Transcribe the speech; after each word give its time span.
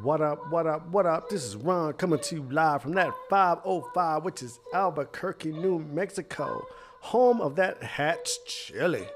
What 0.00 0.22
up, 0.22 0.50
what 0.50 0.66
up, 0.66 0.88
what 0.88 1.04
up? 1.04 1.28
This 1.28 1.44
is 1.44 1.54
Ron 1.54 1.92
coming 1.92 2.18
to 2.18 2.36
you 2.36 2.42
live 2.50 2.82
from 2.82 2.92
that 2.94 3.12
505, 3.28 4.24
which 4.24 4.42
is 4.42 4.58
Albuquerque, 4.72 5.52
New 5.52 5.80
Mexico, 5.80 6.66
home 7.00 7.42
of 7.42 7.56
that 7.56 7.82
Hatch 7.82 8.42
chili. 8.46 9.06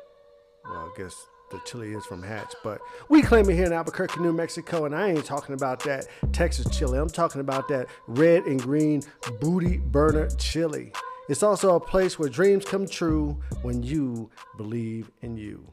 Well, 0.64 0.92
I 0.94 0.98
guess 0.98 1.16
the 1.50 1.60
chili 1.64 1.94
is 1.94 2.04
from 2.04 2.22
Hatch, 2.22 2.54
but 2.62 2.82
we 3.08 3.22
claim 3.22 3.48
it 3.48 3.54
here 3.54 3.64
in 3.64 3.72
Albuquerque, 3.72 4.20
New 4.20 4.34
Mexico, 4.34 4.84
and 4.84 4.94
I 4.94 5.08
ain't 5.08 5.24
talking 5.24 5.54
about 5.54 5.80
that 5.84 6.08
Texas 6.32 6.66
chili. 6.76 6.98
I'm 6.98 7.08
talking 7.08 7.40
about 7.40 7.68
that 7.68 7.88
red 8.06 8.44
and 8.44 8.60
green 8.60 9.02
booty 9.40 9.78
burner 9.78 10.28
chili. 10.36 10.92
It's 11.30 11.42
also 11.42 11.74
a 11.74 11.80
place 11.80 12.18
where 12.18 12.28
dreams 12.28 12.66
come 12.66 12.86
true 12.86 13.40
when 13.62 13.82
you 13.82 14.30
believe 14.58 15.10
in 15.22 15.38
you. 15.38 15.66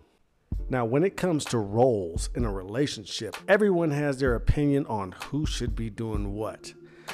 Now, 0.70 0.86
when 0.86 1.04
it 1.04 1.18
comes 1.18 1.46
to 1.46 1.58
roles 1.58 2.30
in 2.36 2.46
a 2.46 2.52
relationship, 2.52 3.36
everyone 3.48 3.92
has 3.92 4.20
their 4.20 4.36
opinion 4.36 4.86
on 4.88 5.12
who 5.26 5.46
should 5.46 5.76
be 5.76 5.90
doing 5.90 6.34
what. 6.34 6.74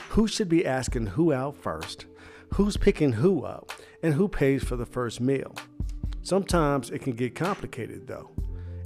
Who 0.09 0.27
should 0.27 0.49
be 0.49 0.65
asking 0.65 1.07
who 1.07 1.33
out 1.33 1.57
first, 1.57 2.05
who's 2.53 2.77
picking 2.77 3.13
who 3.13 3.43
up, 3.43 3.73
and 4.03 4.13
who 4.13 4.27
pays 4.27 4.63
for 4.63 4.75
the 4.75 4.85
first 4.85 5.19
meal. 5.19 5.55
Sometimes 6.21 6.89
it 6.91 6.99
can 6.99 7.13
get 7.13 7.35
complicated 7.35 8.07
though. 8.07 8.29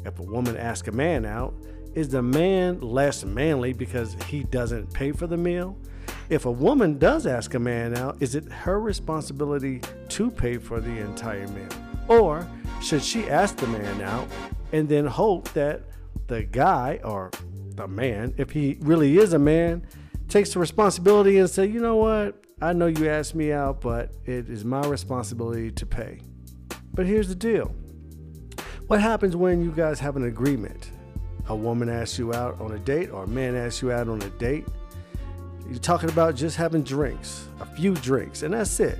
If 0.05 0.19
a 0.19 0.23
woman 0.23 0.57
asks 0.57 0.87
a 0.87 0.91
man 0.91 1.25
out, 1.25 1.53
is 1.93 2.09
the 2.09 2.23
man 2.23 2.79
less 2.79 3.23
manly 3.23 3.73
because 3.73 4.15
he 4.27 4.43
doesn't 4.43 4.93
pay 4.93 5.11
for 5.11 5.27
the 5.27 5.37
meal? 5.37 5.77
If 6.29 6.45
a 6.45 6.51
woman 6.51 6.97
does 6.97 7.27
ask 7.27 7.53
a 7.53 7.59
man 7.59 7.95
out, 7.95 8.17
is 8.21 8.33
it 8.33 8.45
her 8.51 8.79
responsibility 8.79 9.81
to 10.09 10.31
pay 10.31 10.57
for 10.57 10.79
the 10.79 10.97
entire 10.99 11.47
meal? 11.49 11.67
Or 12.07 12.47
should 12.83 13.03
she 13.03 13.29
ask 13.29 13.55
the 13.57 13.67
man 13.67 14.01
out 14.01 14.27
and 14.71 14.87
then 14.89 15.05
hope 15.05 15.51
that 15.53 15.83
the 16.27 16.43
guy 16.43 16.99
or 17.03 17.31
the 17.75 17.87
man, 17.87 18.33
if 18.37 18.51
he 18.51 18.77
really 18.81 19.17
is 19.17 19.33
a 19.33 19.39
man, 19.39 19.85
takes 20.27 20.53
the 20.53 20.59
responsibility 20.59 21.37
and 21.37 21.49
say, 21.49 21.65
you 21.65 21.79
know 21.79 21.95
what? 21.95 22.43
I 22.61 22.73
know 22.73 22.87
you 22.87 23.09
asked 23.09 23.35
me 23.35 23.51
out, 23.51 23.81
but 23.81 24.11
it 24.25 24.49
is 24.49 24.63
my 24.63 24.85
responsibility 24.87 25.71
to 25.71 25.85
pay. 25.85 26.21
But 26.93 27.05
here's 27.05 27.27
the 27.27 27.35
deal. 27.35 27.73
What 28.87 29.01
happens 29.01 29.35
when 29.35 29.63
you 29.63 29.71
guys 29.71 29.99
have 29.99 30.15
an 30.15 30.25
agreement? 30.25 30.91
A 31.49 31.55
woman 31.55 31.89
asks 31.89 32.19
you 32.19 32.33
out 32.33 32.59
on 32.61 32.71
a 32.71 32.79
date 32.79 33.09
or 33.09 33.23
a 33.23 33.27
man 33.27 33.55
asks 33.55 33.81
you 33.81 33.91
out 33.91 34.07
on 34.07 34.21
a 34.21 34.29
date 34.31 34.65
you're 35.69 35.79
talking 35.79 36.09
about 36.09 36.35
just 36.35 36.57
having 36.57 36.83
drinks, 36.83 37.47
a 37.59 37.65
few 37.65 37.95
drinks, 37.95 38.43
and 38.43 38.53
that's 38.53 38.79
it. 38.79 38.99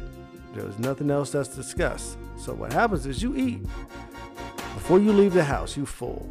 There's 0.54 0.80
nothing 0.80 1.12
else 1.12 1.32
that's 1.32 1.50
discussed. 1.50 2.18
So 2.44 2.54
what 2.54 2.74
happens 2.74 3.06
is 3.06 3.24
you 3.24 3.38
eat. 3.38 3.62
Before 4.74 5.00
you 5.00 5.14
leave 5.14 5.32
the 5.32 5.46
house, 5.46 5.78
you 5.78 5.86
full. 5.86 6.30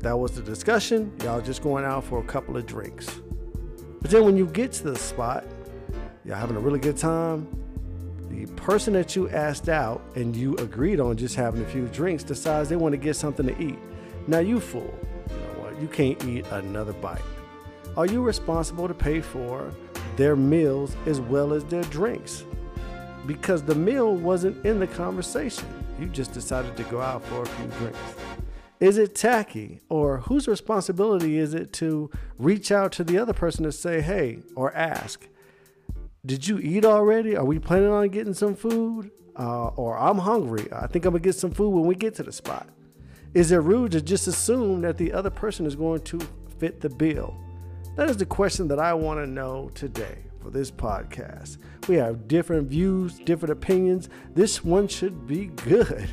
That 0.00 0.18
was 0.18 0.32
the 0.32 0.42
discussion. 0.42 1.12
Y'all 1.22 1.40
just 1.40 1.62
going 1.62 1.84
out 1.84 2.02
for 2.02 2.18
a 2.18 2.24
couple 2.24 2.56
of 2.56 2.66
drinks. 2.66 3.20
But 4.02 4.10
then 4.10 4.24
when 4.24 4.36
you 4.36 4.46
get 4.46 4.72
to 4.72 4.90
the 4.90 4.96
spot, 4.96 5.44
y'all 6.24 6.34
having 6.34 6.56
a 6.56 6.58
really 6.58 6.80
good 6.80 6.96
time. 6.96 7.46
The 8.28 8.46
person 8.54 8.92
that 8.94 9.14
you 9.14 9.28
asked 9.28 9.68
out 9.68 10.02
and 10.16 10.34
you 10.34 10.56
agreed 10.56 10.98
on 10.98 11.16
just 11.16 11.36
having 11.36 11.62
a 11.62 11.66
few 11.66 11.86
drinks 11.86 12.24
decides 12.24 12.68
they 12.68 12.74
want 12.74 12.94
to 12.94 12.98
get 12.98 13.14
something 13.14 13.46
to 13.46 13.62
eat. 13.62 13.78
Now 14.26 14.40
you 14.40 14.58
full. 14.58 14.92
You 15.28 15.36
know 15.36 15.62
what? 15.62 15.80
You 15.80 15.86
can't 15.86 16.24
eat 16.24 16.44
another 16.50 16.94
bite. 16.94 17.22
Are 17.96 18.06
you 18.06 18.20
responsible 18.20 18.88
to 18.88 18.94
pay 18.94 19.20
for 19.20 19.72
their 20.16 20.34
meals 20.34 20.96
as 21.06 21.20
well 21.20 21.52
as 21.52 21.64
their 21.66 21.84
drinks? 21.84 22.42
Because 23.30 23.62
the 23.62 23.76
meal 23.76 24.16
wasn't 24.16 24.66
in 24.66 24.80
the 24.80 24.88
conversation. 24.88 25.68
You 26.00 26.06
just 26.06 26.32
decided 26.32 26.76
to 26.76 26.82
go 26.82 27.00
out 27.00 27.24
for 27.26 27.42
a 27.42 27.46
few 27.46 27.66
drinks. 27.78 27.98
Is 28.80 28.98
it 28.98 29.14
tacky? 29.14 29.78
Or 29.88 30.18
whose 30.18 30.48
responsibility 30.48 31.38
is 31.38 31.54
it 31.54 31.72
to 31.74 32.10
reach 32.38 32.72
out 32.72 32.90
to 32.94 33.04
the 33.04 33.18
other 33.18 33.32
person 33.32 33.62
to 33.62 33.70
say, 33.70 34.00
hey, 34.00 34.40
or 34.56 34.74
ask, 34.74 35.28
did 36.26 36.48
you 36.48 36.58
eat 36.58 36.84
already? 36.84 37.36
Are 37.36 37.44
we 37.44 37.60
planning 37.60 37.92
on 37.92 38.08
getting 38.08 38.34
some 38.34 38.56
food? 38.56 39.12
Uh, 39.38 39.68
or 39.68 39.96
I'm 39.96 40.18
hungry. 40.18 40.66
I 40.72 40.88
think 40.88 41.04
I'm 41.04 41.12
gonna 41.12 41.22
get 41.22 41.36
some 41.36 41.52
food 41.52 41.70
when 41.70 41.84
we 41.84 41.94
get 41.94 42.16
to 42.16 42.24
the 42.24 42.32
spot. 42.32 42.66
Is 43.32 43.52
it 43.52 43.58
rude 43.58 43.92
to 43.92 44.02
just 44.02 44.26
assume 44.26 44.80
that 44.80 44.98
the 44.98 45.12
other 45.12 45.30
person 45.30 45.66
is 45.66 45.76
going 45.76 46.02
to 46.02 46.18
fit 46.58 46.80
the 46.80 46.90
bill? 46.90 47.36
That 47.94 48.10
is 48.10 48.16
the 48.16 48.26
question 48.26 48.66
that 48.66 48.80
I 48.80 48.92
want 48.92 49.20
to 49.20 49.26
know 49.28 49.70
today 49.76 50.18
for 50.40 50.50
this 50.50 50.70
podcast. 50.70 51.58
We 51.88 51.96
have 51.96 52.28
different 52.28 52.68
views, 52.68 53.18
different 53.18 53.52
opinions. 53.52 54.08
This 54.34 54.64
one 54.64 54.88
should 54.88 55.26
be 55.26 55.46
good. 55.46 56.08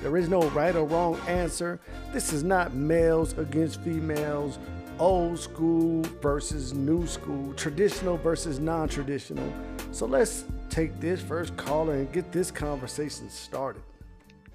There 0.00 0.16
is 0.16 0.28
no 0.28 0.42
right 0.50 0.74
or 0.76 0.84
wrong 0.84 1.18
answer. 1.26 1.80
This 2.12 2.32
is 2.32 2.42
not 2.42 2.74
males 2.74 3.36
against 3.38 3.80
females, 3.80 4.58
old 4.98 5.38
school 5.38 6.02
versus 6.20 6.74
new 6.74 7.06
school, 7.06 7.52
traditional 7.54 8.16
versus 8.18 8.58
non 8.58 8.88
traditional. 8.88 9.52
So 9.92 10.06
let's 10.06 10.44
take 10.68 11.00
this 11.00 11.20
first 11.22 11.56
caller 11.56 11.94
and 11.94 12.12
get 12.12 12.30
this 12.32 12.50
conversation 12.50 13.30
started. 13.30 13.82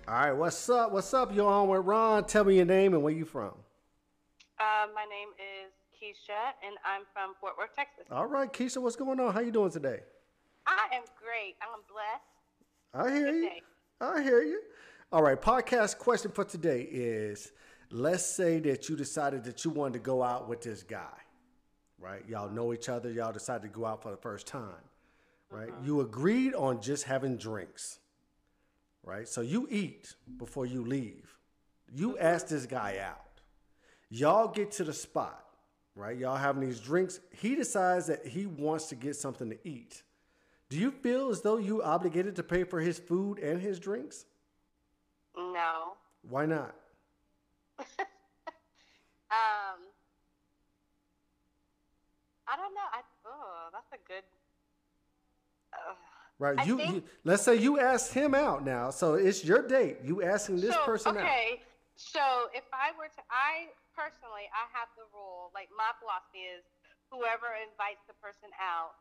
All 0.07 0.13
right, 0.13 0.31
what's 0.31 0.69
up? 0.69 0.91
What's 0.91 1.13
up? 1.13 1.33
You're 1.33 1.49
on 1.49 1.67
with 1.69 1.85
Ron. 1.85 2.25
Tell 2.25 2.43
me 2.43 2.57
your 2.57 2.65
name 2.65 2.93
and 2.93 3.01
where 3.01 3.13
you 3.13 3.25
from. 3.25 3.53
Uh, 4.59 4.85
my 4.93 5.05
name 5.09 5.29
is 5.39 5.71
Keisha, 6.01 6.55
and 6.65 6.75
I'm 6.83 7.03
from 7.13 7.35
Fort 7.39 7.53
Worth, 7.59 7.75
Texas. 7.75 8.05
All 8.09 8.25
right, 8.25 8.51
Keisha, 8.51 8.81
what's 8.81 8.95
going 8.95 9.19
on? 9.19 9.31
How 9.33 9.39
you 9.39 9.51
doing 9.51 9.69
today? 9.69 9.99
I 10.65 10.95
am 10.95 11.03
great. 11.21 11.55
I'm 11.61 11.81
blessed. 11.87 13.13
I 13.13 13.15
hear 13.15 13.31
you. 13.31 13.41
day. 13.49 13.61
I 13.99 14.23
hear 14.23 14.41
you. 14.41 14.61
All 15.11 15.21
right, 15.21 15.39
podcast 15.39 15.99
question 15.99 16.31
for 16.31 16.43
today 16.43 16.87
is 16.89 17.51
let's 17.91 18.25
say 18.25 18.59
that 18.61 18.89
you 18.89 18.95
decided 18.95 19.43
that 19.43 19.63
you 19.63 19.69
wanted 19.69 19.93
to 19.93 19.99
go 19.99 20.23
out 20.23 20.49
with 20.49 20.61
this 20.61 20.81
guy, 20.81 21.19
right? 21.99 22.27
Y'all 22.27 22.49
know 22.49 22.73
each 22.73 22.89
other, 22.89 23.11
y'all 23.11 23.31
decided 23.31 23.61
to 23.61 23.67
go 23.67 23.85
out 23.85 24.01
for 24.01 24.09
the 24.09 24.17
first 24.17 24.47
time, 24.47 24.81
right? 25.51 25.69
Mm-hmm. 25.69 25.85
You 25.85 26.01
agreed 26.01 26.55
on 26.55 26.81
just 26.81 27.03
having 27.03 27.37
drinks, 27.37 27.99
right? 29.03 29.27
So 29.27 29.41
you 29.41 29.67
eat 29.69 30.15
before 30.37 30.65
you 30.65 30.83
leave. 30.83 31.37
You 31.93 32.13
mm-hmm. 32.13 32.25
ask 32.25 32.47
this 32.47 32.65
guy 32.65 32.97
out. 33.03 33.41
Y'all 34.09 34.47
get 34.47 34.71
to 34.71 34.83
the 34.83 34.93
spot, 34.93 35.45
right? 35.95 36.17
Y'all 36.17 36.35
having 36.37 36.61
these 36.61 36.79
drinks. 36.79 37.19
He 37.31 37.55
decides 37.55 38.07
that 38.07 38.25
he 38.25 38.45
wants 38.45 38.85
to 38.87 38.95
get 38.95 39.15
something 39.15 39.49
to 39.49 39.67
eat. 39.67 40.03
Do 40.69 40.77
you 40.77 40.91
feel 40.91 41.29
as 41.29 41.41
though 41.41 41.57
you 41.57 41.83
obligated 41.83 42.35
to 42.37 42.43
pay 42.43 42.63
for 42.63 42.79
his 42.79 42.97
food 42.97 43.39
and 43.39 43.61
his 43.61 43.79
drinks? 43.79 44.25
No. 45.35 45.93
Why 46.29 46.45
not? 46.45 46.75
Um, 49.31 49.79
I 52.49 52.57
don't 52.57 52.73
know. 52.73 52.81
I 52.91 52.99
oh, 53.25 53.69
that's 53.71 53.93
a 53.93 54.07
good. 54.07 54.23
Uh, 55.71 55.93
Right. 56.37 56.65
You, 56.65 56.77
think- 56.77 56.95
you 56.95 57.03
let's 57.23 57.43
say 57.43 57.55
you 57.55 57.79
asked 57.79 58.13
him 58.15 58.33
out 58.33 58.65
now. 58.65 58.89
So 58.89 59.13
it's 59.13 59.45
your 59.45 59.67
date. 59.67 59.97
You 60.03 60.23
asking 60.23 60.59
this 60.59 60.73
so, 60.73 60.83
person 60.85 61.15
out. 61.15 61.23
okay. 61.23 61.61
So 61.95 62.19
if 62.51 62.63
I 62.73 62.97
were 62.97 63.05
to, 63.05 63.21
I 63.29 63.67
personally, 63.93 64.47
I 64.51 64.65
have 64.75 64.89
the 64.97 65.05
rule. 65.11 65.51
Like 65.55 65.67
my 65.73 65.91
philosophy 65.99 66.47
is, 66.47 66.63
whoever 67.11 67.51
invites 67.59 67.99
the 68.07 68.15
person 68.23 68.47
out 68.59 68.95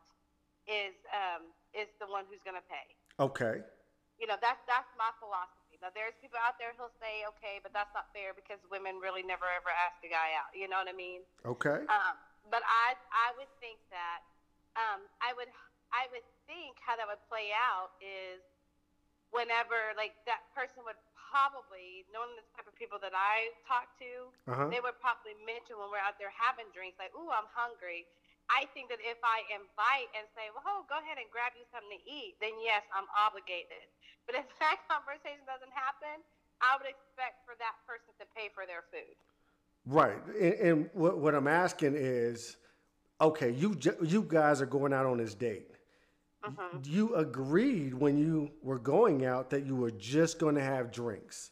is 0.68 0.94
um 1.14 1.50
is 1.72 1.88
the 2.02 2.06
one 2.10 2.26
who's 2.28 2.42
going 2.42 2.58
to 2.58 2.66
pay. 2.68 2.86
Okay. 3.22 3.62
you 4.20 4.26
know 4.28 4.36
that's 4.44 4.60
that's 4.68 4.88
my 5.00 5.08
philosophy 5.16 5.80
now 5.80 5.88
there's 5.96 6.12
people 6.20 6.36
out 6.40 6.56
there 6.60 6.76
who'll 6.76 6.92
say 7.00 7.24
okay 7.24 7.56
but 7.64 7.72
that's 7.72 7.88
not 7.96 8.04
fair 8.12 8.36
because 8.36 8.60
women 8.68 9.00
really 9.00 9.24
never 9.24 9.48
ever 9.48 9.72
ask 9.72 9.96
a 10.04 10.10
guy 10.12 10.36
out 10.36 10.52
you 10.52 10.68
know 10.68 10.76
what 10.76 10.88
i 10.88 10.96
mean 10.96 11.24
Okay. 11.48 11.84
um, 11.88 12.14
but 12.52 12.60
i 12.68 12.92
i 13.12 13.32
would 13.40 13.48
think 13.64 13.80
that 13.88 14.20
um, 14.76 15.08
i 15.24 15.32
would 15.32 15.48
i 15.96 16.04
would 16.12 16.24
think 16.44 16.76
how 16.84 16.96
that 17.00 17.08
would 17.08 17.20
play 17.32 17.48
out 17.56 17.96
is 18.00 18.44
whenever 19.32 19.94
like 19.96 20.12
that 20.28 20.42
person 20.52 20.84
would 20.84 20.98
probably 21.30 22.02
knowing 22.10 22.34
the 22.34 22.42
type 22.58 22.66
of 22.66 22.74
people 22.74 22.98
that 22.98 23.14
i 23.14 23.48
talk 23.70 23.86
to 24.02 24.28
Uh-huh. 24.50 24.66
they 24.66 24.82
would 24.82 24.98
probably 24.98 25.38
mention 25.46 25.78
when 25.78 25.88
we're 25.94 26.02
out 26.02 26.18
there 26.18 26.34
having 26.34 26.66
drinks 26.74 26.98
like 26.98 27.14
ooh 27.14 27.30
i'm 27.30 27.46
hungry 27.54 28.04
I 28.50 28.66
think 28.74 28.90
that 28.90 28.98
if 28.98 29.14
I 29.22 29.46
invite 29.54 30.10
and 30.10 30.26
say, 30.34 30.50
well, 30.50 30.66
oh, 30.66 30.82
go 30.90 30.98
ahead 30.98 31.22
and 31.22 31.30
grab 31.30 31.54
you 31.54 31.62
something 31.70 31.94
to 31.94 32.02
eat, 32.02 32.34
then 32.42 32.50
yes, 32.58 32.82
I'm 32.90 33.06
obligated. 33.14 33.86
But 34.26 34.42
if 34.42 34.46
that 34.58 34.82
conversation 34.90 35.46
doesn't 35.46 35.70
happen, 35.70 36.18
I 36.58 36.74
would 36.74 36.90
expect 36.90 37.46
for 37.46 37.54
that 37.62 37.78
person 37.86 38.10
to 38.18 38.26
pay 38.34 38.50
for 38.50 38.66
their 38.66 38.82
food. 38.90 39.14
Right. 39.86 40.18
And, 40.34 40.54
and 40.66 40.76
what, 40.98 41.22
what 41.22 41.38
I'm 41.38 41.46
asking 41.46 41.94
is, 41.94 42.58
okay, 43.20 43.50
you 43.54 43.78
you 44.02 44.26
guys 44.26 44.58
are 44.60 44.66
going 44.66 44.92
out 44.92 45.06
on 45.06 45.22
this 45.22 45.38
date. 45.38 45.70
Mhm. 46.44 46.86
You 46.86 47.14
agreed 47.14 47.94
when 47.94 48.16
you 48.16 48.50
were 48.62 48.78
going 48.78 49.24
out 49.24 49.50
that 49.50 49.66
you 49.66 49.76
were 49.76 49.90
just 49.90 50.38
going 50.38 50.54
to 50.54 50.62
have 50.62 50.90
drinks. 50.90 51.50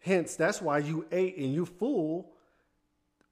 Hence, 0.00 0.36
that's 0.36 0.60
why 0.60 0.78
you 0.78 1.06
ate 1.10 1.36
and 1.36 1.52
you 1.52 1.66
full 1.66 2.32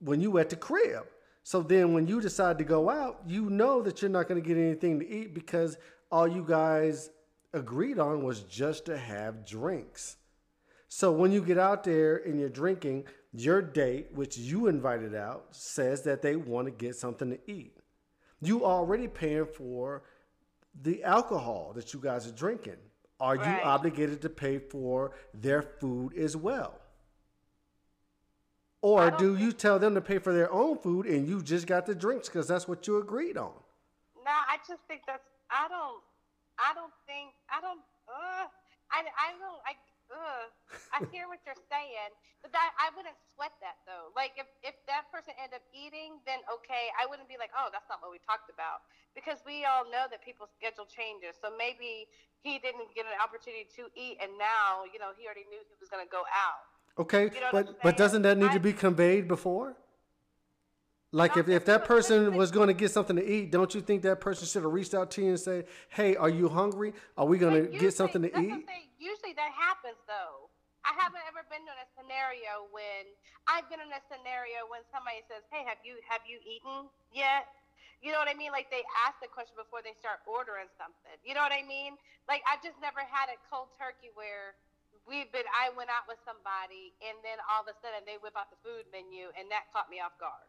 when 0.01 0.21
you 0.21 0.39
at 0.39 0.51
the 0.51 0.57
crib. 0.57 1.07
So 1.43 1.63
then 1.63 1.95
when 1.95 2.07
you 2.07 2.21
decide 2.21 2.59
to 2.59 2.65
go 2.65 2.91
out, 2.91 3.23
you 3.27 3.49
know 3.49 3.83
that 3.83 4.03
you're 4.03 4.11
not 4.11 4.29
going 4.29 4.41
to 4.41 4.47
get 4.47 4.59
anything 4.59 5.01
to 5.01 5.09
eat 5.09 5.35
because 5.35 5.79
all 6.11 6.29
you 6.29 6.45
guys 6.45 7.11
agreed 7.55 7.99
on 7.99 8.23
was 8.23 8.43
just 8.43 8.85
to 8.87 8.99
have 8.99 9.47
drinks. 9.47 10.17
So 10.89 11.13
when 11.13 11.33
you 11.33 11.43
get 11.43 11.59
out 11.59 11.85
there 11.85 12.17
and 12.17 12.39
you're 12.39 12.49
drinking, 12.49 13.05
your 13.33 13.61
date, 13.61 14.09
which 14.13 14.37
you 14.39 14.67
invited 14.67 15.15
out, 15.15 15.55
says 15.55 16.03
that 16.03 16.23
they 16.23 16.37
want 16.37 16.67
to 16.67 16.71
get 16.71 16.97
something 16.97 17.31
to 17.31 17.39
eat. 17.51 17.77
You 18.41 18.65
already 18.65 19.09
paying 19.09 19.47
for 19.47 20.03
the 20.83 21.03
alcohol 21.05 21.73
that 21.75 21.93
you 21.93 22.01
guys 22.01 22.27
are 22.27 22.33
drinking. 22.33 22.77
Are 23.21 23.35
you 23.35 23.43
obligated 23.65 24.23
to 24.23 24.29
pay 24.29 24.59
for 24.59 25.13
their 25.35 25.63
food 25.63 26.17
as 26.17 26.37
well? 26.37 26.79
Or 28.81 29.11
do 29.11 29.37
you 29.37 29.51
tell 29.51 29.81
them 29.81 29.95
to 29.95 30.01
pay 30.01 30.19
for 30.19 30.33
their 30.33 30.53
own 30.53 30.79
food 30.79 31.07
and 31.07 31.27
you 31.27 31.43
just 31.43 31.67
got 31.67 31.85
the 31.85 31.97
drinks 31.97 32.29
because 32.29 32.47
that's 32.47 32.69
what 32.69 32.87
you 32.87 32.99
agreed 32.99 33.37
on? 33.37 33.51
No, 34.25 34.31
I 34.31 34.59
just 34.69 34.81
think 34.87 35.03
that's. 35.07 35.25
I 35.51 35.67
don't. 35.67 36.03
I 36.59 36.75
don't 36.75 36.93
think. 37.07 37.35
I 37.51 37.61
don't. 37.61 37.81
Uh, 38.07 38.47
I. 38.93 39.03
I 39.03 39.35
don't. 39.41 39.61
I. 39.67 39.73
Uh, 40.13 40.47
I 40.99 41.07
hear 41.15 41.31
what 41.31 41.39
you're 41.47 41.59
saying, 41.71 42.11
but 42.43 42.51
that 42.51 42.75
I 42.75 42.91
wouldn't 42.99 43.15
sweat 43.31 43.55
that 43.63 43.79
though. 43.87 44.11
Like 44.19 44.35
if 44.35 44.51
if 44.67 44.75
that 44.91 45.07
person 45.15 45.39
ended 45.39 45.63
up 45.63 45.67
eating, 45.71 46.19
then 46.27 46.43
okay, 46.51 46.91
I 46.99 47.07
wouldn't 47.07 47.31
be 47.31 47.39
like, 47.39 47.55
oh, 47.55 47.71
that's 47.71 47.87
not 47.87 48.03
what 48.03 48.11
we 48.11 48.19
talked 48.19 48.51
about, 48.51 48.83
because 49.15 49.39
we 49.47 49.63
all 49.63 49.87
know 49.87 50.11
that 50.11 50.19
people's 50.27 50.51
schedule 50.59 50.91
changes. 50.91 51.39
So 51.39 51.55
maybe 51.55 52.11
he 52.43 52.59
didn't 52.59 52.91
get 52.99 53.07
an 53.07 53.15
opportunity 53.23 53.71
to 53.79 53.87
eat, 53.95 54.19
and 54.19 54.35
now 54.35 54.83
you 54.91 54.99
know 54.99 55.15
he 55.15 55.31
already 55.31 55.47
knew 55.47 55.63
he 55.63 55.79
was 55.79 55.87
going 55.87 56.03
to 56.03 56.11
go 56.11 56.27
out. 56.35 56.67
Okay, 56.99 57.31
You 57.31 57.39
know 57.39 57.55
but 57.55 57.79
but 57.79 57.95
doesn't 57.95 58.27
that 58.27 58.37
need 58.37 58.51
to 58.53 58.61
be 58.61 58.75
conveyed 58.75 59.31
before? 59.31 59.79
Like 61.11 61.39
if, 61.39 61.49
if 61.49 61.65
that 61.65 61.87
person 61.87 62.37
was 62.37 62.51
going 62.51 62.69
to 62.69 62.75
get 62.75 62.91
something 62.91 63.17
to 63.17 63.25
eat, 63.25 63.51
don't 63.51 63.75
you 63.75 63.81
think 63.81 64.03
that 64.03 64.21
person 64.21 64.47
should 64.47 64.63
have 64.63 64.73
reached 64.73 64.93
out 64.93 65.11
to 65.13 65.23
you 65.23 65.29
and 65.31 65.41
say, 65.41 65.65
"Hey, 65.89 66.17
are 66.17 66.29
you 66.29 66.49
hungry? 66.49 66.93
Are 67.17 67.25
we 67.25 67.39
going 67.39 67.65
to 67.65 67.79
get 67.79 67.95
something 67.95 68.23
to 68.23 68.29
eat?" 68.29 68.35
what 68.35 68.43
I'm 68.43 68.65
saying. 68.67 68.89
Usually 68.99 69.33
that 69.33 69.53
happens 69.57 69.97
though. 70.07 70.51
I 70.89 70.97
haven't 70.97 71.21
ever 71.29 71.45
been 71.53 71.61
in 71.69 71.79
a 71.85 71.89
scenario 71.93 72.65
when 72.73 73.05
I've 73.45 73.69
been 73.69 73.85
in 73.85 73.93
a 73.93 74.01
scenario 74.09 74.65
when 74.73 74.81
somebody 74.89 75.21
says, 75.29 75.45
"Hey, 75.53 75.61
have 75.69 75.77
you 75.85 76.01
have 76.09 76.25
you 76.25 76.41
eaten 76.41 76.89
yet?" 77.13 77.45
You 78.01 78.15
know 78.15 78.23
what 78.23 78.31
I 78.31 78.39
mean? 78.39 78.57
Like 78.57 78.73
they 78.73 78.81
ask 79.05 79.21
the 79.21 79.29
question 79.29 79.53
before 79.53 79.85
they 79.85 79.93
start 80.01 80.25
ordering 80.25 80.71
something. 80.81 81.13
You 81.29 81.37
know 81.37 81.45
what 81.45 81.53
I 81.53 81.61
mean? 81.61 82.01
Like 82.25 82.41
I've 82.49 82.65
just 82.65 82.81
never 82.81 83.05
had 83.05 83.29
a 83.29 83.37
cold 83.53 83.69
turkey 83.77 84.09
where 84.17 84.57
we've 85.05 85.29
been. 85.29 85.45
I 85.53 85.69
went 85.77 85.93
out 85.93 86.09
with 86.09 86.23
somebody 86.25 86.97
and 87.05 87.21
then 87.21 87.37
all 87.53 87.61
of 87.61 87.69
a 87.69 87.77
sudden 87.85 88.09
they 88.09 88.17
whip 88.25 88.39
out 88.39 88.49
the 88.49 88.61
food 88.65 88.89
menu 88.89 89.29
and 89.37 89.45
that 89.53 89.69
caught 89.77 89.93
me 89.93 90.01
off 90.01 90.17
guard. 90.17 90.49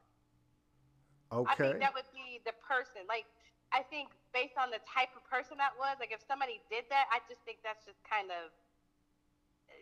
Okay. 1.35 1.51
I 1.51 1.53
think 1.57 1.83
that 1.83 1.91
would 1.93 2.07
be 2.15 2.39
the 2.47 2.55
person. 2.63 3.05
Like, 3.05 3.27
I 3.69 3.85
think 3.85 4.09
based 4.33 4.57
on 4.57 4.73
the 4.73 4.81
type 4.87 5.13
of 5.13 5.21
person 5.29 5.61
that 5.61 5.77
was, 5.77 5.99
like 5.99 6.09
if 6.15 6.23
somebody 6.25 6.63
did 6.71 6.87
that, 6.89 7.05
I 7.11 7.21
just 7.27 7.43
think 7.43 7.59
that's 7.59 7.83
just 7.83 7.99
kind 8.07 8.31
of. 8.31 8.55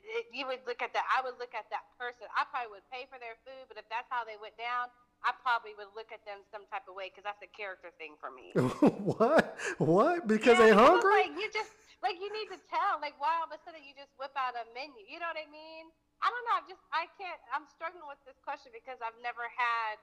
It, 0.08 0.32
you 0.32 0.48
would 0.48 0.64
look 0.64 0.80
at 0.80 0.96
that. 0.96 1.04
I 1.12 1.20
would 1.20 1.36
look 1.36 1.52
at 1.52 1.68
that 1.70 1.84
person. 2.00 2.32
I 2.32 2.48
probably 2.48 2.80
would 2.80 2.88
pay 2.88 3.04
for 3.12 3.20
their 3.20 3.36
food, 3.44 3.68
but 3.68 3.76
if 3.76 3.84
that's 3.92 4.08
how 4.08 4.24
they 4.24 4.40
went 4.40 4.56
down, 4.56 4.88
I 5.26 5.34
probably 5.42 5.74
would 5.76 5.92
look 5.98 6.14
at 6.16 6.22
them 6.24 6.46
some 6.48 6.64
type 6.70 6.86
of 6.86 6.94
way 6.96 7.10
because 7.10 7.26
that's 7.26 7.42
a 7.42 7.52
character 7.52 7.92
thing 7.98 8.16
for 8.22 8.30
me. 8.32 8.54
what? 9.18 9.58
What? 9.82 10.30
Because 10.30 10.56
Yeah, 10.62 10.72
they 10.72 10.74
hungry? 10.74 11.28
Like 11.28 11.36
you 11.36 11.50
just 11.52 11.74
like 12.06 12.22
you 12.22 12.30
need 12.30 12.48
to 12.54 12.60
tell. 12.70 13.02
Like 13.02 13.18
why 13.18 13.36
all 13.42 13.50
of 13.50 13.54
a 13.54 13.60
sudden 13.66 13.82
you 13.82 13.98
just 13.98 14.14
whip 14.22 14.34
out 14.38 14.54
a 14.54 14.64
menu? 14.78 15.02
You 15.10 15.18
know 15.20 15.28
what 15.28 15.42
I 15.42 15.50
mean? 15.50 15.90
I 16.22 16.30
don't 16.30 16.46
know. 16.46 16.56
I'm 16.62 16.68
just 16.70 16.84
I 16.94 17.10
can't. 17.18 17.42
I'm 17.50 17.66
struggling 17.68 18.06
with 18.06 18.22
this 18.24 18.38
question 18.46 18.70
because 18.72 19.02
I've 19.02 19.18
never 19.20 19.46
had. 19.50 19.98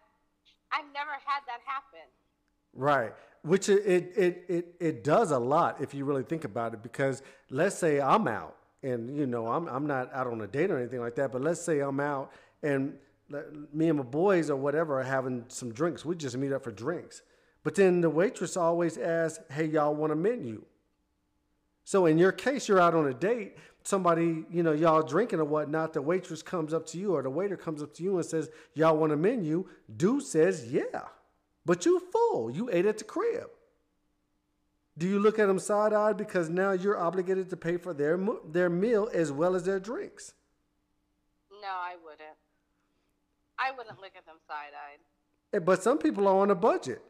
I've 0.75 0.91
never 0.91 1.15
had 1.23 1.47
that 1.47 1.63
happen. 1.63 2.07
Right. 2.75 3.15
Which 3.43 3.69
it, 3.69 3.87
it, 3.87 4.13
it, 4.17 4.45
it, 4.49 4.67
it 4.81 5.05
does 5.05 5.31
a 5.31 5.39
lot 5.39 5.81
if 5.81 5.95
you 5.95 6.05
really 6.05 6.25
think 6.25 6.45
about 6.45 6.75
it. 6.75 6.83
Because 6.83 7.23
let's 7.51 7.79
say 7.79 8.01
I'm 8.01 8.27
out 8.27 8.57
and, 8.85 9.17
you 9.17 9.27
know, 9.27 9.49
I'm, 9.49 9.67
I'm 9.69 9.87
not 9.87 10.13
out 10.13 10.27
on 10.27 10.41
a 10.43 10.47
date 10.47 10.71
or 10.71 10.79
anything 10.79 11.01
like 11.01 11.15
that, 11.17 11.33
but 11.33 11.43
let's 11.43 11.61
say 11.61 11.81
I'm 11.81 11.99
out 12.01 12.33
and 12.63 12.95
me 13.73 13.89
and 13.89 13.99
my 13.99 14.05
boys 14.05 14.51
or 14.51 14.57
whatever 14.57 15.01
are 15.01 15.05
having 15.05 15.45
some 15.49 15.73
drinks. 15.73 16.05
We 16.05 16.15
just 16.15 16.37
meet 16.37 16.53
up 16.53 16.63
for 16.63 16.71
drinks. 16.71 17.23
But 17.63 17.75
then 17.75 18.03
the 18.03 18.11
waitress 18.11 18.57
always 18.57 18.99
asks, 18.99 19.43
hey, 19.51 19.65
y'all 19.65 19.95
want 19.95 20.13
a 20.13 20.17
menu? 20.17 20.65
So 21.85 22.07
in 22.07 22.19
your 22.19 22.33
case, 22.33 22.69
you're 22.69 22.81
out 22.81 22.95
on 22.95 23.07
a 23.09 23.15
date. 23.15 23.57
Somebody, 23.83 24.45
you 24.51 24.63
know, 24.63 24.73
y'all 24.73 25.03
drinking 25.03 25.41
or 25.41 25.45
whatnot. 25.45 25.93
The 25.93 26.03
waitress 26.03 26.43
comes 26.43 26.73
up 26.73 26.87
to 26.87 26.99
you, 26.99 27.15
or 27.15 27.23
the 27.23 27.31
waiter 27.31 27.57
comes 27.57 27.83
up 27.83 27.93
to 27.95 28.03
you 28.03 28.17
and 28.17 28.25
says, 28.25 28.49
"Y'all 28.73 28.97
want 28.97 29.13
a 29.13 29.17
menu?" 29.17 29.69
Dude 29.95 30.23
says, 30.23 30.73
"Yeah," 30.73 31.09
but 31.67 31.85
you 31.85 32.01
full. 32.11 32.51
You 32.51 32.71
ate 32.73 32.87
at 32.87 32.97
the 32.97 33.05
crib. 33.05 33.51
Do 34.97 35.09
you 35.09 35.19
look 35.19 35.39
at 35.39 35.47
them 35.47 35.59
side 35.59 35.93
eyed 35.93 36.17
because 36.17 36.49
now 36.49 36.73
you're 36.73 36.97
obligated 36.99 37.51
to 37.51 37.57
pay 37.57 37.77
for 37.77 37.93
their 37.93 38.19
their 38.45 38.71
meal 38.71 39.09
as 39.13 39.33
well 39.33 39.55
as 39.57 39.65
their 39.65 39.81
drinks? 39.81 40.35
No, 41.51 41.69
I 41.69 41.97
wouldn't. 42.03 42.39
I 43.59 43.71
wouldn't 43.77 44.01
look 44.01 44.13
at 44.17 44.27
them 44.27 44.37
side 44.47 44.73
eyed. 44.75 44.99
Eh, 45.53 45.59
But 45.59 45.83
some 45.83 45.99
people 45.99 46.29
are 46.29 46.37
on 46.37 46.51
a 46.51 46.55
budget. 46.55 47.03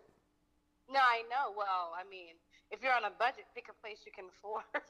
No, 0.90 1.00
I 1.00 1.22
know. 1.28 1.52
Well, 1.56 1.92
I 1.98 2.08
mean, 2.08 2.34
if 2.74 2.82
you're 2.82 2.92
on 2.92 3.06
a 3.06 3.14
budget, 3.14 3.46
pick 3.54 3.70
a 3.70 3.76
place 3.78 4.02
you 4.02 4.10
can 4.10 4.26
afford. 4.34 4.66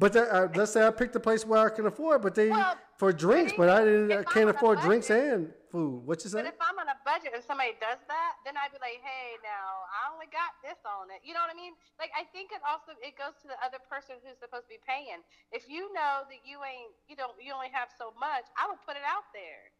But 0.00 0.16
that, 0.16 0.32
uh, 0.32 0.48
let's 0.56 0.72
say 0.72 0.80
I 0.80 0.90
picked 0.90 1.14
a 1.16 1.20
place 1.20 1.44
where 1.44 1.60
I 1.60 1.68
can 1.68 1.84
afford, 1.84 2.24
but 2.24 2.34
they 2.34 2.48
Well, 2.48 2.80
for 2.96 3.12
drinks, 3.12 3.52
but 3.52 3.68
I 3.68 3.84
didn't. 3.84 4.08
I 4.12 4.24
can't 4.24 4.48
afford 4.48 4.80
drinks 4.80 5.12
and 5.12 5.52
food. 5.68 6.00
What 6.08 6.24
you 6.24 6.32
say? 6.32 6.40
But 6.40 6.56
if 6.56 6.60
I'm 6.64 6.80
on 6.80 6.88
a 6.88 6.96
budget 7.04 7.36
and 7.36 7.44
somebody 7.44 7.76
does 7.76 8.00
that, 8.08 8.32
then 8.48 8.56
I'd 8.56 8.72
be 8.72 8.80
like, 8.80 9.04
hey, 9.04 9.36
now 9.44 9.84
I 9.92 10.08
only 10.16 10.32
got 10.32 10.56
this 10.64 10.80
on 10.88 11.12
it. 11.12 11.20
You 11.20 11.36
know 11.36 11.44
what 11.44 11.52
I 11.52 11.58
mean? 11.58 11.76
Like 12.00 12.08
I 12.16 12.24
think 12.32 12.56
it 12.56 12.64
also 12.64 12.96
it 13.04 13.20
goes 13.20 13.36
to 13.44 13.52
the 13.52 13.58
other 13.60 13.84
person 13.84 14.16
who's 14.24 14.40
supposed 14.40 14.64
to 14.64 14.72
be 14.72 14.80
paying. 14.80 15.20
If 15.52 15.68
you 15.68 15.92
know 15.92 16.24
that 16.24 16.40
you 16.48 16.64
ain't, 16.64 16.96
you 17.04 17.12
don't, 17.12 17.36
you 17.36 17.52
only 17.52 17.68
have 17.76 17.92
so 17.92 18.16
much, 18.16 18.48
I 18.56 18.64
would 18.64 18.80
put 18.88 18.96
it 18.96 19.04
out 19.04 19.28
there. 19.36 19.76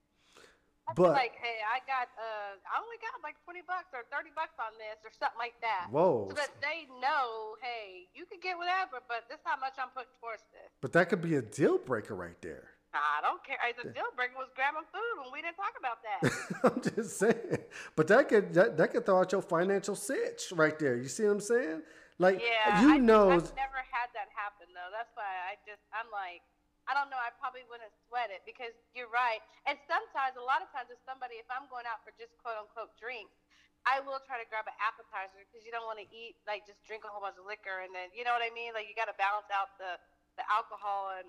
I'd 0.89 0.97
But- 0.99 1.15
like, 1.15 1.39
hey, 1.39 1.63
I 1.63 1.79
got, 1.87 2.11
uh, 2.19 2.59
I 2.67 2.83
only 2.83 2.99
got 2.99 3.15
like 3.23 3.39
twenty 3.47 3.63
bucks 3.63 3.95
or 3.95 4.03
thirty 4.11 4.31
bucks 4.35 4.59
on 4.59 4.75
this 4.83 4.99
or 5.07 5.11
something 5.15 5.39
like 5.39 5.55
that. 5.63 5.87
Whoa. 5.95 6.27
So 6.31 6.35
that 6.37 6.51
they 6.61 6.91
know, 6.99 7.55
hey, 7.63 8.11
you 8.15 8.27
can 8.27 8.41
get 8.43 8.59
whatever, 8.59 8.99
but 9.07 9.31
this 9.31 9.39
is 9.39 9.47
how 9.47 9.57
much 9.63 9.79
I'm 9.79 9.95
putting 9.95 10.11
towards 10.19 10.43
this. 10.51 10.67
But 10.83 10.91
that 10.99 11.09
could 11.09 11.23
be 11.23 11.37
a 11.39 11.43
deal 11.43 11.79
breaker 11.79 12.15
right 12.19 12.35
there. 12.43 12.75
I 12.93 13.23
don't 13.25 13.41
care. 13.47 13.57
The 13.73 13.89
deal 13.89 14.11
breaker 14.17 14.37
was 14.37 14.51
grabbing 14.55 14.85
food 14.93 15.15
when 15.25 15.33
we 15.33 15.41
didn't 15.41 15.57
talk 15.57 15.73
about 15.81 15.99
that. 16.05 16.21
I'm 16.69 16.79
just 16.85 17.17
saying. 17.17 17.65
But 17.97 18.07
that 18.13 18.29
could 18.29 18.53
that, 18.53 18.77
that 18.77 18.91
could 18.93 19.07
throw 19.07 19.21
out 19.21 19.33
your 19.33 19.41
financial 19.41 19.97
sitch 19.97 20.53
right 20.53 20.77
there. 20.79 20.97
You 20.97 21.09
see 21.09 21.25
what 21.25 21.33
I'm 21.33 21.41
saying? 21.41 21.81
Like 22.19 22.43
Yeah, 22.45 22.83
you 22.83 22.95
I, 22.95 22.99
know 22.99 23.31
I've 23.33 23.49
never 23.57 23.81
had 23.89 24.13
that 24.13 24.29
happen 24.37 24.69
though. 24.77 24.91
That's 24.93 25.09
why 25.17 25.25
I 25.25 25.57
just 25.65 25.81
I'm 25.97 26.11
like 26.13 26.43
I 26.91 26.99
don't 26.99 27.09
know. 27.09 27.21
I 27.21 27.31
probably 27.39 27.63
wouldn't 27.71 27.93
sweat 28.11 28.35
it 28.35 28.43
because 28.43 28.75
you're 28.93 29.11
right. 29.11 29.39
And 29.71 29.79
sometimes, 29.87 30.35
a 30.35 30.43
lot 30.43 30.61
of 30.65 30.69
times, 30.75 30.91
if 30.91 30.99
somebody, 31.07 31.39
if 31.39 31.47
I'm 31.47 31.71
going 31.71 31.87
out 31.87 32.03
for 32.03 32.11
just 32.19 32.35
quote 32.43 32.59
unquote 32.59 32.91
drinks, 32.99 33.35
I 33.83 33.99
will 34.03 34.23
try 34.27 34.39
to 34.39 34.47
grab 34.47 34.67
an 34.67 34.79
appetizer 34.79 35.43
because 35.47 35.67
you 35.67 35.75
don't 35.75 35.87
want 35.87 35.99
to 35.99 36.07
eat 36.11 36.39
like 36.47 36.63
just 36.67 36.79
drink 36.87 37.03
a 37.03 37.11
whole 37.11 37.23
bunch 37.23 37.35
of 37.39 37.47
liquor 37.47 37.83
and 37.83 37.91
then 37.91 38.15
you 38.15 38.23
know 38.23 38.31
what 38.31 38.43
I 38.43 38.51
mean. 38.55 38.75
Like 38.75 38.87
you 38.87 38.95
got 38.95 39.11
to 39.11 39.17
balance 39.19 39.51
out 39.51 39.75
the 39.79 39.99
the 40.39 40.45
alcohol 40.47 41.15
and 41.19 41.27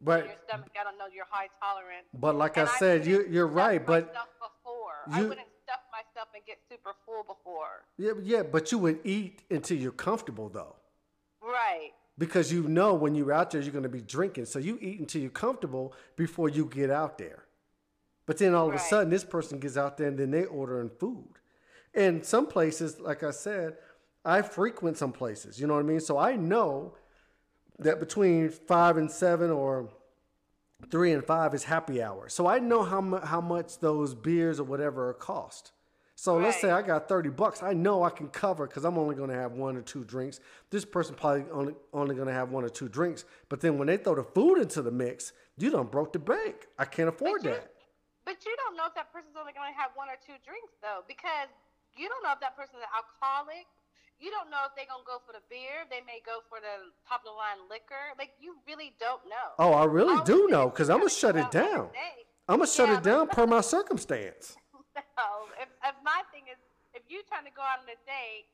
but 0.00 0.24
your 0.24 0.40
stomach. 0.48 0.72
I 0.72 0.84
don't 0.84 0.96
know 0.96 1.08
your 1.12 1.28
high 1.28 1.48
tolerance. 1.60 2.08
but 2.12 2.36
like 2.36 2.56
I 2.58 2.66
said, 2.80 3.06
you 3.06 3.24
you're 3.28 3.48
right, 3.48 3.80
but 3.80 4.12
before 4.40 5.04
I 5.12 5.22
wouldn't 5.22 5.52
stuff 5.64 5.82
myself 5.92 6.28
and 6.34 6.42
get 6.46 6.58
super 6.70 6.92
full 7.04 7.24
before. 7.24 7.84
yeah, 7.98 8.12
yeah, 8.22 8.42
but 8.42 8.72
you 8.72 8.78
would 8.78 9.00
eat 9.04 9.42
until 9.50 9.76
you're 9.76 9.92
comfortable 9.92 10.48
though. 10.48 10.76
Right. 11.42 11.92
Because 12.18 12.52
you 12.52 12.62
know 12.68 12.94
when 12.94 13.14
you're 13.14 13.32
out 13.32 13.50
there 13.50 13.60
you're 13.60 13.72
gonna 13.72 13.88
be 13.88 14.00
drinking. 14.00 14.46
So 14.46 14.58
you 14.58 14.78
eat 14.80 15.00
until 15.00 15.20
you're 15.20 15.30
comfortable 15.30 15.94
before 16.16 16.48
you 16.48 16.66
get 16.66 16.90
out 16.90 17.18
there. 17.18 17.44
But 18.26 18.38
then 18.38 18.54
all 18.54 18.68
of 18.68 18.74
a 18.74 18.78
sudden 18.78 19.10
this 19.10 19.24
person 19.24 19.58
gets 19.60 19.76
out 19.76 19.96
there 19.96 20.08
and 20.08 20.18
then 20.18 20.30
they're 20.30 20.48
ordering 20.48 20.90
food. 20.90 21.38
And 21.94 22.24
some 22.24 22.46
places, 22.46 23.00
like 23.00 23.22
I 23.22 23.30
said, 23.30 23.76
I 24.24 24.42
frequent 24.42 24.98
some 24.98 25.12
places, 25.12 25.60
you 25.60 25.66
know 25.66 25.74
what 25.74 25.80
I 25.80 25.84
mean? 25.84 26.00
So 26.00 26.18
I 26.18 26.36
know 26.36 26.94
that 27.78 28.00
between 28.00 28.50
five 28.50 28.96
and 28.96 29.10
seven 29.10 29.50
or 29.50 29.88
three 30.90 31.12
and 31.12 31.24
five 31.24 31.54
is 31.54 31.64
happy 31.64 32.02
hour. 32.02 32.28
So 32.28 32.46
I 32.46 32.58
know 32.58 32.82
how, 32.82 33.00
mu- 33.00 33.20
how 33.20 33.40
much 33.40 33.78
those 33.78 34.14
beers 34.14 34.60
or 34.60 34.64
whatever 34.64 35.08
are 35.08 35.14
cost. 35.14 35.72
So 36.16 36.38
let's 36.38 36.60
say 36.62 36.70
I 36.70 36.80
got 36.80 37.08
30 37.08 37.28
bucks. 37.28 37.62
I 37.62 37.74
know 37.74 38.02
I 38.02 38.08
can 38.08 38.28
cover 38.28 38.66
because 38.66 38.84
I'm 38.84 38.96
only 38.96 39.14
going 39.14 39.28
to 39.28 39.36
have 39.36 39.52
one 39.52 39.76
or 39.76 39.82
two 39.82 40.02
drinks. 40.02 40.40
This 40.70 40.82
person 40.84 41.14
probably 41.14 41.44
only, 41.52 41.74
only 41.92 42.14
going 42.16 42.26
to 42.26 42.32
have 42.32 42.50
one 42.50 42.64
or 42.64 42.70
two 42.70 42.88
drinks. 42.88 43.26
But 43.50 43.60
then 43.60 43.76
when 43.76 43.86
they 43.86 43.98
throw 43.98 44.14
the 44.16 44.24
food 44.24 44.56
into 44.56 44.80
the 44.80 44.90
mix, 44.90 45.34
you 45.58 45.70
done 45.70 45.86
broke 45.86 46.14
the 46.14 46.18
bank. 46.18 46.68
I 46.78 46.86
can't 46.86 47.10
afford 47.10 47.44
you- 47.44 47.50
that. 47.50 47.70
But 48.24 48.42
you 48.44 48.56
don't 48.56 48.76
know 48.76 48.86
if 48.88 48.94
that 48.96 49.12
person's 49.12 49.36
only 49.38 49.52
going 49.52 49.70
to 49.70 49.78
have 49.78 49.92
one 49.94 50.08
or 50.08 50.18
two 50.18 50.34
drinks, 50.42 50.74
though, 50.82 51.04
because 51.06 51.46
you 51.94 52.08
don't 52.08 52.24
know 52.24 52.32
if 52.32 52.40
that 52.40 52.56
person's 52.56 52.82
an 52.82 52.90
alcoholic. 52.90 53.68
You 54.18 54.32
don't 54.32 54.50
know 54.50 54.64
if 54.66 54.74
they're 54.74 54.88
going 54.90 55.04
to 55.04 55.06
go 55.06 55.20
for 55.24 55.30
the 55.36 55.44
beer. 55.46 55.86
They 55.92 56.00
may 56.02 56.18
go 56.26 56.40
for 56.48 56.58
the 56.58 56.90
top 57.06 57.20
of 57.22 57.30
the 57.30 57.36
line 57.36 57.60
liquor. 57.70 58.16
Like, 58.18 58.32
you 58.40 58.56
really 58.66 58.96
don't 58.98 59.20
know. 59.28 59.54
Oh, 59.60 59.72
I 59.74 59.84
really 59.84 60.16
All 60.16 60.24
do 60.24 60.48
know 60.48 60.66
because 60.70 60.88
I'm 60.90 60.98
going 60.98 61.08
to 61.08 61.14
shut 61.14 61.36
it 61.36 61.44
out 61.44 61.54
on 61.54 61.62
a 61.62 61.68
down. 61.70 61.88
I'm 62.48 62.56
going 62.56 62.66
to 62.66 62.72
shut 62.74 62.88
Yeah, 62.88 62.98
it 62.98 63.04
down 63.04 63.28
per 63.28 63.46
my 63.46 63.60
circumstance. 63.60 64.56
So, 65.16 65.52
if, 65.60 65.68
if 65.84 65.96
my 66.00 66.24
thing 66.32 66.48
is, 66.48 66.56
if 66.96 67.04
you're 67.08 67.24
trying 67.28 67.44
to 67.44 67.52
go 67.52 67.60
out 67.60 67.84
on 67.84 67.88
a 67.88 68.00
date, 68.08 68.48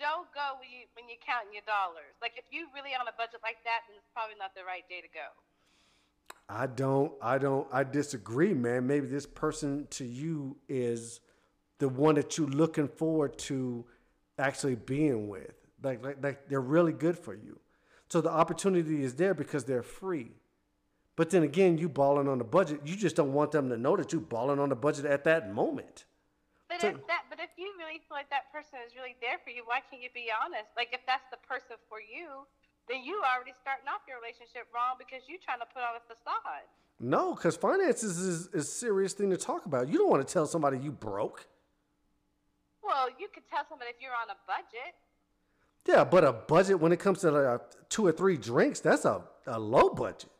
don't 0.00 0.24
go 0.32 0.56
when 0.56 0.72
you 0.72 0.88
when 0.96 1.04
you're 1.04 1.20
counting 1.20 1.52
your 1.52 1.64
dollars. 1.68 2.16
Like, 2.24 2.32
if 2.40 2.48
you 2.48 2.72
really 2.72 2.96
on 2.96 3.04
a 3.04 3.16
budget 3.16 3.44
like 3.44 3.60
that, 3.68 3.84
then 3.84 4.00
it's 4.00 4.08
probably 4.16 4.36
not 4.40 4.56
the 4.56 4.64
right 4.64 4.84
day 4.88 5.04
to 5.04 5.10
go. 5.12 5.28
I 6.48 6.66
don't, 6.66 7.12
I 7.22 7.38
don't, 7.38 7.66
I 7.72 7.84
disagree, 7.84 8.52
man. 8.52 8.86
Maybe 8.86 9.06
this 9.06 9.26
person 9.26 9.86
to 9.90 10.04
you 10.04 10.56
is 10.68 11.20
the 11.78 11.88
one 11.88 12.16
that 12.16 12.36
you're 12.36 12.48
looking 12.48 12.88
forward 12.88 13.38
to 13.50 13.84
actually 14.38 14.74
being 14.74 15.28
with. 15.28 15.54
Like, 15.82 16.04
like, 16.04 16.22
like 16.22 16.48
they're 16.48 16.60
really 16.60 16.92
good 16.92 17.18
for 17.18 17.34
you. 17.34 17.58
So 18.08 18.20
the 18.20 18.30
opportunity 18.30 19.02
is 19.02 19.14
there 19.14 19.34
because 19.34 19.64
they're 19.64 19.82
free. 19.82 20.32
But 21.16 21.30
then 21.30 21.42
again, 21.42 21.76
you 21.76 21.88
balling 21.88 22.28
on 22.28 22.38
the 22.38 22.44
budget. 22.44 22.80
You 22.84 22.96
just 22.96 23.16
don't 23.16 23.32
want 23.32 23.52
them 23.52 23.68
to 23.68 23.76
know 23.76 23.96
that 23.96 24.12
you 24.12 24.20
balling 24.20 24.58
on 24.58 24.70
the 24.70 24.76
budget 24.76 25.04
at 25.04 25.24
that 25.24 25.52
moment. 25.52 26.06
But 26.68 26.80
so, 26.80 26.88
if 26.88 27.06
that, 27.06 27.28
but 27.28 27.38
if 27.38 27.50
you 27.58 27.68
really 27.76 28.00
feel 28.08 28.16
like 28.16 28.30
that 28.30 28.48
person 28.48 28.80
is 28.86 28.96
really 28.96 29.14
there 29.20 29.36
for 29.44 29.50
you, 29.50 29.62
why 29.66 29.84
can't 29.84 30.00
you 30.00 30.08
be 30.14 30.32
honest? 30.32 30.72
Like 30.74 30.88
if 30.92 31.04
that's 31.06 31.28
the 31.30 31.36
person 31.44 31.76
for 31.88 32.00
you, 32.00 32.48
then 32.88 33.04
you 33.04 33.20
already 33.20 33.52
starting 33.60 33.84
off 33.92 34.00
your 34.08 34.16
relationship 34.16 34.72
wrong 34.72 34.96
because 34.96 35.20
you're 35.28 35.42
trying 35.44 35.60
to 35.60 35.68
put 35.68 35.84
on 35.84 36.00
a 36.00 36.04
facade. 36.08 36.64
No, 36.96 37.34
because 37.34 37.56
finances 37.56 38.16
is, 38.16 38.48
is 38.54 38.64
a 38.64 38.64
serious 38.64 39.12
thing 39.12 39.28
to 39.30 39.36
talk 39.36 39.66
about. 39.66 39.88
You 39.88 39.98
don't 39.98 40.08
want 40.08 40.26
to 40.26 40.32
tell 40.32 40.46
somebody 40.46 40.78
you 40.78 40.92
broke. 40.92 41.46
Well, 42.82 43.08
you 43.20 43.28
could 43.28 43.44
tell 43.52 43.68
somebody 43.68 43.90
if 43.90 43.96
you're 44.00 44.16
on 44.16 44.32
a 44.32 44.38
budget. 44.48 44.96
Yeah, 45.86 46.04
but 46.04 46.24
a 46.24 46.32
budget 46.32 46.80
when 46.80 46.92
it 46.92 47.00
comes 47.00 47.20
to 47.20 47.30
like 47.30 47.60
two 47.88 48.06
or 48.06 48.12
three 48.12 48.36
drinks, 48.36 48.80
that's 48.80 49.04
a, 49.04 49.22
a 49.46 49.58
low 49.58 49.90
budget. 49.90 50.30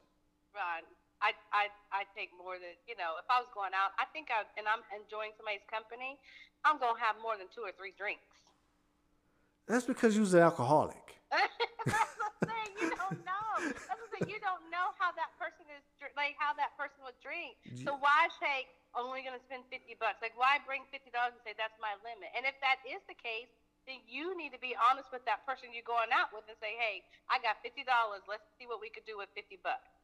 Ron, 0.52 0.84
I, 1.20 1.32
I, 1.54 1.68
I 1.92 2.02
take 2.16 2.32
more 2.34 2.58
than, 2.58 2.74
you 2.84 2.96
know, 2.98 3.16
if 3.20 3.26
I 3.28 3.40
was 3.40 3.50
going 3.52 3.72
out, 3.72 3.94
I 3.96 4.06
think 4.10 4.28
I, 4.28 4.42
and 4.56 4.66
I'm 4.66 4.82
enjoying 4.92 5.32
somebody's 5.38 5.64
company, 5.70 6.18
I'm 6.62 6.78
going 6.78 6.98
to 6.98 7.02
have 7.02 7.18
more 7.20 7.38
than 7.38 7.50
two 7.52 7.62
or 7.62 7.74
three 7.74 7.94
drinks. 7.94 8.26
That's 9.70 9.86
because 9.86 10.18
you're 10.18 10.26
an 10.26 10.42
alcoholic. 10.42 11.22
That's 11.32 12.14
the 12.18 12.30
thing. 12.44 12.70
You 12.82 12.90
don't 12.92 13.22
know. 13.22 13.50
That's 13.62 14.02
the 14.02 14.10
thing. 14.12 14.26
You 14.28 14.42
don't 14.42 14.66
know 14.68 14.92
how 14.98 15.14
that 15.16 15.32
person 15.38 15.64
is 15.72 15.82
like 16.18 16.36
how 16.36 16.52
that 16.58 16.74
person 16.76 17.00
would 17.06 17.16
drink. 17.22 17.56
So 17.86 17.96
why 17.96 18.28
say 18.42 18.66
I'm 18.92 19.08
only 19.08 19.22
going 19.24 19.38
to 19.38 19.44
spend 19.46 19.64
fifty 19.70 19.96
bucks? 19.96 20.20
Like 20.20 20.34
why 20.34 20.60
bring 20.66 20.84
fifty 20.90 21.08
dollars 21.14 21.38
and 21.38 21.42
say 21.46 21.54
that's 21.56 21.76
my 21.80 21.94
limit? 22.02 22.28
And 22.36 22.44
if 22.44 22.58
that 22.60 22.82
is 22.84 23.00
the 23.06 23.16
case, 23.16 23.48
then 23.86 24.02
you 24.06 24.34
need 24.36 24.52
to 24.52 24.60
be 24.60 24.76
honest 24.76 25.10
with 25.10 25.24
that 25.26 25.42
person 25.48 25.72
you're 25.72 25.86
going 25.86 26.12
out 26.12 26.30
with 26.34 26.46
and 26.50 26.58
say, 26.60 26.74
hey, 26.76 27.02
I 27.30 27.40
got 27.40 27.62
fifty 27.64 27.86
dollars. 27.86 28.22
Let's 28.28 28.44
see 28.58 28.66
what 28.66 28.82
we 28.82 28.90
could 28.90 29.06
do 29.06 29.16
with 29.16 29.30
fifty 29.32 29.56
bucks. 29.62 30.01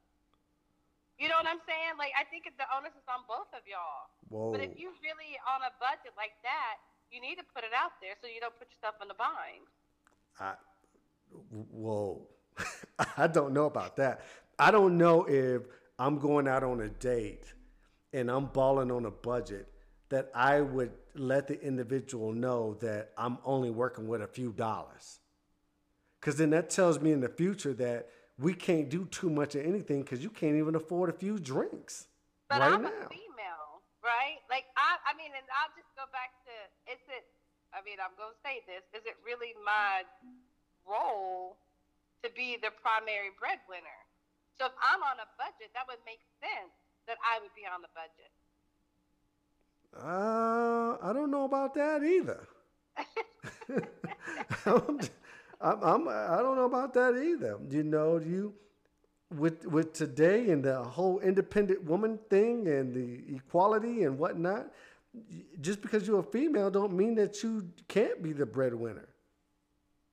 You 1.18 1.26
know 1.26 1.34
what 1.34 1.50
I'm 1.50 1.62
saying? 1.66 1.98
Like 1.98 2.14
I 2.14 2.22
think 2.30 2.46
the 2.46 2.66
onus 2.70 2.94
is 2.94 3.06
on 3.10 3.26
both 3.26 3.50
of 3.50 3.66
y'all. 3.66 4.06
Whoa. 4.30 4.54
But 4.54 4.62
if 4.62 4.78
you 4.78 4.94
really 5.02 5.34
on 5.42 5.66
a 5.66 5.74
budget 5.82 6.14
like 6.14 6.38
that, 6.46 6.78
you 7.10 7.20
need 7.20 7.36
to 7.36 7.46
put 7.54 7.66
it 7.66 7.74
out 7.74 7.98
there 8.00 8.14
so 8.22 8.30
you 8.30 8.38
don't 8.38 8.54
put 8.54 8.70
yourself 8.70 8.96
in 9.02 9.10
the 9.10 9.18
bind. 9.18 9.66
I 10.38 10.54
whoa. 11.50 12.22
I 13.16 13.26
don't 13.26 13.52
know 13.52 13.66
about 13.66 13.96
that. 13.96 14.22
I 14.58 14.70
don't 14.70 14.98
know 14.98 15.24
if 15.24 15.62
I'm 15.98 16.18
going 16.18 16.46
out 16.46 16.62
on 16.62 16.80
a 16.80 16.88
date 16.88 17.52
and 18.12 18.30
I'm 18.30 18.46
balling 18.46 18.90
on 18.90 19.04
a 19.04 19.10
budget 19.10 19.68
that 20.08 20.30
I 20.34 20.60
would 20.60 20.92
let 21.14 21.48
the 21.48 21.60
individual 21.60 22.32
know 22.32 22.74
that 22.80 23.10
I'm 23.18 23.38
only 23.44 23.70
working 23.70 24.08
with 24.08 24.22
a 24.22 24.26
few 24.26 24.52
dollars. 24.52 25.20
Because 26.20 26.36
then 26.36 26.50
that 26.50 26.70
tells 26.70 27.00
me 27.00 27.12
in 27.12 27.20
the 27.20 27.28
future 27.28 27.74
that 27.74 28.08
we 28.38 28.54
can't 28.54 28.88
do 28.88 29.04
too 29.06 29.30
much 29.30 29.54
of 29.54 29.66
anything 29.66 30.02
because 30.02 30.22
you 30.22 30.30
can't 30.30 30.56
even 30.56 30.74
afford 30.74 31.10
a 31.10 31.12
few 31.12 31.38
drinks 31.38 32.06
but 32.48 32.60
right 32.60 32.72
I'm 32.72 32.82
now. 32.82 32.88
A 32.88 33.12
female, 33.12 33.84
right? 34.00 34.40
Like 34.48 34.64
I, 34.74 34.96
I 35.04 35.12
mean, 35.18 35.30
and 35.36 35.44
I'll 35.52 35.74
just 35.76 35.92
go 35.92 36.08
back 36.10 36.32
to 36.48 36.54
is 36.88 37.02
it? 37.12 37.28
I 37.76 37.84
mean, 37.84 38.00
I'm 38.00 38.16
gonna 38.16 38.38
say 38.40 38.64
this: 38.64 38.80
is 38.96 39.04
it 39.04 39.20
really 39.20 39.52
my 39.60 40.08
role 40.88 41.60
to 42.24 42.30
be 42.32 42.56
the 42.56 42.72
primary 42.82 43.30
breadwinner. 43.38 44.00
So 44.58 44.66
if 44.66 44.72
I'm 44.82 45.02
on 45.04 45.22
a 45.22 45.28
budget, 45.38 45.70
that 45.76 45.86
would 45.86 46.02
make 46.02 46.18
sense 46.42 46.72
that 47.06 47.16
I 47.22 47.38
would 47.38 47.54
be 47.54 47.62
on 47.62 47.84
the 47.84 47.92
budget. 47.94 48.32
Uh, 49.94 50.98
I 51.00 51.12
don't 51.12 51.30
know 51.30 51.44
about 51.44 51.74
that 51.74 52.02
either. 52.02 52.48
I'm, 55.60 55.82
I'm, 55.82 56.08
I'm, 56.08 56.38
don't 56.38 56.56
know 56.56 56.66
about 56.66 56.94
that 56.94 57.16
either. 57.16 57.58
You 57.68 57.82
know, 57.82 58.18
you 58.18 58.54
with 59.36 59.66
with 59.66 59.92
today 59.92 60.50
and 60.50 60.64
the 60.64 60.82
whole 60.82 61.18
independent 61.20 61.84
woman 61.84 62.18
thing 62.30 62.68
and 62.68 62.94
the 62.94 63.36
equality 63.36 64.04
and 64.04 64.18
whatnot. 64.18 64.70
Just 65.60 65.80
because 65.80 66.06
you're 66.06 66.20
a 66.20 66.22
female, 66.22 66.70
don't 66.70 66.92
mean 66.92 67.14
that 67.16 67.42
you 67.42 67.68
can't 67.88 68.22
be 68.22 68.32
the 68.32 68.46
breadwinner. 68.46 69.08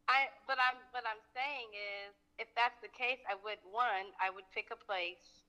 I, 0.07 0.29
but 0.47 0.57
I'm, 0.57 0.77
what 0.91 1.03
I'm 1.03 1.21
saying 1.35 1.69
is, 1.73 2.15
if 2.39 2.47
that's 2.55 2.79
the 2.81 2.87
case, 2.87 3.19
I 3.29 3.35
would 3.43 3.59
one, 3.69 4.13
I 4.17 4.29
would 4.33 4.45
pick 4.53 4.69
a 4.71 4.79
place 4.79 5.44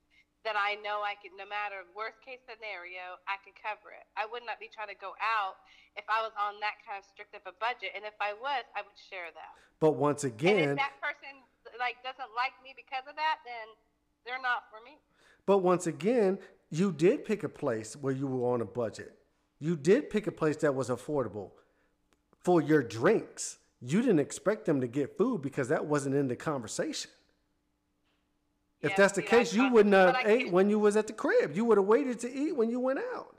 that 0.47 0.55
I 0.55 0.79
know 0.81 1.03
I 1.03 1.19
could, 1.19 1.35
no 1.35 1.45
matter 1.45 1.83
worst 1.93 2.23
case 2.23 2.39
scenario, 2.47 3.19
I 3.27 3.37
could 3.43 3.59
cover 3.59 3.91
it. 3.91 4.07
I 4.15 4.25
would 4.31 4.47
not 4.47 4.63
be 4.63 4.71
trying 4.71 4.89
to 4.89 4.97
go 4.97 5.19
out 5.19 5.59
if 5.99 6.07
I 6.07 6.23
was 6.23 6.31
on 6.39 6.63
that 6.63 6.79
kind 6.87 6.97
of 6.97 7.05
strict 7.05 7.35
of 7.35 7.43
a 7.45 7.55
budget, 7.59 7.99
and 7.99 8.07
if 8.07 8.15
I 8.23 8.33
was, 8.39 8.63
I 8.79 8.87
would 8.87 8.97
share 8.97 9.35
that. 9.35 9.53
But 9.83 9.99
once 9.99 10.23
again, 10.23 10.73
and 10.73 10.79
if 10.79 10.83
that 10.83 10.97
person 11.03 11.43
like 11.77 11.99
doesn't 12.07 12.33
like 12.39 12.55
me 12.63 12.73
because 12.73 13.05
of 13.11 13.19
that, 13.19 13.43
then 13.43 13.67
they're 14.25 14.41
not 14.41 14.71
for 14.71 14.79
me. 14.87 14.97
But 15.45 15.61
once 15.67 15.91
again, 15.91 16.39
you 16.71 16.95
did 16.95 17.27
pick 17.27 17.43
a 17.43 17.51
place 17.51 17.99
where 17.99 18.15
you 18.15 18.27
were 18.27 18.55
on 18.55 18.63
a 18.63 18.69
budget. 18.69 19.19
You 19.59 19.77
did 19.77 20.11
pick 20.11 20.27
a 20.27 20.33
place 20.33 20.57
that 20.65 20.75
was 20.75 20.89
affordable 20.89 21.53
for 22.39 22.63
your 22.63 22.83
drinks 22.83 23.59
you 23.81 24.01
didn't 24.01 24.21
expect 24.21 24.65
them 24.65 24.81
to 24.81 24.87
get 24.87 25.17
food 25.17 25.43
because 25.43 25.69
that 25.69 25.85
wasn't 25.85 26.15
in 26.15 26.29
the 26.29 26.37
conversation. 26.37 27.11
If 28.87 28.95
yeah, 28.95 29.03
that's 29.03 29.19
the 29.19 29.27
case, 29.27 29.51
you 29.51 29.67
wouldn't 29.67 29.99
have 29.99 30.23
ate 30.23 30.55
when 30.55 30.71
you 30.71 30.79
was 30.79 30.95
at 30.95 31.11
the 31.11 31.13
crib. 31.13 31.59
You 31.59 31.67
would 31.67 31.75
have 31.75 31.91
waited 31.91 32.23
to 32.23 32.31
eat 32.31 32.55
when 32.55 32.71
you 32.71 32.79
went 32.79 33.03
out. 33.03 33.35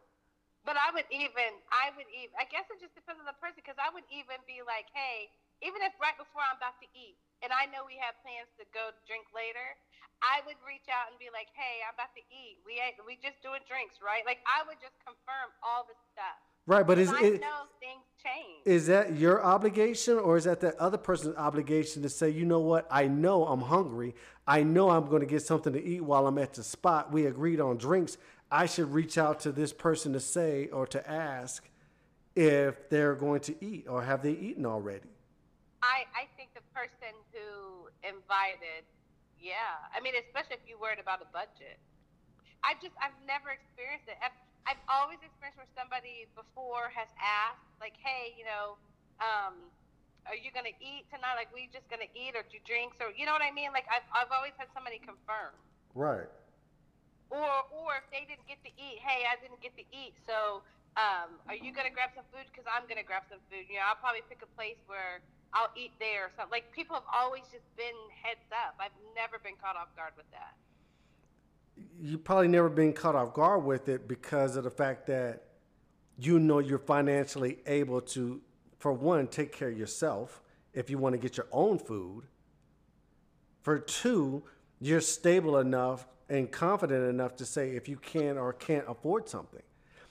But 0.67 0.75
I 0.75 0.91
would 0.91 1.07
even, 1.07 1.55
I 1.71 1.95
would 1.95 2.11
even, 2.11 2.35
I 2.35 2.43
guess 2.51 2.67
it 2.67 2.83
just 2.83 2.91
depends 2.91 3.23
on 3.23 3.23
the 3.23 3.39
person 3.39 3.55
because 3.55 3.79
I 3.79 3.87
would 3.95 4.03
even 4.11 4.35
be 4.43 4.59
like, 4.67 4.91
hey, 4.91 5.31
even 5.63 5.79
if 5.87 5.95
right 6.03 6.19
before 6.19 6.43
I'm 6.43 6.59
about 6.59 6.75
to 6.83 6.89
eat 6.91 7.15
and 7.39 7.55
I 7.55 7.71
know 7.71 7.87
we 7.87 7.95
have 8.03 8.19
plans 8.19 8.51
to 8.59 8.67
go 8.75 8.91
drink 9.07 9.23
later, 9.31 9.79
I 10.19 10.43
would 10.43 10.59
reach 10.67 10.91
out 10.91 11.07
and 11.07 11.15
be 11.15 11.31
like, 11.31 11.47
hey, 11.55 11.79
I'm 11.87 11.95
about 11.95 12.11
to 12.19 12.23
eat. 12.27 12.59
We 12.67 12.83
ate, 12.83 12.99
we 13.07 13.15
just 13.23 13.39
doing 13.39 13.63
drinks, 13.71 14.03
right? 14.03 14.27
Like 14.27 14.43
I 14.43 14.67
would 14.67 14.83
just 14.83 14.99
confirm 15.07 15.55
all 15.63 15.87
the 15.87 15.95
stuff. 16.11 16.43
Right, 16.67 16.85
but 16.85 16.99
is 16.99 17.09
it, 17.13 17.41
things 17.79 18.03
change. 18.21 18.61
Is 18.65 18.87
that 18.87 19.17
your 19.17 19.41
obligation 19.43 20.17
or 20.17 20.35
is 20.35 20.43
that 20.43 20.59
the 20.59 20.79
other 20.81 20.97
person's 20.97 21.37
obligation 21.37 22.01
to 22.03 22.09
say, 22.09 22.29
you 22.29 22.45
know 22.45 22.59
what, 22.59 22.85
I 22.91 23.07
know 23.07 23.45
I'm 23.47 23.61
hungry. 23.61 24.13
I 24.45 24.63
know 24.63 24.89
I'm 24.89 25.05
going 25.05 25.21
to 25.21 25.25
get 25.25 25.41
something 25.41 25.71
to 25.71 25.83
eat 25.83 26.01
while 26.01 26.27
I'm 26.27 26.37
at 26.37 26.53
the 26.53 26.63
spot. 26.63 27.11
We 27.11 27.25
agreed 27.25 27.61
on 27.61 27.77
drinks. 27.77 28.17
I 28.51 28.65
should 28.65 28.93
reach 28.93 29.17
out 29.17 29.39
to 29.41 29.53
this 29.53 29.71
person 29.71 30.11
to 30.13 30.19
say 30.19 30.67
or 30.67 30.85
to 30.87 31.09
ask 31.09 31.69
if 32.35 32.89
they're 32.89 33.15
going 33.15 33.39
to 33.41 33.65
eat 33.65 33.87
or 33.87 34.03
have 34.03 34.21
they 34.21 34.33
eaten 34.33 34.65
already. 34.65 35.09
I, 35.81 36.03
I 36.11 36.27
think 36.35 36.49
the 36.53 36.61
person 36.75 37.15
who 37.31 37.87
invited, 38.03 38.83
yeah. 39.39 39.87
I 39.95 40.01
mean, 40.01 40.13
especially 40.27 40.55
if 40.55 40.67
you 40.67 40.77
worried 40.79 40.99
about 40.99 41.21
a 41.21 41.29
budget. 41.31 41.79
I 42.63 42.73
just, 42.81 42.93
I've 42.99 43.15
never 43.25 43.55
experienced 43.55 44.07
it. 44.07 44.17
I've, 44.21 44.35
I've 44.67 44.83
always 44.91 45.23
experienced 45.23 45.55
where 45.55 45.71
somebody 45.79 46.27
before 46.35 46.91
has 46.91 47.07
asked, 47.15 47.63
like, 47.79 47.95
hey, 48.03 48.35
you 48.35 48.43
know, 48.43 48.75
um, 49.23 49.55
are 50.27 50.35
you 50.35 50.51
gonna 50.51 50.75
eat 50.83 51.07
tonight? 51.07 51.39
Like, 51.39 51.47
we 51.55 51.71
just 51.71 51.87
gonna 51.87 52.11
eat 52.11 52.35
or 52.35 52.43
do 52.51 52.59
drinks 52.67 52.99
or 52.99 53.15
you 53.15 53.23
know 53.23 53.31
what 53.31 53.41
I 53.41 53.55
mean? 53.55 53.71
Like, 53.71 53.87
I've 53.87 54.03
I've 54.11 54.31
always 54.35 54.51
had 54.59 54.67
somebody 54.75 54.99
confirm. 54.99 55.55
Right. 55.95 56.27
Or 57.31 57.63
or 57.71 58.03
if 58.03 58.07
they 58.11 58.27
didn't 58.27 58.43
get 58.43 58.59
to 58.67 58.71
eat, 58.75 58.99
hey, 58.99 59.23
I 59.23 59.39
didn't 59.39 59.63
get 59.63 59.71
to 59.79 59.87
eat, 59.95 60.19
so 60.27 60.67
um, 60.99 61.39
are 61.47 61.55
you 61.55 61.71
gonna 61.71 61.93
grab 61.93 62.11
some 62.11 62.27
food? 62.35 62.43
Because 62.51 62.67
I'm 62.67 62.83
gonna 62.91 63.07
grab 63.07 63.23
some 63.31 63.39
food. 63.47 63.71
You 63.71 63.79
know, 63.79 63.87
I'll 63.87 64.03
probably 64.03 64.27
pick 64.27 64.43
a 64.43 64.51
place 64.59 64.83
where 64.91 65.23
I'll 65.55 65.71
eat 65.79 65.95
there 65.95 66.27
or 66.27 66.31
something. 66.35 66.51
Like 66.51 66.75
people 66.75 66.99
have 66.99 67.07
always 67.07 67.47
just 67.55 67.71
been 67.79 67.95
heads 68.11 68.43
up. 68.51 68.75
I've 68.83 68.95
never 69.15 69.39
been 69.39 69.55
caught 69.63 69.79
off 69.79 69.95
guard 69.95 70.11
with 70.19 70.27
that 70.35 70.59
you 71.99 72.17
probably 72.17 72.47
never 72.47 72.69
been 72.69 72.93
caught 72.93 73.15
off 73.15 73.33
guard 73.33 73.63
with 73.63 73.89
it 73.89 74.07
because 74.07 74.55
of 74.55 74.63
the 74.63 74.69
fact 74.69 75.07
that 75.07 75.43
you 76.17 76.39
know 76.39 76.59
you're 76.59 76.79
financially 76.79 77.59
able 77.65 78.01
to, 78.01 78.41
for 78.79 78.93
one, 78.93 79.27
take 79.27 79.51
care 79.51 79.69
of 79.69 79.77
yourself 79.77 80.41
if 80.73 80.89
you 80.89 80.97
want 80.97 81.13
to 81.13 81.19
get 81.19 81.37
your 81.37 81.47
own 81.51 81.79
food. 81.79 82.23
For 83.61 83.79
two, 83.79 84.43
you're 84.79 85.01
stable 85.01 85.57
enough 85.57 86.07
and 86.29 86.51
confident 86.51 87.09
enough 87.09 87.35
to 87.37 87.45
say 87.45 87.71
if 87.71 87.87
you 87.87 87.97
can 87.97 88.37
or 88.37 88.53
can't 88.53 88.85
afford 88.87 89.29
something. 89.29 89.63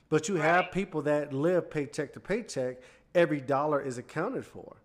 But 0.09 0.29
you 0.29 0.37
have 0.37 0.71
people 0.71 1.03
that 1.03 1.33
live 1.33 1.71
paycheck 1.71 2.13
to 2.13 2.21
paycheck, 2.21 2.79
every 3.15 3.41
dollar 3.41 3.81
is 3.81 3.99
accounted 3.99 4.47
for. 4.47 4.77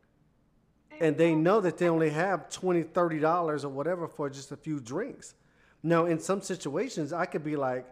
And 0.99 1.17
they 1.17 1.33
know 1.33 1.61
that 1.61 1.77
they 1.77 1.89
only 1.89 2.11
have 2.11 2.49
20 2.49 2.83
$30 2.83 3.63
or 3.63 3.69
whatever 3.69 4.07
for 4.07 4.29
just 4.29 4.51
a 4.51 4.57
few 4.57 4.79
drinks. 4.79 5.35
Now, 5.83 6.05
in 6.05 6.19
some 6.19 6.41
situations, 6.41 7.13
I 7.13 7.25
could 7.25 7.43
be 7.43 7.55
like, 7.55 7.85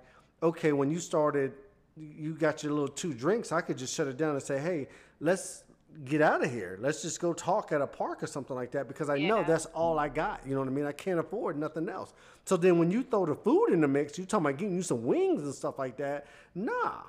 okay, 0.44 0.72
when 0.72 0.92
you 0.92 1.00
started, 1.00 1.54
you 1.98 2.34
got 2.34 2.64
your 2.64 2.72
little 2.72 2.88
two 2.88 3.14
drinks. 3.14 3.52
I 3.52 3.62
could 3.62 3.78
just 3.78 3.94
shut 3.94 4.08
it 4.08 4.18
down 4.18 4.32
and 4.36 4.44
say, 4.44 4.60
hey, 4.60 4.88
let's 5.20 5.64
get 6.06 6.22
out 6.22 6.44
of 6.44 6.52
here. 6.52 6.78
Let's 6.80 7.02
just 7.02 7.20
go 7.20 7.34
talk 7.34 7.72
at 7.72 7.82
a 7.82 7.88
park 7.88 8.22
or 8.24 8.28
something 8.28 8.56
like 8.56 8.72
that 8.72 8.88
because 8.88 9.10
I 9.10 9.18
know 9.18 9.44
that's 9.44 9.66
all 9.68 9.98
I 9.98 10.08
got. 10.08 10.42
You 10.46 10.54
know 10.54 10.60
what 10.60 10.70
I 10.70 10.72
mean? 10.72 10.86
I 10.86 10.92
can't 10.92 11.20
afford 11.20 11.58
nothing 11.58 11.90
else. 11.90 12.14
So 12.46 12.58
then 12.58 12.78
when 12.80 12.92
you 12.92 13.04
throw 13.04 13.26
the 13.26 13.36
food 13.36 13.70
in 13.74 13.82
the 13.82 13.88
mix, 13.88 14.18
you 14.18 14.26
talking 14.26 14.46
about 14.46 14.58
getting 14.58 14.76
you 14.76 14.84
some 14.84 15.04
wings 15.04 15.44
and 15.44 15.54
stuff 15.54 15.80
like 15.80 15.98
that. 15.98 16.28
Nah, 16.56 17.02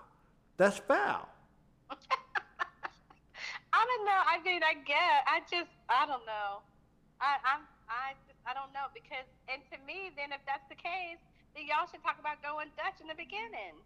that's 0.57 0.79
foul. 0.79 1.29
I 3.73 3.87
don't 3.87 4.05
know. 4.05 4.21
I 4.27 4.43
mean, 4.45 4.63
I 4.63 4.75
get. 4.75 5.25
I 5.27 5.41
just, 5.51 5.71
I 5.89 6.07
don't 6.07 6.27
know. 6.27 6.63
I, 7.21 7.37
I'm, 7.45 7.61
I 7.89 8.15
I 8.51 8.55
don't 8.55 8.73
know 8.75 8.91
because, 8.93 9.27
and 9.47 9.63
to 9.71 9.79
me, 9.87 10.11
then 10.17 10.33
if 10.33 10.41
that's 10.45 10.67
the 10.69 10.75
case, 10.75 11.23
then 11.55 11.67
y'all 11.67 11.87
should 11.89 12.03
talk 12.03 12.19
about 12.19 12.43
going 12.43 12.67
Dutch 12.77 13.01
in 13.01 13.07
the 13.07 13.15
beginning. 13.15 13.79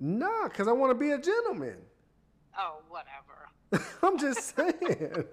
Nah, 0.00 0.48
because 0.48 0.66
I 0.66 0.72
want 0.72 0.92
to 0.92 0.94
be 0.94 1.10
a 1.10 1.18
gentleman. 1.18 1.76
Oh, 2.58 2.78
whatever. 2.88 3.84
I'm 4.02 4.18
just 4.18 4.56
saying. 4.56 5.24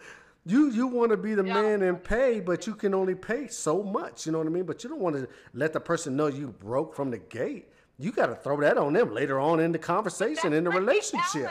You 0.45 0.71
you 0.71 0.87
want 0.87 1.11
to 1.11 1.17
be 1.17 1.35
the 1.35 1.43
man 1.43 1.83
and 1.83 2.03
pay, 2.03 2.41
but 2.41 2.67
you 2.67 2.75
can 2.75 2.93
only 2.93 3.15
pay 3.15 3.47
so 3.47 3.81
much. 3.81 4.25
You 4.25 4.33
know 4.33 4.39
what 4.39 4.47
I 4.47 4.49
mean? 4.49 4.65
But 4.65 4.83
you 4.83 4.89
don't 4.89 4.99
want 4.99 5.15
to 5.15 5.29
let 5.53 5.71
the 5.71 5.79
person 5.79 6.17
know 6.17 6.27
you 6.27 6.49
broke 6.59 6.93
from 6.93 7.11
the 7.11 7.19
gate. 7.19 7.69
You 7.97 8.11
got 8.11 8.25
to 8.25 8.35
throw 8.35 8.59
that 8.59 8.77
on 8.77 8.91
them 8.91 9.13
later 9.13 9.39
on 9.39 9.61
in 9.61 9.71
the 9.71 9.79
conversation, 9.79 10.51
in 10.51 10.65
the 10.65 10.69
That's 10.69 10.81
relationship. 10.81 11.45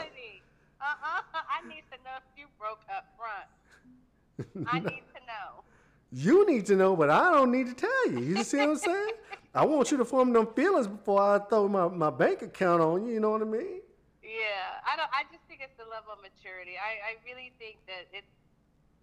Uh-uh. 0.79 1.21
I 1.33 1.67
need 1.67 1.83
to 1.91 1.97
know 2.03 2.17
if 2.17 2.37
you 2.37 2.45
broke 2.59 2.81
up 2.95 3.07
front. 3.17 4.67
I 4.71 4.79
need. 4.79 5.03
You 6.13 6.45
need 6.45 6.69
to 6.69 6.75
know, 6.75 6.95
but 6.95 7.09
I 7.09 7.33
don't 7.33 7.49
need 7.49 7.65
to 7.65 7.73
tell 7.73 8.05
you. 8.13 8.21
You 8.21 8.43
see 8.45 8.61
what 8.61 8.69
I'm 8.69 8.77
saying? 8.77 9.17
I 9.57 9.65
want 9.65 9.89
you 9.89 9.97
to 9.97 10.05
form 10.05 10.29
them 10.29 10.45
feelings 10.53 10.85
before 10.85 11.17
I 11.17 11.41
throw 11.49 11.65
my, 11.65 11.89
my 11.89 12.13
bank 12.13 12.45
account 12.45 12.85
on 12.85 13.09
you. 13.09 13.17
You 13.17 13.19
know 13.19 13.33
what 13.33 13.41
I 13.41 13.49
mean? 13.49 13.81
Yeah, 14.21 14.85
I 14.85 14.93
don't. 14.93 15.09
I 15.09 15.25
just 15.33 15.41
think 15.49 15.65
it's 15.65 15.73
the 15.73 15.89
level 15.89 16.13
of 16.13 16.21
maturity. 16.21 16.77
I, 16.77 17.01
I 17.01 17.11
really 17.25 17.49
think 17.57 17.81
that 17.89 18.13
it's 18.13 18.29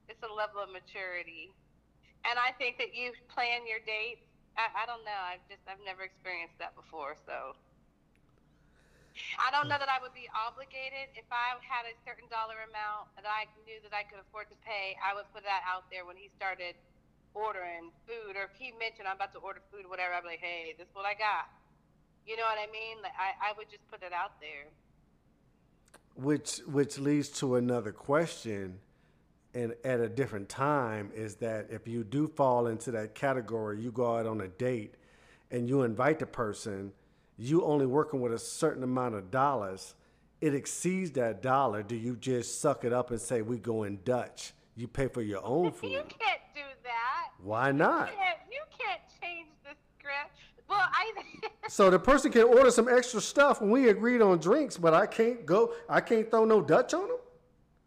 it's 0.07 0.23
a 0.23 0.31
level 0.31 0.63
of 0.63 0.71
maturity, 0.71 1.51
and 2.27 2.39
I 2.39 2.55
think 2.63 2.79
that 2.79 2.95
you 2.95 3.11
plan 3.27 3.67
your 3.67 3.83
dates. 3.83 4.23
I, 4.55 4.71
I 4.71 4.85
don't 4.87 5.03
know. 5.03 5.21
I've 5.27 5.43
just 5.51 5.67
I've 5.67 5.83
never 5.83 6.07
experienced 6.07 6.63
that 6.63 6.79
before, 6.79 7.19
so 7.27 7.59
I 9.39 9.51
don't 9.51 9.67
know 9.67 9.83
that 9.83 9.91
I 9.91 9.99
would 9.99 10.15
be 10.15 10.31
obligated 10.31 11.11
if 11.19 11.27
I 11.35 11.59
had 11.59 11.91
a 11.91 11.95
certain 12.07 12.31
dollar 12.31 12.63
amount 12.71 13.11
that 13.19 13.27
I 13.27 13.51
knew 13.67 13.83
that 13.83 13.95
I 13.95 14.07
could 14.07 14.23
afford 14.23 14.47
to 14.55 14.59
pay. 14.63 14.95
I 15.03 15.11
would 15.15 15.27
put 15.35 15.43
that 15.43 15.67
out 15.67 15.91
there 15.91 16.07
when 16.07 16.15
he 16.15 16.31
started 16.39 16.79
ordering 17.35 17.91
food, 18.07 18.37
or 18.37 18.45
if 18.45 18.55
he 18.59 18.73
mentioned 18.79 19.09
I'm 19.09 19.17
about 19.17 19.33
to 19.35 19.41
order 19.41 19.61
food, 19.73 19.89
whatever. 19.89 20.15
I'd 20.15 20.23
be 20.23 20.29
like, 20.29 20.41
hey, 20.41 20.75
this 20.79 20.89
is 20.89 20.95
what 20.95 21.07
I 21.07 21.15
got. 21.15 21.49
You 22.27 22.37
know 22.37 22.45
what 22.45 22.59
I 22.59 22.71
mean? 22.73 22.99
Like 23.03 23.13
I, 23.19 23.51
I 23.51 23.53
would 23.57 23.71
just 23.71 23.89
put 23.91 24.03
it 24.03 24.13
out 24.13 24.41
there. 24.41 24.69
Which 26.17 26.59
which 26.67 26.99
leads 26.99 27.29
to 27.41 27.57
another 27.57 27.93
question, 27.93 28.79
and 29.55 29.75
at 29.85 30.01
a 30.01 30.09
different 30.09 30.49
time 30.49 31.11
is 31.15 31.37
that 31.37 31.69
if 31.71 31.89
you 31.89 32.05
do 32.05 32.27
fall 32.29 32.67
into 32.67 32.91
that 32.93 33.15
category, 33.15 33.81
you 33.81 33.91
go 33.91 34.17
out 34.19 34.27
on 34.27 34.41
a 34.41 34.49
date, 34.49 34.95
and 35.51 35.69
you 35.69 35.83
invite 35.83 36.19
the 36.19 36.27
person, 36.27 36.93
you 37.39 37.65
only 37.65 37.87
working 37.87 38.21
with 38.21 38.33
a 38.33 38.39
certain 38.39 38.83
amount 38.83 39.15
of 39.15 39.31
dollars. 39.31 39.95
It 40.41 40.55
exceeds 40.55 41.11
that 41.13 41.43
dollar. 41.43 41.83
Do 41.83 41.97
you 41.97 42.17
just 42.17 42.61
suck 42.61 42.85
it 42.85 42.93
up 42.93 43.11
and 43.11 43.21
say 43.21 43.43
we 43.43 43.59
going 43.59 44.01
Dutch? 44.05 44.53
You 44.75 44.89
pay 44.89 45.09
for 45.09 45.21
your 45.23 45.45
own 45.45 45.65
You 45.67 45.71
food. 45.71 45.91
do 45.91 46.17
that. 46.21 46.30
Why 47.43 47.73
not? 47.73 48.11
You 48.11 48.17
can't, 48.17 48.39
you 48.51 48.63
can't 48.79 49.01
change 49.21 49.49
the 49.65 49.75
script. 49.99 50.37
Well, 50.69 50.81
I. 50.81 51.13
So 51.71 51.89
the 51.89 52.01
person 52.01 52.33
can 52.33 52.51
order 52.51 52.73
some 52.73 52.89
extra 52.89 53.21
stuff 53.21 53.61
when 53.61 53.71
we 53.71 53.91
agreed 53.91 54.21
on 54.21 54.43
drinks, 54.43 54.77
but 54.77 54.93
I 54.93 55.07
can't 55.07 55.47
go. 55.47 55.73
I 55.89 56.01
can't 56.01 56.29
throw 56.29 56.45
no 56.45 56.61
Dutch 56.61 56.95
on 56.95 57.07
them. 57.07 57.23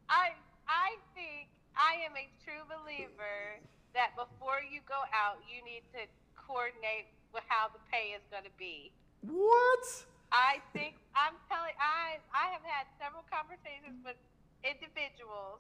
I 0.07 0.31
I 0.72 0.95
think 1.12 1.51
I 1.75 2.00
am 2.07 2.15
a 2.15 2.31
true 2.48 2.63
believer 2.72 3.60
that 3.91 4.15
before 4.15 4.63
you 4.63 4.79
go 4.88 5.03
out, 5.12 5.43
you 5.51 5.60
need 5.67 5.83
to 5.91 6.07
coordinate 6.39 7.12
with 7.36 7.43
how 7.51 7.67
the 7.75 7.81
pay 7.91 8.15
is 8.15 8.24
going 8.31 8.48
to 8.48 8.55
be. 8.55 8.95
What? 9.27 9.83
I 10.31 10.63
think 10.72 10.95
I'm 11.12 11.36
telling 11.51 11.75
I 11.75 12.24
I 12.31 12.55
have 12.55 12.63
had 12.63 12.88
several 12.95 13.27
conversations 13.27 14.00
with 14.07 14.15
individuals 14.63 15.60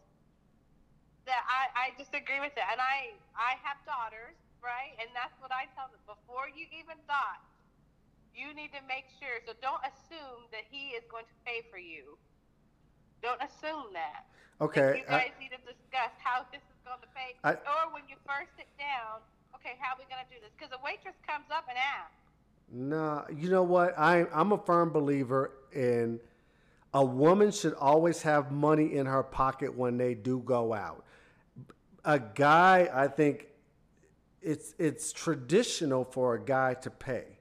that 1.25 1.43
I, 1.47 1.71
I 1.73 1.85
disagree 1.95 2.39
with 2.43 2.53
it. 2.55 2.65
And 2.67 2.79
I 2.79 3.15
I 3.35 3.59
have 3.63 3.79
daughters, 3.87 4.35
right? 4.59 4.95
And 4.99 5.09
that's 5.15 5.35
what 5.39 5.51
I 5.51 5.67
tell 5.75 5.87
them. 5.91 6.01
Before 6.07 6.47
you 6.51 6.67
even 6.71 6.99
thought, 7.07 7.41
you 8.35 8.51
need 8.53 8.73
to 8.75 8.83
make 8.89 9.07
sure. 9.21 9.39
So 9.45 9.53
don't 9.61 9.81
assume 9.85 10.49
that 10.51 10.65
he 10.67 10.95
is 10.97 11.03
going 11.07 11.25
to 11.25 11.37
pay 11.45 11.63
for 11.69 11.79
you. 11.79 12.17
Don't 13.21 13.39
assume 13.39 13.93
that. 13.95 14.27
Okay. 14.59 15.03
You 15.03 15.05
I- 15.07 15.29
guys 15.29 15.33
need 15.39 15.51
to 15.55 15.61
discuss 15.63 16.11
how 16.19 16.45
this 16.51 16.61
is 16.61 16.79
going 16.83 16.99
to 17.01 17.11
pay. 17.15 17.35
I- 17.43 17.59
or 17.63 17.93
when 17.93 18.03
you 18.09 18.15
first 18.27 18.51
sit 18.59 18.67
down, 18.77 19.23
okay, 19.55 19.79
how 19.79 19.95
are 19.95 19.99
we 19.99 20.05
going 20.11 20.21
to 20.23 20.29
do 20.33 20.39
this? 20.43 20.51
Because 20.57 20.73
a 20.75 20.81
waitress 20.83 21.15
comes 21.27 21.47
up 21.51 21.65
and 21.69 21.77
asks. 21.77 22.19
Nah, 22.71 23.23
you 23.31 23.49
know 23.49 23.63
what? 23.63 23.93
I 23.97 24.25
I'm 24.33 24.51
a 24.51 24.57
firm 24.57 24.89
believer 24.91 25.51
in 25.71 26.19
a 26.93 27.03
woman 27.03 27.51
should 27.51 27.73
always 27.75 28.21
have 28.21 28.51
money 28.51 28.95
in 28.95 29.05
her 29.05 29.23
pocket 29.23 29.75
when 29.75 29.97
they 29.97 30.13
do 30.13 30.39
go 30.39 30.73
out. 30.73 31.03
A 32.05 32.19
guy, 32.19 32.89
I 32.93 33.07
think 33.07 33.47
it's 34.41 34.75
it's 34.77 35.13
traditional 35.13 36.03
for 36.03 36.35
a 36.35 36.43
guy 36.43 36.73
to 36.75 36.89
pay. 36.89 37.39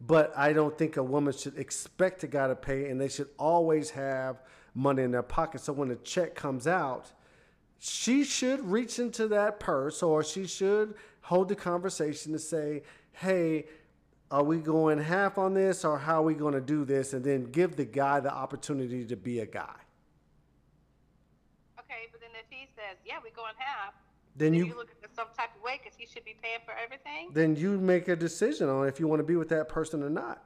But 0.00 0.36
I 0.36 0.52
don't 0.52 0.76
think 0.76 0.96
a 0.96 1.02
woman 1.02 1.32
should 1.32 1.58
expect 1.58 2.22
a 2.22 2.26
guy 2.26 2.48
to 2.48 2.54
pay 2.54 2.90
and 2.90 3.00
they 3.00 3.08
should 3.08 3.28
always 3.38 3.90
have 3.90 4.42
money 4.74 5.02
in 5.02 5.10
their 5.10 5.22
pocket. 5.22 5.62
So 5.62 5.72
when 5.72 5.88
the 5.88 5.96
check 5.96 6.34
comes 6.34 6.66
out, 6.66 7.12
she 7.78 8.24
should 8.24 8.60
reach 8.60 8.98
into 8.98 9.26
that 9.28 9.58
purse 9.58 10.02
or 10.02 10.22
she 10.22 10.46
should 10.46 10.94
hold 11.22 11.48
the 11.48 11.56
conversation 11.56 12.32
to 12.32 12.38
say, 12.38 12.82
hey, 13.12 13.66
are 14.30 14.42
we 14.42 14.58
going 14.58 14.98
half 14.98 15.38
on 15.38 15.54
this 15.54 15.84
or 15.84 15.98
how 15.98 16.20
are 16.20 16.24
we 16.24 16.34
going 16.34 16.54
to 16.54 16.60
do 16.60 16.84
this? 16.84 17.12
And 17.12 17.24
then 17.24 17.44
give 17.44 17.76
the 17.76 17.84
guy 17.84 18.20
the 18.20 18.32
opportunity 18.32 19.04
to 19.06 19.16
be 19.16 19.40
a 19.40 19.46
guy. 19.46 19.76
Okay, 21.78 22.08
but 22.12 22.20
then 22.20 22.30
if 22.38 22.46
he 22.50 22.68
says, 22.86 22.98
yeah, 23.04 23.14
we're 23.22 23.34
going 23.34 23.54
half, 23.58 23.94
Then 24.36 24.52
then 24.52 24.54
you 24.54 24.66
you 24.66 24.76
look 24.76 24.90
at 25.02 25.14
some 25.14 25.28
type 25.36 25.50
of 25.56 25.62
way 25.62 25.80
because 25.82 25.96
he 25.96 26.06
should 26.06 26.24
be 26.24 26.36
paying 26.42 26.58
for 26.64 26.74
everything. 26.82 27.30
then 27.32 27.56
you 27.56 27.78
make 27.78 28.08
a 28.08 28.16
decision 28.16 28.68
on 28.68 28.86
if 28.86 29.00
you 29.00 29.08
want 29.08 29.20
to 29.20 29.24
be 29.24 29.36
with 29.36 29.48
that 29.48 29.68
person 29.68 30.02
or 30.02 30.10
not 30.10 30.42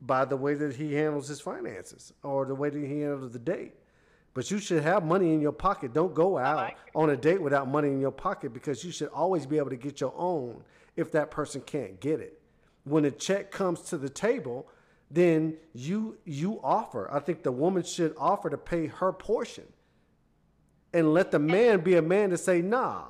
by 0.00 0.24
the 0.24 0.36
way 0.36 0.54
that 0.54 0.74
he 0.76 0.94
handles 0.94 1.28
his 1.28 1.40
finances 1.40 2.12
or 2.22 2.44
the 2.44 2.54
way 2.54 2.68
that 2.70 2.78
he 2.78 3.00
handles 3.00 3.32
the 3.32 3.38
date. 3.38 3.74
But 4.34 4.50
you 4.50 4.58
should 4.58 4.82
have 4.82 5.04
money 5.04 5.32
in 5.34 5.40
your 5.40 5.52
pocket. 5.52 5.92
Don't 5.92 6.14
go 6.14 6.38
out 6.38 6.56
like 6.56 6.76
on 6.94 7.10
a 7.10 7.16
date 7.16 7.40
without 7.40 7.68
money 7.68 7.88
in 7.88 8.00
your 8.00 8.10
pocket 8.10 8.52
because 8.52 8.82
you 8.82 8.90
should 8.90 9.10
always 9.10 9.46
be 9.46 9.58
able 9.58 9.70
to 9.70 9.76
get 9.76 10.00
your 10.00 10.14
own 10.16 10.64
if 10.96 11.12
that 11.12 11.30
person 11.30 11.60
can't 11.60 12.00
get 12.00 12.18
it. 12.18 12.40
When 12.84 13.04
a 13.04 13.10
check 13.10 13.50
comes 13.52 13.82
to 13.82 13.98
the 13.98 14.08
table, 14.08 14.66
then 15.10 15.56
you 15.74 16.16
you 16.24 16.58
offer. 16.64 17.08
I 17.12 17.20
think 17.20 17.42
the 17.42 17.52
woman 17.52 17.82
should 17.84 18.14
offer 18.18 18.50
to 18.50 18.58
pay 18.58 18.86
her 18.86 19.12
portion. 19.12 19.64
And 20.92 21.14
let 21.14 21.30
the 21.30 21.38
man 21.38 21.80
be 21.80 21.94
a 21.96 22.02
man 22.02 22.30
to 22.30 22.36
say, 22.38 22.60
nah, 22.60 23.04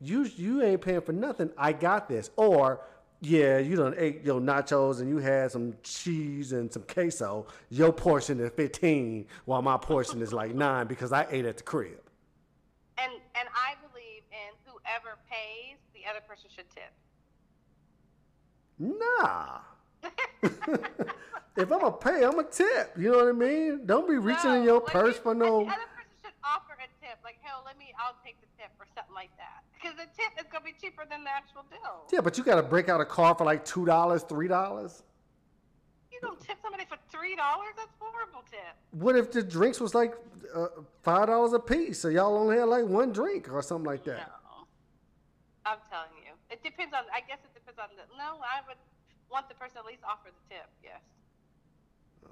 you 0.00 0.24
you 0.36 0.62
ain't 0.62 0.80
paying 0.80 1.00
for 1.00 1.12
nothing. 1.12 1.50
I 1.56 1.72
got 1.72 2.08
this. 2.08 2.30
Or 2.36 2.80
yeah, 3.20 3.58
you 3.58 3.76
done 3.76 3.94
ate 3.96 4.24
your 4.24 4.40
nachos 4.40 5.00
and 5.00 5.08
you 5.08 5.18
had 5.18 5.52
some 5.52 5.74
cheese 5.82 6.52
and 6.52 6.72
some 6.72 6.82
queso. 6.82 7.46
Your 7.70 7.92
portion 7.92 8.40
is 8.40 8.50
fifteen, 8.56 9.26
while 9.44 9.62
my 9.62 9.76
portion 9.76 10.20
is 10.20 10.32
like 10.32 10.54
nine 10.54 10.86
because 10.86 11.12
I 11.12 11.26
ate 11.30 11.44
at 11.46 11.56
the 11.56 11.62
crib. 11.62 12.00
And 12.98 13.12
and 13.38 13.48
I 13.54 13.74
believe 13.88 14.22
in 14.30 14.54
whoever 14.64 15.16
pays, 15.30 15.76
the 15.94 16.08
other 16.10 16.20
person 16.26 16.50
should 16.54 16.68
tip. 16.70 16.92
Nah. 18.78 19.60
if 21.56 21.72
I'm 21.72 21.84
a 21.84 21.92
pay, 21.92 22.22
I'm 22.24 22.38
a 22.38 22.44
tip. 22.44 22.92
You 22.98 23.12
know 23.12 23.18
what 23.18 23.28
I 23.28 23.32
mean? 23.32 23.86
Don't 23.86 24.08
be 24.08 24.16
reaching 24.16 24.52
in 24.52 24.62
your 24.64 24.80
purse 24.80 25.16
you- 25.16 25.22
for 25.22 25.34
no. 25.34 25.62
other 25.62 25.70
person 25.70 26.12
should 26.22 26.34
offer 26.44 26.74
a 26.74 27.04
tip, 27.04 27.18
like, 27.24 27.38
hell, 27.42 27.62
let 27.64 27.78
me, 27.78 27.85
I'll 27.98 28.16
take 28.24 28.40
the 28.40 28.46
tip 28.58 28.70
or 28.78 28.86
something 28.94 29.14
like 29.14 29.30
that. 29.36 29.64
Because 29.74 29.96
the 29.96 30.08
tip 30.16 30.32
is 30.38 30.46
gonna 30.50 30.64
be 30.64 30.74
cheaper 30.80 31.04
than 31.08 31.24
the 31.24 31.30
actual 31.30 31.64
bill. 31.68 32.04
Yeah, 32.12 32.20
but 32.20 32.38
you 32.38 32.44
got 32.44 32.56
to 32.56 32.62
break 32.62 32.88
out 32.88 33.00
a 33.00 33.04
car 33.04 33.34
for 33.34 33.44
like 33.44 33.64
two 33.64 33.84
dollars, 33.84 34.22
three 34.22 34.48
dollars. 34.48 35.02
You 36.12 36.18
don't 36.20 36.40
tip 36.40 36.56
somebody 36.62 36.84
for 36.88 36.96
three 37.10 37.36
dollars? 37.36 37.74
That's 37.76 37.92
horrible 37.98 38.44
tip. 38.50 38.74
What 38.92 39.16
if 39.16 39.30
the 39.30 39.42
drinks 39.42 39.80
was 39.80 39.94
like 39.94 40.14
uh, 40.54 40.68
five 41.02 41.26
dollars 41.26 41.52
a 41.52 41.58
piece, 41.58 42.00
so 42.00 42.08
y'all 42.08 42.36
only 42.36 42.56
had 42.56 42.68
like 42.68 42.84
one 42.84 43.12
drink 43.12 43.52
or 43.52 43.60
something 43.62 43.86
like 43.86 44.04
that? 44.04 44.32
No. 44.32 44.66
I'm 45.66 45.82
telling 45.90 46.14
you. 46.22 46.32
It 46.48 46.62
depends 46.62 46.94
on, 46.94 47.02
I 47.10 47.20
guess 47.26 47.42
it 47.42 47.50
depends 47.52 47.80
on 47.82 47.90
the, 47.98 48.06
no, 48.14 48.38
I 48.38 48.62
would 48.70 48.78
want 49.26 49.48
the 49.48 49.58
person 49.58 49.82
at 49.82 49.84
least 49.84 50.06
offer 50.06 50.30
the 50.30 50.54
tip, 50.54 50.70
yes. 50.78 51.02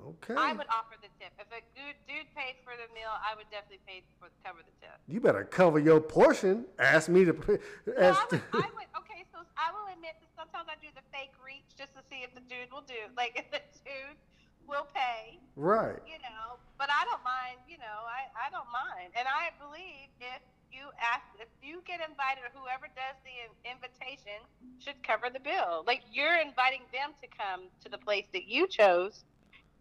Okay. 0.05 0.35
I 0.37 0.53
would 0.53 0.69
offer 0.69 1.01
the 1.01 1.09
tip. 1.17 1.33
If 1.41 1.49
a 1.49 1.65
good 1.73 1.97
dude 2.05 2.29
paid 2.37 2.61
for 2.61 2.77
the 2.77 2.93
meal, 2.93 3.09
I 3.09 3.35
would 3.37 3.49
definitely 3.49 3.81
pay 3.87 4.03
for 4.21 4.29
cover 4.45 4.61
the 4.61 4.75
tip. 4.85 4.97
You 5.09 5.21
better 5.21 5.45
cover 5.45 5.79
your 5.79 6.01
portion. 6.01 6.67
Ask 6.79 7.09
me 7.09 7.25
to. 7.25 7.33
pay- 7.33 7.63
No, 7.87 7.95
I 7.97 8.13
would, 8.31 8.43
I 8.53 8.69
would, 8.77 8.91
okay, 9.01 9.25
so 9.33 9.41
I 9.57 9.73
will 9.73 9.89
admit 9.93 10.21
that 10.21 10.31
sometimes 10.37 10.69
I 10.69 10.77
do 10.85 10.93
the 10.93 11.05
fake 11.09 11.33
reach 11.41 11.65
just 11.77 11.95
to 11.97 12.03
see 12.11 12.21
if 12.27 12.35
the 12.35 12.45
dude 12.45 12.69
will 12.73 12.85
do, 12.85 13.01
like 13.17 13.33
if 13.37 13.49
the 13.51 13.65
dude 13.85 14.21
will 14.69 14.89
pay, 14.93 15.41
right. 15.57 16.01
you 16.05 16.21
know. 16.25 16.61
But 16.77 16.89
I 16.93 17.05
don't 17.09 17.23
mind 17.25 17.35
mind, 17.45 17.61
you 17.69 17.79
know, 17.79 17.99
I, 18.09 18.27
I 18.35 18.51
don't 18.51 18.69
mind. 18.73 19.13
And 19.19 19.27
I 19.29 19.53
believe 19.61 20.09
if 20.21 20.43
you 20.73 20.91
ask, 20.99 21.23
if 21.39 21.51
you 21.63 21.83
get 21.87 22.01
invited, 22.03 22.43
or 22.43 22.51
whoever 22.55 22.91
does 22.95 23.17
the 23.23 23.37
invitation 23.63 24.43
should 24.81 24.99
cover 25.07 25.31
the 25.31 25.41
bill. 25.41 25.85
Like 25.87 26.03
you're 26.11 26.41
inviting 26.41 26.83
them 26.91 27.15
to 27.23 27.27
come 27.31 27.71
to 27.85 27.89
the 27.89 27.99
place 27.99 28.27
that 28.33 28.47
you 28.49 28.67
chose. 28.67 29.25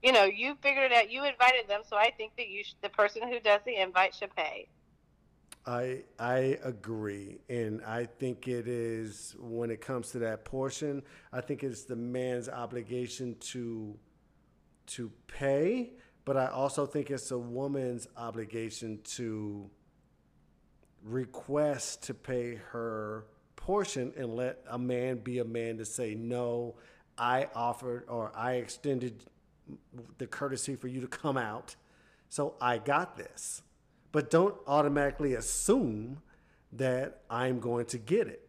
You 0.03 0.11
know, 0.11 0.25
you 0.25 0.55
figured 0.61 0.91
it 0.91 0.95
out. 0.95 1.09
You 1.09 1.23
invited 1.23 1.67
them, 1.69 1.81
so 1.87 1.95
I 1.95 2.11
think 2.11 2.33
that 2.37 2.49
you, 2.49 2.63
the 2.81 2.89
person 2.89 3.25
who 3.27 3.39
does 3.39 3.61
the 3.65 3.81
invite, 3.81 4.13
should 4.13 4.35
pay. 4.35 4.67
I 5.65 6.03
I 6.19 6.57
agree, 6.63 7.39
and 7.47 7.81
I 7.85 8.05
think 8.05 8.49
it 8.49 8.67
is 8.67 9.33
when 9.39 9.71
it 9.71 9.79
comes 9.79 10.11
to 10.11 10.19
that 10.19 10.43
portion. 10.43 11.03
I 11.31 11.39
think 11.39 11.63
it's 11.63 11.83
the 11.85 11.95
man's 11.95 12.49
obligation 12.49 13.37
to 13.51 13.97
to 14.87 15.09
pay, 15.27 15.93
but 16.25 16.35
I 16.35 16.47
also 16.47 16.85
think 16.85 17.09
it's 17.09 17.31
a 17.31 17.39
woman's 17.39 18.07
obligation 18.17 18.99
to 19.15 19.69
request 21.01 22.03
to 22.03 22.13
pay 22.13 22.55
her 22.55 23.25
portion 23.55 24.11
and 24.17 24.35
let 24.35 24.59
a 24.69 24.77
man 24.77 25.19
be 25.19 25.39
a 25.39 25.45
man 25.45 25.77
to 25.77 25.85
say 25.85 26.13
no. 26.13 26.75
I 27.17 27.47
offered 27.55 28.05
or 28.09 28.31
I 28.35 28.53
extended 28.55 29.23
the 30.17 30.27
courtesy 30.27 30.75
for 30.75 30.87
you 30.87 31.01
to 31.01 31.07
come 31.07 31.37
out, 31.37 31.75
so 32.29 32.55
I 32.61 32.77
got 32.77 33.17
this 33.17 33.61
but 34.13 34.29
don't 34.29 34.55
automatically 34.67 35.33
assume 35.33 36.21
that 36.71 37.21
I'm 37.29 37.59
going 37.59 37.87
to 37.87 37.97
get 37.97 38.27
it 38.27 38.47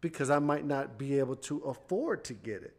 because 0.00 0.30
I 0.30 0.38
might 0.38 0.64
not 0.64 0.96
be 0.96 1.18
able 1.18 1.36
to 1.36 1.58
afford 1.58 2.24
to 2.24 2.32
get 2.32 2.62
it. 2.62 2.76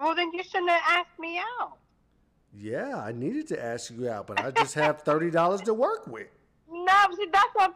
Well, 0.00 0.14
then 0.14 0.32
you 0.32 0.42
shouldn't 0.42 0.70
have 0.70 0.80
asked 0.88 1.18
me 1.18 1.38
out. 1.60 1.76
Yeah, 2.56 2.96
I 2.96 3.12
needed 3.12 3.48
to 3.48 3.62
ask 3.62 3.90
you 3.90 4.08
out, 4.08 4.26
but 4.26 4.40
I 4.40 4.52
just 4.52 4.74
have 4.74 5.02
thirty 5.02 5.30
dollars 5.30 5.60
to 5.62 5.74
work 5.74 6.06
with. 6.06 6.28
No, 6.70 6.94
see, 7.16 7.26
that's 7.32 7.54
what 7.54 7.74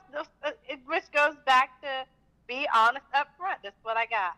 it. 0.68 0.80
Which 0.86 1.10
goes 1.12 1.34
back 1.44 1.80
to 1.82 2.06
be 2.46 2.66
honest 2.74 3.04
up 3.14 3.28
front. 3.36 3.58
That's 3.62 3.76
what 3.82 3.96
I 3.96 4.06
got. 4.06 4.36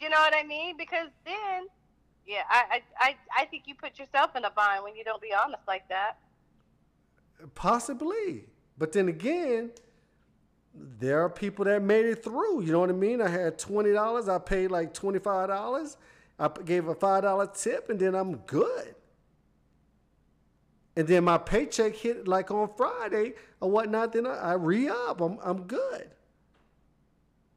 You 0.00 0.10
know 0.10 0.18
what 0.18 0.34
I 0.36 0.42
mean? 0.42 0.76
Because 0.76 1.08
then, 1.24 1.68
yeah, 2.26 2.42
I, 2.48 2.82
I, 2.98 3.16
I 3.36 3.44
think 3.46 3.64
you 3.66 3.74
put 3.74 3.98
yourself 3.98 4.34
in 4.36 4.44
a 4.44 4.50
bind 4.50 4.82
when 4.82 4.96
you 4.96 5.04
don't 5.04 5.22
be 5.22 5.32
honest 5.32 5.62
like 5.66 5.88
that. 5.88 6.18
Possibly. 7.54 8.44
But 8.78 8.92
then 8.92 9.08
again, 9.08 9.70
there 10.98 11.22
are 11.22 11.30
people 11.30 11.64
that 11.66 11.82
made 11.82 12.06
it 12.06 12.22
through. 12.24 12.62
You 12.62 12.72
know 12.72 12.80
what 12.80 12.90
I 12.90 12.94
mean? 12.94 13.20
I 13.20 13.28
had 13.28 13.58
twenty 13.58 13.92
dollars. 13.92 14.28
I 14.28 14.38
paid 14.38 14.70
like 14.70 14.92
twenty 14.92 15.18
five 15.18 15.48
dollars. 15.48 15.96
I 16.38 16.50
gave 16.64 16.88
a 16.88 16.94
five 16.94 17.22
dollar 17.22 17.46
tip, 17.46 17.88
and 17.88 17.98
then 17.98 18.14
I'm 18.14 18.36
good. 18.38 18.94
And 20.96 21.06
then 21.06 21.24
my 21.24 21.38
paycheck 21.38 21.94
hit 21.94 22.26
like 22.26 22.50
on 22.50 22.70
Friday 22.76 23.34
or 23.60 23.70
whatnot. 23.70 24.12
Then 24.12 24.26
I, 24.26 24.34
I 24.34 24.52
re 24.54 24.88
up. 24.88 25.20
I'm 25.20 25.38
I'm 25.42 25.62
good. 25.64 26.10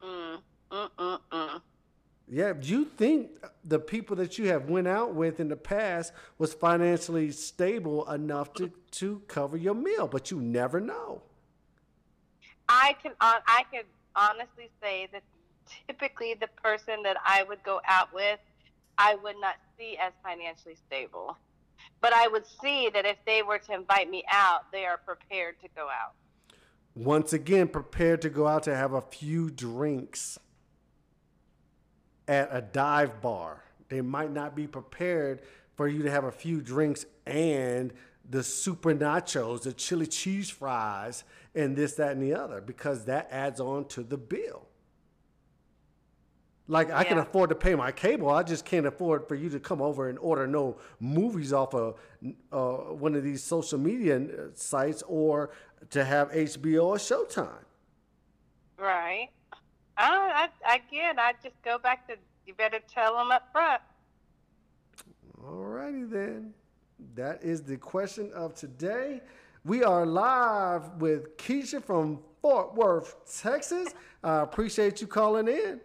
Mm, 0.03 0.37
mm, 0.71 0.89
mm, 0.97 1.19
mm. 1.31 1.61
Yeah, 2.31 2.53
you 2.61 2.85
think 2.85 3.31
the 3.63 3.79
people 3.79 4.15
that 4.17 4.37
you 4.37 4.49
have 4.49 4.69
went 4.69 4.87
out 4.87 5.15
with 5.15 5.39
in 5.39 5.47
the 5.47 5.55
past 5.55 6.13
was 6.37 6.53
financially 6.53 7.31
stable 7.31 8.07
enough 8.11 8.53
to, 8.53 8.71
to 8.91 9.23
cover 9.27 9.57
your 9.57 9.73
meal, 9.73 10.07
but 10.07 10.29
you 10.29 10.39
never 10.39 10.79
know. 10.79 11.23
I 12.67 12.95
can 13.01 13.13
uh, 13.19 13.39
I 13.47 13.63
can 13.71 13.81
honestly 14.15 14.69
say 14.79 15.07
that 15.11 15.23
typically 15.87 16.35
the 16.35 16.49
person 16.61 17.01
that 17.01 17.17
I 17.25 17.41
would 17.43 17.63
go 17.63 17.81
out 17.87 18.13
with, 18.13 18.39
I 18.99 19.15
would 19.15 19.37
not 19.41 19.55
see 19.75 19.97
as 19.97 20.13
financially 20.23 20.77
stable. 20.85 21.35
But 21.99 22.13
I 22.13 22.27
would 22.27 22.45
see 22.61 22.89
that 22.93 23.05
if 23.05 23.17
they 23.25 23.41
were 23.41 23.57
to 23.57 23.73
invite 23.73 24.09
me 24.09 24.23
out, 24.31 24.71
they 24.71 24.85
are 24.85 24.97
prepared 24.97 25.55
to 25.63 25.67
go 25.75 25.87
out. 25.87 26.13
Once 26.93 27.33
again, 27.33 27.67
prepared 27.69 28.21
to 28.21 28.29
go 28.29 28.45
out 28.45 28.63
to 28.63 28.75
have 28.75 28.93
a 28.93 29.01
few 29.01 29.49
drinks 29.49 30.37
at 32.29 32.47
a 32.51 32.61
dive 32.61 33.21
bar. 33.21 33.63
They 33.89 34.01
might 34.01 34.31
not 34.31 34.55
be 34.55 34.67
prepared 34.67 35.41
for 35.75 35.87
you 35.87 36.03
to 36.03 36.11
have 36.11 36.23
a 36.23 36.31
few 36.31 36.61
drinks 36.61 37.05
and 37.25 37.91
the 38.29 38.43
super 38.43 38.93
nachos, 38.93 39.63
the 39.63 39.73
chili 39.73 40.05
cheese 40.05 40.49
fries, 40.49 41.23
and 41.55 41.75
this, 41.75 41.95
that, 41.95 42.11
and 42.11 42.21
the 42.21 42.35
other, 42.35 42.61
because 42.61 43.05
that 43.05 43.27
adds 43.31 43.59
on 43.59 43.85
to 43.85 44.03
the 44.03 44.17
bill. 44.17 44.67
Like 46.67 46.89
yeah. 46.89 46.99
I 46.99 47.03
can 47.03 47.17
afford 47.17 47.49
to 47.49 47.55
pay 47.55 47.73
my 47.73 47.91
cable, 47.91 48.29
I 48.29 48.43
just 48.43 48.63
can't 48.63 48.85
afford 48.85 49.27
for 49.27 49.33
you 49.33 49.49
to 49.49 49.59
come 49.59 49.81
over 49.81 50.07
and 50.09 50.19
order 50.19 50.45
no 50.45 50.77
movies 50.99 51.51
off 51.51 51.73
of 51.73 51.95
uh, 52.51 52.93
one 52.93 53.15
of 53.15 53.23
these 53.23 53.43
social 53.43 53.79
media 53.79 54.21
sites 54.53 55.01
or 55.07 55.49
to 55.89 56.05
have 56.05 56.29
HBO 56.29 56.83
or 56.83 56.95
Showtime. 56.97 57.63
Right. 58.77 59.29
I, 59.99 60.49
I, 60.65 60.75
again, 60.75 61.19
I 61.19 61.33
just 61.43 61.61
go 61.63 61.77
back 61.77 62.07
to 62.07 62.15
you 62.45 62.53
better 62.53 62.79
tell 62.91 63.17
them 63.17 63.31
up 63.31 63.49
front. 63.51 63.81
All 65.43 65.65
righty 65.65 66.03
then. 66.03 66.53
That 67.15 67.43
is 67.43 67.61
the 67.61 67.77
question 67.77 68.31
of 68.33 68.55
today. 68.55 69.21
We 69.65 69.83
are 69.83 70.05
live 70.05 70.99
with 70.99 71.37
Keisha 71.37 71.83
from 71.83 72.19
Fort 72.41 72.75
Worth, 72.75 73.15
Texas. 73.41 73.93
I 74.23 74.41
appreciate 74.41 75.01
you 75.01 75.07
calling 75.07 75.47
in. 75.47 75.79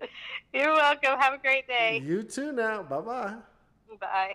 You're 0.52 0.72
welcome. 0.72 1.18
Have 1.18 1.34
a 1.34 1.38
great 1.38 1.66
day. 1.66 2.02
You 2.04 2.22
too 2.22 2.52
now. 2.52 2.82
Bye 2.82 3.00
bye. 3.00 3.34
Bye. 4.00 4.34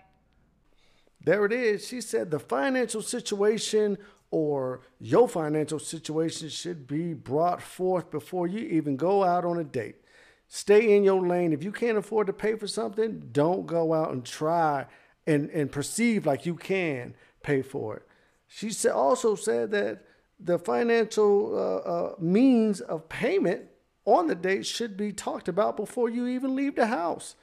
There 1.24 1.44
it 1.44 1.52
is. 1.52 1.86
She 1.86 2.00
said 2.00 2.30
the 2.30 2.38
financial 2.38 3.02
situation 3.02 3.98
or 4.30 4.82
your 5.00 5.28
financial 5.28 5.78
situation 5.78 6.48
should 6.48 6.86
be 6.86 7.14
brought 7.14 7.62
forth 7.62 8.10
before 8.10 8.46
you 8.46 8.60
even 8.60 8.96
go 8.96 9.24
out 9.24 9.44
on 9.44 9.58
a 9.58 9.64
date. 9.64 9.96
Stay 10.48 10.96
in 10.96 11.04
your 11.04 11.20
lane. 11.26 11.52
If 11.52 11.62
you 11.62 11.72
can't 11.72 11.98
afford 11.98 12.26
to 12.26 12.32
pay 12.32 12.54
for 12.56 12.66
something, 12.66 13.28
don't 13.32 13.66
go 13.66 13.92
out 13.92 14.12
and 14.12 14.24
try 14.24 14.86
and, 15.26 15.50
and 15.50 15.70
perceive 15.70 16.26
like 16.26 16.46
you 16.46 16.54
can 16.54 17.14
pay 17.42 17.62
for 17.62 17.96
it. 17.96 18.02
She 18.46 18.70
said, 18.70 18.92
also 18.92 19.34
said 19.34 19.70
that 19.72 20.04
the 20.40 20.58
financial 20.58 21.54
uh, 21.54 21.88
uh, 21.88 22.14
means 22.18 22.80
of 22.80 23.08
payment 23.08 23.66
on 24.04 24.26
the 24.26 24.34
date 24.34 24.64
should 24.64 24.96
be 24.96 25.12
talked 25.12 25.48
about 25.48 25.76
before 25.76 26.08
you 26.08 26.26
even 26.26 26.56
leave 26.56 26.76
the 26.76 26.86
house. 26.86 27.34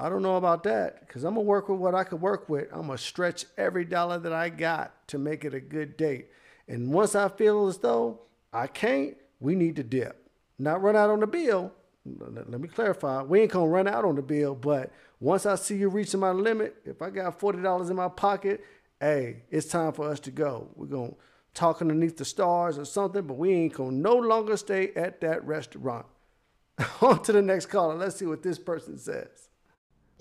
I 0.00 0.08
don't 0.08 0.22
know 0.22 0.36
about 0.36 0.62
that 0.62 1.06
because 1.06 1.24
I'm 1.24 1.34
gonna 1.34 1.42
work 1.42 1.68
with 1.68 1.78
what 1.78 1.94
I 1.94 2.04
can 2.04 2.20
work 2.20 2.48
with. 2.48 2.68
I'm 2.72 2.86
gonna 2.86 2.96
stretch 2.96 3.44
every 3.58 3.84
dollar 3.84 4.18
that 4.18 4.32
I 4.32 4.48
got 4.48 5.06
to 5.08 5.18
make 5.18 5.44
it 5.44 5.52
a 5.52 5.60
good 5.60 5.98
date. 5.98 6.28
And 6.66 6.90
once 6.90 7.14
I 7.14 7.28
feel 7.28 7.66
as 7.66 7.78
though 7.78 8.20
I 8.50 8.66
can't, 8.66 9.16
we 9.40 9.54
need 9.54 9.76
to 9.76 9.82
dip. 9.82 10.30
Not 10.58 10.80
run 10.80 10.96
out 10.96 11.10
on 11.10 11.20
the 11.20 11.26
bill. 11.26 11.72
Let 12.06 12.60
me 12.60 12.68
clarify. 12.68 13.22
We 13.22 13.42
ain't 13.42 13.52
gonna 13.52 13.68
run 13.68 13.86
out 13.86 14.06
on 14.06 14.14
the 14.14 14.22
bill, 14.22 14.54
but 14.54 14.90
once 15.20 15.44
I 15.44 15.56
see 15.56 15.76
you 15.76 15.90
reaching 15.90 16.20
my 16.20 16.30
limit, 16.30 16.76
if 16.86 17.02
I 17.02 17.10
got 17.10 17.38
forty 17.38 17.60
dollars 17.60 17.90
in 17.90 17.96
my 17.96 18.08
pocket, 18.08 18.64
hey, 19.00 19.42
it's 19.50 19.66
time 19.66 19.92
for 19.92 20.08
us 20.08 20.18
to 20.20 20.30
go. 20.30 20.68
We're 20.76 20.86
gonna 20.86 21.12
talk 21.52 21.82
underneath 21.82 22.16
the 22.16 22.24
stars 22.24 22.78
or 22.78 22.86
something, 22.86 23.26
but 23.26 23.34
we 23.34 23.52
ain't 23.52 23.74
gonna 23.74 23.92
no 23.92 24.14
longer 24.14 24.56
stay 24.56 24.92
at 24.96 25.20
that 25.20 25.46
restaurant. 25.46 26.06
on 27.02 27.22
to 27.24 27.32
the 27.32 27.42
next 27.42 27.66
caller. 27.66 27.94
Let's 27.94 28.16
see 28.16 28.24
what 28.24 28.42
this 28.42 28.58
person 28.58 28.96
says. 28.96 29.49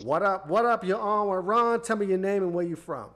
What 0.04 0.24
up? 0.24 0.48
What 0.48 0.66
up? 0.66 0.86
You're 0.86 1.00
on 1.00 1.28
with 1.28 1.46
Ron. 1.46 1.82
Tell 1.82 1.98
me 1.98 2.06
your 2.06 2.18
name 2.18 2.44
and 2.44 2.54
where 2.54 2.66
you're 2.66 2.78
from. 2.78 3.10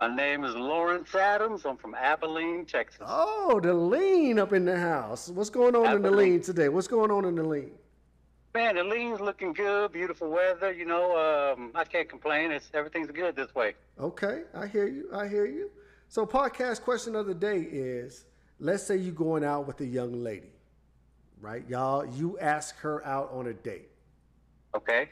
My 0.00 0.14
name 0.14 0.44
is 0.44 0.54
Lawrence 0.54 1.12
Adams. 1.12 1.64
I'm 1.64 1.76
from 1.78 1.96
Abilene, 1.96 2.64
Texas. 2.64 3.00
Oh, 3.04 3.58
the 3.60 3.74
lean 3.74 4.38
up 4.38 4.52
in 4.52 4.64
the 4.64 4.78
house. 4.78 5.30
What's 5.30 5.50
going 5.50 5.74
on 5.74 5.86
Abilene. 5.86 5.96
in 5.96 6.02
the 6.02 6.10
lean 6.10 6.40
today? 6.42 6.68
What's 6.68 6.86
going 6.86 7.10
on 7.10 7.24
in 7.24 7.34
the 7.34 7.42
lean? 7.42 7.72
Man, 8.54 8.76
the 8.76 8.84
lean's 8.84 9.20
looking 9.20 9.52
good. 9.52 9.90
Beautiful 9.90 10.30
weather. 10.30 10.72
You 10.72 10.84
know, 10.84 11.54
um, 11.56 11.72
I 11.74 11.82
can't 11.82 12.08
complain. 12.08 12.52
It's 12.52 12.70
everything's 12.72 13.10
good 13.10 13.34
this 13.34 13.52
way. 13.56 13.74
Okay, 13.98 14.42
I 14.54 14.68
hear 14.68 14.86
you. 14.86 15.08
I 15.12 15.26
hear 15.26 15.46
you. 15.46 15.70
So, 16.08 16.24
podcast 16.24 16.82
question 16.82 17.16
of 17.16 17.26
the 17.26 17.34
day 17.34 17.58
is: 17.58 18.26
Let's 18.60 18.84
say 18.84 18.96
you're 18.96 19.12
going 19.12 19.42
out 19.42 19.66
with 19.66 19.80
a 19.80 19.86
young 19.86 20.12
lady, 20.22 20.52
right? 21.40 21.64
Y'all, 21.68 22.06
you 22.06 22.38
ask 22.38 22.78
her 22.78 23.04
out 23.04 23.32
on 23.32 23.48
a 23.48 23.54
date. 23.54 23.88
Okay 24.76 25.08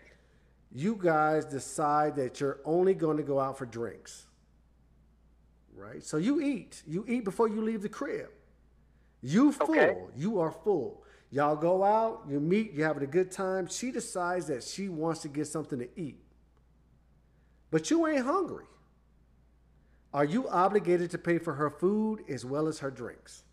you 0.75 0.99
guys 1.01 1.45
decide 1.45 2.17
that 2.17 2.41
you're 2.41 2.61
only 2.65 2.95
going 2.95 3.17
to 3.17 3.23
go 3.23 3.39
out 3.39 3.59
for 3.59 3.67
drinks. 3.67 4.27
Right? 5.75 6.03
So 6.03 6.17
you 6.17 6.41
eat. 6.41 6.83
You 6.87 7.05
eat 7.09 7.25
before 7.25 7.49
you 7.49 7.63
leave 7.63 7.83
the 7.83 7.89
crib. 7.89 8.29
You 9.23 9.53
full. 9.53 9.71
Okay. 9.71 9.97
You 10.17 10.41
are 10.41 10.51
full. 10.51 11.05
Y'all 11.31 11.57
go 11.57 11.83
out, 11.83 12.25
you 12.29 12.39
meet, 12.39 12.75
you're 12.75 12.87
having 12.87 13.03
a 13.03 13.07
good 13.07 13.31
time. 13.31 13.67
She 13.67 13.91
decides 13.91 14.47
that 14.49 14.63
she 14.63 14.91
wants 14.91 15.23
to 15.23 15.29
get 15.29 15.47
something 15.47 15.79
to 15.79 15.89
eat. 15.97 16.21
But 17.71 17.91
you 17.91 18.07
ain't 18.07 18.27
hungry. 18.27 18.67
Are 20.13 20.27
you 20.27 20.47
obligated 20.49 21.11
to 21.13 21.19
pay 21.19 21.39
for 21.39 21.55
her 21.55 21.71
food 21.71 22.23
as 22.29 22.45
well 22.45 22.69
as 22.69 22.81
her 22.81 22.91
drinks? 22.91 23.45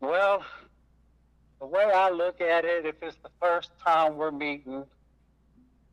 Well, 0.00 0.44
the 1.60 1.66
way 1.66 1.84
I 1.84 2.10
look 2.10 2.40
at 2.40 2.64
it, 2.64 2.86
if 2.86 2.96
it's 3.02 3.16
the 3.22 3.30
first 3.40 3.70
time 3.84 4.16
we're 4.16 4.30
meeting 4.30 4.84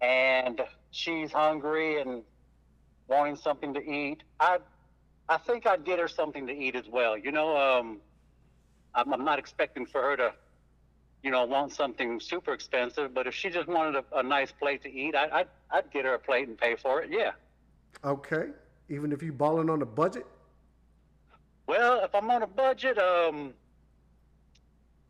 and 0.01 0.61
she's 0.91 1.31
hungry 1.31 2.01
and 2.01 2.23
wanting 3.07 3.35
something 3.35 3.73
to 3.73 3.81
eat, 3.81 4.23
I 4.39 4.59
I 5.27 5.37
think 5.37 5.65
I'd 5.65 5.83
get 5.85 5.99
her 5.99 6.07
something 6.07 6.45
to 6.47 6.53
eat 6.53 6.75
as 6.75 6.87
well. 6.87 7.17
You 7.17 7.31
know, 7.31 7.57
um, 7.57 7.97
I'm, 8.93 9.11
I'm 9.11 9.25
not 9.25 9.39
expecting 9.39 9.87
for 9.87 10.01
her 10.01 10.17
to, 10.17 10.33
you 11.23 11.31
know, 11.31 11.45
want 11.45 11.73
something 11.73 12.19
super 12.19 12.53
expensive, 12.53 13.13
but 13.13 13.25
if 13.25 13.33
she 13.33 13.49
just 13.49 13.67
wanted 13.67 13.95
a, 13.95 14.19
a 14.19 14.23
nice 14.23 14.51
plate 14.51 14.83
to 14.83 14.91
eat, 14.91 15.15
I, 15.15 15.39
I'd 15.39 15.47
I'd 15.71 15.91
get 15.91 16.05
her 16.05 16.13
a 16.13 16.19
plate 16.19 16.47
and 16.47 16.57
pay 16.57 16.75
for 16.75 17.01
it. 17.01 17.09
Yeah. 17.11 17.31
Okay. 18.03 18.49
Even 18.89 19.11
if 19.11 19.23
you're 19.23 19.33
balling 19.33 19.69
on 19.69 19.81
a 19.81 19.85
budget. 19.85 20.27
Well, 21.65 22.03
if 22.03 22.13
I'm 22.13 22.29
on 22.29 22.43
a 22.43 22.47
budget, 22.47 22.99
um, 22.99 23.55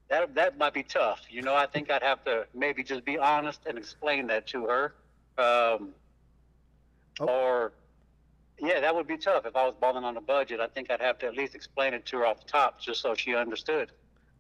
that 0.10 0.36
that 0.36 0.58
might 0.58 0.74
be 0.74 0.84
tough. 0.84 1.22
You 1.30 1.42
know, 1.42 1.56
I 1.56 1.66
think 1.66 1.92
I'd 1.92 2.04
have 2.04 2.24
to 2.26 2.46
maybe 2.54 2.84
just 2.84 3.06
be 3.06 3.18
honest 3.18 3.62
and 3.66 3.78
explain 3.78 4.28
that 4.28 4.48
to 4.48 4.66
her. 4.66 4.94
Um, 5.38 5.94
Oh. 7.20 7.28
Or, 7.28 7.74
yeah, 8.60 8.80
that 8.80 8.94
would 8.94 9.08
be 9.08 9.18
tough 9.18 9.46
if 9.46 9.56
I 9.56 9.66
was 9.66 9.76
balling 9.80 10.04
on 10.04 10.18
a 10.18 10.22
budget. 10.22 10.60
I 10.60 10.68
think 10.68 10.92
I'd 10.92 11.02
have 11.02 11.18
to 11.20 11.28
at 11.28 11.36
least 11.36 11.56
explain 11.56 11.94
it 11.94 12.06
to 12.08 12.18
her 12.18 12.26
off 12.26 12.42
the 12.42 12.52
top, 12.52 12.80
just 12.80 13.02
so 13.02 13.16
she 13.16 13.36
understood. 13.36 13.92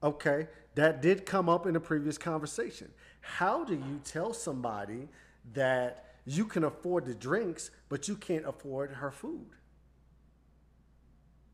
Okay, 0.04 0.47
that 0.75 1.01
did 1.01 1.25
come 1.25 1.49
up 1.49 1.65
in 1.65 1.75
a 1.75 1.80
previous 1.80 2.17
conversation. 2.17 2.91
How 3.21 3.63
do 3.63 3.73
you 3.73 4.01
tell 4.04 4.34
somebody 4.34 5.08
that 5.54 6.15
you 6.25 6.45
can 6.45 6.63
afford 6.63 7.06
the 7.06 7.15
drinks, 7.15 7.71
but 7.89 8.08
you 8.08 8.15
can't 8.15 8.45
afford 8.45 8.91
her 8.91 9.12
food? 9.12 9.47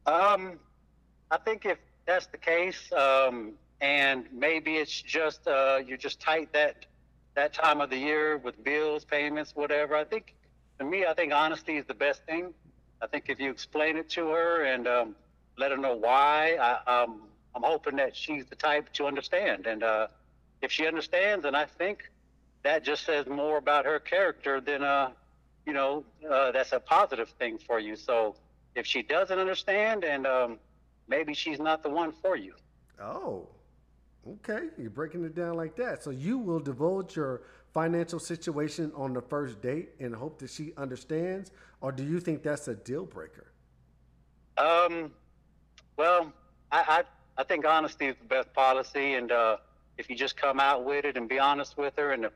Um, 0.05 0.59
I 1.29 1.37
think 1.37 1.65
if 1.65 1.77
that's 2.05 2.25
the 2.27 2.37
case, 2.37 2.91
um, 2.93 3.53
and 3.81 4.25
maybe 4.31 4.77
it's 4.77 5.01
just 5.01 5.47
uh, 5.47 5.79
you're 5.85 5.97
just 5.97 6.19
tight 6.19 6.53
that 6.53 6.85
that 7.35 7.53
time 7.53 7.81
of 7.81 7.89
the 7.89 7.97
year 7.97 8.37
with 8.37 8.61
bills, 8.63 9.05
payments, 9.05 9.55
whatever. 9.55 9.95
I 9.95 10.03
think 10.03 10.35
to 10.79 10.85
me, 10.85 11.05
I 11.05 11.13
think 11.13 11.33
honesty 11.33 11.77
is 11.77 11.85
the 11.85 11.93
best 11.93 12.23
thing. 12.25 12.53
I 13.01 13.07
think 13.07 13.25
if 13.27 13.39
you 13.39 13.49
explain 13.49 13.97
it 13.97 14.09
to 14.11 14.29
her 14.29 14.63
and 14.65 14.87
um, 14.87 15.15
let 15.57 15.71
her 15.71 15.77
know 15.77 15.95
why, 15.95 16.57
I, 16.61 17.03
um, 17.03 17.23
I'm 17.55 17.63
hoping 17.63 17.95
that 17.97 18.15
she's 18.15 18.45
the 18.45 18.55
type 18.55 18.91
to 18.93 19.07
understand. 19.07 19.65
And 19.65 19.81
uh, 19.81 20.07
if 20.61 20.71
she 20.71 20.85
understands, 20.85 21.43
then 21.43 21.55
I 21.55 21.65
think 21.65 22.11
that 22.63 22.83
just 22.83 23.05
says 23.05 23.27
more 23.27 23.57
about 23.57 23.85
her 23.85 23.99
character 23.99 24.59
than 24.59 24.83
uh, 24.83 25.11
you 25.65 25.73
know, 25.73 26.03
uh, 26.29 26.51
that's 26.51 26.71
a 26.71 26.79
positive 26.79 27.29
thing 27.29 27.57
for 27.57 27.79
you. 27.79 27.95
So 27.95 28.35
if 28.75 28.85
she 28.85 29.01
doesn't 29.01 29.37
understand, 29.37 30.03
and 30.03 30.25
um, 30.25 30.59
maybe 31.07 31.33
she's 31.33 31.59
not 31.59 31.83
the 31.83 31.89
one 31.89 32.11
for 32.11 32.35
you. 32.35 32.53
Oh, 32.99 33.47
okay. 34.27 34.67
You're 34.77 34.89
breaking 34.89 35.23
it 35.25 35.35
down 35.35 35.55
like 35.55 35.75
that. 35.77 36.03
So 36.03 36.09
you 36.09 36.37
will 36.37 36.59
divulge 36.59 37.15
your 37.15 37.41
financial 37.73 38.19
situation 38.19 38.91
on 38.95 39.13
the 39.13 39.21
first 39.21 39.61
date 39.61 39.89
and 39.99 40.13
hope 40.13 40.39
that 40.39 40.49
she 40.49 40.73
understands, 40.77 41.51
or 41.79 41.91
do 41.91 42.03
you 42.03 42.19
think 42.19 42.43
that's 42.43 42.67
a 42.67 42.75
deal 42.75 43.05
breaker? 43.05 43.51
Um, 44.57 45.11
well, 45.97 46.31
I, 46.71 47.03
I 47.37 47.41
I 47.41 47.43
think 47.43 47.65
honesty 47.65 48.07
is 48.07 48.15
the 48.21 48.27
best 48.27 48.53
policy, 48.53 49.13
and 49.13 49.31
uh, 49.31 49.57
if 49.97 50.09
you 50.09 50.15
just 50.15 50.35
come 50.35 50.59
out 50.59 50.83
with 50.83 51.05
it 51.05 51.17
and 51.17 51.29
be 51.29 51.39
honest 51.39 51.77
with 51.77 51.93
her, 51.97 52.11
and 52.11 52.25
if 52.25 52.33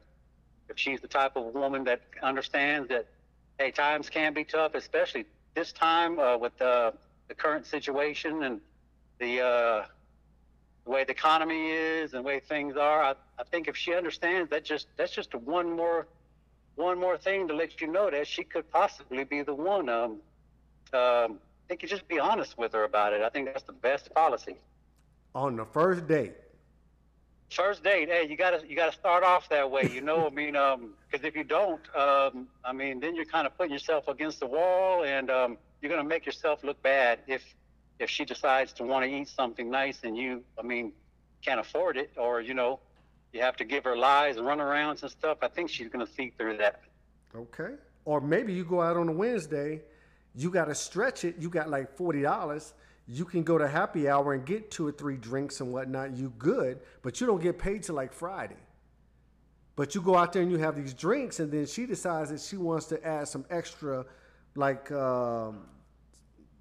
if 0.70 0.80
she's 0.80 1.02
the 1.02 1.08
type 1.08 1.36
of 1.36 1.54
woman 1.54 1.84
that 1.84 2.02
understands 2.24 2.90
that, 2.90 3.08
hey, 3.60 3.72
times 3.72 4.10
can 4.10 4.34
be 4.34 4.44
tough, 4.44 4.74
especially 4.74 5.26
this 5.54 5.72
time 5.72 6.18
uh, 6.20 6.38
with 6.38 6.60
uh, 6.62 6.92
the 7.28 7.36
current 7.36 7.66
situation 7.66 8.44
and 8.44 8.62
the 9.20 9.42
uh, 9.42 9.86
the 10.86 10.92
way 10.92 11.04
the 11.04 11.12
economy 11.12 11.72
is 11.72 12.14
and 12.14 12.24
the 12.24 12.28
way 12.28 12.40
things 12.40 12.78
are. 12.78 13.04
I, 13.04 13.16
I 13.40 13.44
think 13.44 13.68
if 13.68 13.76
she 13.76 13.94
understands 13.94 14.50
that, 14.52 14.64
just 14.64 14.88
that's 14.98 15.12
just 15.12 15.34
one 15.36 15.76
more 15.76 16.08
one 16.76 17.00
more 17.00 17.18
thing 17.18 17.48
to 17.48 17.54
let 17.54 17.82
you 17.82 17.88
know 17.88 18.10
that 18.10 18.28
she 18.28 18.44
could 18.44 18.70
possibly 18.72 19.24
be 19.24 19.42
the 19.42 19.54
one. 19.54 19.90
Um, 19.90 20.12
um, 20.94 21.40
I 21.66 21.68
think 21.68 21.82
you 21.82 21.88
just 21.88 22.08
be 22.08 22.20
honest 22.20 22.58
with 22.58 22.74
her 22.74 22.84
about 22.84 23.14
it. 23.14 23.22
I 23.22 23.30
think 23.30 23.48
that's 23.48 23.64
the 23.64 23.74
best 23.74 24.14
policy. 24.14 24.58
On 25.34 25.56
the 25.56 25.66
first 25.66 26.08
date. 26.08 26.34
First 27.50 27.84
date, 27.84 28.10
hey, 28.10 28.28
you 28.28 28.38
gotta 28.38 28.62
you 28.68 28.76
gotta 28.76 28.92
start 28.92 29.24
off 29.24 29.50
that 29.50 29.70
way, 29.70 29.90
you 29.92 30.02
know. 30.02 30.28
I 30.28 30.30
mean, 30.42 30.56
um, 30.56 30.94
because 31.10 31.26
if 31.26 31.36
you 31.36 31.44
don't, 31.44 31.82
um, 31.96 32.48
I 32.64 32.74
mean, 32.74 33.00
then 33.00 33.16
you're 33.16 33.26
kind 33.26 33.48
of 33.48 33.58
putting 33.58 33.74
yourself 33.74 34.08
against 34.08 34.40
the 34.40 34.48
wall, 34.48 35.04
and 35.04 35.30
um, 35.30 35.58
you're 35.82 35.90
gonna 35.90 36.08
make 36.08 36.26
yourself 36.26 36.64
look 36.64 36.82
bad 36.84 37.20
if 37.28 37.44
if 38.00 38.10
she 38.10 38.26
decides 38.26 38.74
to 38.74 38.84
want 38.84 39.06
to 39.06 39.12
eat 39.12 39.28
something 39.28 39.70
nice 39.70 40.00
and 40.04 40.18
you, 40.18 40.44
I 40.60 40.64
mean, 40.64 40.92
can't 41.44 41.60
afford 41.60 41.98
it, 41.98 42.12
or 42.18 42.42
you 42.42 42.54
know, 42.54 42.80
you 43.34 43.42
have 43.42 43.56
to 43.58 43.66
give 43.66 43.84
her 43.84 43.96
lies 43.96 44.38
and 44.38 44.46
runarounds 44.46 45.02
and 45.04 45.12
stuff. 45.12 45.40
I 45.42 45.48
think 45.48 45.70
she's 45.70 45.90
gonna 45.90 46.08
see 46.08 46.32
through 46.38 46.58
that. 46.58 46.82
Okay. 47.36 47.76
Or 48.06 48.22
maybe 48.22 48.54
you 48.54 48.64
go 48.64 48.82
out 48.82 48.98
on 48.98 49.10
a 49.10 49.12
Wednesday, 49.12 49.82
you 50.36 50.50
got 50.50 50.66
to 50.66 50.76
stretch 50.76 51.24
it. 51.24 51.36
You 51.40 51.50
got 51.50 51.70
like 51.70 51.98
$40. 51.98 52.74
You 53.08 53.26
can 53.26 53.44
go 53.44 53.58
to 53.58 53.68
happy 53.68 54.10
hour 54.10 54.34
and 54.34 54.46
get 54.46 54.70
two 54.70 54.88
or 54.88 54.92
three 54.92 55.18
drinks 55.18 55.62
and 55.62 55.72
whatnot. 55.72 56.16
You 56.16 56.34
good, 56.38 56.80
but 57.02 57.22
you 57.22 57.28
don't 57.28 57.42
get 57.42 57.58
paid 57.58 57.84
till 57.84 57.96
like 57.96 58.14
Friday. 58.14 58.58
But 59.76 59.96
you 59.96 60.02
go 60.02 60.16
out 60.16 60.34
there 60.34 60.42
and 60.42 60.52
you 60.52 60.58
have 60.58 60.76
these 60.76 60.94
drinks, 60.94 61.40
and 61.40 61.52
then 61.52 61.66
she 61.66 61.86
decides 61.86 62.30
that 62.30 62.40
she 62.40 62.58
wants 62.58 62.86
to 62.88 63.06
add 63.06 63.28
some 63.28 63.46
extra, 63.50 64.06
like 64.56 64.90
um, 64.92 65.68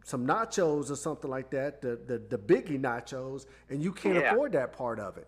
some 0.04 0.26
nachos 0.26 0.90
or 0.90 0.96
something 0.96 1.30
like 1.30 1.50
that, 1.50 1.80
the, 1.80 1.98
the, 2.06 2.18
the 2.28 2.38
biggie 2.38 2.78
nachos, 2.80 3.46
and 3.70 3.82
you 3.82 3.90
can't 3.90 4.16
Yeah. 4.16 4.32
afford 4.32 4.52
that 4.52 4.72
part 4.72 5.00
of 5.00 5.16
it. 5.16 5.26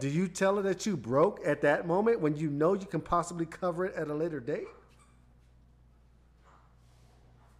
Do 0.00 0.08
you 0.08 0.28
tell 0.28 0.56
her 0.56 0.62
that 0.62 0.86
you 0.86 0.96
broke 0.96 1.40
at 1.44 1.60
that 1.62 1.86
moment 1.86 2.20
when 2.20 2.36
you 2.36 2.48
know 2.48 2.74
you 2.74 2.86
can 2.86 3.00
possibly 3.00 3.46
cover 3.46 3.84
it 3.84 3.94
at 3.96 4.08
a 4.08 4.14
later 4.14 4.40
date? 4.40 4.68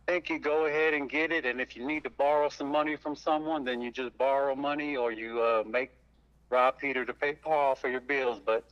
I 0.08 0.12
think 0.12 0.30
you 0.30 0.38
go 0.38 0.66
ahead 0.66 0.94
and 0.94 1.10
get 1.10 1.32
it, 1.32 1.44
and 1.44 1.60
if 1.60 1.74
you 1.74 1.84
need 1.84 2.04
to 2.04 2.10
borrow 2.10 2.48
some 2.48 2.68
money 2.68 2.94
from 2.94 3.16
someone, 3.16 3.64
then 3.64 3.80
you 3.80 3.90
just 3.90 4.16
borrow 4.16 4.54
money, 4.54 4.96
or 4.96 5.10
you 5.10 5.42
uh, 5.42 5.64
make 5.68 5.90
Rob 6.48 6.78
Peter 6.78 7.04
to 7.04 7.12
pay 7.12 7.32
Paul 7.32 7.74
for 7.74 7.88
your 7.88 8.00
bills. 8.02 8.40
But 8.44 8.62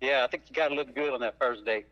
yeah, 0.00 0.22
I 0.22 0.28
think 0.28 0.44
you 0.48 0.54
got 0.54 0.68
to 0.68 0.76
look 0.76 0.94
good 0.94 1.12
on 1.12 1.20
that 1.20 1.38
first 1.40 1.64
date. 1.64 1.86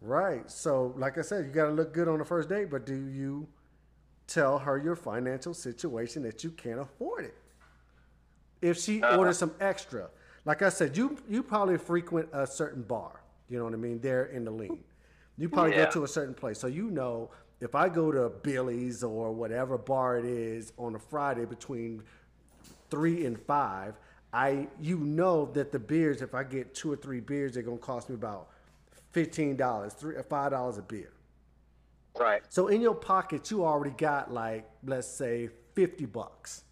Right. 0.00 0.50
So, 0.50 0.92
like 0.96 1.18
I 1.18 1.22
said, 1.22 1.44
you 1.44 1.52
got 1.52 1.66
to 1.66 1.72
look 1.72 1.94
good 1.94 2.08
on 2.08 2.18
the 2.18 2.24
first 2.24 2.48
date, 2.48 2.68
but 2.68 2.84
do 2.84 2.94
you 2.94 3.46
tell 4.26 4.58
her 4.58 4.78
your 4.78 4.96
financial 4.96 5.54
situation 5.54 6.22
that 6.22 6.42
you 6.44 6.50
can't 6.50 6.80
afford 6.80 7.24
it? 7.24 7.34
If 8.62 8.78
she 8.78 9.02
Uh-huh. 9.02 9.18
orders 9.18 9.38
some 9.38 9.54
extra, 9.60 10.08
like 10.44 10.62
I 10.62 10.68
said, 10.70 10.96
you 10.96 11.16
you 11.28 11.42
probably 11.42 11.78
frequent 11.78 12.28
a 12.32 12.46
certain 12.46 12.82
bar. 12.82 13.20
You 13.48 13.58
know 13.58 13.64
what 13.64 13.74
I 13.74 13.76
mean? 13.76 14.00
There 14.00 14.24
in 14.26 14.44
the 14.44 14.50
lean, 14.50 14.82
you 15.36 15.48
probably 15.48 15.72
Yeah. 15.72 15.84
go 15.86 15.90
to 15.92 16.04
a 16.04 16.08
certain 16.08 16.34
place, 16.34 16.58
so 16.58 16.66
you 16.66 16.90
know 16.90 17.30
if 17.60 17.74
I 17.74 17.88
go 17.88 18.10
to 18.10 18.28
Billy's 18.30 19.02
or 19.04 19.32
whatever 19.32 19.78
bar 19.78 20.18
it 20.18 20.24
is 20.24 20.72
on 20.78 20.94
a 20.94 20.98
Friday 20.98 21.44
between 21.44 22.02
three 22.90 23.24
and 23.26 23.38
five, 23.38 23.94
I 24.32 24.68
you 24.80 24.98
know 24.98 25.46
that 25.52 25.70
the 25.72 25.78
beers, 25.78 26.22
if 26.22 26.34
I 26.34 26.42
get 26.44 26.74
two 26.74 26.90
or 26.92 26.96
three 26.96 27.20
beers, 27.20 27.54
they're 27.54 27.62
gonna 27.62 27.78
cost 27.78 28.08
me 28.08 28.14
about 28.14 28.48
fifteen 29.12 29.56
dollars, 29.56 29.92
three 29.94 30.16
or 30.16 30.22
five 30.22 30.50
dollars 30.52 30.78
a 30.78 30.82
beer. 30.82 31.12
Right. 32.18 32.42
So 32.48 32.68
in 32.68 32.80
your 32.80 32.94
pocket, 32.94 33.50
you 33.50 33.64
already 33.64 33.94
got 33.96 34.32
like 34.32 34.68
let's 34.84 35.08
say 35.08 35.48
fifty 35.74 36.06
bucks. 36.06 36.64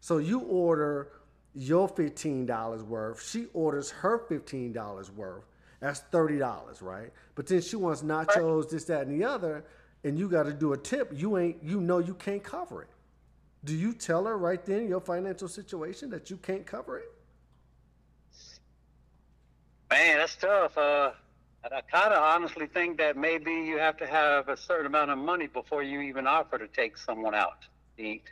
So 0.00 0.18
you 0.18 0.40
order 0.40 1.12
your 1.54 1.88
fifteen 1.88 2.44
dollars 2.46 2.82
worth. 2.82 3.24
She 3.28 3.46
orders 3.52 3.90
her 3.90 4.18
fifteen 4.28 4.72
dollars 4.72 5.10
worth. 5.10 5.44
That's 5.80 6.00
thirty 6.00 6.38
dollars, 6.38 6.82
right? 6.82 7.12
But 7.34 7.46
then 7.46 7.60
she 7.60 7.76
wants 7.76 8.02
nachos, 8.02 8.68
this, 8.70 8.84
that, 8.86 9.06
and 9.06 9.20
the 9.20 9.24
other, 9.24 9.64
and 10.04 10.18
you 10.18 10.28
got 10.28 10.44
to 10.44 10.52
do 10.52 10.72
a 10.72 10.78
tip. 10.78 11.12
You 11.14 11.38
ain't, 11.38 11.62
you 11.62 11.80
know, 11.80 11.98
you 11.98 12.14
can't 12.14 12.42
cover 12.42 12.82
it. 12.82 12.88
Do 13.64 13.74
you 13.74 13.92
tell 13.92 14.24
her 14.24 14.38
right 14.38 14.64
then 14.64 14.88
your 14.88 15.00
financial 15.00 15.48
situation 15.48 16.10
that 16.10 16.30
you 16.30 16.36
can't 16.36 16.64
cover 16.66 16.98
it? 16.98 17.12
Man, 19.90 20.18
that's 20.18 20.36
tough. 20.36 20.76
Uh, 20.76 21.10
I, 21.72 21.80
kind 21.80 22.12
of 22.12 22.22
honestly 22.22 22.66
think 22.66 22.98
that 22.98 23.16
maybe 23.16 23.52
you 23.52 23.78
have 23.78 23.96
to 23.98 24.06
have 24.06 24.48
a 24.48 24.56
certain 24.56 24.86
amount 24.86 25.10
of 25.10 25.18
money 25.18 25.46
before 25.46 25.82
you 25.82 26.00
even 26.00 26.26
offer 26.26 26.58
to 26.58 26.68
take 26.68 26.96
someone 26.96 27.34
out 27.34 27.64
to 27.96 28.02
eat, 28.02 28.24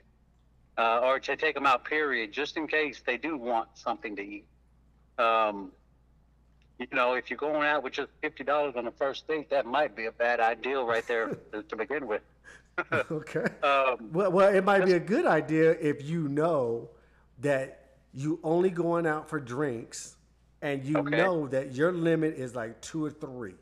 uh, 0.79 1.01
or 1.03 1.19
to 1.21 1.37
take 1.37 1.55
them 1.55 1.67
out. 1.67 1.85
Period, 1.85 2.33
just 2.33 2.57
in 2.57 2.67
case 2.67 3.03
they 3.07 3.17
do 3.17 3.37
want 3.37 3.69
something 3.75 4.17
to 4.17 4.23
eat. 4.23 4.47
Um, 5.19 5.73
you 6.79 6.87
know, 6.93 7.15
if 7.15 7.31
you're 7.31 7.39
going 7.39 7.67
out 7.67 7.83
with 7.83 7.93
just 7.93 8.11
fifty 8.21 8.45
dollars 8.45 8.75
on 8.77 8.85
the 8.85 8.93
first 8.93 9.27
date, 9.29 9.51
that 9.51 9.67
might 9.67 9.95
be 9.95 10.07
a 10.07 10.13
bad 10.13 10.41
idea 10.41 10.81
right 10.81 11.07
there 11.07 11.29
to, 11.53 11.63
to 11.63 11.77
begin 11.77 12.07
with. 12.07 12.23
okay. 13.11 13.47
Um, 13.63 14.11
Well, 14.13 14.33
well, 14.33 14.55
it 14.55 14.65
might 14.65 14.85
be 14.85 14.93
a 14.93 15.01
good 15.01 15.27
idea 15.27 15.73
if 15.81 16.03
you 16.03 16.29
know 16.29 16.91
that 17.41 17.81
you 18.13 18.41
only 18.43 18.71
going 18.71 19.07
out 19.07 19.29
for 19.29 19.41
drinks, 19.41 20.17
and 20.65 20.85
you 20.85 20.97
Okay. 20.97 21.19
know 21.19 21.47
that 21.49 21.75
your 21.75 21.93
limit 21.93 22.35
is 22.37 22.57
like 22.57 22.83
two 22.83 23.05
or 23.05 23.11
three, 23.13 23.55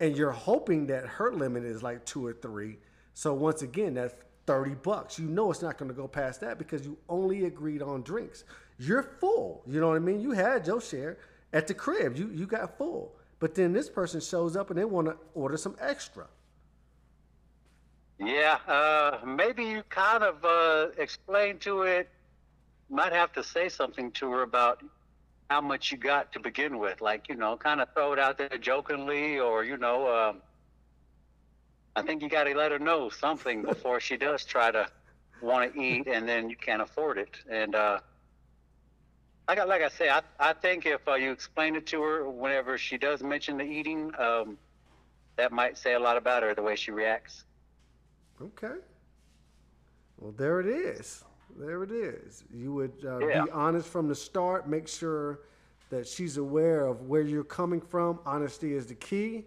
and 0.00 0.16
you're 0.16 0.32
hoping 0.32 0.86
that 0.88 1.06
her 1.06 1.32
limit 1.32 1.64
is 1.64 1.82
like 1.82 2.04
two 2.06 2.26
or 2.26 2.32
three. 2.34 2.78
So 3.14 3.34
once 3.34 3.62
again, 3.62 3.94
that's 3.94 4.14
thirty 4.46 4.74
bucks. 4.74 5.18
You 5.18 5.26
know 5.28 5.50
it's 5.52 5.62
not 5.62 5.78
going 5.78 5.90
to 5.90 5.94
go 5.96 6.08
past 6.08 6.40
that 6.40 6.58
because 6.58 6.86
you 6.86 6.98
only 7.08 7.44
agreed 7.44 7.82
on 7.82 8.02
drinks. 8.02 8.44
You're 8.78 9.04
full. 9.20 9.62
You 9.66 9.80
know 9.80 9.88
what 9.88 9.96
I 9.96 10.00
mean? 10.00 10.20
You 10.22 10.32
had 10.32 10.66
your 10.66 10.80
share 10.82 11.18
at 11.52 11.68
the 11.68 11.74
crib. 11.74 12.16
You 12.16 12.30
you 12.32 12.46
got 12.46 12.78
full, 12.78 13.16
but 13.40 13.54
then 13.54 13.72
this 13.74 13.90
person 13.90 14.20
shows 14.20 14.56
up 14.56 14.70
and 14.70 14.78
they 14.78 14.86
want 14.86 15.08
to 15.08 15.18
order 15.34 15.58
some 15.58 15.76
extra. 15.80 16.28
Yeah, 18.18 18.58
uh, 18.66 19.20
maybe 19.26 19.64
you 19.64 19.82
kind 19.90 20.24
of 20.24 20.44
uh, 20.44 20.88
explain 20.98 21.58
to 21.60 21.82
it. 21.82 22.10
Might 22.88 23.12
have 23.12 23.32
to 23.34 23.44
say 23.44 23.68
something 23.68 24.12
to 24.12 24.30
her 24.32 24.42
about 24.42 24.82
how 25.50 25.60
much 25.60 25.92
you 25.92 25.98
got 25.98 26.32
to 26.32 26.40
begin 26.40 26.78
with. 26.78 27.00
Like, 27.00 27.28
you 27.28 27.36
know, 27.36 27.56
kind 27.56 27.80
of 27.80 27.88
throw 27.94 28.12
it 28.12 28.18
out 28.18 28.38
there 28.38 28.48
jokingly, 28.60 29.38
or, 29.38 29.64
you 29.64 29.76
know, 29.76 30.08
um, 30.12 30.42
I 31.94 32.02
think 32.02 32.22
you 32.22 32.28
got 32.28 32.44
to 32.44 32.54
let 32.54 32.72
her 32.72 32.78
know 32.78 33.08
something 33.08 33.62
before 33.62 34.00
she 34.00 34.16
does 34.16 34.44
try 34.44 34.70
to 34.70 34.88
want 35.40 35.72
to 35.72 35.80
eat 35.80 36.06
and 36.08 36.28
then 36.28 36.50
you 36.50 36.56
can't 36.56 36.82
afford 36.82 37.18
it. 37.18 37.36
And, 37.48 37.74
uh, 37.74 38.00
I- 39.48 39.64
like 39.64 39.82
I 39.82 39.88
say, 39.88 40.08
I, 40.10 40.22
I 40.40 40.52
think 40.52 40.86
if 40.86 41.06
uh, 41.06 41.14
you 41.14 41.30
explain 41.30 41.76
it 41.76 41.86
to 41.88 42.02
her 42.02 42.28
whenever 42.28 42.76
she 42.76 42.98
does 42.98 43.22
mention 43.22 43.56
the 43.56 43.64
eating, 43.64 44.10
um, 44.18 44.58
that 45.36 45.52
might 45.52 45.78
say 45.78 45.94
a 45.94 46.00
lot 46.00 46.16
about 46.16 46.42
her, 46.42 46.54
the 46.54 46.62
way 46.62 46.74
she 46.74 46.90
reacts. 46.90 47.44
Okay. 48.42 48.74
Well, 50.18 50.32
there 50.32 50.60
it 50.60 50.66
is. 50.66 51.22
There 51.58 51.82
it 51.82 51.90
is. 51.90 52.44
You 52.52 52.72
would 52.74 53.04
uh, 53.04 53.22
Yeah. 53.26 53.44
be 53.44 53.50
honest 53.50 53.88
from 53.88 54.08
the 54.08 54.14
start. 54.14 54.68
Make 54.68 54.88
sure 54.88 55.40
that 55.90 56.06
she's 56.06 56.36
aware 56.36 56.86
of 56.86 57.02
where 57.02 57.22
you're 57.22 57.44
coming 57.44 57.80
from. 57.80 58.20
Honesty 58.26 58.74
is 58.74 58.86
the 58.86 58.94
key. 58.94 59.46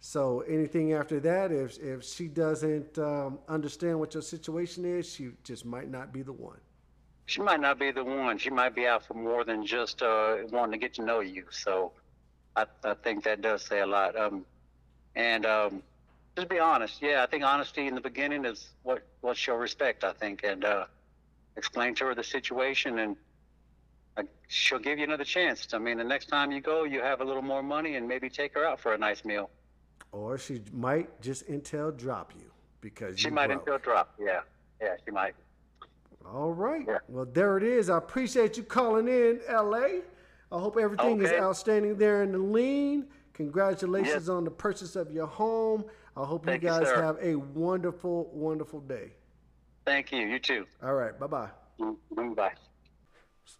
So 0.00 0.40
anything 0.42 0.92
after 0.92 1.18
that, 1.20 1.50
if 1.50 1.78
if 1.78 2.04
she 2.04 2.28
doesn't 2.28 2.98
um, 2.98 3.38
understand 3.48 3.98
what 3.98 4.14
your 4.14 4.22
situation 4.22 4.84
is, 4.84 5.08
she 5.12 5.30
just 5.42 5.64
might 5.64 5.90
not 5.90 6.12
be 6.12 6.22
the 6.22 6.32
one. 6.32 6.60
she 7.26 7.42
might 7.42 7.60
not 7.60 7.78
be 7.78 7.90
the 7.90 8.04
one. 8.04 8.38
She 8.38 8.50
might 8.50 8.74
be 8.74 8.86
out 8.86 9.04
for 9.06 9.14
more 9.14 9.44
than 9.44 9.64
just 9.66 10.02
uh, 10.02 10.36
wanting 10.50 10.72
to 10.72 10.78
get 10.78 10.94
to 10.94 11.02
know 11.02 11.20
you. 11.20 11.44
So 11.50 11.92
I, 12.56 12.64
I 12.84 12.94
think 12.94 13.24
that 13.24 13.42
does 13.42 13.62
say 13.64 13.80
a 13.80 13.86
lot. 13.86 14.16
Um, 14.16 14.46
and 15.14 15.44
um, 15.46 15.82
just 16.36 16.48
be 16.48 16.58
honest. 16.58 17.02
Yeah, 17.02 17.22
I 17.22 17.26
think 17.26 17.44
honesty 17.44 17.86
in 17.86 17.94
the 17.94 18.00
beginning 18.00 18.44
is 18.44 18.70
what 18.84 19.02
what 19.20 19.36
she'll 19.36 19.56
respect. 19.56 20.04
I 20.04 20.12
think, 20.12 20.42
and 20.44 20.64
uh, 20.64 20.86
explain 21.56 21.94
to 21.96 22.04
her 22.06 22.14
the 22.14 22.22
situation, 22.24 22.98
and 23.00 23.16
uh, 24.16 24.22
she'll 24.48 24.78
give 24.78 24.98
you 24.98 25.04
another 25.04 25.24
chance. 25.24 25.68
I 25.72 25.78
mean, 25.78 25.98
the 25.98 26.04
next 26.04 26.26
time 26.28 26.52
you 26.52 26.60
go, 26.60 26.84
you 26.84 27.00
have 27.00 27.20
a 27.20 27.24
little 27.24 27.42
more 27.42 27.62
money, 27.62 27.96
and 27.96 28.06
maybe 28.06 28.28
take 28.30 28.54
her 28.54 28.64
out 28.64 28.80
for 28.80 28.94
a 28.94 28.98
nice 28.98 29.24
meal. 29.24 29.50
Or 30.12 30.38
she 30.38 30.62
might 30.72 31.20
just 31.20 31.48
intel 31.48 31.96
drop 31.96 32.32
you 32.38 32.50
because 32.80 33.18
She 33.18 33.28
you 33.28 33.34
might 33.34 33.48
broke. 33.48 33.60
until 33.60 33.78
drop. 33.78 34.14
Yeah, 34.18 34.40
yeah, 34.80 34.94
she 35.04 35.10
might. 35.10 35.34
All 36.26 36.52
right. 36.52 36.84
Yeah. 36.86 36.98
Well, 37.08 37.26
there 37.30 37.56
it 37.56 37.62
is. 37.62 37.88
I 37.90 37.98
appreciate 37.98 38.56
you 38.56 38.62
calling 38.62 39.08
in, 39.08 39.40
LA. 39.50 40.00
I 40.50 40.58
hope 40.58 40.78
everything 40.78 41.20
is 41.22 41.30
outstanding 41.32 41.96
there 41.96 42.22
in 42.22 42.32
the 42.32 42.38
lean. 42.38 43.06
Congratulations 43.34 44.28
on 44.28 44.44
the 44.44 44.50
purchase 44.50 44.96
of 44.96 45.10
your 45.12 45.26
home. 45.26 45.84
I 46.16 46.24
hope 46.24 46.44
Thank 46.44 46.62
you 46.62 46.68
you, 46.70 46.74
guys 46.78 46.88
sir. 46.88 47.02
have 47.02 47.16
a 47.22 47.36
wonderful, 47.36 48.30
wonderful 48.32 48.80
day. 48.80 49.12
Thank 49.88 50.12
you. 50.12 50.18
You 50.18 50.38
too. 50.38 50.66
All 50.82 50.92
right. 50.92 51.18
Bye 51.18 51.26
bye. 51.26 51.48
Mm, 51.80 52.36
Bye. 52.36 52.52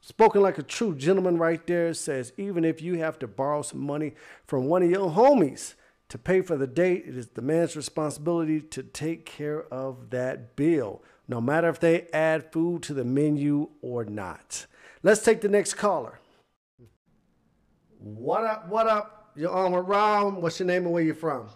Spoken 0.02 0.42
like 0.42 0.58
a 0.58 0.62
true 0.62 0.94
gentleman 0.94 1.38
right 1.38 1.66
there 1.66 1.94
says 1.94 2.34
even 2.36 2.66
if 2.66 2.82
you 2.82 2.98
have 2.98 3.18
to 3.20 3.26
borrow 3.26 3.62
some 3.62 3.80
money 3.80 4.14
from 4.46 4.66
one 4.66 4.82
of 4.82 4.90
your 4.90 5.10
homies 5.10 5.72
to 6.10 6.18
pay 6.18 6.42
for 6.42 6.58
the 6.58 6.66
date, 6.66 7.04
it 7.06 7.16
is 7.16 7.28
the 7.28 7.40
man's 7.40 7.76
responsibility 7.76 8.60
to 8.60 8.82
take 8.82 9.24
care 9.24 9.62
of 9.72 10.10
that 10.10 10.54
bill, 10.54 11.02
no 11.28 11.40
matter 11.40 11.70
if 11.70 11.80
they 11.80 12.08
add 12.12 12.52
food 12.52 12.82
to 12.82 12.92
the 12.92 13.04
menu 13.04 13.70
or 13.80 14.04
not. 14.04 14.66
Let's 15.02 15.22
take 15.22 15.40
the 15.40 15.48
next 15.48 15.74
caller. 15.74 16.20
What 18.00 18.44
up? 18.44 18.68
What 18.68 18.86
up? 18.86 19.30
You're 19.34 19.50
on 19.50 19.72
with 19.72 19.86
Rob. 19.86 20.36
What's 20.42 20.60
your 20.60 20.66
name 20.66 20.84
and 20.84 20.92
where 20.92 21.02
you 21.02 21.14
from? 21.14 21.48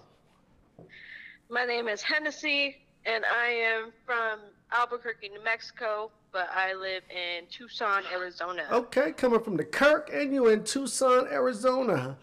My 1.51 1.67
name 1.67 1.89
is 1.89 2.01
Hennessy, 2.01 2.79
and 3.05 3.25
I 3.25 3.49
am 3.49 3.93
from 4.07 4.39
Albuquerque, 4.75 5.29
New 5.29 5.45
Mexico, 5.45 6.11
but 6.33 6.49
I 6.55 6.75
live 6.75 7.03
in 7.11 7.47
Tucson, 7.51 8.03
Arizona. 8.13 8.65
Okay, 8.71 9.13
coming 9.13 9.41
from 9.41 9.57
the 9.57 9.65
Kirk, 9.65 10.11
and 10.13 10.33
you 10.33 10.49
in 10.49 10.65
Tucson, 10.65 11.27
Arizona. 11.31 12.17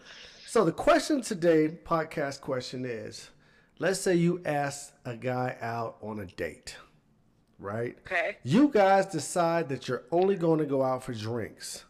So 0.46 0.64
the 0.64 0.72
question 0.72 1.22
today, 1.22 1.78
podcast 1.84 2.40
question 2.40 2.84
is: 2.84 3.30
Let's 3.78 4.00
say 4.00 4.16
you 4.16 4.42
ask 4.44 4.92
a 5.04 5.16
guy 5.16 5.56
out 5.60 5.96
on 6.02 6.18
a 6.20 6.26
date, 6.26 6.76
right? 7.58 7.96
Okay. 8.06 8.38
You 8.42 8.68
guys 8.68 9.06
decide 9.06 9.68
that 9.68 9.88
you're 9.88 10.04
only 10.10 10.36
going 10.36 10.58
to 10.58 10.66
go 10.66 10.82
out 10.82 11.04
for 11.04 11.14
drinks. 11.14 11.84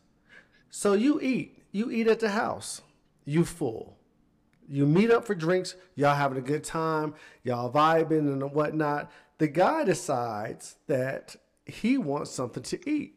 So 0.68 0.92
you 0.92 1.20
eat. 1.20 1.58
You 1.72 1.90
eat 1.90 2.06
at 2.06 2.20
the 2.20 2.30
house. 2.30 2.82
You 3.24 3.44
full. 3.44 3.96
You 4.68 4.86
meet 4.86 5.10
up 5.10 5.24
for 5.24 5.34
drinks. 5.34 5.74
Y'all 5.96 6.14
having 6.14 6.38
a 6.38 6.42
good 6.42 6.62
time. 6.62 7.14
Y'all 7.42 7.72
vibing 7.72 8.32
and 8.32 8.52
whatnot. 8.52 9.10
The 9.40 9.48
guy 9.48 9.84
decides 9.84 10.76
that 10.86 11.36
he 11.64 11.96
wants 11.96 12.30
something 12.30 12.62
to 12.64 12.90
eat. 12.90 13.16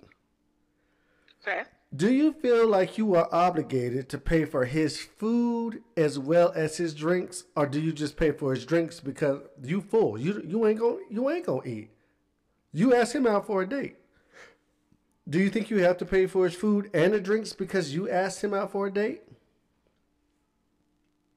Okay. 1.42 1.64
Do 1.94 2.10
you 2.14 2.32
feel 2.32 2.66
like 2.66 2.98
you 2.98 3.14
are 3.16 3.28
obligated 3.30 4.08
to 4.08 4.18
pay 4.18 4.46
for 4.46 4.64
his 4.64 5.02
food 5.02 5.84
as 5.98 6.18
well 6.18 6.54
as 6.56 6.78
his 6.78 6.94
drinks, 6.94 7.44
or 7.58 7.66
do 7.68 7.82
you 7.82 7.92
just 7.92 8.16
pay 8.16 8.32
for 8.32 8.54
his 8.54 8.66
drinks 8.66 9.02
because 9.02 9.42
you 9.62 9.82
full? 9.82 10.18
You 10.18 10.42
you 10.48 10.66
ain't 10.66 10.80
gonna 10.80 11.00
you 11.10 11.30
ain't 11.30 11.46
gonna 11.46 11.68
eat. 11.68 11.92
You 12.72 12.96
ask 12.96 13.14
him 13.14 13.28
out 13.28 13.46
for 13.46 13.62
a 13.62 13.68
date. 13.68 13.98
Do 15.30 15.40
you 15.40 15.50
think 15.50 15.70
you 15.70 15.80
have 15.80 15.98
to 15.98 16.06
pay 16.06 16.26
for 16.26 16.46
his 16.46 16.56
food 16.56 16.90
and 16.94 17.12
the 17.12 17.20
drinks 17.20 17.52
because 17.52 17.94
you 17.94 18.10
asked 18.10 18.42
him 18.42 18.54
out 18.54 18.72
for 18.72 18.88
a 18.88 18.94
date? 18.94 19.24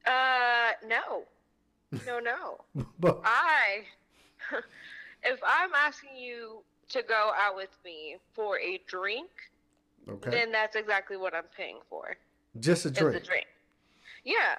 Uh, 0.06 0.70
no. 0.86 1.24
No, 2.06 2.20
no. 2.20 2.84
But 3.00 3.20
I, 3.24 3.84
if 5.22 5.40
I'm 5.46 5.70
asking 5.74 6.16
you 6.16 6.62
to 6.90 7.02
go 7.02 7.32
out 7.36 7.56
with 7.56 7.76
me 7.84 8.16
for 8.34 8.58
a 8.58 8.80
drink, 8.86 9.28
okay, 10.08 10.30
then 10.30 10.52
that's 10.52 10.76
exactly 10.76 11.16
what 11.16 11.34
I'm 11.34 11.50
paying 11.56 11.78
for. 11.88 12.16
just 12.60 12.86
a 12.86 12.90
drink. 12.90 13.20
the 13.20 13.26
drink. 13.26 13.46
Yeah. 14.24 14.56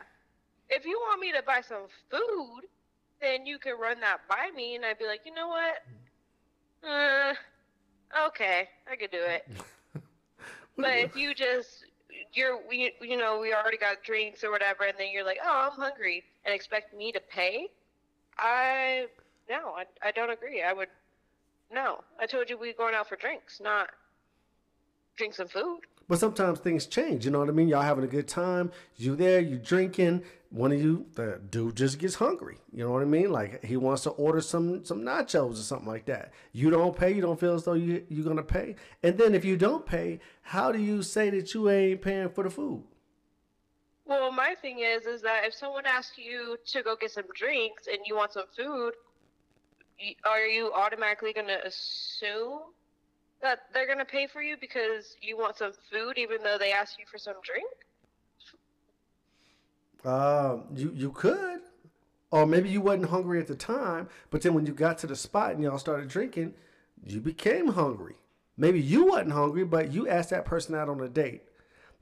If 0.69 0.86
you 0.86 1.00
want 1.00 1.21
me 1.21 1.32
to 1.32 1.41
buy 1.45 1.62
some 1.62 1.88
food, 2.12 2.67
then 3.21 3.45
you 3.45 3.58
can 3.58 3.80
run 3.80 4.00
that 4.02 4.19
by 4.30 4.50
me, 4.56 4.76
and 4.76 4.86
I'd 4.86 5.00
be 5.00 5.06
like, 5.06 5.21
you 5.26 5.34
know 5.34 5.47
what? 5.47 5.84
Uh, 6.88 7.34
okay, 8.28 8.69
I 8.91 8.95
could 8.95 9.12
do 9.12 9.21
it. 9.21 9.47
But 10.78 10.95
if 10.97 11.15
you 11.15 11.34
just 11.34 11.86
you're 12.34 12.60
we 12.69 12.93
you 13.02 13.17
know 13.17 13.39
we 13.39 13.54
already 13.54 13.78
got 13.78 14.04
drinks 14.04 14.43
or 14.43 14.52
whatever, 14.52 14.84
and 14.84 14.93
then 14.97 15.08
you're 15.12 15.26
like, 15.26 15.39
oh, 15.43 15.69
I'm 15.71 15.80
hungry, 15.80 16.23
and 16.45 16.54
expect 16.54 16.95
me 16.95 17.12
to 17.12 17.19
pay, 17.19 17.67
I 18.38 19.08
no, 19.49 19.75
I, 19.75 19.86
I 20.07 20.12
don't 20.12 20.29
agree. 20.29 20.62
I 20.62 20.73
would 20.73 20.89
no. 21.71 22.03
I 22.19 22.25
told 22.25 22.49
you 22.49 22.57
we 22.57 22.73
going 22.73 22.95
out 22.95 23.10
for 23.10 23.15
drinks, 23.15 23.60
not 23.62 23.89
drinks 25.17 25.39
and 25.39 25.49
food. 25.49 25.81
But 26.07 26.19
sometimes 26.19 26.60
things 26.60 26.86
change. 26.86 27.25
You 27.25 27.31
know 27.31 27.39
what 27.39 27.49
I 27.49 27.51
mean? 27.51 27.67
Y'all 27.67 27.81
having 27.81 28.05
a 28.05 28.07
good 28.07 28.27
time. 28.27 28.71
You 28.95 29.15
there, 29.15 29.41
you 29.41 29.57
drinking. 29.57 30.23
One 30.49 30.71
of 30.71 30.81
you, 30.81 31.05
the 31.15 31.41
dude 31.49 31.75
just 31.75 31.99
gets 31.99 32.15
hungry. 32.15 32.60
You 32.71 32.86
know 32.86 32.91
what 32.91 33.01
I 33.01 33.05
mean? 33.05 33.29
Like 33.29 33.65
he 33.65 33.75
wants 33.75 34.03
to 34.03 34.12
order 34.12 34.39
some 34.39 34.86
some 34.86 35.01
nachos 35.01 35.53
or 35.53 35.55
something 35.55 35.88
like 35.88 36.05
that. 36.05 36.31
You 36.53 36.69
don't 36.69 36.95
pay. 36.95 37.12
You 37.13 37.21
don't 37.21 37.39
feel 37.39 37.53
as 37.53 37.65
though 37.65 37.73
you 37.73 38.05
you're 38.07 38.25
gonna 38.25 38.43
pay. 38.43 38.75
And 39.03 39.17
then 39.17 39.36
if 39.36 39.43
you 39.43 39.57
don't 39.57 39.86
pay, 39.86 40.19
how 40.41 40.71
do 40.71 40.79
you 40.79 41.03
say 41.03 41.29
that 41.31 41.53
you 41.53 41.69
ain't 41.69 42.01
paying 42.01 42.29
for 42.29 42.45
the 42.45 42.49
food? 42.49 42.83
Well, 44.05 44.31
my 44.31 44.55
thing 44.62 44.79
is, 44.79 45.05
is 45.05 45.21
that 45.23 45.41
if 45.43 45.53
someone 45.53 45.86
asks 45.86 46.17
you 46.17 46.55
to 46.67 46.81
go 46.81 46.95
get 46.95 47.12
some 47.12 47.25
drinks 47.36 47.88
and 47.88 47.97
you 48.05 48.15
want 48.15 48.31
some 48.31 48.45
food, 48.55 48.93
are 50.25 50.45
you 50.45 50.71
automatically 50.73 51.33
going 51.33 51.47
to 51.47 51.65
assume 51.65 52.60
that 53.41 53.60
they're 53.73 53.86
going 53.86 53.99
to 53.99 54.05
pay 54.05 54.27
for 54.27 54.41
you 54.41 54.55
because 54.60 55.15
you 55.21 55.38
want 55.38 55.57
some 55.57 55.71
food, 55.91 56.17
even 56.17 56.38
though 56.43 56.57
they 56.57 56.71
ask 56.71 56.97
you 56.99 57.05
for 57.10 57.17
some 57.17 57.36
drink? 57.43 57.67
Um, 60.05 60.65
you 60.75 60.91
you 60.95 61.12
could, 61.12 61.62
or 62.31 62.45
maybe 62.45 62.69
you 62.69 62.81
wasn't 62.81 63.10
hungry 63.10 63.39
at 63.39 63.47
the 63.47 63.55
time, 63.55 64.07
but 64.29 64.41
then 64.41 64.53
when 64.53 64.65
you 64.65 64.73
got 64.73 64.97
to 64.99 65.07
the 65.07 65.15
spot 65.15 65.51
and 65.51 65.63
y'all 65.63 65.79
started 65.79 66.07
drinking, 66.07 66.53
you 67.03 67.19
became 67.19 67.69
hungry. 67.69 68.15
Maybe 68.57 68.79
you 68.79 69.05
wasn't 69.05 69.33
hungry, 69.33 69.65
but 69.65 69.91
you 69.91 70.07
asked 70.07 70.29
that 70.29 70.45
person 70.45 70.75
out 70.75 70.89
on 70.89 71.01
a 71.01 71.10
date. 71.10 71.43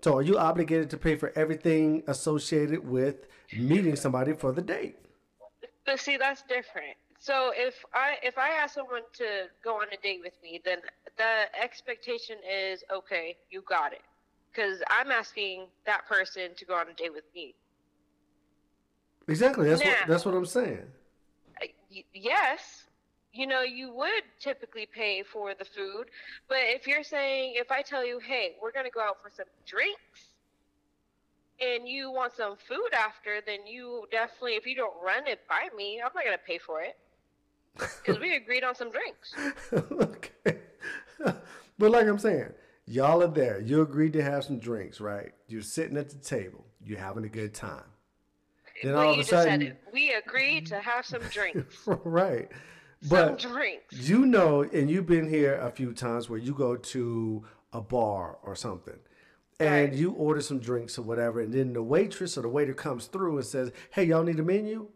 So 0.01 0.17
are 0.17 0.21
you 0.21 0.37
obligated 0.37 0.89
to 0.91 0.97
pay 0.97 1.15
for 1.15 1.31
everything 1.35 2.03
associated 2.07 2.87
with 2.87 3.27
meeting 3.57 3.95
somebody 3.95 4.33
for 4.33 4.51
the 4.51 4.61
date? 4.61 4.97
But 5.85 5.99
see, 5.99 6.17
that's 6.17 6.43
different. 6.43 6.95
So 7.25 7.51
if 7.55 7.83
I 7.91 8.17
if 8.21 8.37
I 8.37 8.49
ask 8.49 8.75
someone 8.75 9.01
to 9.13 9.47
go 9.63 9.77
on 9.77 9.87
a 9.91 9.97
date 10.03 10.19
with 10.23 10.33
me, 10.43 10.61
then 10.63 10.77
the 11.17 11.33
expectation 11.59 12.35
is 12.47 12.83
okay, 12.93 13.35
you 13.49 13.63
got 13.67 13.93
it, 13.93 14.03
because 14.51 14.83
I'm 14.91 15.09
asking 15.09 15.65
that 15.87 16.05
person 16.07 16.53
to 16.55 16.65
go 16.65 16.75
on 16.75 16.87
a 16.87 16.93
date 16.93 17.13
with 17.13 17.23
me. 17.33 17.55
Exactly. 19.27 19.67
That's 19.67 19.83
what 19.83 19.97
that's 20.07 20.23
what 20.23 20.35
I'm 20.35 20.45
saying. 20.45 20.85
Yes, 22.13 22.83
you 23.33 23.47
know, 23.47 23.61
you 23.61 23.91
would 23.91 24.25
typically 24.39 24.85
pay 24.85 25.23
for 25.23 25.55
the 25.55 25.65
food, 25.65 26.11
but 26.47 26.59
if 26.61 26.85
you're 26.85 27.03
saying, 27.03 27.53
if 27.55 27.71
I 27.71 27.81
tell 27.81 28.05
you, 28.05 28.19
hey, 28.19 28.51
we're 28.61 28.71
going 28.71 28.85
to 28.85 28.91
go 28.91 29.01
out 29.01 29.17
for 29.23 29.31
some 29.35 29.47
drinks 29.65 30.35
and 31.59 31.87
you 31.87 32.11
want 32.11 32.33
some 32.33 32.55
food 32.67 32.93
after, 32.93 33.41
then 33.47 33.65
you 33.65 34.05
definitely, 34.11 34.57
if 34.57 34.67
you 34.67 34.75
don't 34.75 34.93
run 35.03 35.25
it 35.25 35.39
by 35.49 35.69
me, 35.75 36.01
I'm 36.05 36.11
not 36.13 36.23
going 36.23 36.37
to 36.37 36.45
pay 36.45 36.59
for 36.59 36.81
it. 36.81 36.95
Because 37.77 38.19
we 38.19 38.35
agreed 38.35 38.63
on 38.63 38.75
some 38.75 38.91
drinks. 38.91 39.33
okay. 39.91 40.59
but 41.77 41.91
like 41.91 42.07
I'm 42.07 42.19
saying, 42.19 42.53
y'all 42.85 43.21
are 43.23 43.27
there. 43.27 43.59
You 43.59 43.81
agreed 43.81 44.13
to 44.13 44.23
have 44.23 44.43
some 44.43 44.59
drinks, 44.59 44.99
right? 44.99 45.31
You're 45.47 45.61
sitting 45.61 45.97
at 45.97 46.09
the 46.09 46.17
table. 46.17 46.65
You're 46.83 46.99
having 46.99 47.23
a 47.25 47.29
good 47.29 47.53
time. 47.53 47.83
Then 48.83 48.93
well, 48.93 49.07
all 49.07 49.13
of 49.13 49.19
a 49.19 49.23
sudden. 49.23 49.75
We 49.93 50.13
agreed 50.13 50.65
to 50.67 50.79
have 50.79 51.05
some 51.05 51.21
drinks. 51.31 51.75
right? 51.87 52.49
some 53.01 53.09
But 53.09 53.39
drinks. 53.39 53.93
you 54.09 54.25
know, 54.25 54.63
and 54.63 54.89
you've 54.89 55.05
been 55.07 55.29
here 55.29 55.55
a 55.55 55.71
few 55.71 55.93
times 55.93 56.29
where 56.29 56.39
you 56.39 56.53
go 56.53 56.75
to 56.75 57.43
a 57.73 57.81
bar 57.81 58.37
or 58.43 58.55
something, 58.55 58.99
and 59.59 59.89
Right. 59.91 59.93
you 59.93 60.11
order 60.11 60.41
some 60.41 60.59
drinks 60.59 60.97
or 60.97 61.03
whatever, 61.03 61.39
and 61.39 61.53
then 61.53 61.73
the 61.73 61.81
waitress 61.83 62.37
or 62.37 62.41
the 62.41 62.49
waiter 62.49 62.73
comes 62.73 63.07
through 63.07 63.37
and 63.37 63.45
says, 63.45 63.71
"Hey, 63.91 64.03
y'all 64.05 64.23
need 64.23 64.39
a 64.39 64.43
menu." 64.43 64.89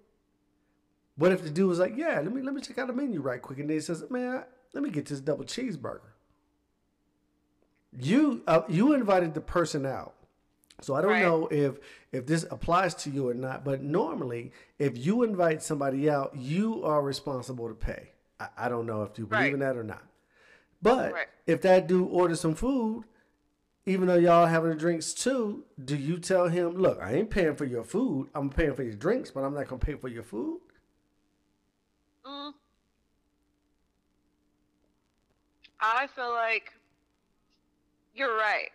What 1.20 1.34
if 1.34 1.44
the 1.44 1.50
dude 1.50 1.68
was 1.68 1.80
like, 1.80 1.98
"Yeah, 1.98 2.22
let 2.22 2.34
me 2.34 2.42
let 2.42 2.54
me 2.56 2.62
check 2.62 2.78
out 2.78 2.88
the 2.88 2.94
menu 2.94 3.20
right 3.20 3.42
quick," 3.42 3.60
and 3.60 3.70
then 3.70 3.76
he 3.76 3.82
says, 3.82 4.04
"Man, 4.10 4.46
let 4.74 4.82
me 4.82 4.90
get 4.90 5.06
this 5.06 5.20
double 5.20 5.44
cheeseburger." 5.44 6.00
You 8.00 8.42
uh, 8.48 8.62
you 8.70 8.94
invited 8.94 9.34
the 9.34 9.42
person 9.42 9.86
out, 9.86 10.14
so 10.80 10.94
I 10.96 11.02
don't 11.02 11.12
Right. 11.12 11.22
know 11.22 11.48
if 11.52 11.78
if 12.14 12.26
this 12.26 12.44
applies 12.50 12.96
to 13.04 13.10
you 13.10 13.28
or 13.28 13.34
not. 13.34 13.66
But 13.66 13.82
normally, 13.82 14.54
if 14.78 14.98
you 14.98 15.24
invite 15.24 15.62
somebody 15.62 16.10
out, 16.10 16.36
you 16.38 16.84
are 16.86 17.02
responsible 17.02 17.68
to 17.68 17.74
pay. 17.76 18.12
I, 18.40 18.48
I 18.58 18.70
don't 18.70 18.86
know 18.86 19.04
if 19.04 19.18
you 19.20 19.26
believe 19.26 19.42
Right. 19.46 19.54
in 19.54 19.60
that 19.60 19.76
or 19.76 19.84
not. 19.84 20.04
But 20.82 21.12
Right. 21.12 21.28
if 21.48 21.62
that 21.64 21.88
dude 21.88 22.08
orders 22.10 22.40
some 22.40 22.56
food, 22.56 23.04
even 23.86 24.08
though 24.08 24.16
y'all 24.16 24.46
having 24.46 24.70
the 24.70 24.76
drinks 24.78 25.14
too, 25.14 25.66
do 25.84 25.98
you 25.98 26.18
tell 26.18 26.48
him, 26.48 26.78
"Look, 26.78 27.02
I 27.02 27.14
ain't 27.16 27.30
paying 27.30 27.56
for 27.56 27.66
your 27.66 27.84
food. 27.84 28.30
I'm 28.34 28.50
paying 28.50 28.74
for 28.76 28.84
your 28.84 28.96
drinks, 28.96 29.32
but 29.32 29.42
I'm 29.44 29.54
not 29.56 29.68
gonna 29.68 29.80
pay 29.80 29.96
for 29.96 30.08
your 30.08 30.24
food." 30.24 30.62
Mm. 32.30 32.54
I 35.80 36.08
feel 36.16 36.32
like 36.32 36.74
you're 38.14 38.36
right. 38.36 38.70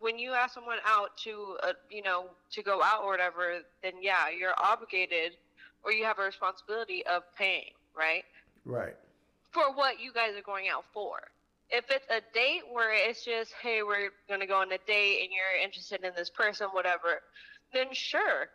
When 0.00 0.18
you 0.18 0.32
ask 0.32 0.54
someone 0.54 0.78
out 0.86 1.16
to, 1.24 1.56
uh, 1.62 1.72
you 1.90 2.02
know, 2.02 2.26
to 2.52 2.62
go 2.62 2.82
out 2.82 3.02
or 3.02 3.10
whatever, 3.10 3.58
then 3.82 3.92
yeah, 4.00 4.28
you're 4.28 4.54
obligated, 4.58 5.32
or 5.84 5.92
you 5.92 6.04
have 6.04 6.18
a 6.18 6.22
responsibility 6.22 7.04
of 7.06 7.22
paying, 7.36 7.70
right? 7.96 8.24
Right. 8.64 8.96
For 9.52 9.74
what 9.74 10.00
you 10.00 10.12
guys 10.12 10.36
are 10.36 10.42
going 10.42 10.68
out 10.68 10.84
for. 10.92 11.20
If 11.70 11.84
it's 11.90 12.06
a 12.10 12.20
date 12.34 12.62
where 12.70 12.92
it's 12.92 13.24
just, 13.24 13.52
hey, 13.62 13.82
we're 13.82 14.10
gonna 14.28 14.46
go 14.46 14.60
on 14.60 14.72
a 14.72 14.78
date 14.86 15.22
and 15.22 15.30
you're 15.30 15.62
interested 15.62 16.02
in 16.04 16.12
this 16.16 16.30
person, 16.30 16.68
whatever, 16.72 17.20
then 17.72 17.86
sure, 17.92 18.48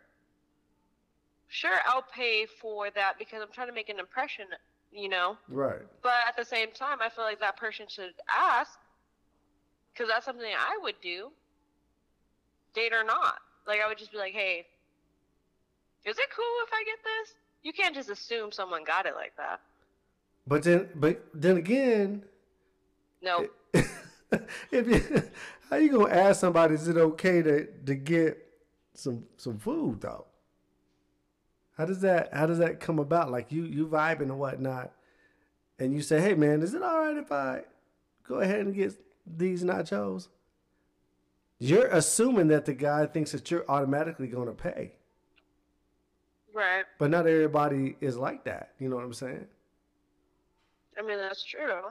sure, 1.48 1.78
I'll 1.86 2.02
pay 2.14 2.46
for 2.46 2.90
that 2.90 3.14
because 3.18 3.42
I'm 3.42 3.52
trying 3.52 3.68
to 3.68 3.74
make 3.74 3.88
an 3.88 3.98
impression, 3.98 4.46
you 4.92 5.08
know. 5.08 5.36
Right. 5.48 5.82
But 6.02 6.14
at 6.28 6.36
the 6.36 6.44
same 6.44 6.70
time, 6.72 6.98
I 7.00 7.08
feel 7.08 7.24
like 7.24 7.40
that 7.40 7.56
person 7.56 7.86
should 7.88 8.14
ask, 8.30 8.78
because 9.92 10.08
that's 10.08 10.24
something 10.24 10.46
I 10.46 10.78
would 10.82 10.96
do, 11.02 11.30
date 12.74 12.92
or 12.92 13.04
not. 13.04 13.38
Like 13.66 13.80
I 13.80 13.88
would 13.88 13.98
just 13.98 14.12
be 14.12 14.18
like, 14.18 14.32
"Hey, 14.32 14.66
is 16.04 16.18
it 16.18 16.26
cool 16.34 16.44
if 16.64 16.70
I 16.72 16.84
get 16.84 16.98
this?" 17.02 17.34
You 17.62 17.72
can't 17.72 17.94
just 17.94 18.10
assume 18.10 18.52
someone 18.52 18.84
got 18.84 19.06
it 19.06 19.14
like 19.16 19.36
that. 19.38 19.60
But 20.46 20.62
then, 20.62 20.88
but 20.94 21.24
then 21.34 21.56
again, 21.56 22.22
No, 23.20 23.48
if 24.70 24.86
you, 24.86 25.22
how 25.68 25.76
you 25.76 25.90
gonna 25.90 26.14
ask 26.14 26.40
somebody 26.40 26.74
is 26.74 26.86
it 26.86 26.96
okay 26.96 27.42
to 27.42 27.66
to 27.86 27.94
get 27.96 28.38
some 28.94 29.24
some 29.36 29.58
food 29.58 30.00
though? 30.00 30.26
How 31.76 31.84
does 31.84 32.00
that 32.00 32.32
how 32.32 32.46
does 32.46 32.58
that 32.58 32.80
come 32.80 32.98
about? 32.98 33.30
Like 33.30 33.52
you 33.52 33.64
you 33.64 33.86
vibing 33.86 34.22
and 34.22 34.38
whatnot, 34.38 34.92
and 35.78 35.92
you 35.92 36.00
say, 36.02 36.20
hey 36.20 36.34
man, 36.34 36.62
is 36.62 36.74
it 36.74 36.82
all 36.82 36.98
right 36.98 37.16
if 37.16 37.30
I 37.30 37.62
go 38.26 38.36
ahead 38.40 38.60
and 38.60 38.74
get 38.74 38.94
these 39.26 39.62
nachos? 39.62 40.28
You're 41.58 41.86
assuming 41.88 42.48
that 42.48 42.64
the 42.66 42.74
guy 42.74 43.06
thinks 43.06 43.32
that 43.32 43.50
you're 43.50 43.64
automatically 43.68 44.26
gonna 44.26 44.52
pay, 44.52 44.92
right? 46.54 46.84
but 46.98 47.10
not 47.10 47.26
everybody 47.26 47.96
is 48.00 48.16
like 48.16 48.44
that. 48.44 48.72
You 48.78 48.88
know 48.88 48.96
what 48.96 49.04
I'm 49.04 49.14
saying? 49.14 49.46
I 50.98 51.02
mean 51.02 51.18
that's 51.18 51.42
true. 51.42 51.82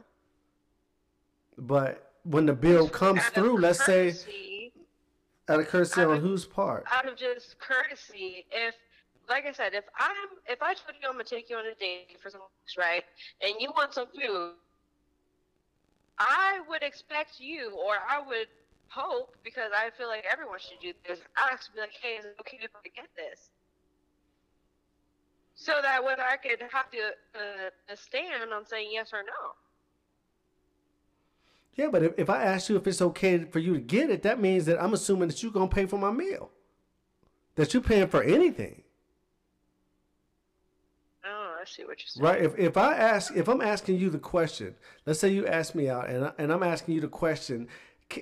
But 1.58 2.12
when 2.24 2.46
the 2.48 2.54
bill 2.54 2.90
comes 2.90 3.20
Out 3.22 3.34
through, 3.34 3.58
let's 3.60 3.84
say 3.86 4.14
out 5.48 5.60
of 5.60 5.68
courtesy 5.68 6.02
out 6.02 6.10
on 6.10 6.18
of- 6.18 6.24
whose 6.24 6.46
part? 6.46 6.86
out 6.92 7.08
of 7.08 7.16
just 7.16 7.58
courtesy, 7.60 8.46
if 8.52 8.74
like 9.30 9.46
I 9.46 9.52
said, 9.52 9.74
if 9.74 9.86
I'm 10.00 10.30
if 10.48 10.62
I 10.62 10.74
told 10.74 10.96
you 11.02 11.08
I'm 11.08 11.14
gonna 11.14 11.24
take 11.24 11.50
you 11.50 11.58
on 11.58 11.66
a 11.66 11.76
date 11.76 12.18
for 12.22 12.30
some 12.30 12.42
right, 12.78 13.04
and 13.42 13.56
you 13.60 13.70
want 13.76 13.94
some 13.94 14.08
food, 14.08 14.54
I 16.20 16.62
would 16.70 16.84
expect 16.84 17.40
you, 17.40 17.72
or 17.72 17.96
I 18.10 18.26
would 18.26 18.48
hope, 18.90 19.36
because 19.44 19.72
I 19.76 19.90
feel 19.98 20.08
like 20.08 20.24
everyone 20.32 20.60
should 20.60 20.80
do 20.82 20.94
this, 21.08 21.20
ask 21.38 21.74
be 21.74 21.82
like, 21.82 21.92
hey, 22.02 22.16
is 22.20 22.26
it 22.26 22.36
okay 22.42 22.60
if 22.62 22.72
I 22.76 22.88
get 22.96 23.08
this? 23.16 23.50
So 25.56 25.74
that 25.82 26.04
whether 26.04 26.24
I 26.24 26.38
could 26.38 26.62
have 26.72 26.92
to 26.92 26.98
uh, 27.36 27.96
stand 27.96 28.54
on 28.54 28.66
saying 28.66 28.90
yes 28.92 29.12
or 29.14 29.24
no. 29.24 29.54
Yeah, 31.76 31.88
but 31.92 32.04
if, 32.04 32.14
if 32.18 32.30
I 32.30 32.44
ask 32.44 32.70
you 32.70 32.78
if 32.78 32.88
it's 32.88 33.02
okay 33.02 33.40
for 33.44 33.60
you 33.60 33.74
to 33.74 33.80
get 33.80 34.10
it, 34.10 34.24
that 34.24 34.40
means 34.40 34.66
that 34.66 34.82
I'm 34.82 34.94
assuming 34.94 35.28
that 35.28 35.44
you're 35.44 35.52
gonna 35.52 35.68
pay 35.68 35.86
for 35.86 35.98
my 35.98 36.12
meal. 36.12 36.52
That 37.56 37.74
you're 37.74 37.84
paying 37.84 38.08
for 38.08 38.22
anything, 38.22 38.84
I 41.66 41.68
see 41.68 41.84
what 41.84 42.00
you're 42.00 42.08
saying. 42.08 42.24
right? 42.24 42.42
If 42.42 42.58
if 42.60 42.78
I 42.78 42.94
ask, 42.96 43.36
if 43.36 43.48
I'm 43.48 43.62
asking 43.62 43.98
you 43.98 44.10
the 44.12 44.20
question, 44.20 44.76
let's 45.06 45.20
say 45.20 45.30
you 45.30 45.48
ask 45.48 45.74
me 45.74 45.90
out, 45.90 46.10
and 46.10 46.26
I, 46.26 46.32
and 46.38 46.54
I'm 46.54 46.62
asking 46.62 46.96
you 46.96 47.02
the 47.02 47.08
question, 47.08 47.68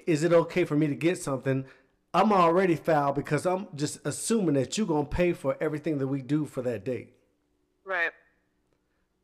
is 0.08 0.24
it 0.24 0.32
okay 0.32 0.64
for 0.64 0.76
me 0.78 0.88
to 0.88 0.96
get 0.96 1.22
something? 1.22 1.66
I'm 2.14 2.32
already 2.32 2.76
foul 2.76 3.12
because 3.12 3.46
I'm 3.46 3.68
just 3.76 4.00
assuming 4.06 4.56
that 4.56 4.78
you're 4.78 4.88
gonna 4.88 5.06
pay 5.06 5.34
for 5.34 5.58
everything 5.60 5.98
that 5.98 6.08
we 6.08 6.22
do 6.22 6.46
for 6.46 6.62
that 6.62 6.86
date. 6.86 7.14
Right. 7.84 8.12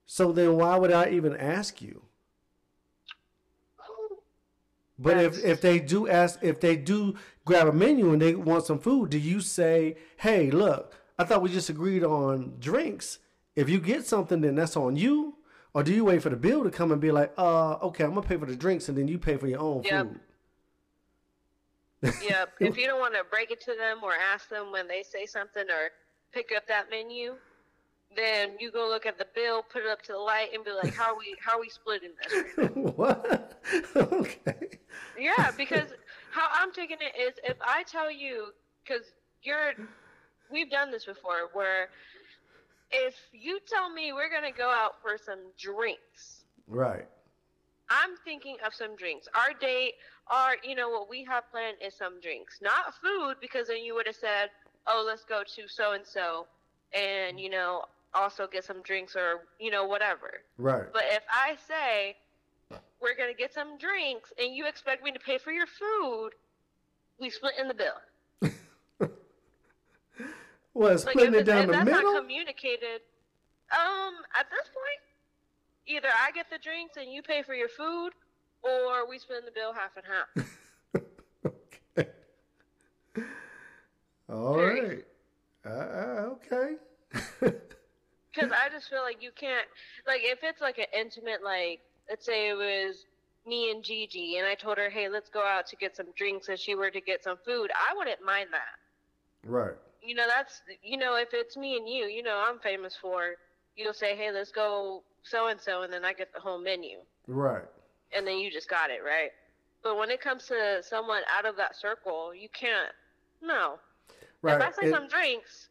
So 0.05 0.34
then, 0.34 0.57
why 0.57 0.76
would 0.76 0.91
I 0.91 1.09
even 1.11 1.38
ask 1.38 1.82
you? 1.82 2.01
But 5.01 5.17
if, 5.17 5.45
if 5.45 5.61
they 5.61 5.80
do 5.80 6.09
ask, 6.09 6.39
if 6.41 6.59
they 6.59 6.76
do 6.76 7.15
grab 7.45 7.67
a 7.67 7.72
menu 7.72 8.11
and 8.11 8.22
they 8.22 8.36
want 8.36 8.65
some 8.65 8.80
food, 8.80 9.11
do 9.11 9.17
you 9.17 9.39
say, 9.39 9.95
hey, 10.17 10.51
look, 10.51 10.93
I 11.17 11.24
thought 11.24 11.41
we 11.41 11.49
just 11.49 11.70
agreed 11.70 12.03
on 12.03 12.55
drinks. 12.59 13.20
If 13.60 13.68
you 13.68 13.82
get 13.82 14.07
something, 14.07 14.39
then 14.39 14.55
that's 14.55 14.78
on 14.78 14.95
you? 14.95 15.36
Or 15.74 15.84
do 15.84 15.93
you 15.93 16.05
wait 16.05 16.24
for 16.24 16.30
the 16.30 16.38
bill 16.38 16.64
to 16.64 16.72
come 16.72 16.93
and 16.93 17.01
be 17.01 17.12
like, 17.12 17.34
uh, 17.38 17.74
okay, 17.88 18.05
I'm 18.05 18.12
going 18.12 18.24
to 18.24 18.28
pay 18.28 18.38
for 18.38 18.45
the 18.45 18.55
drinks 18.55 18.88
and 18.88 18.97
then 18.97 19.10
you 19.10 19.20
pay 19.20 19.36
for 19.36 19.47
your 19.47 19.60
own 19.60 19.84
Yep. 19.84 20.07
food? 22.01 22.14
Yep. 22.24 22.53
if 22.62 22.78
you 22.78 22.88
don't 22.88 23.01
want 23.01 23.16
to 23.16 23.26
break 23.30 23.51
it 23.51 23.60
to 23.66 23.76
them 23.78 23.97
or 24.01 24.14
ask 24.14 24.47
them 24.47 24.72
when 24.72 24.88
they 24.88 25.03
say 25.03 25.26
something 25.26 25.70
or 25.70 25.89
pick 26.32 26.51
up 26.55 26.68
that 26.68 26.89
menu, 26.89 27.36
then 28.16 28.55
you 28.62 28.72
go 28.72 28.88
look 28.88 29.05
at 29.05 29.18
the 29.18 29.28
bill, 29.36 29.62
put 29.62 29.84
it 29.84 29.89
up 29.89 30.01
to 30.03 30.14
the 30.14 30.18
light, 30.18 30.51
and 30.53 30.64
be 30.64 30.72
like, 30.72 30.95
"How 30.95 31.14
are 31.14 31.18
we? 31.18 31.36
How 31.39 31.57
are 31.57 31.62
we 31.62 31.70
splitting 31.70 32.12
this?" 32.24 32.34
Right 32.57 32.78
what? 32.97 33.62
okay. 33.95 34.80
yeah, 35.20 35.51
because 35.55 35.89
how 36.32 36.47
I'm 36.53 36.72
taking 36.72 36.97
it 37.01 37.20
is 37.20 37.34
if 37.43 37.57
I 37.62 37.84
tell 37.84 38.10
you, 38.10 38.47
because 38.84 39.03
you're, 39.43 39.74
we've 40.49 40.72
done 40.72 40.89
this 40.89 41.05
before, 41.05 41.49
where 41.53 41.89
if 42.91 43.15
you 43.33 43.59
tell 43.67 43.89
me 43.91 44.13
we're 44.13 44.29
gonna 44.29 44.51
go 44.51 44.69
out 44.69 45.01
for 45.01 45.17
some 45.17 45.39
drinks, 45.57 46.39
Right. 46.69 47.05
I'm 47.89 48.11
thinking 48.23 48.57
of 48.65 48.73
some 48.73 48.95
drinks. 48.95 49.27
Our 49.33 49.53
date, 49.59 49.95
our, 50.27 50.55
you 50.63 50.75
know, 50.75 50.89
what 50.89 51.09
we 51.09 51.23
have 51.23 51.49
planned 51.51 51.77
is 51.83 51.95
some 51.95 52.21
drinks, 52.21 52.59
not 52.61 52.93
food, 53.01 53.35
because 53.41 53.67
then 53.67 53.83
you 53.83 53.95
would 53.95 54.05
have 54.05 54.15
said, 54.15 54.51
oh, 54.85 55.03
let's 55.05 55.25
go 55.25 55.41
to 55.55 55.67
so 55.67 55.93
and 55.93 56.05
so 56.05 56.45
and, 56.93 57.39
you 57.39 57.49
know, 57.49 57.85
also 58.13 58.47
get 58.47 58.63
some 58.63 58.81
drinks 58.83 59.15
or, 59.15 59.47
you 59.59 59.71
know, 59.71 59.85
whatever. 59.85 60.41
Right. 60.59 60.85
But 60.93 61.03
if 61.09 61.23
I 61.31 61.57
say, 61.67 62.15
we're 63.01 63.15
going 63.15 63.31
to 63.31 63.37
get 63.37 63.53
some 63.53 63.77
drinks 63.79 64.31
and 64.39 64.55
you 64.55 64.67
expect 64.67 65.03
me 65.03 65.11
to 65.11 65.19
pay 65.19 65.39
for 65.39 65.51
your 65.51 65.65
food, 65.65 66.31
we 67.19 67.31
split 67.31 67.53
in 67.59 67.67
the 67.67 67.73
bill. 67.73 67.97
Well, 70.74 70.91
Like, 70.91 70.99
splitting 70.99 71.34
it 71.36 71.43
down 71.43 71.67
the 71.67 71.74
that's 71.74 71.86
middle? 71.86 72.13
not 72.13 72.22
communicated, 72.22 73.01
um, 73.72 74.13
at 74.39 74.49
this 74.49 74.67
point, 74.67 75.01
either 75.88 76.09
I 76.09 76.32
get 76.32 76.49
the 76.49 76.57
drinks 76.57 76.97
and 76.97 77.11
you 77.11 77.22
pay 77.22 77.41
for 77.43 77.53
your 77.53 77.70
food, 77.70 78.11
or 78.61 79.07
we 79.09 79.17
split 79.20 79.45
the 79.45 79.51
bill 79.51 79.74
half 79.74 79.91
and 79.97 80.05
half. 80.05 80.28
okay. 81.97 82.09
All 84.30 84.57
right. 84.57 85.05
Uh, 85.65 86.36
okay. 86.36 86.76
Because 88.32 88.51
I 88.51 88.70
just 88.70 88.89
feel 88.91 89.01
like 89.01 89.24
you 89.24 89.32
can't, 89.36 89.65
like, 90.05 90.22
if 90.24 90.39
it's 90.43 90.61
like 90.61 90.78
an 90.78 90.86
intimate, 90.95 91.43
like, 91.43 91.82
let's 92.07 92.24
say 92.26 92.49
it 92.49 92.53
was 92.53 93.05
me 93.45 93.72
and 93.72 93.84
Gigi, 93.84 94.38
and 94.38 94.45
I 94.47 94.53
told 94.53 94.78
her, 94.78 94.88
hey, 94.89 95.09
let's 95.09 95.30
go 95.30 95.43
out 95.43 95.65
to 95.67 95.76
get 95.76 95.95
some 95.97 96.05
drinks, 96.15 96.47
and 96.47 96.57
she 96.57 96.76
were 96.76 96.91
to 96.91 97.01
get 97.01 97.24
some 97.24 97.38
food, 97.43 97.72
I 97.74 97.97
wouldn't 97.97 98.24
mind 98.24 98.49
that. 98.51 99.49
right. 99.49 99.74
You 100.02 100.16
know, 100.16 100.26
that's, 100.28 100.62
you 100.84 100.97
know, 100.97 101.16
if 101.16 101.30
it's 101.34 101.58
me 101.58 101.76
and 101.78 101.88
you, 101.88 102.06
you 102.06 102.24
know, 102.24 102.43
I'm 102.47 102.60
famous 102.60 102.95
for, 103.00 103.36
you'll 103.76 103.93
say, 103.93 104.16
"Hey, 104.16 104.32
let's 104.32 104.52
go 104.52 105.04
so 105.24 105.47
and 105.47 105.60
so," 105.60 105.82
and 105.84 105.91
then 105.91 106.06
I 106.06 106.14
get 106.14 106.34
the 106.34 106.39
whole 106.39 106.58
menu, 106.60 107.00
Right. 107.28 107.64
and 108.14 108.26
then 108.26 108.38
you 108.39 108.50
just 108.52 108.70
got 108.70 108.89
it 108.91 109.02
right. 109.06 109.32
But 109.84 109.97
when 109.97 110.10
it 110.10 110.22
comes 110.22 110.45
to 110.47 110.82
someone 110.84 111.22
out 111.34 111.45
of 111.45 111.56
that 111.58 111.76
circle, 111.76 112.34
you 112.34 112.50
can't. 112.50 112.91
No. 113.41 113.80
Right. 114.41 114.56
If 114.56 114.68
I 114.68 114.72
say 114.72 114.86
And- 114.88 114.95
some 114.95 115.08
drinks, 115.08 115.70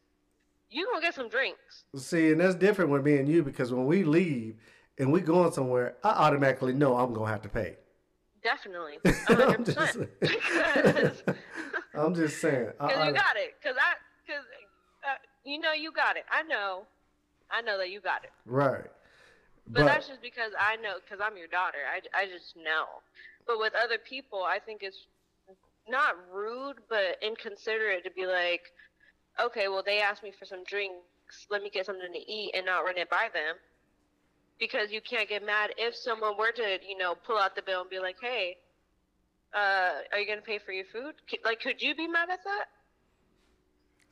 you 0.69 0.85
gonna 0.85 1.01
get 1.01 1.15
some 1.15 1.29
drinks. 1.29 1.83
See, 1.95 2.31
and 2.31 2.39
that's 2.39 2.55
different 2.55 2.91
with 2.91 3.03
me 3.03 3.17
and 3.17 3.27
you 3.27 3.43
because 3.43 3.71
when 3.73 3.85
we 3.85 4.03
leave 4.03 4.55
and 4.99 5.11
we 5.11 5.21
going 5.21 5.51
somewhere, 5.51 5.95
I 6.03 6.09
automatically 6.09 6.73
know 6.73 6.95
I'm 6.97 7.13
gonna 7.13 7.29
have 7.31 7.41
to 7.43 7.49
pay. 7.49 7.77
Definitely, 8.43 8.99
I'm 9.29 9.65
just 9.65 9.93
saying. 9.93 10.07
I'm 11.93 12.15
just 12.15 12.39
saying. 12.39 12.71
I- 12.79 12.85
I- 12.93 13.07
you 13.07 13.13
got 13.13 13.35
it. 13.35 13.55
Because 13.61 13.75
I, 13.77 13.93
because 13.93 14.08
you 15.49 15.59
know 15.59 15.73
you 15.73 15.91
got 15.91 16.17
it. 16.17 16.25
I 16.31 16.43
know, 16.43 16.83
I 17.51 17.61
know 17.61 17.77
that 17.77 17.89
you 17.89 17.99
got 17.99 18.23
it. 18.23 18.31
right. 18.45 18.85
But, 19.71 19.85
that's 19.85 20.07
just 20.07 20.21
because 20.21 20.51
I 20.59 20.77
know, 20.77 20.95
because 21.03 21.23
I'm 21.23 21.37
your 21.37 21.47
daughter. 21.47 21.77
I, 21.85 22.01
I 22.17 22.25
just 22.25 22.55
know. 22.55 22.85
But 23.45 23.59
with 23.59 23.73
other 23.75 23.97
people, 23.99 24.41
I 24.43 24.57
think 24.57 24.81
it's 24.81 25.05
not 25.87 26.15
rude, 26.33 26.77
but 26.89 27.17
inconsiderate 27.21 28.03
to 28.03 28.11
be 28.11 28.25
like, 28.25 28.61
okay, 29.39 29.67
well, 29.67 29.83
they 29.85 29.99
asked 29.99 30.23
me 30.23 30.31
for 30.37 30.45
some 30.45 30.63
drinks. 30.63 31.45
Let 31.51 31.61
me 31.61 31.69
get 31.69 31.85
something 31.85 32.11
to 32.11 32.31
eat 32.31 32.51
and 32.55 32.65
not 32.65 32.79
run 32.79 32.97
it 32.97 33.09
by 33.09 33.27
them. 33.33 33.55
Because 34.59 34.91
you 34.91 35.01
can't 35.01 35.29
get 35.29 35.45
mad 35.45 35.71
if 35.77 35.95
someone 35.95 36.35
were 36.37 36.51
to, 36.51 36.77
you 36.87 36.97
know, 36.97 37.15
pull 37.15 37.37
out 37.37 37.55
the 37.55 37.61
bill 37.61 37.81
and 37.81 37.89
be 37.89 37.99
like, 37.99 38.17
hey, 38.21 38.57
uh, 39.53 40.01
are 40.11 40.19
you 40.19 40.25
going 40.25 40.39
to 40.39 40.45
pay 40.45 40.59
for 40.59 40.71
your 40.71 40.85
food? 40.91 41.13
Like, 41.45 41.61
could 41.61 41.81
you 41.81 41.95
be 41.95 42.07
mad 42.07 42.29
at 42.29 42.43
that? 42.43 42.65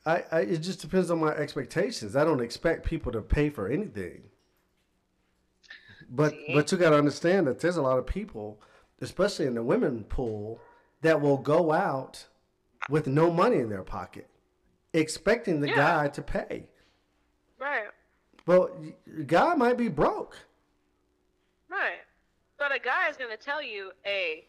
I, 0.08 0.24
I 0.32 0.40
it 0.40 0.58
just 0.58 0.80
depends 0.80 1.10
on 1.10 1.18
my 1.20 1.32
expectations. 1.32 2.16
I 2.16 2.24
don't 2.24 2.40
expect 2.40 2.86
people 2.86 3.12
to 3.12 3.20
pay 3.20 3.50
for 3.50 3.68
anything. 3.68 4.22
But 6.08 6.32
See? 6.32 6.54
but 6.54 6.72
you 6.72 6.78
got 6.78 6.90
to 6.90 6.96
understand 6.96 7.46
that 7.46 7.60
there's 7.60 7.76
a 7.76 7.82
lot 7.82 7.98
of 7.98 8.06
people, 8.06 8.60
especially 9.02 9.46
in 9.46 9.54
the 9.54 9.62
women 9.62 10.04
pool, 10.04 10.60
that 11.02 11.20
will 11.20 11.36
go 11.36 11.72
out 11.72 12.26
with 12.88 13.06
no 13.06 13.30
money 13.30 13.58
in 13.58 13.68
their 13.68 13.82
pocket, 13.82 14.28
expecting 14.94 15.60
the 15.60 15.68
Yeah. 15.68 15.76
guy 15.76 16.08
to 16.08 16.22
pay. 16.22 16.68
Right. 17.58 17.88
Well, 18.46 18.70
guy 19.26 19.54
might 19.54 19.76
be 19.76 19.88
broke. 19.88 20.38
Right. 21.68 22.00
But 22.58 22.74
a 22.74 22.78
guy 22.78 23.10
is 23.10 23.18
going 23.18 23.30
to 23.30 23.36
tell 23.36 23.62
you, 23.62 23.92
hey, 24.02 24.46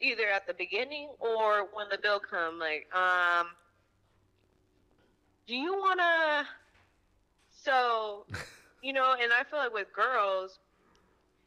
either 0.00 0.28
at 0.28 0.48
the 0.48 0.54
beginning 0.54 1.10
or 1.20 1.68
when 1.72 1.88
the 1.88 1.98
bill 1.98 2.18
come, 2.18 2.58
like, 2.58 2.92
um, 2.94 3.48
do 5.48 5.56
you 5.56 5.72
want 5.72 5.98
to? 5.98 6.46
So, 7.50 8.26
you 8.82 8.92
know, 8.92 9.16
and 9.20 9.32
I 9.32 9.42
feel 9.44 9.58
like 9.58 9.72
with 9.72 9.92
girls, 9.92 10.58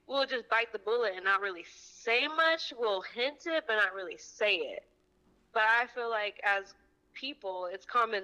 we'll 0.07 0.25
just 0.25 0.49
bite 0.49 0.73
the 0.73 0.79
bullet 0.79 1.13
and 1.15 1.23
not 1.23 1.39
really 1.39 1.63
say 1.69 2.27
much. 2.27 2.73
We'll 2.77 3.01
hint 3.01 3.45
it, 3.45 3.65
but 3.67 3.75
not 3.75 3.93
really 3.93 4.17
say 4.17 4.55
it. 4.55 4.83
But 5.53 5.63
I 5.63 5.85
feel 5.93 6.09
like 6.09 6.41
as 6.43 6.73
people, 7.13 7.69
it's 7.71 7.85
common. 7.85 8.23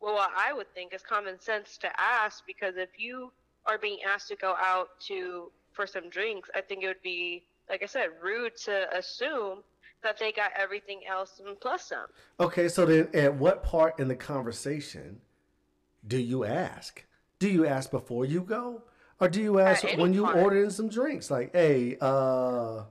Well, 0.00 0.14
what 0.14 0.30
I 0.34 0.52
would 0.52 0.72
think 0.74 0.94
is 0.94 1.02
common 1.02 1.40
sense 1.40 1.76
to 1.78 1.90
ask 2.00 2.44
because 2.46 2.76
if 2.76 2.90
you 2.96 3.32
are 3.66 3.78
being 3.78 3.98
asked 4.06 4.28
to 4.28 4.36
go 4.36 4.54
out 4.58 4.88
to 5.08 5.50
for 5.72 5.86
some 5.86 6.08
drinks, 6.08 6.48
I 6.54 6.60
think 6.60 6.84
it 6.84 6.86
would 6.86 7.02
be, 7.02 7.42
like 7.68 7.82
I 7.82 7.86
said, 7.86 8.08
rude 8.22 8.56
to 8.64 8.96
assume 8.96 9.58
that 10.02 10.18
they 10.18 10.32
got 10.32 10.50
everything 10.56 11.02
else 11.08 11.40
and 11.44 11.58
plus 11.60 11.88
some. 11.88 12.06
Okay, 12.38 12.68
so 12.68 12.86
then 12.86 13.08
at 13.14 13.34
what 13.34 13.62
part 13.62 13.98
in 13.98 14.08
the 14.08 14.16
conversation 14.16 15.20
do 16.06 16.18
you 16.18 16.44
ask? 16.44 17.04
Do 17.38 17.48
you 17.48 17.66
ask 17.66 17.90
before 17.90 18.24
you 18.24 18.42
go? 18.42 18.82
Or 19.20 19.28
do 19.28 19.42
you 19.42 19.60
ask 19.60 19.84
when 19.98 20.14
you 20.14 20.24
part. 20.24 20.36
order 20.36 20.64
in 20.64 20.70
some 20.70 20.88
drinks? 20.88 21.30
Like, 21.30 21.52
hey, 21.54 21.98
uh, 22.00 22.84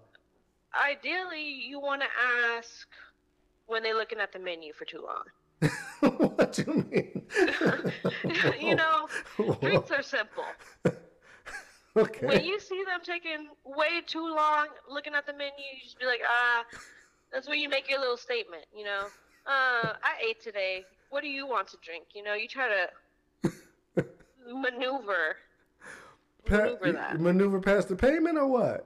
Ideally, 0.76 1.42
you 1.68 1.80
want 1.80 2.02
to 2.02 2.08
ask 2.56 2.88
when 3.66 3.82
they're 3.82 3.96
looking 3.96 4.20
at 4.20 4.32
the 4.32 4.40
menu 4.40 4.72
for 4.74 4.86
too 4.86 5.04
long. 5.04 5.70
what 6.38 6.54
do 6.54 6.64
you 6.68 6.86
mean? 6.92 7.22
you 8.62 8.76
know, 8.76 9.08
drinks 9.62 9.92
are 9.92 10.04
simple. 10.04 10.46
okay. 11.98 12.28
When 12.28 12.44
you 12.46 12.60
see 12.60 12.84
them 12.86 13.00
taking 13.04 13.48
way 13.66 14.02
too 14.06 14.24
long 14.24 14.68
looking 14.90 15.16
at 15.16 15.26
the 15.26 15.34
menu, 15.34 15.52
you 15.74 15.84
just 15.84 16.00
be 16.00 16.06
like, 16.06 16.22
ah, 16.28 16.64
that's 17.32 17.48
where 17.48 17.58
you 17.58 17.70
make 17.70 17.90
your 17.90 18.00
little 18.00 18.18
statement, 18.18 18.66
you 18.76 18.84
know. 18.86 19.06
Uh, 19.46 19.94
I 20.04 20.14
ate 20.30 20.42
today. 20.42 20.84
What 21.10 21.22
do 21.22 21.28
you 21.30 21.48
want 21.48 21.68
to 21.70 21.78
drink? 21.84 22.06
You 22.14 22.24
know, 22.24 22.34
you 22.34 22.48
try 22.48 22.68
to 23.44 23.52
maneuver, 24.48 25.38
Pa- 26.46 26.58
maneuver 26.58 26.92
that. 26.92 27.20
maneuver 27.20 27.60
past 27.60 27.90
the 27.90 27.96
payment 27.96 28.38
or 28.38 28.48
what? 28.48 28.86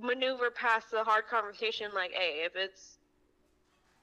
maneuver 0.00 0.50
past 0.50 0.90
the 0.90 1.04
hard 1.04 1.26
conversation 1.28 1.90
like 1.94 2.10
hey 2.12 2.42
if 2.46 2.52
it's 2.56 2.96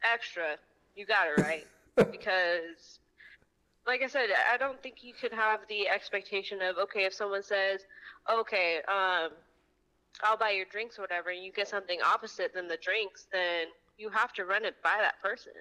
extra 0.03 0.55
you 0.95 1.07
got 1.07 1.25
it 1.27 1.41
right 1.41 1.65
because 2.11 2.99
like 3.87 4.03
i 4.03 4.07
said 4.07 4.29
i 4.53 4.57
don't 4.57 4.83
think 4.83 4.97
you 5.01 5.11
could 5.19 5.33
have 5.33 5.61
the 5.69 5.87
expectation 5.87 6.61
of 6.61 6.77
okay 6.77 7.05
if 7.05 7.13
someone 7.13 7.41
says 7.41 7.81
okay 8.31 8.75
um 8.87 9.31
i'll 10.23 10.37
buy 10.37 10.51
your 10.51 10.65
drinks 10.71 10.97
or 10.97 11.01
whatever 11.01 11.29
and 11.29 11.43
you 11.43 11.51
get 11.51 11.67
something 11.67 11.99
opposite 12.03 12.53
than 12.53 12.67
the 12.67 12.77
drinks 12.77 13.27
then 13.31 13.67
you 13.97 14.09
have 14.09 14.31
to 14.33 14.45
run 14.45 14.63
it 14.63 14.75
by 14.83 14.97
that 14.99 15.19
person. 15.21 15.53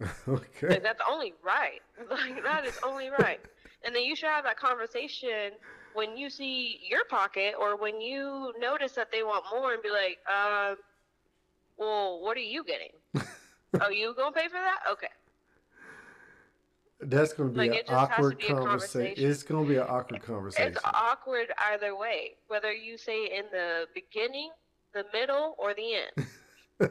Okay. 0.28 0.68
like 0.68 0.82
that's 0.82 1.00
only 1.08 1.34
right. 1.44 1.80
Like 2.10 2.42
that 2.44 2.64
is 2.64 2.74
only 2.84 3.08
right. 3.08 3.38
And 3.84 3.94
then 3.94 4.02
you 4.02 4.16
should 4.16 4.28
have 4.28 4.44
that 4.44 4.56
conversation 4.56 5.52
when 5.92 6.16
you 6.16 6.30
see 6.30 6.80
your 6.88 7.04
pocket 7.04 7.54
or 7.58 7.76
when 7.76 8.00
you 8.00 8.52
notice 8.58 8.92
that 8.92 9.12
they 9.12 9.22
want 9.22 9.44
more 9.52 9.74
and 9.74 9.82
be 9.82 9.90
like 9.90 10.18
um 10.28 10.76
well 11.76 12.20
what 12.20 12.36
are 12.36 12.40
you 12.40 12.64
getting? 12.64 12.90
Oh 13.80 13.88
you 13.88 14.14
gonna 14.16 14.32
pay 14.32 14.48
for 14.48 14.52
that? 14.52 14.80
Okay 14.92 15.08
That's 17.04 17.32
going 17.32 17.48
to 17.50 17.52
be 17.52 17.58
Like, 17.68 17.70
an 17.70 17.76
it 17.76 17.86
just 17.86 17.90
has 17.98 18.08
to 18.08 18.14
awkward 18.14 18.38
be 18.38 18.46
a 18.46 18.48
conversation. 18.54 18.68
conversation. 18.68 19.30
It's 19.30 19.42
going 19.42 19.64
to 19.64 19.68
be 19.68 19.76
an 19.76 19.86
awkward 19.88 20.22
conversation. 20.22 20.72
it's 20.72 20.80
awkward 20.84 21.46
either 21.72 21.96
way 21.96 22.32
whether 22.48 22.72
you 22.72 22.96
say 22.96 23.26
in 23.26 23.44
the 23.50 23.86
beginning 23.94 24.50
the 24.94 25.04
middle 25.12 25.56
or 25.58 25.74
the 25.74 25.94
end 25.94 26.90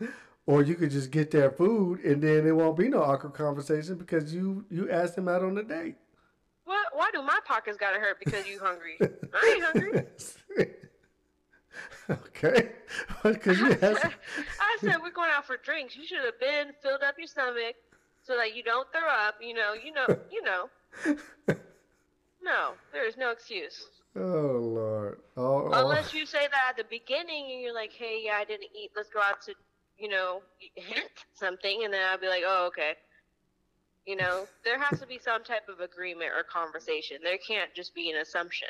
or 0.46 0.62
you 0.62 0.74
could 0.74 0.90
just 0.90 1.10
get 1.10 1.30
their 1.30 1.50
food 1.50 2.00
and 2.04 2.22
then 2.22 2.46
it 2.46 2.54
won't 2.54 2.76
be 2.76 2.88
no 2.88 3.02
awkward 3.02 3.32
conversation 3.34 3.96
because 3.96 4.34
you 4.34 4.64
you 4.70 4.90
asked 4.90 5.16
them 5.16 5.28
out 5.28 5.42
on 5.42 5.56
a 5.58 5.62
date. 5.62 5.96
what 6.64 6.86
why 6.92 7.08
do 7.12 7.22
my 7.22 7.38
pockets 7.46 7.76
gotta 7.78 7.98
hurt 7.98 8.18
because 8.22 8.46
you 8.46 8.58
hungry 8.58 8.98
i 9.00 9.52
ain't 9.54 9.64
hungry 9.64 10.02
okay. 12.10 12.70
Because 13.22 13.58
you 13.58 13.72
asked. 13.82 14.04
I 14.60 14.78
said 14.80 14.96
we're 15.02 15.10
going 15.10 15.30
out 15.34 15.44
for 15.46 15.56
drinks. 15.56 15.96
You 15.96 16.06
should 16.06 16.24
have 16.24 16.38
been 16.40 16.72
filled 16.82 17.02
up 17.02 17.16
your 17.18 17.26
stomach 17.26 17.74
so 18.26 18.36
that 18.36 18.54
you 18.56 18.62
don't 18.62 18.88
throw 18.92 19.08
up. 19.08 19.36
You 19.40 19.54
know, 19.54 19.72
you 19.74 19.92
know, 19.92 20.06
you 20.30 20.42
know. 20.42 20.68
No, 22.42 22.74
there 22.92 23.06
is 23.08 23.16
no 23.16 23.30
excuse 23.30 23.84
Oh 24.14 24.20
Lord. 24.20 25.18
Oh, 25.36 25.42
oh. 25.66 25.72
unless 25.72 26.14
you 26.14 26.24
say 26.24 26.46
that 26.46 26.70
at 26.70 26.76
the 26.76 26.84
beginning 26.88 27.50
and 27.50 27.60
you're 27.60 27.74
like, 27.74 27.92
"Hey, 27.92 28.22
yeah, 28.24 28.36
I 28.36 28.44
didn't 28.44 28.70
eat. 28.74 28.90
Let's 28.96 29.10
go 29.10 29.20
out 29.20 29.42
to, 29.42 29.54
you 29.98 30.08
know, 30.08 30.42
hint 30.74 31.10
something," 31.34 31.84
and 31.84 31.92
then 31.92 32.02
I'll 32.08 32.18
be 32.18 32.28
like, 32.28 32.44
"Oh, 32.46 32.66
okay." 32.68 32.94
You 34.06 34.16
know, 34.16 34.46
there 34.64 34.78
has 34.78 35.00
to 35.00 35.06
be 35.06 35.18
some 35.18 35.44
type 35.44 35.68
of 35.68 35.80
agreement 35.80 36.30
or 36.34 36.44
conversation. 36.44 37.18
There 37.22 37.38
can't 37.38 37.74
just 37.74 37.94
be 37.94 38.10
an 38.10 38.18
assumption. 38.18 38.68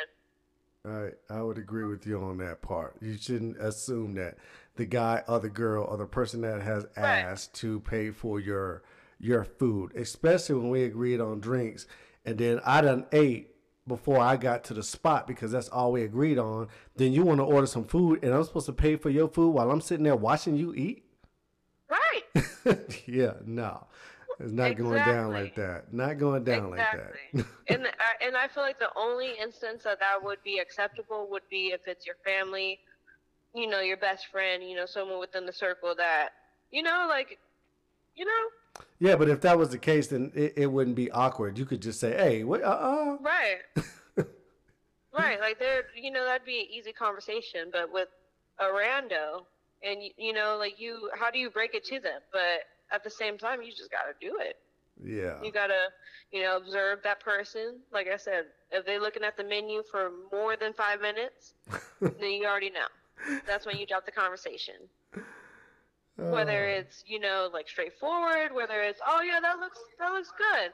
I 0.85 1.11
I 1.31 1.43
would 1.43 1.59
agree 1.59 1.85
with 1.85 2.07
you 2.07 2.21
on 2.23 2.39
that 2.39 2.63
part. 2.63 2.97
You 3.01 3.17
shouldn't 3.17 3.59
assume 3.59 4.15
that 4.15 4.37
the 4.77 4.87
guy 4.87 5.23
or 5.29 5.39
the 5.39 5.49
girl 5.49 5.85
or 5.85 5.97
the 5.97 6.07
person 6.07 6.41
that 6.43 6.63
has 6.63 6.87
Right. 6.97 7.21
asked 7.21 7.55
to 7.57 7.81
pay 7.81 8.11
for 8.11 8.41
your 8.41 8.83
your 9.19 9.45
food, 9.45 9.93
especially 9.97 10.57
when 10.57 10.71
we 10.71 10.85
agreed 10.85 11.21
on 11.21 11.41
drinks, 11.41 11.87
and 12.25 12.39
then 12.39 12.61
I 12.65 12.81
done 12.81 13.07
ate 13.13 13.55
before 13.87 14.19
I 14.19 14.37
got 14.37 14.65
to 14.65 14.75
the 14.75 14.83
spot 14.83 15.27
because 15.27 15.53
that's 15.53 15.69
all 15.69 15.93
we 15.93 16.03
agreed 16.03 16.39
on. 16.39 16.69
Then 16.97 17.13
you 17.13 17.23
want 17.23 17.39
to 17.39 17.45
order 17.45 17.67
some 17.67 17.85
food, 17.85 18.23
and 18.23 18.35
I'm 18.35 18.45
supposed 18.45 18.67
to 18.67 18.73
pay 18.73 18.97
for 18.97 19.11
your 19.11 19.29
food 19.29 19.51
while 19.51 19.71
I'm 19.71 19.81
sitting 19.81 20.05
there 20.05 20.17
watching 20.17 20.57
you 20.57 20.75
eat? 20.75 21.05
Right. 21.89 22.45
yeah, 23.07 23.35
no, 23.45 23.87
it's 24.41 24.53
not 24.53 24.77
going 24.77 25.05
down 25.05 25.33
like 25.33 25.55
that. 25.55 25.93
Not 25.93 26.19
going 26.19 26.45
down 26.45 26.73
exactly. 26.73 27.21
like 27.33 27.47
that. 27.47 27.47
and 27.75 27.87
I- 27.87 28.25
and 28.27 28.37
I 28.37 28.49
feel 28.49 28.63
like 28.63 28.79
the 28.79 28.91
only 28.97 29.33
instance 29.41 29.85
that 29.85 30.01
that 30.01 30.23
would 30.23 30.43
be 30.43 30.59
acceptable 30.59 31.29
would 31.31 31.49
be 31.49 31.69
if 31.69 31.87
it's 31.87 32.05
your 32.05 32.17
family, 32.25 32.81
you 33.55 33.69
know, 33.69 33.81
your 33.81 33.97
best 33.97 34.27
friend, 34.33 34.63
you 34.63 34.75
know, 34.75 34.87
someone 34.87 35.21
within 35.21 35.47
the 35.47 35.53
circle 35.53 35.95
that, 35.97 36.31
you 36.71 36.83
know, 36.83 37.07
like, 37.09 37.39
you 38.17 38.25
know, 38.25 38.51
yeah, 38.99 39.17
but 39.17 39.29
if 39.29 39.41
that 39.43 39.59
was 39.59 39.71
the 39.71 39.79
case, 39.79 40.09
then 40.09 40.33
it, 40.35 40.55
it 40.57 40.67
wouldn't 40.67 40.97
be 40.97 41.11
awkward. 41.11 41.59
You 41.59 41.67
could 41.67 41.83
just 41.83 42.01
say, 42.01 42.17
"Hey, 42.17 42.45
what? 42.45 42.63
Uh, 42.63 42.69
uh 42.69 43.17
right, 43.21 43.59
right, 45.13 45.41
like 45.41 45.59
there, 45.59 45.85
you 45.95 46.11
know, 46.11 46.25
that'd 46.25 46.47
be 46.47 46.61
an 46.61 46.67
easy 46.71 46.93
conversation. 46.93 47.69
But 47.73 47.93
with 47.93 48.09
a 48.59 48.65
rando, 48.65 49.45
and 49.83 50.03
you, 50.03 50.11
you 50.17 50.33
know, 50.33 50.57
like 50.59 50.81
you, 50.81 51.11
how 51.19 51.31
do 51.31 51.39
you 51.39 51.51
break 51.51 51.75
it 51.75 51.85
to 51.87 52.01
them? 52.01 52.21
But 52.33 52.65
at 52.91 53.05
the 53.05 53.11
same 53.11 53.37
time, 53.37 53.63
you 53.63 53.71
just 53.71 53.91
got 53.91 54.05
to 54.05 54.27
do 54.27 54.39
it. 54.41 54.57
Yeah. 55.03 55.43
You 55.43 55.53
gotta, 55.53 55.89
you 56.33 56.43
know, 56.43 56.57
observe 56.57 57.01
that 57.05 57.21
person. 57.21 57.81
Like 57.93 58.09
I 58.09 58.17
said, 58.17 58.45
if 58.71 58.87
they're 58.87 59.01
looking 59.01 59.25
at 59.25 59.37
the 59.37 59.45
menu 59.45 59.83
for 59.91 60.11
more 60.33 60.57
than 60.57 60.73
five 60.73 61.01
minutes, 61.01 61.55
then 62.01 62.31
you 62.31 62.47
already 62.47 62.71
know. 62.71 63.39
That's 63.47 63.67
when 63.67 63.77
you 63.77 63.87
drop 63.87 64.07
the 64.07 64.13
conversation. 64.13 64.75
Whether 66.17 66.65
it's, 66.67 67.05
you 67.07 67.21
know, 67.21 67.51
like 67.53 67.69
straightforward, 67.69 68.55
whether 68.55 68.81
it's, 68.81 69.01
oh 69.07 69.21
yeah, 69.21 69.39
that 69.41 69.59
looks 69.59 69.79
that 69.99 70.13
looks 70.13 70.33
good. 70.37 70.73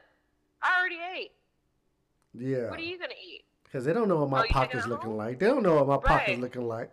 I 0.62 0.78
already 0.78 0.98
ate. 1.18 1.32
Yeah. 2.34 2.70
What 2.70 2.78
are 2.78 2.82
you 2.82 2.98
gonna 2.98 3.14
eat? 3.20 3.44
Because 3.64 3.84
they 3.84 3.92
don't 3.92 4.08
know 4.08 4.18
what 4.18 4.30
my 4.30 4.42
Oh, 4.42 4.52
pocket's 4.52 4.86
looking 4.86 5.08
home? 5.10 5.16
like. 5.18 5.38
They 5.40 5.46
don't 5.46 5.62
know 5.64 5.82
what 5.82 5.86
my 5.88 5.96
pocket's 6.08 6.40
looking 6.40 6.68
like. 6.68 6.90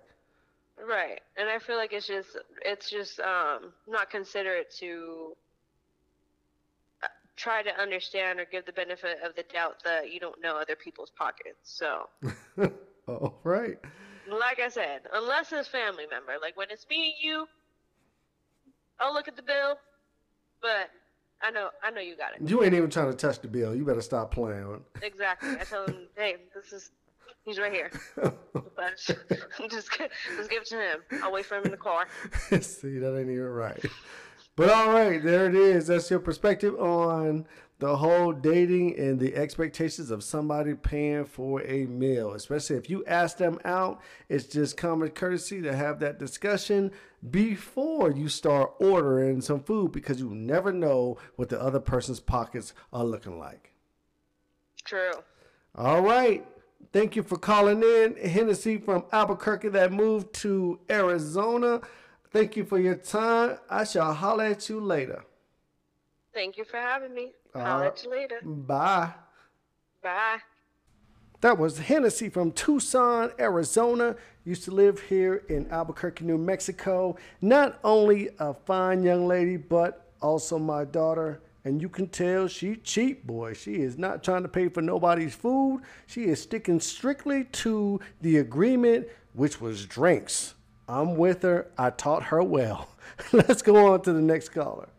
Right. 0.83 1.19
And 1.37 1.47
I 1.49 1.59
feel 1.59 1.75
like 1.77 1.93
it's 1.93 2.07
just 2.07 2.29
it's 2.65 2.89
just 2.89 3.19
um 3.19 3.71
not 3.87 4.09
considerate 4.09 4.71
to 4.79 5.35
uh, 7.03 7.07
try 7.35 7.61
to 7.61 7.69
understand 7.79 8.39
or 8.39 8.45
give 8.45 8.65
the 8.65 8.73
benefit 8.73 9.19
of 9.23 9.35
the 9.35 9.43
doubt 9.53 9.83
that 9.83 10.11
you 10.11 10.19
don't 10.19 10.41
know 10.41 10.57
other 10.57 10.75
people's 10.75 11.11
pockets. 11.11 11.59
So, 11.63 12.09
oh, 13.07 13.33
right. 13.43 13.77
like 14.27 14.59
I 14.59 14.69
said, 14.69 15.01
unless 15.13 15.51
it's 15.51 15.67
family 15.67 16.05
member, 16.09 16.33
like 16.41 16.57
when 16.57 16.67
it's 16.71 16.87
me 16.89 17.13
and 17.13 17.13
you, 17.21 17.47
I'll 18.99 19.13
look 19.13 19.27
at 19.27 19.35
the 19.35 19.41
bill, 19.41 19.77
but 20.61 20.89
I 21.41 21.51
know 21.51 21.69
I 21.83 21.91
know 21.91 22.01
you 22.01 22.15
got 22.15 22.35
it. 22.35 22.47
You 22.49 22.63
ain't 22.63 22.73
even 22.73 22.89
trying 22.89 23.09
to 23.09 23.17
touch 23.17 23.39
the 23.39 23.47
bill. 23.47 23.75
You 23.75 23.85
better 23.85 24.01
stop 24.01 24.31
playing. 24.31 24.81
Exactly. 25.01 25.51
I 25.51 25.63
tell 25.63 25.85
him, 25.85 26.07
"Hey, 26.15 26.37
this 26.53 26.73
is 26.73 26.91
he's 27.45 27.59
right 27.59 27.71
here." 27.71 27.91
Just 29.69 29.91
just 30.37 30.49
give 30.49 30.61
it 30.61 30.65
to 30.67 30.75
him. 30.77 30.99
I'll 31.21 31.33
wait 31.33 31.45
for 31.45 31.57
him 31.57 31.65
in 31.65 31.71
the 31.71 31.77
car. 31.77 32.07
See, 32.61 32.97
that 32.99 33.17
ain't 33.17 33.29
even 33.29 33.43
right. 33.43 33.83
But 34.55 34.69
all 34.69 34.91
right, 34.91 35.21
there 35.21 35.47
it 35.47 35.55
is. 35.55 35.87
That's 35.87 36.09
your 36.09 36.19
perspective 36.19 36.79
on 36.79 37.45
the 37.79 37.95
whole 37.95 38.33
dating 38.33 38.99
and 38.99 39.19
the 39.19 39.35
expectations 39.35 40.11
of 40.11 40.23
somebody 40.23 40.73
paying 40.73 41.25
for 41.25 41.61
a 41.63 41.85
meal. 41.85 42.33
Especially 42.33 42.75
if 42.75 42.89
you 42.89 43.03
ask 43.05 43.37
them 43.37 43.57
out, 43.63 44.01
it's 44.27 44.45
just 44.45 44.77
common 44.77 45.09
courtesy 45.09 45.61
to 45.61 45.75
have 45.75 45.99
that 45.99 46.19
discussion 46.19 46.91
before 47.31 48.11
you 48.11 48.27
start 48.27 48.73
ordering 48.79 49.41
some 49.41 49.61
food 49.61 49.93
because 49.93 50.19
you 50.19 50.29
never 50.29 50.73
know 50.73 51.17
what 51.37 51.49
the 51.49 51.61
other 51.61 51.79
person's 51.79 52.19
pockets 52.19 52.73
are 52.91 53.05
looking 53.05 53.39
like. 53.39 53.71
True. 54.83 55.11
All 55.75 56.01
right. 56.01 56.45
Thank 56.91 57.15
you 57.15 57.23
for 57.23 57.37
calling 57.37 57.81
in. 57.81 58.15
Hennessy 58.17 58.77
from 58.77 59.05
Albuquerque 59.11 59.69
that 59.69 59.91
moved 59.93 60.33
to 60.35 60.79
Arizona. 60.89 61.81
Thank 62.31 62.57
you 62.57 62.65
for 62.65 62.79
your 62.79 62.95
time. 62.95 63.57
I 63.69 63.85
shall 63.85 64.13
holler 64.13 64.45
at 64.45 64.67
you 64.69 64.79
later. 64.81 65.23
Thank 66.33 66.57
you 66.57 66.63
for 66.63 66.77
having 66.77 67.13
me. 67.13 67.33
I'll 67.55 67.81
right. 67.81 68.03
you 68.03 68.11
later. 68.11 68.39
Bye. 68.43 69.13
Bye. 70.01 70.39
That 71.41 71.57
was 71.57 71.79
Hennessy 71.79 72.29
from 72.29 72.51
Tucson, 72.51 73.31
Arizona. 73.39 74.15
Used 74.43 74.65
to 74.65 74.71
live 74.71 74.99
here 74.99 75.43
in 75.47 75.69
Albuquerque, 75.71 76.25
New 76.25 76.37
Mexico. 76.37 77.15
Not 77.41 77.79
only 77.83 78.29
a 78.39 78.53
fine 78.53 79.03
young 79.03 79.25
lady, 79.25 79.55
but 79.55 80.11
also 80.21 80.59
my 80.59 80.83
daughter. 80.83 81.41
And 81.63 81.81
you 81.81 81.87
can 81.87 82.07
tell 82.07 82.47
she 82.47 82.75
cheap, 82.77 83.25
boy. 83.25 83.53
She 83.53 83.75
is 83.75 83.97
not 83.97 84.23
trying 84.23 84.43
to 84.43 84.49
pay 84.49 84.67
for 84.69 84.81
nobody's 84.81 85.35
food. 85.35 85.81
She 86.07 86.25
is 86.25 86.41
sticking 86.41 86.79
strictly 86.79 87.45
to 87.45 87.99
the 88.21 88.37
agreement, 88.37 89.07
which 89.33 89.61
was 89.61 89.85
drinks. 89.85 90.55
I'm 90.89 91.15
with 91.15 91.43
her. 91.43 91.67
I 91.77 91.91
taught 91.91 92.23
her 92.23 92.43
well. 92.43 92.89
Let's 93.31 93.61
go 93.61 93.93
on 93.93 94.01
to 94.01 94.13
the 94.13 94.21
next 94.21 94.49
caller. 94.49 94.89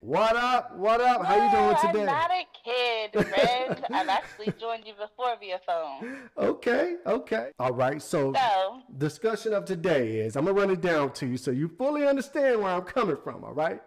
What 0.00 0.36
up? 0.36 0.76
What 0.76 1.00
up? 1.00 1.24
How 1.24 1.34
you 1.36 1.50
doing 1.50 1.76
today? 1.92 2.00
I'm 2.00 2.06
not 2.06 2.30
a 2.30 2.44
kid. 2.64 3.90
I've 3.92 4.08
actually 4.08 4.52
joined 4.60 4.84
you 4.86 4.92
before 4.92 5.34
via 5.40 5.58
phone. 5.66 6.16
Okay, 6.38 6.96
okay. 7.06 7.50
All 7.58 7.72
right. 7.72 8.00
So 8.00 8.32
So, 8.34 8.80
discussion 8.98 9.54
of 9.54 9.64
today 9.64 10.18
is 10.18 10.36
I'm 10.36 10.44
gonna 10.44 10.58
run 10.58 10.70
it 10.70 10.80
down 10.82 11.12
to 11.14 11.26
you 11.26 11.36
so 11.38 11.50
you 11.50 11.68
fully 11.78 12.06
understand 12.06 12.60
where 12.60 12.72
I'm 12.72 12.82
coming 12.82 13.16
from. 13.16 13.42
All 13.42 13.54
right. 13.54 13.80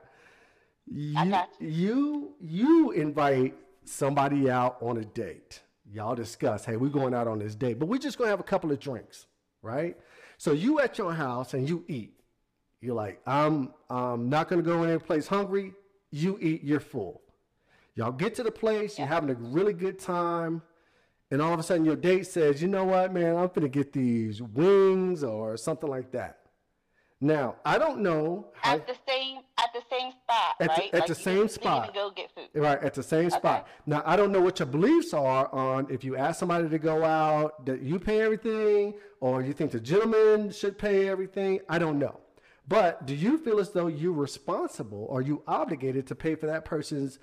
You 0.88 1.14
got 1.30 1.50
you 1.60 2.34
you 2.42 2.92
invite 2.92 3.56
somebody 3.86 4.50
out 4.50 4.78
on 4.82 4.98
a 4.98 5.06
date. 5.06 5.62
Y'all 5.92 6.16
discuss, 6.16 6.66
hey, 6.66 6.76
we're 6.76 6.90
going 6.90 7.14
out 7.14 7.28
on 7.28 7.40
this 7.40 7.56
date, 7.56 7.78
but 7.80 7.88
we're 7.88 7.98
just 8.00 8.18
gonna 8.18 8.30
have 8.32 8.40
a 8.40 8.44
couple 8.44 8.72
of 8.72 8.80
drinks, 8.80 9.28
right? 9.62 9.96
So 10.38 10.54
you 10.54 10.80
at 10.80 10.98
your 10.98 11.14
house 11.14 11.54
and 11.54 11.70
you 11.70 11.86
eat. 11.88 12.14
You're 12.82 12.96
like, 12.96 13.22
I'm 13.28 13.74
I'm 13.90 14.28
not 14.30 14.50
gonna 14.50 14.64
go 14.64 14.84
in 14.84 14.90
any 14.90 15.00
place 15.00 15.28
hungry. 15.28 15.74
You 16.12 16.38
eat, 16.42 16.64
you're 16.64 16.80
full. 16.80 17.22
Y'all 17.96 18.12
get 18.12 18.34
to 18.36 18.44
the 18.44 18.52
place, 18.52 18.98
you're 18.98 19.08
having 19.08 19.30
a 19.30 19.34
really 19.36 19.74
good 19.74 20.00
time, 20.00 20.62
and 21.32 21.42
all 21.42 21.54
of 21.54 21.60
a 21.60 21.64
sudden 21.64 21.86
your 21.86 21.96
date 21.98 22.26
says, 22.28 22.62
you 22.62 22.68
know 22.68 22.86
what, 22.86 23.14
man, 23.14 23.36
I'm 23.36 23.50
gonna 23.54 23.68
get 23.68 23.92
these 23.94 24.42
wings 24.42 25.24
or 25.24 25.58
something 25.58 25.90
like 25.90 26.12
that. 26.12 26.38
Now, 27.22 27.58
I 27.66 27.78
don't 27.78 28.00
know 28.00 28.48
how, 28.54 28.76
at 28.76 28.88
the 28.88 28.96
same 29.06 29.40
at 29.58 29.74
the 29.74 29.82
same 29.92 30.12
spot, 30.14 30.56
At 30.62 30.68
the- 30.76 30.82
right? 30.84 30.94
at 30.94 31.00
like 31.02 31.08
the 31.10 31.16
same 31.16 31.50
spot. 31.50 31.94
go 31.94 32.12
get 32.12 32.32
food. 32.34 32.48
right 32.56 32.82
at 32.82 32.94
the 32.94 33.04
same 33.04 33.30
spot. 33.30 33.68
Now, 33.86 34.02
I 34.06 34.16
don't 34.16 34.32
know 34.32 34.40
what 34.40 34.60
your 34.60 34.68
beliefs 34.68 35.14
are 35.14 35.54
on 35.54 35.88
if 35.90 36.06
you 36.06 36.16
ask 36.16 36.40
somebody 36.40 36.70
to 36.70 36.80
go 36.80 37.04
out 37.04 37.66
that 37.66 37.82
you 37.82 38.00
pay 38.00 38.22
everything, 38.22 38.94
or 39.20 39.42
you 39.42 39.52
think 39.52 39.72
the 39.72 39.82
gentleman 39.82 40.50
should 40.50 40.78
pay 40.78 41.10
everything. 41.10 41.60
I 41.68 41.78
don't 41.78 42.00
know. 42.00 42.22
But 42.70 43.08
do 43.08 43.16
you 43.16 43.40
feel 43.40 43.60
as 43.60 43.72
though 43.72 43.88
you're 43.88 44.14
responsible 44.14 45.08
or 45.10 45.24
you 45.24 45.42
obligated 45.48 46.06
to 46.08 46.16
pay 46.16 46.36
for 46.36 46.46
that 46.46 46.66
person's 46.66 47.18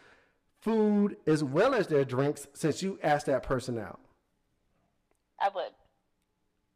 food 0.60 1.16
as 1.24 1.44
well 1.44 1.72
as 1.72 1.86
their 1.86 2.04
drinks 2.04 2.48
since 2.52 2.82
you 2.82 2.98
asked 3.00 3.26
that 3.26 3.44
person 3.44 3.78
out? 3.78 4.00
I 5.40 5.48
would. 5.54 5.70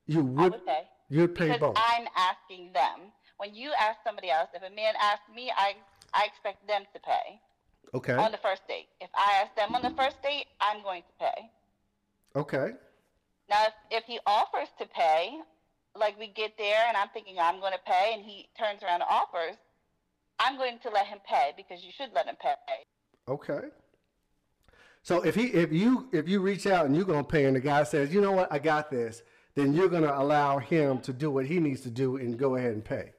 You 0.07 0.21
I 0.21 0.23
would. 0.23 0.53
would 0.53 0.67
pay. 0.67 0.83
You'd 1.09 1.35
pay 1.35 1.47
because 1.47 1.61
both. 1.61 1.77
I'm 1.77 2.07
asking 2.17 2.73
them. 2.73 3.11
When 3.39 3.55
you 3.55 3.73
ask 3.81 3.99
somebody 4.07 4.31
else, 4.31 4.49
if 4.55 4.63
a 4.63 4.73
man 4.73 4.95
asks 5.01 5.25
me, 5.35 5.51
I 5.57 5.75
I 6.15 6.27
expect 6.27 6.67
them 6.69 6.83
to 6.95 7.01
pay 7.01 7.41
okay. 7.95 8.15
on 8.15 8.31
the 8.31 8.39
first 8.39 8.63
date. 8.69 8.87
If 9.01 9.11
I 9.15 9.43
ask 9.43 9.55
them 9.57 9.75
on 9.75 9.83
the 9.83 9.97
first 9.97 10.23
date, 10.23 10.47
I'm 10.61 10.83
going 10.83 11.03
to 11.03 11.25
pay. 11.27 11.51
Okay. 12.37 12.73
Now, 13.49 13.65
if, 13.65 13.73
if 13.91 14.05
he 14.05 14.21
offers 14.27 14.69
to 14.79 14.87
pay, 14.87 15.39
like 15.97 16.19
we 16.19 16.29
get 16.29 16.57
there 16.57 16.85
and 16.89 16.97
I'm 16.97 17.09
thinking 17.13 17.37
I'm 17.41 17.61
going 17.61 17.73
to 17.73 17.81
pay, 17.87 18.13
and 18.15 18.23
he 18.23 18.49
turns 18.59 18.83
around 18.83 19.03
and 19.03 19.11
offers, 19.11 19.57
I'm 20.39 20.57
going 20.57 20.79
to 20.83 20.91
let 20.91 21.07
him 21.07 21.19
pay 21.29 21.53
because 21.57 21.85
you 21.85 21.91
should 21.97 22.11
let 22.15 22.27
him 22.27 22.37
pay. 22.41 22.55
Okay. 23.29 23.69
So 25.03 25.23
if 25.23 25.35
he 25.35 25.47
if 25.47 25.73
you 25.73 26.09
if 26.13 26.29
you 26.29 26.41
reach 26.41 26.67
out 26.67 26.87
and 26.87 26.95
you're 26.95 27.05
gonna 27.05 27.25
pay 27.25 27.47
and 27.47 27.57
the 27.57 27.61
guy 27.61 27.85
says, 27.85 28.13
you 28.13 28.21
know 28.21 28.33
what, 28.33 28.53
I 28.53 28.59
got 28.59 28.91
this, 28.91 29.23
then 29.55 29.73
you're 29.73 29.89
gonna 29.89 30.13
allow 30.15 30.59
him 30.59 31.01
to 31.01 31.13
do 31.13 31.31
what 31.31 31.47
he 31.47 31.59
needs 31.59 31.81
to 31.83 31.91
do 31.91 32.17
and 32.17 32.39
go 32.39 32.57
ahead 32.57 32.73
and 32.73 32.85
pay. 32.85 33.13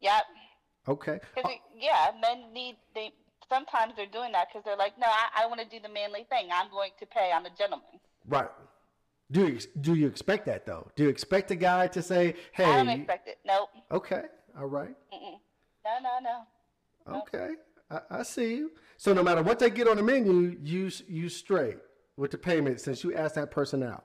Yep. 0.00 0.22
Okay. 0.88 1.20
Because 1.34 1.52
yeah, 1.78 2.12
men 2.20 2.52
need 2.52 2.76
they 2.94 3.12
sometimes 3.48 3.92
they're 3.96 4.06
doing 4.06 4.32
that 4.32 4.48
because 4.50 4.64
they're 4.64 4.76
like, 4.76 4.98
no, 4.98 5.06
I, 5.06 5.44
I 5.44 5.46
want 5.46 5.60
to 5.60 5.66
do 5.66 5.78
the 5.82 5.92
manly 5.92 6.26
thing. 6.30 6.48
I'm 6.52 6.70
going 6.70 6.90
to 7.00 7.06
pay. 7.06 7.30
I'm 7.34 7.44
a 7.44 7.50
gentleman. 7.50 8.00
Right. 8.26 8.48
Do 9.32 9.48
you 9.48 9.58
do 9.80 9.94
you 9.94 10.06
expect 10.06 10.46
that 10.46 10.66
though? 10.66 10.90
Do 10.94 11.04
you 11.04 11.08
expect 11.08 11.50
a 11.50 11.56
guy 11.56 11.88
to 11.88 12.02
say, 12.02 12.34
hey? 12.52 12.64
I 12.64 12.76
don't 12.76 12.88
expect 12.90 13.28
it. 13.28 13.38
Nope. 13.44 13.70
okay. 13.90 14.24
All 14.58 14.66
right. 14.66 14.94
No, 15.84 15.98
no, 16.00 16.18
no. 16.22 17.20
Okay. 17.22 17.54
I, 17.90 18.00
I 18.10 18.22
see 18.22 18.54
you. 18.54 18.72
So 18.96 19.12
no 19.12 19.22
matter 19.22 19.42
what 19.42 19.58
they 19.58 19.70
get 19.70 19.88
on 19.88 19.96
the 19.96 20.02
menu, 20.02 20.56
you 20.62 20.90
you 21.08 21.28
straight 21.28 21.78
with 22.16 22.30
the 22.30 22.38
payment 22.38 22.80
since 22.80 23.02
you 23.02 23.14
asked 23.14 23.34
that 23.34 23.50
person 23.50 23.82
out. 23.82 24.04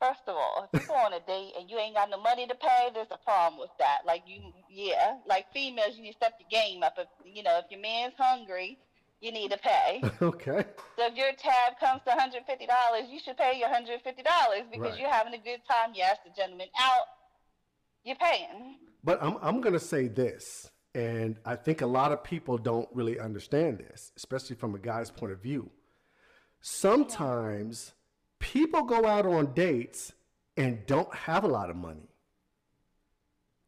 First 0.00 0.20
of 0.28 0.36
all, 0.36 0.68
if 0.72 0.80
you 0.80 0.86
go 0.86 0.94
on 0.94 1.12
a 1.12 1.20
date 1.26 1.54
and 1.58 1.68
you 1.68 1.76
ain't 1.76 1.96
got 1.96 2.08
no 2.08 2.20
money 2.22 2.46
to 2.46 2.54
pay, 2.54 2.90
there's 2.94 3.08
a 3.10 3.18
problem 3.18 3.60
with 3.60 3.70
that. 3.80 3.98
Like 4.06 4.22
you, 4.26 4.52
yeah, 4.70 5.16
like 5.26 5.52
females, 5.52 5.96
you 5.96 6.04
need 6.04 6.12
to 6.12 6.16
step 6.16 6.38
the 6.38 6.44
game 6.48 6.84
up. 6.84 6.94
If 6.96 7.08
you 7.24 7.42
know, 7.42 7.58
if 7.58 7.64
your 7.70 7.80
man's 7.80 8.14
hungry, 8.16 8.78
you 9.20 9.32
need 9.32 9.50
to 9.50 9.58
pay. 9.58 10.02
okay. 10.22 10.64
So 10.96 11.06
if 11.06 11.16
your 11.16 11.32
tab 11.38 11.78
comes 11.80 12.02
to 12.06 12.10
$150, 12.10 13.10
you 13.10 13.18
should 13.18 13.36
pay 13.36 13.58
your 13.58 13.68
$150 13.68 14.04
because 14.70 14.90
Right. 14.90 14.98
you're 15.00 15.10
having 15.10 15.34
a 15.34 15.38
good 15.38 15.60
time. 15.68 15.92
You 15.94 16.02
ask 16.02 16.22
the 16.24 16.30
gentleman 16.36 16.68
out, 16.80 17.06
you're 18.04 18.16
paying. 18.16 18.76
But 19.02 19.22
I'm, 19.22 19.36
I'm 19.42 19.60
going 19.60 19.72
to 19.74 19.80
say 19.80 20.08
this, 20.08 20.70
and 20.94 21.36
I 21.44 21.56
think 21.56 21.80
a 21.82 21.86
lot 21.86 22.12
of 22.12 22.22
people 22.24 22.58
don't 22.58 22.88
really 22.92 23.18
understand 23.18 23.78
this, 23.78 24.12
especially 24.16 24.56
from 24.56 24.74
a 24.74 24.78
guy's 24.78 25.10
point 25.10 25.32
of 25.32 25.42
view. 25.42 25.70
Sometimes 26.60 27.92
people 28.38 28.82
go 28.82 29.04
out 29.06 29.26
on 29.26 29.52
dates 29.54 30.12
and 30.56 30.84
don't 30.86 31.12
have 31.14 31.44
a 31.44 31.48
lot 31.48 31.70
of 31.70 31.76
money. 31.76 32.08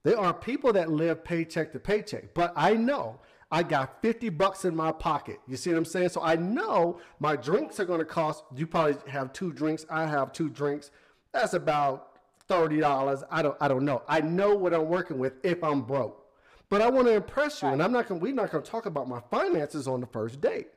There 0.02 0.18
are 0.18 0.32
people 0.32 0.72
that 0.72 0.90
live 0.90 1.22
paycheck 1.24 1.72
to 1.72 1.78
paycheck, 1.78 2.34
but 2.34 2.52
I 2.56 2.74
know 2.74 3.20
I 3.50 3.62
got 3.64 4.00
50 4.00 4.28
bucks 4.30 4.64
in 4.64 4.76
my 4.76 4.92
pocket. 4.92 5.40
You 5.48 5.56
see 5.56 5.70
what 5.70 5.78
I'm 5.78 5.84
saying? 5.84 6.10
So 6.10 6.22
I 6.22 6.36
know 6.36 7.00
my 7.18 7.34
drinks 7.36 7.80
are 7.80 7.84
going 7.84 7.98
to 7.98 8.04
cost, 8.04 8.44
you 8.54 8.66
probably 8.66 8.96
have 9.10 9.32
two 9.32 9.52
drinks, 9.52 9.84
I 9.90 10.06
have 10.06 10.32
two 10.32 10.48
drinks. 10.48 10.90
That's 11.32 11.54
about 11.54 12.10
$30. 12.48 13.24
I 13.30 13.42
don't 13.42 13.56
I 13.60 13.68
don't 13.68 13.84
know. 13.84 14.02
I 14.08 14.20
know 14.20 14.54
what 14.56 14.74
I'm 14.74 14.88
working 14.88 15.18
with 15.18 15.34
if 15.44 15.62
I'm 15.62 15.82
broke. 15.82 16.26
but 16.68 16.80
I 16.80 16.88
want 16.88 17.06
to 17.08 17.14
impress 17.14 17.62
you, 17.62 17.68
and 17.68 17.82
I'm 17.82 17.92
not 17.92 18.06
going. 18.08 18.20
We're 18.20 18.34
not 18.34 18.50
going 18.50 18.62
to 18.64 18.70
talk 18.70 18.86
about 18.86 19.08
my 19.08 19.20
finances 19.30 19.86
on 19.88 20.00
the 20.00 20.06
first 20.06 20.40
date. 20.40 20.68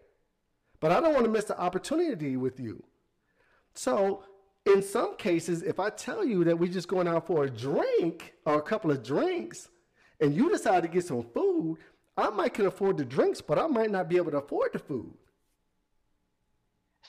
But 0.80 0.92
I 0.92 1.00
don't 1.00 1.14
want 1.14 1.26
to 1.26 1.32
miss 1.32 1.46
the 1.46 1.60
opportunity 1.60 2.36
with 2.36 2.60
you. 2.60 2.84
So, 3.74 4.24
in 4.66 4.82
some 4.82 5.16
cases, 5.18 5.64
if 5.64 5.80
I 5.80 5.90
tell 5.90 6.26
you 6.26 6.44
that 6.44 6.58
we're 6.60 6.72
just 6.72 6.88
going 6.88 7.08
out 7.08 7.28
for 7.28 7.44
a 7.46 7.50
drink 7.50 8.34
or 8.46 8.56
a 8.56 8.62
couple 8.62 8.92
of 8.92 9.04
drinks, 9.04 9.70
and 10.20 10.36
you 10.36 10.50
decide 10.50 10.84
to 10.84 10.90
get 10.90 11.06
some 11.06 11.24
food, 11.34 11.78
I 12.18 12.30
might 12.30 12.54
can 12.54 12.66
afford 12.68 12.98
the 12.98 13.06
drinks, 13.06 13.42
but 13.42 13.58
I 13.58 13.68
might 13.68 13.92
not 13.92 14.08
be 14.10 14.18
able 14.18 14.32
to 14.32 14.38
afford 14.38 14.74
the 14.74 14.80
food. 14.80 15.14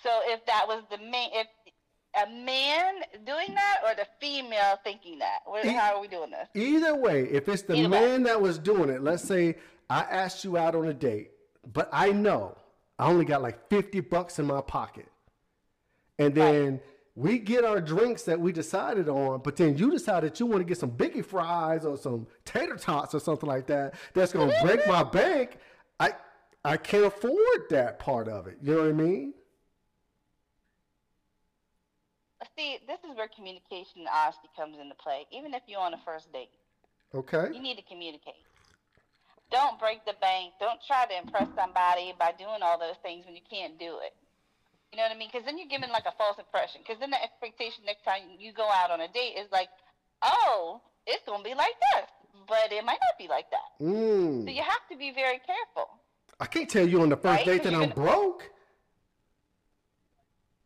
So 0.03 0.11
if 0.27 0.45
that 0.47 0.65
was 0.67 0.83
the 0.91 0.99
man, 0.99 1.29
if 1.33 1.47
a 2.27 2.31
man 2.31 2.95
doing 3.27 3.55
that 3.55 3.79
or 3.85 3.95
the 3.95 4.07
female 4.21 4.79
thinking 4.85 5.19
that, 5.19 5.41
what, 5.47 5.65
E- 5.65 5.69
how 5.69 5.95
are 5.97 6.01
we 6.01 6.09
doing 6.09 6.31
this? 6.31 6.49
Either 6.55 6.95
way, 6.95 7.25
if 7.25 7.49
it's 7.49 7.63
the 7.63 7.75
Either 7.75 7.89
way. 7.89 8.01
man 8.01 8.23
that 8.25 8.41
was 8.41 8.59
doing 8.59 8.89
it, 8.91 9.03
let's 9.03 9.23
say 9.25 9.57
I 9.91 10.03
asked 10.03 10.45
you 10.45 10.57
out 10.57 10.75
on 10.75 10.87
a 10.87 10.95
date, 10.95 11.31
but 11.73 11.89
I 11.93 12.13
know 12.13 12.57
I 12.99 13.11
only 13.11 13.25
got 13.25 13.43
like 13.43 13.69
50 13.69 14.01
bucks 14.01 14.39
in 14.39 14.47
my 14.47 14.61
pocket. 14.61 15.09
And 16.19 16.35
then 16.35 16.81
we 17.17 17.39
get 17.39 17.65
our 17.65 17.81
drinks 17.81 18.25
that 18.25 18.41
we 18.41 18.51
decided 18.53 19.09
on, 19.09 19.41
but 19.43 19.57
then 19.57 19.77
you 19.79 19.91
decide 19.91 20.25
that 20.25 20.41
you 20.41 20.47
want 20.47 20.61
to 20.61 20.65
get 20.65 20.79
some 20.79 20.91
biggie 20.91 21.25
fries 21.25 21.85
or 21.85 21.97
some 21.97 22.27
tater 22.45 22.77
tots 22.77 23.15
or 23.15 23.21
something 23.21 23.49
like 23.49 23.67
that 23.69 23.95
that's 24.15 24.33
going 24.33 24.51
to 24.55 24.63
break 24.63 24.87
my 24.89 25.03
bank. 25.05 25.59
I 26.01 26.13
I 26.65 26.77
can't 26.77 27.05
afford 27.05 27.69
that 27.71 27.99
part 27.99 28.27
of 28.29 28.47
it. 28.47 28.59
You 28.63 28.75
know 28.75 28.81
what 28.81 28.89
I 28.89 28.93
mean? 28.93 29.35
See, 32.57 32.79
this 32.87 32.99
is 33.11 33.17
where 33.17 33.27
communication 33.35 34.01
and 34.07 34.09
honesty 34.15 34.49
comes 34.57 34.77
into 34.81 34.95
play. 34.95 35.27
Even 35.33 35.55
if 35.55 35.63
you're 35.67 35.81
on 35.81 35.95
a 35.95 36.01
first 36.05 36.33
date, 36.33 36.51
Okay. 37.15 37.49
you 37.53 37.61
need 37.61 37.77
to 37.77 37.83
communicate. 37.83 38.35
Don't 39.51 39.79
break 39.79 40.05
the 40.05 40.15
bank. 40.21 40.53
Don't 40.61 40.79
try 40.87 41.05
to 41.07 41.19
impress 41.19 41.49
somebody 41.57 42.15
by 42.19 42.33
doing 42.39 42.63
all 42.63 42.79
those 42.79 42.97
things 43.03 43.25
when 43.25 43.35
you 43.35 43.41
can't 43.49 43.79
do 43.79 43.99
it. 44.05 44.15
You 44.95 44.99
know 44.99 45.09
what 45.09 45.17
I 45.17 45.19
mean? 45.19 45.29
Because 45.33 45.45
then 45.45 45.59
you're 45.59 45.67
giving 45.67 45.91
like 45.91 46.05
a 46.07 46.13
false 46.17 46.39
impression. 46.39 46.81
Because 46.87 47.01
then 47.01 47.11
the 47.11 47.21
expectation 47.21 47.83
next 47.85 48.05
time 48.05 48.23
you 48.39 48.53
go 48.53 48.69
out 48.71 48.93
on 48.93 49.01
a 49.01 49.09
date 49.09 49.35
is 49.37 49.49
like, 49.51 49.67
oh, 50.23 50.81
it's 51.05 51.21
gonna 51.27 51.43
be 51.43 51.53
like 51.53 51.75
this, 51.91 52.07
but 52.47 52.71
it 52.71 52.85
might 52.85 53.01
not 53.03 53.19
be 53.19 53.27
like 53.27 53.51
that. 53.51 53.75
So 53.81 53.85
Mm. 53.87 54.55
you 54.55 54.63
have 54.63 54.87
to 54.93 54.97
be 54.97 55.11
very 55.11 55.41
careful. 55.45 55.91
I 56.39 56.47
can't 56.47 56.71
tell 56.71 56.87
you 56.87 57.03
on 57.03 57.09
the 57.09 57.17
first 57.17 57.39
Right? 57.39 57.45
date 57.45 57.65
that 57.65 57.75
I'm 57.75 57.81
gonna- 57.91 57.95
broke. 57.97 58.49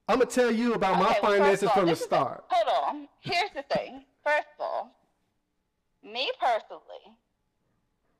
I'm 0.08 0.18
gonna 0.18 0.30
tell 0.30 0.50
you 0.50 0.74
about 0.74 0.98
my 0.98 1.08
Okay, 1.12 1.20
well, 1.22 1.32
finances 1.32 1.68
all, 1.70 1.74
from 1.74 1.86
the 1.86 1.96
start. 1.96 2.44
hold 2.50 2.68
on. 2.84 3.08
Here's 3.20 3.50
the 3.52 3.62
thing. 3.62 4.04
First 4.22 4.48
of 4.58 4.60
all, 4.60 4.90
me 6.02 6.30
personally, 6.38 7.16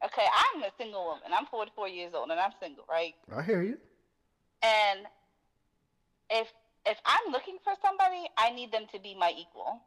okay, 0.07 0.27
I'm 0.55 0.63
a 0.63 0.71
single 0.79 1.05
woman. 1.05 1.35
I'm 1.35 1.45
44 1.47 1.89
years 1.89 2.15
old 2.15 2.31
and 2.31 2.41
I'm 2.41 2.53
single, 2.63 2.87
right? 2.89 3.15
I 3.31 3.43
hear 3.43 3.61
you. 3.63 3.79
And 4.63 5.07
if 6.31 6.49
if 6.87 6.97
I'm 7.05 7.33
looking 7.33 7.59
for 7.64 7.72
somebody, 7.85 8.24
I 8.39 8.51
need 8.51 8.72
them 8.72 8.87
to 8.93 8.99
be 9.01 9.14
my 9.14 9.33
equal. 9.37 9.81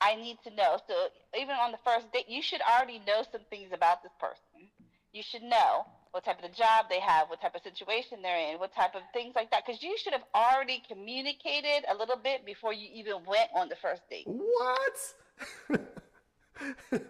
I 0.00 0.16
need 0.16 0.38
to 0.44 0.50
know. 0.54 0.78
So 0.88 0.94
even 1.38 1.54
on 1.56 1.70
the 1.70 1.78
first 1.84 2.12
date, 2.12 2.26
you 2.28 2.42
should 2.42 2.60
already 2.60 2.98
know 3.06 3.22
some 3.30 3.42
things 3.50 3.70
about 3.72 4.02
this 4.02 4.12
person. 4.20 4.68
You 5.12 5.22
should 5.22 5.42
know 5.42 5.86
what 6.10 6.24
type 6.24 6.42
of 6.44 6.52
job 6.52 6.86
they 6.90 7.00
have, 7.00 7.30
what 7.30 7.40
type 7.40 7.54
of 7.54 7.62
situation 7.62 8.18
they're 8.20 8.52
in, 8.52 8.58
what 8.58 8.74
type 8.74 8.94
of 8.94 9.02
things 9.14 9.34
like 9.34 9.50
that. 9.52 9.62
Because 9.64 9.82
you 9.82 9.96
should 9.96 10.12
have 10.12 10.24
already 10.34 10.82
communicated 10.88 11.84
a 11.90 11.94
little 11.96 12.16
bit 12.16 12.44
before 12.44 12.72
you 12.74 12.88
even 12.92 13.14
went 13.26 13.48
on 13.54 13.68
the 13.68 13.76
first 13.76 14.02
date. 14.10 14.26
What? 14.26 15.80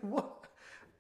what? 0.03 0.47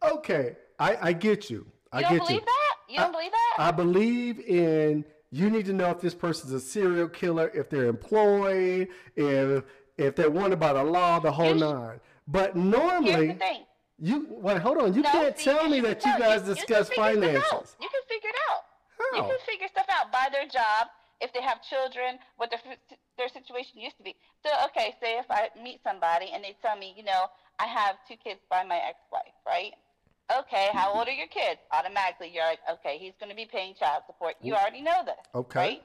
Okay, 0.02 0.56
I, 0.78 0.96
I 1.00 1.12
get 1.12 1.48
you. 1.50 1.66
I 1.92 1.98
You 1.98 2.02
don't 2.06 2.12
get 2.18 2.26
believe 2.26 2.40
you. 2.40 2.46
that? 2.46 2.76
You 2.88 2.96
don't 2.98 3.08
I- 3.08 3.12
believe 3.12 3.30
that? 3.32 3.54
I 3.58 3.70
believe 3.70 4.40
in 4.40 5.04
you 5.32 5.48
need 5.50 5.64
to 5.66 5.72
know 5.72 5.90
if 5.90 6.00
this 6.00 6.14
person's 6.14 6.52
a 6.52 6.60
serial 6.60 7.08
killer, 7.08 7.50
if 7.54 7.68
they're 7.70 7.86
employed, 7.86 8.88
if 9.16 9.64
if 9.96 10.14
they're 10.14 10.30
wanted 10.30 10.60
by 10.60 10.72
the 10.72 10.84
law, 10.84 11.18
the 11.18 11.32
whole 11.32 11.54
nine. 11.54 12.00
But 12.28 12.54
normally, 12.54 13.36
you 13.98 14.26
wait. 14.30 14.58
Hold 14.62 14.78
on. 14.78 14.94
You 14.94 15.02
No, 15.02 15.10
can't 15.10 15.36
see, 15.38 15.44
tell 15.44 15.68
me 15.68 15.76
you- 15.76 15.82
that 15.82 16.04
you 16.04 16.18
guys 16.18 16.46
you 16.46 16.54
discuss 16.54 16.88
can 16.90 17.14
figure 17.14 17.32
stuff 17.32 17.44
out. 17.44 17.50
finances. 17.50 17.76
You 17.80 17.88
can 17.88 18.02
figure 18.08 18.30
it 18.30 18.36
out. 18.50 18.62
You 19.14 19.22
can 19.22 19.38
figure 19.46 19.68
stuff 19.68 19.86
out 19.90 20.12
by 20.12 20.28
their 20.32 20.46
job, 20.46 20.88
if 21.20 21.32
they 21.32 21.42
have 21.42 21.60
children, 21.62 22.18
what 22.36 22.50
their 22.50 22.60
their 23.18 23.28
situation 23.28 23.78
used 23.80 23.96
to 23.98 24.02
be. 24.02 24.14
So, 24.44 24.50
okay, 24.66 24.94
say 25.00 25.18
if 25.18 25.26
I 25.30 25.50
meet 25.62 25.80
somebody 25.82 26.30
and 26.32 26.42
they 26.42 26.56
tell 26.62 26.76
me, 26.76 26.94
you 26.96 27.04
know, 27.04 27.26
I 27.58 27.66
have 27.66 27.96
two 28.08 28.16
kids 28.16 28.40
by 28.48 28.64
my 28.64 28.76
ex-wife, 28.78 29.34
right? 29.46 29.72
Okay, 30.40 30.68
how 30.72 30.92
old 30.92 31.08
are 31.08 31.12
your 31.12 31.26
kids? 31.28 31.60
Automatically, 31.72 32.30
you're 32.32 32.44
like, 32.44 32.60
okay, 32.70 32.96
he's 32.98 33.12
going 33.20 33.30
to 33.30 33.36
be 33.36 33.46
paying 33.50 33.74
child 33.74 34.02
support. 34.06 34.34
You 34.40 34.54
already 34.54 34.80
know 34.80 35.02
this, 35.04 35.14
Okay. 35.34 35.58
right? 35.58 35.82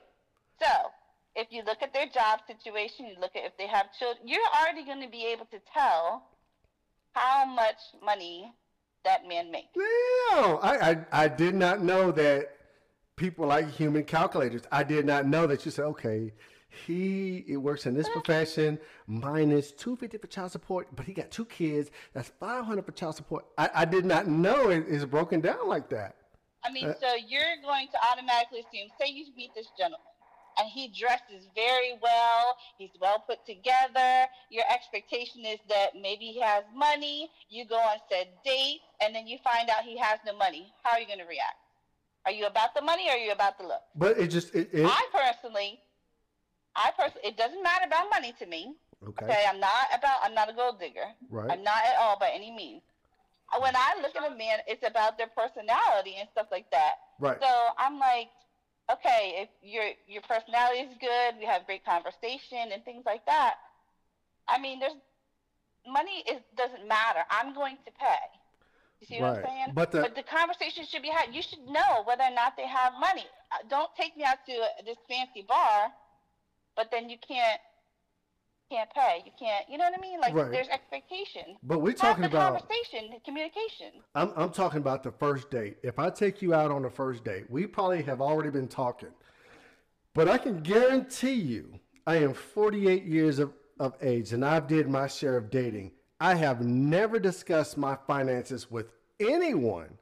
So, 0.61 0.91
if 1.35 1.47
you 1.51 1.63
look 1.65 1.81
at 1.81 1.93
their 1.93 2.07
job 2.07 2.39
situation, 2.47 3.07
you 3.07 3.15
look 3.19 3.35
at 3.35 3.43
if 3.45 3.57
they 3.57 3.67
have 3.67 3.87
children, 3.99 4.27
you're 4.27 4.39
already 4.61 4.85
going 4.85 5.01
to 5.01 5.09
be 5.09 5.25
able 5.25 5.45
to 5.45 5.59
tell 5.73 6.23
how 7.13 7.45
much 7.45 7.77
money 8.03 8.53
that 9.03 9.27
man 9.27 9.51
makes. 9.51 9.69
No, 9.75 10.59
I, 10.61 10.91
I 10.91 11.23
I 11.23 11.27
did 11.27 11.55
not 11.55 11.81
know 11.81 12.11
that 12.11 12.49
people 13.15 13.47
like 13.47 13.69
human 13.69 14.03
calculators. 14.03 14.63
I 14.71 14.83
did 14.83 15.05
not 15.05 15.25
know 15.27 15.47
that 15.47 15.65
you 15.65 15.71
said, 15.71 15.85
okay, 15.85 16.33
he 16.85 17.45
it 17.47 17.57
works 17.57 17.85
in 17.85 17.93
this 17.93 18.09
profession, 18.09 18.79
minus 19.07 19.71
two 19.71 19.95
fifty 19.95 20.17
for 20.17 20.27
child 20.27 20.51
support, 20.51 20.87
but 20.95 21.05
he 21.05 21.13
got 21.13 21.31
two 21.31 21.45
kids. 21.45 21.89
That's 22.13 22.29
five 22.39 22.65
hundred 22.65 22.85
for 22.85 22.91
child 22.91 23.15
support. 23.15 23.45
I, 23.57 23.69
I 23.73 23.85
did 23.85 24.05
not 24.05 24.27
know 24.27 24.69
it 24.69 24.87
is 24.87 25.05
broken 25.05 25.41
down 25.41 25.67
like 25.67 25.89
that. 25.89 26.15
I 26.63 26.71
mean, 26.71 26.85
Uh, 26.87 26.93
so 26.99 27.07
you're 27.15 27.41
going 27.63 27.87
to 27.87 27.97
automatically 28.11 28.59
assume, 28.59 28.89
say 28.99 29.09
you 29.09 29.25
meet 29.35 29.51
this 29.55 29.67
gentleman 29.77 30.01
and 30.59 30.67
he 30.69 30.87
dresses 30.87 31.47
very 31.55 31.93
well, 32.01 32.57
he's 32.77 32.89
well 32.99 33.23
put 33.27 33.45
together. 33.45 34.25
Your 34.49 34.63
expectation 34.73 35.45
is 35.45 35.59
that 35.69 35.89
maybe 35.99 36.25
he 36.25 36.41
has 36.41 36.63
money. 36.75 37.29
You 37.49 37.65
go 37.65 37.77
on 37.77 37.97
said 38.09 38.29
date, 38.43 38.79
and 39.01 39.13
then 39.13 39.27
you 39.27 39.37
find 39.43 39.69
out 39.69 39.83
he 39.83 39.97
has 39.97 40.19
no 40.25 40.35
money. 40.35 40.73
How 40.83 40.97
are 40.97 40.99
you 40.99 41.05
going 41.07 41.19
to 41.19 41.25
react? 41.25 41.61
Are 42.25 42.31
you 42.31 42.45
about 42.45 42.75
the 42.75 42.81
money 42.81 43.07
or 43.07 43.11
are 43.13 43.17
you 43.17 43.31
about 43.31 43.57
the 43.57 43.63
look? 43.65 43.83
But 43.95 44.17
it 44.17 44.27
just 44.27 44.53
it, 44.53 44.69
it 44.73 44.85
I 44.85 45.07
personally, 45.13 45.79
I 46.77 46.91
personally, 46.97 47.27
it 47.27 47.37
doesn't 47.37 47.61
matter 47.63 47.85
about 47.87 48.09
money 48.11 48.33
to 48.39 48.45
me. 48.45 48.75
okay, 49.09 49.25
Okay, 49.25 49.43
I'm 49.49 49.59
not 49.59 49.87
about. 49.93 50.19
I'm 50.23 50.33
not 50.33 50.49
a 50.49 50.53
gold 50.53 50.79
digger. 50.79 51.09
right. 51.29 51.49
I'm 51.51 51.63
not 51.63 51.81
at 51.85 51.97
all 51.99 52.17
by 52.19 52.29
any 52.29 52.51
means. 52.51 52.83
When 53.59 53.75
I 53.75 53.95
look 54.01 54.15
at 54.15 54.29
a 54.31 54.35
man, 54.35 54.59
it's 54.67 54.85
about 54.85 55.17
their 55.17 55.27
personality 55.35 56.15
and 56.19 56.27
stuff 56.31 56.47
like 56.51 56.69
that. 56.71 56.95
Right. 57.19 57.37
So 57.41 57.47
I'm 57.77 57.97
like, 57.97 58.29
okay, 58.91 59.47
if 59.47 59.49
your 59.61 59.85
your 60.05 60.21
personality 60.21 60.81
is 60.81 60.93
good, 60.99 61.39
we 61.39 61.45
have 61.45 61.65
great 61.65 61.83
conversation 61.85 62.71
and 62.71 62.83
things 62.85 63.03
like 63.05 63.25
that. 63.25 63.55
I 64.47 64.59
mean, 64.59 64.79
there's 64.79 64.99
money 65.87 66.23
is 66.29 66.41
doesn't 66.55 66.87
matter. 66.87 67.23
I'm 67.31 67.53
going 67.55 67.77
to 67.85 67.91
pay. 67.97 68.23
You 68.99 69.07
see 69.07 69.21
what 69.21 69.37
Right. 69.37 69.45
I'm 69.45 69.45
saying? 69.45 69.67
But 69.73 69.91
the- 69.91 70.01
but 70.01 70.15
the 70.15 70.23
conversation 70.23 70.85
should 70.85 71.01
be 71.01 71.09
had. 71.09 71.33
You 71.33 71.41
should 71.41 71.65
know 71.65 72.03
whether 72.03 72.23
or 72.23 72.31
not 72.31 72.55
they 72.57 72.67
have 72.67 72.93
money. 72.99 73.25
Uh, 73.51 73.63
Don't 73.69 73.93
take 73.95 74.15
me 74.17 74.23
out 74.25 74.39
to 74.45 74.53
this 74.85 74.97
fancy 75.07 75.41
bar, 75.43 75.93
but 76.77 76.89
then 76.91 77.09
you 77.09 77.17
can't 77.27 77.59
can't 78.69 78.89
pay. 78.93 79.23
You 79.25 79.31
can't. 79.39 79.65
You 79.69 79.77
know 79.77 79.85
what 79.85 79.97
I 79.97 80.01
mean? 80.01 80.19
Like 80.19 80.33
Right. 80.33 80.51
there's 80.51 80.67
expectation. 80.67 81.55
But 81.63 81.79
we're 81.79 81.91
Have 81.91 81.99
talking 81.99 82.23
the 82.23 82.27
about 82.29 82.59
conversation, 82.59 83.11
the 83.13 83.19
communication. 83.23 83.91
I'm, 84.13 84.33
I'm 84.35 84.51
talking 84.51 84.79
about 84.79 85.03
the 85.03 85.11
first 85.11 85.49
date. 85.49 85.77
If 85.83 85.99
I 85.99 86.09
take 86.09 86.41
you 86.41 86.53
out 86.53 86.69
on 86.69 86.81
the 86.81 86.89
first 86.89 87.23
date, 87.23 87.49
we 87.49 87.65
probably 87.65 88.03
have 88.03 88.19
already 88.19 88.49
been 88.49 88.67
talking. 88.67 89.11
But 90.13 90.27
I 90.27 90.37
can 90.37 90.59
guarantee 90.61 91.35
you, 91.35 91.79
I 92.05 92.17
am 92.17 92.33
48 92.33 93.05
years 93.05 93.39
of, 93.39 93.53
of 93.79 93.95
age 94.01 94.33
and 94.33 94.43
I've 94.43 94.67
did 94.67 94.89
my 94.89 95.07
share 95.07 95.37
of 95.37 95.49
dating. 95.49 95.93
I 96.19 96.35
have 96.35 96.59
never 96.61 97.19
discussed 97.19 97.77
my 97.77 97.97
finances 98.05 98.69
with 98.69 98.87
anyone 99.21 99.97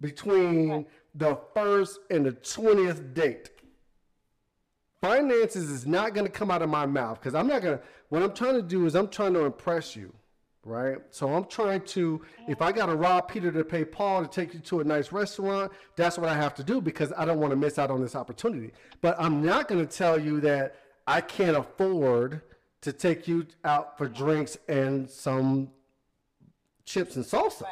between 0.00 0.86
the 1.14 1.38
first 1.54 2.00
and 2.10 2.26
the 2.26 2.32
20th 2.32 3.14
date. 3.14 3.50
Finances 5.00 5.70
is 5.70 5.86
not 5.86 6.12
going 6.12 6.26
to 6.26 6.32
come 6.32 6.50
out 6.50 6.60
of 6.60 6.68
my 6.68 6.84
mouth 6.84 7.20
because 7.20 7.34
I'm 7.34 7.46
not 7.46 7.62
going 7.62 7.78
to. 7.78 7.84
What 8.08 8.22
I'm 8.22 8.34
trying 8.34 8.54
to 8.54 8.62
do 8.62 8.86
is 8.86 8.96
I'm 8.96 9.08
trying 9.08 9.32
to 9.34 9.44
impress 9.44 9.94
you, 9.94 10.12
right? 10.64 10.98
So 11.10 11.32
I'm 11.32 11.44
trying 11.44 11.82
to. 11.82 12.20
If 12.48 12.60
I 12.60 12.72
got 12.72 12.86
to 12.86 12.96
rob 12.96 13.28
Peter 13.28 13.52
to 13.52 13.64
pay 13.64 13.84
Paul 13.84 14.22
to 14.22 14.28
take 14.28 14.54
you 14.54 14.60
to 14.60 14.80
a 14.80 14.84
nice 14.84 15.12
restaurant, 15.12 15.72
that's 15.94 16.18
what 16.18 16.28
I 16.28 16.34
have 16.34 16.54
to 16.54 16.64
do 16.64 16.80
because 16.80 17.12
I 17.16 17.24
don't 17.24 17.38
want 17.38 17.52
to 17.52 17.56
miss 17.56 17.78
out 17.78 17.90
on 17.90 18.00
this 18.00 18.16
opportunity. 18.16 18.72
But 19.00 19.14
I'm 19.20 19.40
not 19.42 19.68
going 19.68 19.86
to 19.86 19.96
tell 19.96 20.18
you 20.18 20.40
that 20.40 20.74
I 21.06 21.20
can't 21.20 21.56
afford 21.56 22.42
to 22.80 22.92
take 22.92 23.28
you 23.28 23.46
out 23.64 23.98
for 23.98 24.08
drinks 24.08 24.58
and 24.68 25.08
some 25.08 25.70
chips 26.84 27.16
and 27.16 27.24
salsa. 27.24 27.66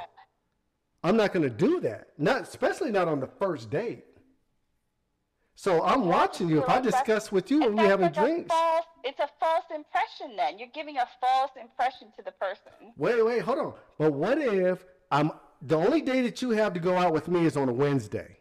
I'm 1.03 1.17
not 1.17 1.33
going 1.33 1.43
to 1.43 1.51
do 1.51 1.81
that. 1.81 2.09
Not 2.19 2.43
especially 2.43 2.91
not 2.91 3.09
on 3.09 3.21
the 3.21 3.27
first 3.27 3.71
date. 3.71 4.06
So 5.59 5.83
I'm 5.83 6.05
watching 6.07 6.49
you. 6.51 6.63
If 6.63 6.69
I 6.69 6.81
discuss 6.81 7.33
with 7.33 7.51
you 7.51 7.65
And 7.65 7.79
we 7.79 7.85
having 7.87 8.07
a 8.07 8.11
drinks. 8.13 8.53
false, 8.53 8.85
it's 9.05 9.19
a 9.19 9.29
false 9.41 9.65
impression. 9.75 10.37
Then 10.37 10.59
you're 10.59 10.69
giving 10.75 10.99
a 10.99 11.09
false 11.19 11.51
impression 11.61 12.09
to 12.17 12.23
the 12.23 12.33
person. 12.33 12.73
Wait, 12.99 13.25
wait, 13.25 13.41
hold 13.41 13.59
on. 13.59 13.75
But 13.99 14.13
what 14.13 14.39
if 14.39 14.85
I'm 15.11 15.33
the 15.63 15.77
only 15.77 16.03
day 16.03 16.21
that 16.23 16.43
you 16.43 16.51
have 16.51 16.75
to 16.75 16.81
go 16.81 16.97
out 16.97 17.13
with 17.15 17.29
me 17.29 17.47
is 17.47 17.57
on 17.57 17.71
a 17.71 17.73
Wednesday. 17.73 18.37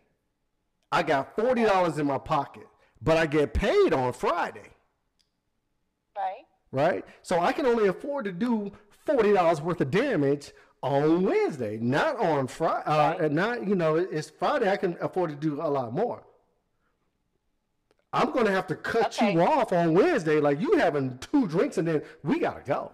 I 0.91 1.03
got 1.03 1.35
forty 1.37 1.63
dollars 1.63 1.97
in 1.97 2.05
my 2.05 2.17
pocket, 2.17 2.67
but 3.01 3.15
I 3.17 3.25
get 3.25 3.53
paid 3.53 3.93
on 3.93 4.11
Friday, 4.13 4.71
Right. 6.15 6.45
right? 6.71 7.05
So 7.21 7.39
I 7.39 7.53
can 7.53 7.65
only 7.65 7.87
afford 7.87 8.25
to 8.25 8.31
do 8.33 8.71
forty 9.05 9.31
dollars 9.33 9.61
worth 9.61 9.79
of 9.79 9.89
damage 9.89 10.51
on 10.83 11.23
Wednesday, 11.23 11.77
not 11.77 12.17
on 12.19 12.47
Friday. 12.47 12.83
Uh, 12.85 13.13
and 13.19 13.35
not 13.35 13.65
you 13.65 13.75
know, 13.75 13.95
it's 13.95 14.29
Friday. 14.29 14.69
I 14.69 14.75
can 14.77 14.97
afford 14.99 15.29
to 15.31 15.35
do 15.37 15.61
a 15.61 15.69
lot 15.69 15.93
more. 15.93 16.23
I'm 18.15 18.31
gonna 18.31 18.51
have 18.51 18.65
to 18.67 18.75
cut 18.75 19.19
you 19.21 19.41
off 19.41 19.73
on 19.73 19.93
Wednesday, 19.93 20.39
like 20.39 20.61
you 20.61 20.77
having 20.77 21.17
two 21.19 21.47
drinks 21.47 21.77
and 21.77 21.85
then 21.85 22.01
we 22.23 22.39
gotta 22.39 22.61
go. 22.61 22.93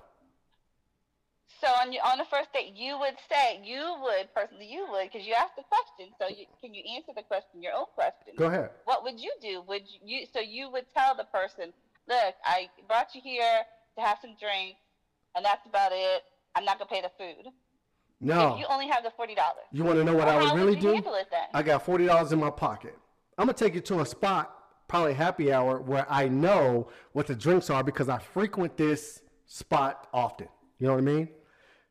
So 1.61 1.67
on 1.67 1.93
your, 1.93 2.03
on 2.03 2.17
the 2.17 2.25
first 2.25 2.51
date, 2.53 2.73
you 2.75 2.97
would 2.97 3.13
say 3.29 3.61
you 3.63 3.97
would 4.01 4.33
personally 4.33 4.65
you 4.65 4.87
would 4.89 5.11
because 5.11 5.27
you 5.27 5.35
asked 5.35 5.55
the 5.55 5.63
question. 5.69 6.11
So 6.19 6.27
you, 6.27 6.47
can 6.59 6.73
you 6.73 6.81
answer 6.95 7.11
the 7.15 7.21
question? 7.21 7.61
Your 7.61 7.73
own 7.73 7.85
question. 7.93 8.33
Go 8.35 8.47
ahead. 8.47 8.71
What 8.85 9.03
would 9.03 9.19
you 9.19 9.31
do? 9.39 9.61
Would 9.67 9.83
you 10.03 10.25
so 10.33 10.39
you 10.39 10.71
would 10.71 10.85
tell 10.97 11.15
the 11.15 11.25
person, 11.25 11.71
look, 12.09 12.33
I 12.43 12.69
brought 12.87 13.13
you 13.13 13.21
here 13.23 13.61
to 13.97 14.01
have 14.01 14.17
some 14.21 14.35
drinks, 14.39 14.79
and 15.35 15.45
that's 15.45 15.67
about 15.67 15.91
it. 15.93 16.23
I'm 16.55 16.65
not 16.65 16.79
gonna 16.79 16.89
pay 16.89 17.01
the 17.01 17.11
food. 17.15 17.53
No. 18.19 18.55
If 18.55 18.59
you 18.61 18.65
only 18.71 18.87
have 18.87 19.03
the 19.03 19.11
forty 19.11 19.35
dollars. 19.35 19.69
You 19.71 19.83
want 19.83 19.99
to 19.99 20.03
know 20.03 20.15
what 20.15 20.27
I 20.27 20.37
would 20.37 20.49
how 20.49 20.55
really 20.55 20.71
would 20.71 20.83
you 20.83 20.89
do? 20.89 20.93
handle 20.95 21.13
it 21.13 21.27
then? 21.29 21.45
I 21.53 21.61
got 21.61 21.85
forty 21.85 22.07
dollars 22.07 22.31
in 22.31 22.39
my 22.39 22.49
pocket. 22.49 22.97
I'm 23.37 23.45
gonna 23.45 23.53
take 23.53 23.75
you 23.75 23.81
to 23.81 23.99
a 23.99 24.05
spot, 24.05 24.60
probably 24.91 25.13
happy 25.13 25.53
hour, 25.53 25.79
where 25.79 26.05
I 26.09 26.27
know 26.27 26.89
what 27.13 27.25
the 27.25 27.33
drinks 27.33 27.69
are 27.69 27.81
because 27.81 28.09
I 28.09 28.19
frequent 28.19 28.75
this 28.75 29.21
spot 29.45 30.09
often. 30.13 30.49
You 30.79 30.87
know 30.87 30.93
what 30.93 30.99
I 30.99 31.03
mean? 31.03 31.29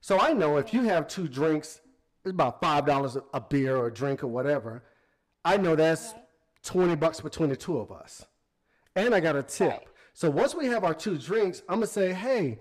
So 0.03 0.21
I 0.21 0.35
know 0.35 0.59
if 0.59 0.75
you 0.75 0.83
have 0.83 1.09
two 1.09 1.27
drinks, 1.27 1.81
it's 2.25 2.31
about 2.31 2.61
five 2.61 2.85
dollars 2.85 3.17
a- 3.33 3.41
beer 3.41 3.75
or 3.75 3.87
a 3.87 3.93
drink 3.93 4.23
or 4.23 4.27
whatever. 4.27 4.85
I 5.47 5.57
know 5.57 5.75
that's 5.77 6.13
twenty 6.63 6.95
bucks 6.95 7.23
between 7.23 7.49
the 7.49 7.57
two 7.57 7.79
of 7.79 7.91
us, 7.91 8.27
and 8.95 9.15
I 9.15 9.21
got 9.21 9.35
a 9.35 9.43
tip. 9.43 9.71
Right. 9.71 9.87
So 10.13 10.29
once 10.29 10.55
we 10.55 10.67
have 10.67 10.85
our 10.85 10.93
two 10.93 11.17
drinks, 11.17 11.63
I'm 11.71 11.77
gonna 11.77 11.87
say, 11.87 12.13
hey, 12.13 12.59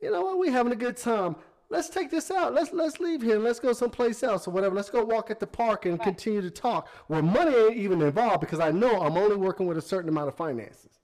you 0.00 0.10
know 0.10 0.22
what? 0.22 0.38
We 0.38 0.48
having 0.48 0.72
a 0.72 0.76
good 0.76 0.96
time. 0.96 1.36
Let's 1.70 1.88
take 1.88 2.10
this 2.10 2.30
out. 2.30 2.54
Let's 2.54 2.72
let's 2.72 3.00
leave 3.00 3.22
here. 3.22 3.38
Let's 3.38 3.58
go 3.58 3.72
someplace 3.72 4.22
else 4.22 4.46
or 4.46 4.50
whatever. 4.50 4.74
Let's 4.74 4.90
go 4.90 5.04
walk 5.04 5.30
at 5.30 5.40
the 5.40 5.46
park 5.46 5.86
and 5.86 6.00
continue 6.00 6.42
to 6.42 6.50
talk. 6.50 6.88
Where 7.06 7.22
money 7.22 7.54
ain't 7.54 7.76
even 7.76 8.02
involved 8.02 8.40
because 8.40 8.60
I 8.60 8.70
know 8.70 9.00
I'm 9.00 9.16
only 9.16 9.36
working 9.36 9.66
with 9.66 9.78
a 9.78 9.82
certain 9.82 10.08
amount 10.08 10.28
of 10.28 10.36
finances. 10.36 11.00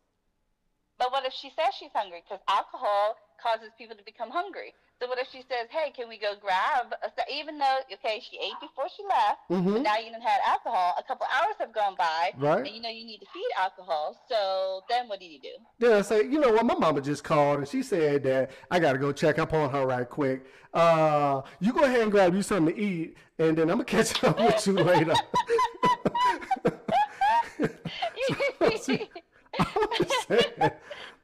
But 0.98 1.12
what 1.12 1.24
if 1.24 1.32
she 1.32 1.48
says 1.48 1.74
she's 1.78 1.90
hungry? 1.94 2.22
Because 2.22 2.40
alcohol 2.46 3.16
causes 3.43 3.70
people 3.78 3.97
to 3.97 4.05
become 4.05 4.30
hungry. 4.30 4.74
So 5.01 5.09
what 5.09 5.18
if 5.18 5.28
she 5.32 5.43
says, 5.49 5.66
"Hey, 5.70 5.91
can 5.97 6.09
we 6.09 6.18
go 6.18 6.34
grab?" 6.41 6.93
A, 7.03 7.09
st- 7.16 7.28
even 7.41 7.59
though 7.59 7.78
okay, 7.93 8.20
she 8.20 8.36
ate 8.38 8.53
before 8.61 8.84
she 8.95 9.03
left, 9.05 9.41
Mhm. 9.51 9.72
but 9.74 9.82
now 9.82 9.97
you 9.97 10.11
done 10.12 10.20
had 10.20 10.41
alcohol. 10.45 10.95
A 10.99 11.03
couple 11.03 11.26
hours 11.32 11.57
have 11.59 11.72
gone 11.72 11.97
by, 11.97 12.32
Right. 12.36 12.66
And 12.66 12.68
you 12.76 12.82
know 12.82 12.91
you 12.91 13.07
need 13.07 13.18
to 13.18 13.26
feed 13.32 13.51
alcohol. 13.59 14.20
So 14.28 14.82
then 14.91 15.09
what 15.09 15.18
do 15.20 15.26
you 15.26 15.41
do? 15.41 15.53
Then 15.78 15.93
I 15.95 16.03
say, 16.03 16.24
you 16.24 16.38
know 16.38 16.53
what? 16.53 16.66
My 16.66 16.74
mama 16.74 17.01
just 17.01 17.24
called 17.24 17.59
and 17.61 17.68
she 17.68 17.82
said 17.82 18.22
that 18.24 18.51
I 18.70 18.78
got 18.78 18.93
to 18.93 18.99
go 18.99 19.11
check 19.12 19.38
up 19.38 19.55
on 19.55 19.70
her 19.70 19.86
right 19.86 20.09
quick. 20.09 20.45
Uh, 20.74 21.41
you 21.61 21.72
go 21.72 21.84
ahead 21.84 22.01
and 22.03 22.11
grab 22.12 22.34
you 22.34 22.43
something 22.43 22.74
to 22.74 22.80
eat, 22.80 23.16
and 23.38 23.57
then 23.57 23.70
I'm 23.70 23.78
gonna 23.78 23.84
catch 23.84 24.22
up 24.22 24.38
with 24.38 24.66
you 24.66 24.74
later. 24.74 25.14
I'm 28.61 28.78
saying. 28.78 29.09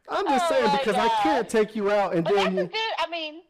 I'm 0.08 0.26
just 0.26 0.44
Oh 0.46 0.54
saying 0.54 0.78
because 0.78 0.94
I 0.96 1.08
can't 1.22 1.48
take 1.48 1.74
you 1.76 1.90
out 1.90 2.14
and 2.14 2.24
But 2.24 2.34
that's 2.34 2.46
then 2.48 2.58
a 2.58 2.62
you. 2.62 2.68
good. 2.68 2.92
I 2.98 3.10
mean, 3.10 3.40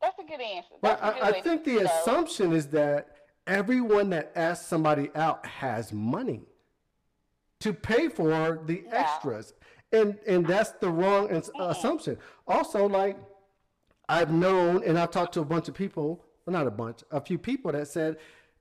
that's 0.00 0.18
a 0.18 0.22
good 0.24 0.40
answer. 0.40 0.74
But 0.80 1.00
That's 1.00 1.16
a 1.16 1.20
good 1.20 1.34
I, 1.34 1.38
I 1.38 1.40
think 1.40 1.64
the 1.64 1.74
know, 1.74 1.80
assumption 2.00 2.52
is 2.52 2.66
that 2.68 3.16
everyone 3.46 4.10
that 4.10 4.32
asks 4.34 4.66
somebody 4.66 5.10
out 5.14 5.44
has 5.46 5.92
money 5.92 6.42
to 7.60 7.72
pay 7.72 8.08
for 8.08 8.60
the 8.66 8.82
Yeah. 8.86 9.00
extras, 9.00 9.54
and 9.92 10.18
and 10.26 10.46
that's 10.46 10.72
the 10.72 10.90
wrong 10.90 11.28
ins- 11.30 11.50
assumption. 11.58 12.18
Also, 12.46 12.88
like 12.88 13.16
I've 14.08 14.32
known, 14.32 14.82
and 14.84 14.98
I've 14.98 15.10
talked 15.12 15.34
to 15.34 15.40
a 15.40 15.44
bunch 15.44 15.68
of 15.68 15.74
people, 15.74 16.24
well, 16.44 16.52
not 16.52 16.66
a 16.66 16.70
bunch, 16.70 17.04
a 17.12 17.20
few 17.20 17.38
people 17.38 17.70
that 17.72 17.86
said, 17.88 18.16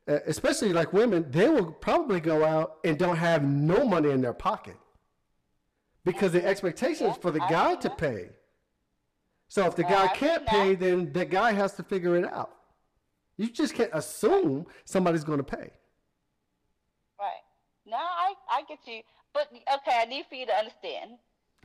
uh, 0.08 0.20
especially 0.28 0.72
like 0.72 0.94
women, 0.94 1.26
they 1.32 1.50
will 1.50 1.72
probably 1.72 2.20
go 2.20 2.46
out 2.46 2.78
and 2.84 2.98
don't 2.98 3.18
have 3.18 3.44
no 3.44 3.84
money 3.84 4.12
in 4.12 4.22
their 4.22 4.34
pocket 4.34 4.78
because 6.04 6.32
the 6.32 6.46
expectation 6.46 7.08
is 7.08 7.18
for 7.18 7.32
the 7.32 7.42
I 7.42 7.50
guy 7.50 7.76
to 7.76 7.90
pay. 7.90 8.30
So 9.48 9.66
if 9.66 9.76
the 9.76 9.84
Yeah, 9.84 9.90
guy 9.90 10.04
I've 10.06 10.18
can't 10.18 10.46
pay, 10.46 10.76
that. 10.76 10.80
then 10.80 11.12
the 11.12 11.26
guy 11.26 11.52
has 11.52 11.74
to 11.74 11.84
figure 11.84 12.16
it 12.16 12.26
out. 12.26 12.56
You 13.38 13.50
just 13.50 13.74
can't 13.74 13.92
assume 13.94 14.66
somebody's 14.86 15.24
going 15.24 15.40
to 15.40 15.44
pay. 15.44 15.72
Right. 17.20 17.44
No, 17.86 17.98
I, 17.98 18.34
I 18.50 18.64
get 18.68 18.80
you. 18.86 19.02
But 19.34 19.48
okay, 19.52 20.00
I 20.02 20.06
need 20.06 20.26
for 20.30 20.36
you 20.36 20.46
to 20.46 20.54
understand. 20.54 21.12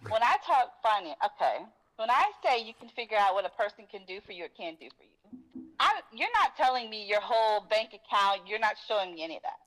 When 0.09 0.23
I 0.23 0.37
talk 0.47 0.73
finance, 0.83 1.19
okay, 1.25 1.65
when 1.97 2.11
I 2.11 2.31
say 2.45 2.63
you 2.63 2.75
can 2.79 2.89
figure 2.91 3.17
out 3.19 3.35
what 3.35 3.45
a 3.45 3.51
person 3.51 3.85
can 3.91 4.03
do 4.07 4.21
for 4.25 4.33
you 4.33 4.45
or 4.45 4.49
can't 4.49 4.79
do 4.79 4.89
for 4.97 5.05
you, 5.05 5.63
I, 5.81 6.01
you're 6.13 6.33
not 6.33 6.57
telling 6.57 6.89
me 6.91 7.07
your 7.07 7.21
whole 7.21 7.67
bank 7.69 7.91
account. 7.91 8.49
You're 8.49 8.59
not 8.59 8.77
showing 8.89 9.15
me 9.15 9.25
any 9.25 9.37
of 9.37 9.43
that. 9.43 9.61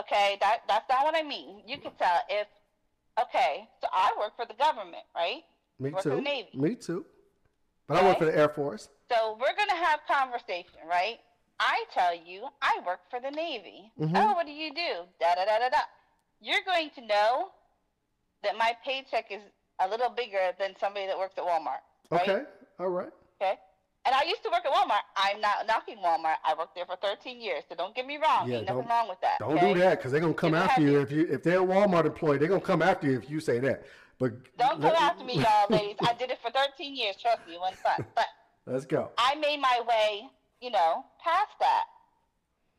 Okay, 0.00 0.36
that 0.40 0.58
that's 0.68 0.88
not 0.88 1.04
what 1.04 1.16
I 1.16 1.22
mean. 1.22 1.62
You 1.66 1.78
can 1.78 1.92
tell 1.98 2.20
if, 2.28 2.48
okay, 3.20 3.68
so 3.80 3.88
I 3.92 4.12
work 4.18 4.36
for 4.36 4.46
the 4.46 4.54
government, 4.54 5.04
right? 5.14 5.42
Me 5.78 5.90
Work 5.90 6.02
for 6.02 6.10
too. 6.10 6.16
the 6.16 6.22
Navy. 6.22 6.50
Me 6.54 6.74
too. 6.74 7.04
But 7.86 7.98
I 7.98 8.04
work 8.04 8.18
for 8.18 8.24
the 8.24 8.36
Air 8.36 8.48
Force. 8.48 8.88
So 9.10 9.36
we're 9.40 9.54
gonna 9.56 9.84
have 9.84 10.00
conversation, 10.08 10.80
right? 10.88 11.18
I 11.60 11.84
tell 11.92 12.14
you, 12.14 12.48
I 12.62 12.80
work 12.86 13.00
for 13.10 13.20
the 13.20 13.30
Navy. 13.30 13.92
Mhm. 13.98 14.12
Oh, 14.16 14.34
what 14.34 14.46
do 14.46 14.52
you 14.52 14.72
do? 14.72 15.06
Da 15.20 15.34
da 15.34 15.44
da 15.44 15.58
da 15.58 15.68
da. 15.68 15.78
You're 16.40 16.62
going 16.62 16.90
to 16.90 17.00
know 17.02 17.52
that 18.42 18.56
my 18.56 18.76
paycheck 18.84 19.30
is 19.30 19.42
a 19.80 19.88
little 19.88 20.10
bigger 20.10 20.52
than 20.58 20.74
somebody 20.78 21.06
that 21.06 21.16
works 21.18 21.34
at 21.38 21.44
Walmart. 21.44 21.80
Right? 22.10 22.28
Okay. 22.28 22.44
All 22.78 22.88
right. 22.88 23.10
Okay. 23.40 23.58
And 24.06 24.14
I 24.14 24.24
used 24.24 24.42
to 24.42 24.50
work 24.50 24.62
at 24.66 24.72
Walmart. 24.72 25.00
I'm 25.16 25.40
not 25.40 25.66
knocking 25.66 25.96
Walmart. 25.98 26.36
I 26.44 26.54
worked 26.58 26.74
there 26.74 26.84
for 26.84 26.96
13 26.96 27.40
years, 27.40 27.62
so 27.68 27.74
don't 27.74 27.94
get 27.94 28.06
me 28.06 28.18
wrong. 28.22 28.48
Yeah, 28.50 28.58
Ain't 28.58 28.66
nothing 28.68 28.86
wrong 28.88 29.08
with 29.08 29.20
that. 29.22 29.38
Don't 29.38 29.56
okay? 29.56 29.72
do 29.72 29.80
that 29.80 29.98
because 29.98 30.12
they're 30.12 30.20
gonna 30.20 30.34
come 30.34 30.54
after 30.54 30.82
you 30.82 31.00
if 31.00 31.10
you 31.10 31.26
if 31.30 31.42
they're 31.42 31.60
a 31.62 31.66
Walmart 31.66 32.04
employee. 32.04 32.36
They're 32.38 32.48
gonna 32.48 32.60
come 32.60 32.82
after 32.82 33.06
you 33.10 33.16
if 33.16 33.30
you 33.30 33.40
say 33.40 33.58
that. 33.60 33.84
But 34.18 34.32
Don't 34.58 34.72
come 34.72 34.82
let- 34.82 35.00
after 35.00 35.24
me, 35.24 35.34
y'all, 35.40 35.66
ladies. 35.70 35.96
I 36.02 36.12
did 36.14 36.30
it 36.30 36.38
for 36.42 36.50
13 36.50 36.94
years. 36.94 37.16
Trust 37.20 37.46
me, 37.48 37.54
it 37.54 37.60
wasn't 37.60 37.80
fun. 37.80 38.04
But 38.14 38.26
Let's 38.66 38.86
go. 38.86 39.10
I 39.18 39.34
made 39.36 39.58
my 39.60 39.80
way, 39.86 40.22
you 40.60 40.70
know, 40.70 41.04
past 41.22 41.50
that. 41.60 41.84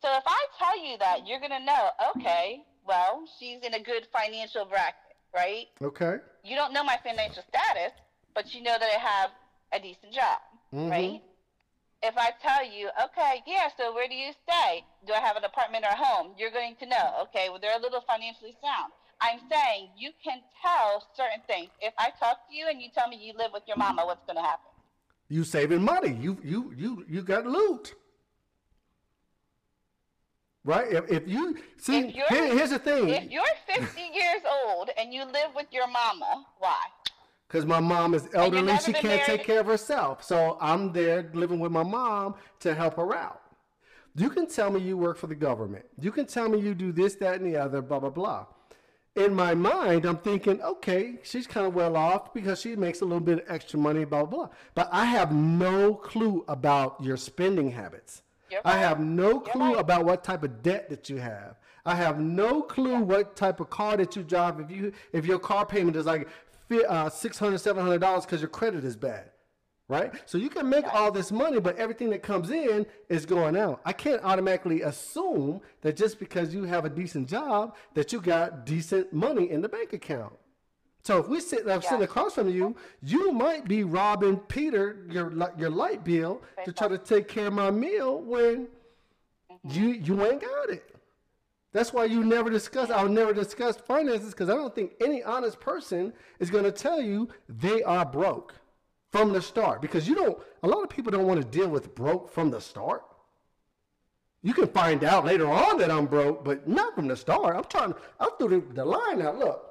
So 0.01 0.07
if 0.17 0.23
I 0.25 0.45
tell 0.59 0.83
you 0.83 0.97
that, 0.99 1.27
you're 1.27 1.39
gonna 1.39 1.59
know, 1.63 1.89
okay, 2.15 2.63
well, 2.87 3.23
she's 3.39 3.59
in 3.63 3.73
a 3.73 3.79
good 3.79 4.07
financial 4.13 4.65
bracket, 4.65 4.95
right? 5.33 5.65
Okay. 5.81 6.17
You 6.43 6.55
don't 6.55 6.73
know 6.73 6.83
my 6.83 6.97
financial 7.03 7.43
status, 7.49 7.91
but 8.35 8.53
you 8.53 8.61
know 8.61 8.75
that 8.79 8.83
I 8.95 8.99
have 8.99 9.31
a 9.73 9.79
decent 9.79 10.13
job, 10.13 10.39
Mhm. 10.73 10.89
right? 10.91 11.21
If 12.03 12.17
I 12.17 12.31
tell 12.41 12.63
you, 12.63 12.89
okay, 13.05 13.41
yeah, 13.47 13.69
so 13.77 13.93
where 13.93 14.07
do 14.07 14.13
you 14.13 14.31
stay? 14.43 14.85
Do 15.07 15.13
I 15.13 15.19
have 15.19 15.37
an 15.37 15.43
apartment 15.43 15.85
or 15.85 15.89
a 15.89 15.95
home? 15.95 16.35
You're 16.37 16.51
going 16.51 16.75
to 16.77 16.85
know, 16.85 17.13
okay, 17.23 17.49
well, 17.49 17.59
they're 17.59 17.77
a 17.77 17.81
little 17.81 18.01
financially 18.01 18.55
sound. 18.61 18.93
I'm 19.21 19.39
saying 19.49 19.89
you 19.97 20.11
can 20.23 20.41
tell 20.61 21.07
certain 21.15 21.41
things. 21.47 21.69
If 21.81 21.93
I 21.97 22.11
talk 22.19 22.47
to 22.49 22.55
you 22.55 22.67
and 22.67 22.81
you 22.81 22.89
tell 22.93 23.07
me 23.07 23.17
you 23.17 23.33
live 23.37 23.51
with 23.53 23.63
your 23.67 23.77
mama, 23.77 24.05
what's 24.05 24.25
going 24.25 24.35
to 24.35 24.41
happen? 24.43 24.69
You 25.29 25.43
saving 25.43 25.81
money. 25.83 26.13
You 26.21 26.37
you 26.43 26.73
you 26.77 27.05
you 27.09 27.23
got 27.23 27.47
loot. 27.47 27.95
Right? 30.63 30.91
If, 30.91 31.09
if 31.09 31.27
you 31.27 31.57
see 31.77 31.99
If 31.99 32.13
here, 32.29 32.55
here's 32.55 32.69
the 32.71 32.79
thing. 32.79 33.09
If 33.09 33.31
you're 33.31 33.43
50 33.67 34.01
years 34.01 34.41
old 34.65 34.89
and 34.97 35.13
you 35.13 35.23
live 35.23 35.55
with 35.55 35.67
your 35.71 35.87
mama, 35.87 36.45
why? 36.59 36.77
Because 37.47 37.65
my 37.65 37.79
mom 37.79 38.13
is 38.13 38.27
elderly, 38.33 38.77
she 38.79 38.93
can't 38.93 39.21
take 39.23 39.43
care 39.43 39.59
of 39.59 39.67
herself. 39.67 40.23
So 40.23 40.57
I'm 40.59 40.91
there 40.91 41.29
living 41.33 41.59
with 41.59 41.71
my 41.71 41.83
mom 41.83 42.35
to 42.61 42.73
help 42.73 42.95
her 42.95 43.15
out. 43.15 43.41
You 44.15 44.29
can 44.29 44.47
tell 44.47 44.71
me 44.71 44.79
you 44.79 44.97
work 44.97 45.17
for 45.17 45.27
the 45.27 45.35
government. 45.35 45.85
You 45.99 46.11
can 46.11 46.25
tell 46.25 46.49
me 46.49 46.59
you 46.59 46.73
do 46.73 46.91
this, 46.91 47.15
that, 47.15 47.41
and 47.41 47.45
the 47.45 47.57
other, 47.57 47.81
blah, 47.81 47.99
blah, 47.99 48.09
blah. 48.09 48.45
In 49.15 49.33
my 49.33 49.53
mind, 49.53 50.05
I'm 50.05 50.17
thinking, 50.17 50.61
okay, 50.61 51.19
she's 51.23 51.47
kind 51.47 51.65
of 51.65 51.73
well 51.73 51.95
off 51.95 52.33
because 52.33 52.59
she 52.59 52.75
makes 52.75 53.01
a 53.01 53.05
little 53.05 53.21
bit 53.21 53.39
of 53.39 53.45
extra 53.49 53.79
money, 53.79 54.05
blah, 54.05 54.25
blah, 54.25 54.45
blah. 54.45 54.49
But 54.73 54.89
I 54.91 55.05
have 55.05 55.33
no 55.33 55.93
clue 55.93 56.43
about 56.47 57.01
your 57.01 57.17
spending 57.17 57.71
habits. 57.71 58.23
I 58.63 58.77
have 58.77 58.99
no 58.99 59.39
clue 59.39 59.73
right. 59.73 59.79
about 59.79 60.05
what 60.05 60.23
type 60.23 60.43
of 60.43 60.61
debt 60.61 60.89
that 60.89 61.09
you 61.09 61.17
have. 61.17 61.57
I 61.85 61.95
have 61.95 62.19
no 62.19 62.61
clue 62.61 62.99
what 62.99 63.35
type 63.35 63.59
of 63.59 63.69
car 63.69 63.97
that 63.97 64.15
you 64.15 64.23
drive. 64.23 64.59
If 64.59 64.71
you 64.71 64.91
if 65.13 65.25
your 65.25 65.39
car 65.39 65.65
payment 65.65 65.95
is 65.95 66.05
like 66.05 66.27
uh, 66.71 67.09
six 67.09 67.37
hundred, 67.37 67.59
seven 67.59 67.83
hundred 67.83 67.99
dollars 67.99 68.25
because 68.25 68.41
your 68.41 68.49
credit 68.49 68.83
is 68.83 68.95
bad, 68.95 69.31
right? 69.87 70.11
So 70.25 70.37
you 70.37 70.49
can 70.49 70.69
make 70.69 70.85
all 70.93 71.11
this 71.11 71.31
money, 71.31 71.59
but 71.59 71.77
everything 71.77 72.09
that 72.11 72.23
comes 72.23 72.49
in 72.51 72.85
is 73.09 73.25
going 73.25 73.55
out. 73.57 73.81
I 73.85 73.93
can't 73.93 74.23
automatically 74.23 74.81
assume 74.81 75.61
that 75.81 75.95
just 75.95 76.19
because 76.19 76.53
you 76.53 76.63
have 76.63 76.85
a 76.85 76.89
decent 76.89 77.29
job 77.29 77.75
that 77.93 78.11
you 78.11 78.21
got 78.21 78.65
decent 78.65 79.13
money 79.13 79.49
in 79.51 79.61
the 79.61 79.69
bank 79.69 79.93
account. 79.93 80.33
So 81.03 81.19
if 81.19 81.27
we 81.27 81.39
sit, 81.39 81.67
I'm 81.69 81.83
sitting 81.83 82.01
across 82.01 82.33
from 82.33 82.49
you, 82.49 82.75
you 83.03 83.31
might 83.31 83.67
be 83.67 83.83
robbing 83.83 84.37
Peter 84.37 85.05
your 85.09 85.31
your 85.55 85.69
light 85.69 86.03
bill 86.03 86.41
to 86.65 86.73
try 86.73 86.87
to 86.87 86.97
take 86.97 87.27
care 87.27 87.47
of 87.47 87.53
my 87.53 87.69
meal 87.69 88.21
when 88.21 88.67
you 89.69 89.89
you 89.89 90.25
ain't 90.25 90.41
got 90.41 90.69
it. 90.71 90.94
That's 91.75 91.91
why 91.91 92.05
you 92.05 92.23
never 92.23 92.49
discuss. 92.49 92.89
I'll 92.89 93.09
never 93.09 93.33
discuss 93.33 93.75
finances 93.75 94.29
because 94.29 94.49
I 94.49 94.53
don't 94.53 94.73
think 94.73 94.93
any 95.03 95.21
honest 95.21 95.59
person 95.59 96.13
is 96.39 96.49
going 96.49 96.63
to 96.63 96.71
tell 96.71 97.01
you 97.01 97.27
they 97.49 97.83
are 97.83 98.05
broke 98.05 98.55
from 99.11 99.33
the 99.33 99.41
start. 99.41 99.81
Because 99.81 100.07
you 100.07 100.15
don't. 100.15 100.37
A 100.63 100.69
lot 100.69 100.83
of 100.83 100.89
people 100.89 101.11
don't 101.11 101.27
want 101.27 101.41
to 101.41 101.45
deal 101.45 101.67
with 101.67 101.93
broke 101.93 102.31
from 102.31 102.49
the 102.49 102.61
start. 102.61 103.03
You 104.41 104.53
can 104.53 104.67
find 104.67 105.03
out 105.03 105.25
later 105.25 105.49
on 105.49 105.77
that 105.79 105.91
I'm 105.91 106.05
broke, 106.05 106.45
but 106.45 106.65
not 106.65 106.95
from 106.95 107.09
the 107.09 107.17
start. 107.17 107.57
I'm 107.57 107.65
trying. 107.65 107.93
I'm 108.21 108.29
through 108.39 108.61
the, 108.61 108.73
the 108.73 108.85
line 108.85 109.19
now. 109.19 109.33
Look, 109.33 109.61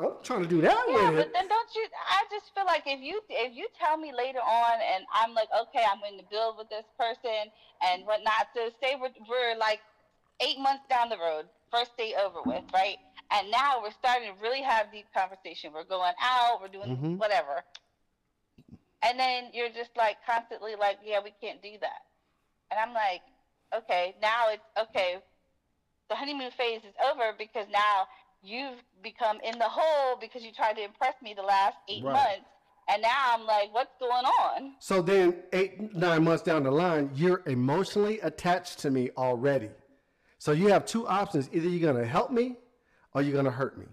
I'm 0.00 0.12
trying 0.22 0.44
to 0.44 0.48
do 0.48 0.62
that 0.62 0.82
Yeah, 0.88 1.10
but 1.10 1.30
then 1.34 1.46
don't 1.46 1.74
you? 1.74 1.86
I 2.08 2.24
just 2.30 2.54
feel 2.54 2.64
like 2.64 2.84
if 2.86 3.02
you 3.02 3.20
if 3.28 3.54
you 3.54 3.68
tell 3.78 3.98
me 3.98 4.14
later 4.16 4.38
on, 4.38 4.78
and 4.94 5.04
I'm 5.12 5.34
like, 5.34 5.48
okay, 5.60 5.84
I'm 5.92 6.00
going 6.00 6.16
to 6.16 6.24
build 6.30 6.56
with 6.56 6.70
this 6.70 6.86
person 6.98 7.52
and 7.86 8.06
whatnot. 8.06 8.48
So 8.54 8.70
say 8.82 8.96
we're, 8.98 9.12
we're 9.28 9.58
like 9.58 9.80
eight 10.40 10.58
months 10.58 10.84
down 10.88 11.08
the 11.08 11.18
road, 11.18 11.46
first 11.70 11.96
day 11.96 12.14
over 12.14 12.42
with, 12.42 12.64
right? 12.72 12.96
And 13.32 13.50
now 13.50 13.80
we're 13.82 13.90
starting 13.92 14.32
to 14.34 14.40
really 14.42 14.62
have 14.62 14.92
deep 14.92 15.06
conversation. 15.14 15.72
We're 15.72 15.84
going 15.84 16.12
out, 16.20 16.60
we're 16.60 16.68
doing 16.68 16.96
Mhm. 16.96 17.18
whatever, 17.18 17.64
and 19.02 19.18
then 19.18 19.50
you're 19.52 19.68
just 19.68 19.90
like 19.96 20.18
constantly 20.24 20.74
like, 20.74 20.98
yeah, 21.02 21.20
we 21.22 21.32
can't 21.40 21.60
do 21.62 21.78
that. 21.80 22.00
And 22.70 22.80
I'm 22.80 22.92
like, 22.94 23.22
okay, 23.74 24.14
now 24.20 24.48
it's 24.50 24.64
okay. 24.78 25.18
The 26.08 26.16
honeymoon 26.16 26.50
phase 26.52 26.82
is 26.84 26.94
over 27.04 27.32
because 27.36 27.66
now 27.68 28.06
you've 28.42 28.82
become 29.02 29.40
in 29.42 29.58
the 29.58 29.68
hole 29.68 30.16
because 30.20 30.42
you 30.42 30.52
tried 30.52 30.76
to 30.76 30.84
impress 30.84 31.14
me 31.20 31.34
the 31.34 31.42
last 31.42 31.76
eight 31.88 32.04
Right. 32.04 32.12
months. 32.12 32.48
And 32.88 33.02
now 33.02 33.34
I'm 33.34 33.44
like, 33.44 33.72
what's 33.74 33.90
going 33.98 34.24
on? 34.24 34.76
So 34.78 35.02
then, 35.02 35.42
eight, 35.52 35.92
nine 35.94 36.22
months 36.22 36.44
down 36.44 36.62
the 36.62 36.70
line, 36.70 37.10
you're 37.14 37.42
emotionally 37.46 38.20
attached 38.20 38.78
to 38.80 38.90
me 38.90 39.10
already. 39.16 39.70
So 40.46 40.52
you 40.52 40.68
have 40.68 40.86
two 40.86 41.08
options. 41.08 41.50
Either 41.52 41.68
you're 41.68 41.92
going 41.92 42.00
to 42.00 42.08
help 42.08 42.30
me 42.30 42.54
or 43.14 43.20
you're 43.20 43.32
going 43.32 43.46
to 43.46 43.50
hurt 43.50 43.76
me. 43.76 43.86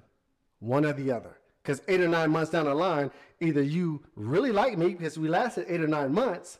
One 0.59 0.85
or 0.85 0.93
the 0.93 1.09
other. 1.11 1.35
Because 1.63 1.81
eight 1.87 1.99
or 1.99 2.07
nine 2.07 2.29
months 2.29 2.51
down 2.51 2.65
the 2.65 2.75
line, 2.75 3.09
either 3.39 3.63
you 3.63 4.03
really 4.15 4.51
like 4.51 4.77
me 4.77 4.89
because 4.89 5.17
we 5.17 5.27
lasted 5.29 5.65
eight 5.67 5.81
or 5.81 5.87
nine 5.87 6.13
months, 6.13 6.59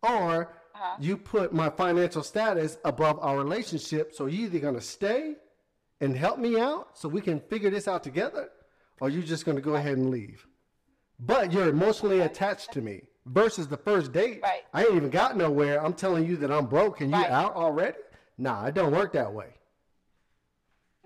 or 0.00 0.54
Uh-huh. 0.76 0.96
you 1.00 1.16
put 1.16 1.52
my 1.52 1.68
financial 1.70 2.22
status 2.22 2.78
above 2.84 3.18
our 3.20 3.36
relationship. 3.36 4.14
So 4.14 4.26
you're 4.26 4.46
either 4.46 4.60
going 4.60 4.76
to 4.76 4.80
stay 4.80 5.34
and 6.00 6.16
help 6.16 6.38
me 6.38 6.60
out 6.60 6.96
so 6.96 7.08
we 7.08 7.20
can 7.20 7.40
figure 7.40 7.68
this 7.70 7.88
out 7.88 8.04
together, 8.04 8.48
or 9.00 9.08
you're 9.10 9.24
just 9.34 9.44
going 9.44 9.56
to 9.56 9.62
go 9.70 9.74
ahead 9.74 9.98
and 9.98 10.08
leave. 10.10 10.46
But 11.18 11.50
you're 11.52 11.68
emotionally 11.68 12.20
attached 12.20 12.70
to 12.74 12.80
me 12.80 13.02
versus 13.26 13.66
the 13.66 13.76
first 13.76 14.12
date. 14.12 14.38
Right. 14.40 14.62
I 14.72 14.84
ain't 14.84 14.94
even 14.94 15.10
got 15.10 15.36
nowhere. 15.36 15.84
I'm 15.84 15.94
telling 15.94 16.26
you 16.28 16.36
that 16.36 16.52
I'm 16.52 16.66
broke 16.66 17.00
and 17.00 17.10
you 17.10 17.16
Right. 17.16 17.28
out 17.42 17.56
already. 17.56 17.98
Nah, 18.42 18.66
it 18.66 18.74
don't 18.74 18.90
work 18.90 19.12
that 19.12 19.32
way. 19.32 19.50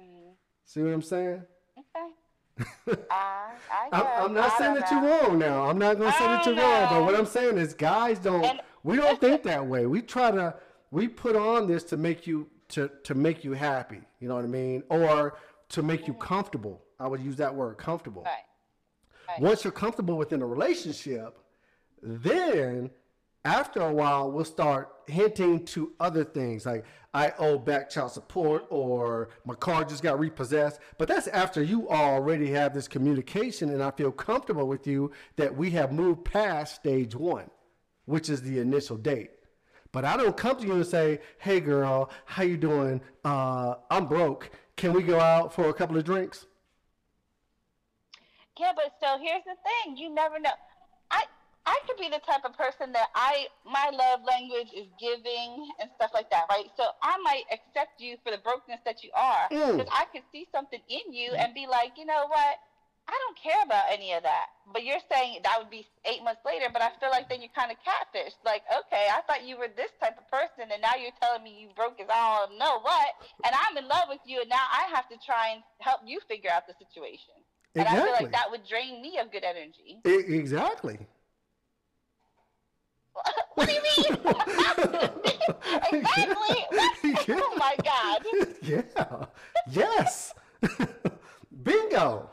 Mm. 0.00 0.32
See 0.64 0.80
what 0.80 0.94
I'm 0.94 1.02
saying? 1.02 1.42
Okay. 1.78 2.96
I, 3.10 3.50
I 3.70 3.88
I'm. 3.92 4.06
I'm 4.24 4.32
not 4.32 4.52
I 4.52 4.58
saying 4.58 4.74
that 4.76 4.90
know. 4.90 5.02
you're 5.02 5.20
wrong 5.20 5.38
now. 5.38 5.66
I'm 5.68 5.76
not 5.76 5.98
gonna 5.98 6.12
say 6.12 6.24
that 6.24 6.46
oh, 6.46 6.50
I 6.50 6.54
you're 6.54 6.64
wrong. 6.64 6.88
But 6.88 7.04
what 7.04 7.14
I'm 7.14 7.26
saying 7.26 7.58
is, 7.58 7.74
guys 7.74 8.18
don't. 8.18 8.42
And- 8.42 8.60
we 8.84 8.96
don't 8.96 9.20
think 9.20 9.42
that 9.42 9.66
way. 9.66 9.84
We 9.84 10.00
try 10.00 10.30
to. 10.30 10.54
We 10.90 11.08
put 11.08 11.36
on 11.36 11.66
this 11.66 11.84
to 11.84 11.98
make 11.98 12.26
you 12.26 12.48
to 12.68 12.90
to 13.04 13.14
make 13.14 13.44
you 13.44 13.52
happy. 13.52 14.00
You 14.18 14.28
know 14.28 14.36
what 14.36 14.44
I 14.44 14.48
mean? 14.48 14.82
Or 14.88 15.36
to 15.68 15.82
make 15.82 16.06
you 16.08 16.14
mm. 16.14 16.20
comfortable. 16.20 16.80
I 16.98 17.06
would 17.06 17.20
use 17.20 17.36
that 17.36 17.54
word, 17.54 17.76
comfortable. 17.76 18.22
Right. 18.22 18.32
Right. 19.28 19.40
Once 19.42 19.62
you're 19.62 19.72
comfortable 19.72 20.16
within 20.16 20.40
a 20.40 20.46
relationship, 20.46 21.38
then 22.02 22.88
after 23.46 23.80
a 23.80 23.92
while 23.92 24.30
we'll 24.30 24.44
start 24.44 24.88
hinting 25.06 25.64
to 25.64 25.92
other 26.00 26.24
things 26.24 26.66
like 26.66 26.84
I 27.16 27.32
owe 27.38 27.58
back 27.58 27.88
child 27.88 28.12
support 28.12 28.66
or 28.68 29.30
my 29.46 29.54
car 29.54 29.86
just 29.86 30.02
got 30.02 30.20
repossessed. 30.20 30.80
But 30.98 31.08
that's 31.08 31.28
after 31.28 31.62
you 31.62 31.88
already 31.88 32.50
have 32.50 32.74
this 32.74 32.88
communication 32.88 33.70
and 33.70 33.82
I 33.82 33.90
feel 33.90 34.12
comfortable 34.12 34.68
with 34.68 34.86
you 34.86 35.10
that 35.36 35.56
we 35.56 35.70
have 35.70 35.92
moved 35.92 36.26
past 36.26 36.74
stage 36.74 37.14
one, 37.14 37.50
which 38.04 38.28
is 38.28 38.42
the 38.42 38.58
initial 38.58 38.98
date. 38.98 39.30
But 39.92 40.04
I 40.04 40.18
don't 40.18 40.36
come 40.36 40.58
to 40.58 40.66
you 40.66 40.74
and 40.74 40.86
say, 40.86 41.20
"Hey, 41.38 41.58
girl, 41.58 42.10
how 42.26 42.42
you 42.42 42.58
doing? 42.58 43.00
Uh, 43.24 43.76
I'm 43.90 44.08
broke. 44.08 44.50
Can 44.76 44.92
we 44.92 45.02
go 45.02 45.18
out 45.18 45.54
for 45.54 45.70
a 45.70 45.72
couple 45.72 45.96
of 45.96 46.04
drinks?" 46.04 46.44
Yeah, 48.60 48.72
but 48.76 48.92
so 49.00 49.16
here's 49.18 49.44
the 49.44 49.56
thing: 49.64 49.96
you 49.96 50.10
never 50.10 50.38
know. 50.38 50.50
I 51.66 51.76
could 51.86 51.96
be 51.98 52.08
the 52.08 52.22
type 52.22 52.44
of 52.44 52.54
person 52.56 52.92
that 52.92 53.08
I 53.14 53.46
my 53.64 53.90
love 53.92 54.20
language 54.24 54.70
is 54.74 54.86
giving 55.00 55.66
and 55.80 55.90
stuff 55.96 56.10
like 56.14 56.30
that, 56.30 56.46
right? 56.48 56.70
So 56.76 56.84
I 57.02 57.18
might 57.22 57.44
accept 57.50 57.98
you 57.98 58.16
for 58.22 58.30
the 58.30 58.38
brokenness 58.38 58.80
that 58.84 59.02
you 59.02 59.10
are, 59.14 59.48
Mm. 59.50 59.76
because 59.76 59.92
I 59.92 60.06
could 60.14 60.22
see 60.30 60.46
something 60.54 60.80
in 60.88 61.12
you 61.12 61.32
and 61.34 61.54
be 61.54 61.66
like, 61.66 61.98
you 61.98 62.06
know 62.06 62.26
what? 62.28 62.56
I 63.08 63.14
don't 63.22 63.38
care 63.38 63.62
about 63.62 63.86
any 63.88 64.12
of 64.14 64.22
that. 64.24 64.46
But 64.66 64.82
you're 64.82 65.02
saying 65.10 65.38
that 65.44 65.58
would 65.58 65.70
be 65.70 65.86
eight 66.06 66.22
months 66.24 66.42
later, 66.44 66.66
but 66.72 66.82
I 66.82 66.90
feel 66.98 67.10
like 67.10 67.28
then 67.28 67.40
you're 67.40 67.54
kind 67.54 67.70
of 67.70 67.78
catfished. 67.78 68.38
Like, 68.44 68.62
okay, 68.66 69.06
I 69.10 69.20
thought 69.26 69.46
you 69.46 69.56
were 69.56 69.68
this 69.68 69.92
type 70.02 70.18
of 70.18 70.26
person, 70.26 70.72
and 70.72 70.82
now 70.82 70.94
you're 70.98 71.14
telling 71.22 71.44
me 71.44 71.54
you 71.54 71.68
broke 71.76 72.00
as 72.00 72.08
I 72.10 72.46
don't 72.46 72.58
know 72.58 72.80
what, 72.80 73.10
and 73.44 73.54
I'm 73.54 73.76
in 73.76 73.86
love 73.86 74.08
with 74.08 74.18
you, 74.24 74.40
and 74.40 74.48
now 74.50 74.66
I 74.72 74.90
have 74.94 75.06
to 75.08 75.16
try 75.24 75.50
and 75.54 75.62
help 75.80 76.00
you 76.04 76.18
figure 76.26 76.50
out 76.50 76.66
the 76.66 76.74
situation. 76.82 77.34
And 77.76 77.86
I 77.86 77.94
feel 77.94 78.12
like 78.12 78.32
that 78.32 78.50
would 78.50 78.66
drain 78.66 79.00
me 79.02 79.18
of 79.18 79.30
good 79.30 79.44
energy. 79.44 80.00
Exactly. 80.04 80.98
What 83.56 83.68
do 83.68 83.74
you 83.74 83.82
mean? 83.82 84.06
exactly. 85.92 86.64
Yeah. 87.02 87.40
Oh 87.42 87.56
my 87.58 87.76
God. 87.84 88.22
yeah. 88.62 89.26
Yes. 89.70 90.34
Bingo. 91.62 92.30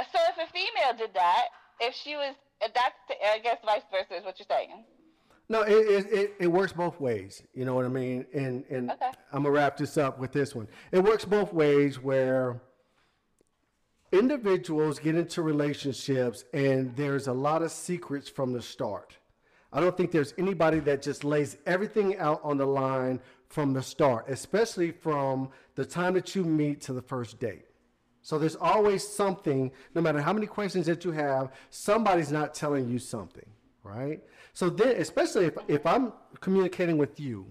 So 0.00 0.18
if 0.30 0.48
a 0.48 0.52
female 0.52 0.96
did 0.96 1.14
that, 1.14 1.46
if 1.80 1.94
she 1.94 2.14
was, 2.16 2.34
that's, 2.60 2.94
I 3.24 3.38
guess 3.38 3.58
vice 3.64 3.82
versa 3.90 4.18
is 4.18 4.24
what 4.24 4.38
you're 4.38 4.46
saying. 4.50 4.84
No, 5.48 5.62
it, 5.62 5.72
it, 5.72 6.12
it, 6.12 6.34
it 6.40 6.46
works 6.48 6.72
both 6.72 7.00
ways. 7.00 7.42
You 7.54 7.64
know 7.64 7.74
what 7.74 7.84
I 7.84 7.88
mean? 7.88 8.26
And 8.34 8.64
and 8.70 8.90
Okay. 8.90 9.10
I'm 9.32 9.42
gonna 9.44 9.50
wrap 9.50 9.76
this 9.76 9.96
up 9.96 10.18
with 10.18 10.32
this 10.32 10.54
one. 10.54 10.68
It 10.92 11.00
works 11.00 11.24
both 11.24 11.52
ways 11.52 11.98
where 11.98 12.60
individuals 14.12 14.98
get 14.98 15.14
into 15.16 15.42
relationships 15.42 16.44
and 16.52 16.94
there's 16.96 17.28
a 17.28 17.32
lot 17.32 17.62
of 17.62 17.70
secrets 17.70 18.28
from 18.28 18.52
the 18.52 18.62
start. 18.62 19.17
I 19.72 19.80
don't 19.80 19.96
think 19.96 20.10
there's 20.10 20.34
anybody 20.38 20.80
that 20.80 21.02
just 21.02 21.24
lays 21.24 21.58
everything 21.66 22.16
out 22.18 22.40
on 22.42 22.56
the 22.56 22.66
line 22.66 23.20
from 23.48 23.72
the 23.72 23.82
start, 23.82 24.26
especially 24.28 24.90
from 24.90 25.50
the 25.74 25.84
time 25.84 26.14
that 26.14 26.34
you 26.34 26.44
meet 26.44 26.80
to 26.82 26.92
the 26.92 27.02
first 27.02 27.38
date. 27.38 27.64
So 28.22 28.38
there's 28.38 28.56
always 28.56 29.06
something, 29.06 29.70
no 29.94 30.00
matter 30.00 30.20
how 30.20 30.32
many 30.32 30.46
questions 30.46 30.86
that 30.86 31.04
you 31.04 31.12
have, 31.12 31.52
somebody's 31.70 32.32
not 32.32 32.54
telling 32.54 32.88
you 32.88 32.98
something, 32.98 33.46
right? 33.82 34.22
So 34.52 34.68
then, 34.68 34.96
especially 34.96 35.46
if, 35.46 35.56
if 35.68 35.86
I'm 35.86 36.12
communicating 36.40 36.98
with 36.98 37.20
you, 37.20 37.46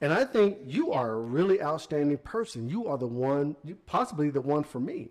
and 0.00 0.12
I 0.12 0.24
think 0.24 0.58
you 0.64 0.92
are 0.92 1.12
a 1.12 1.20
really 1.20 1.62
outstanding 1.62 2.18
person, 2.18 2.68
you 2.68 2.86
are 2.86 2.98
the 2.98 3.06
one, 3.06 3.56
possibly 3.86 4.30
the 4.30 4.40
one 4.40 4.62
for 4.62 4.80
me. 4.80 5.10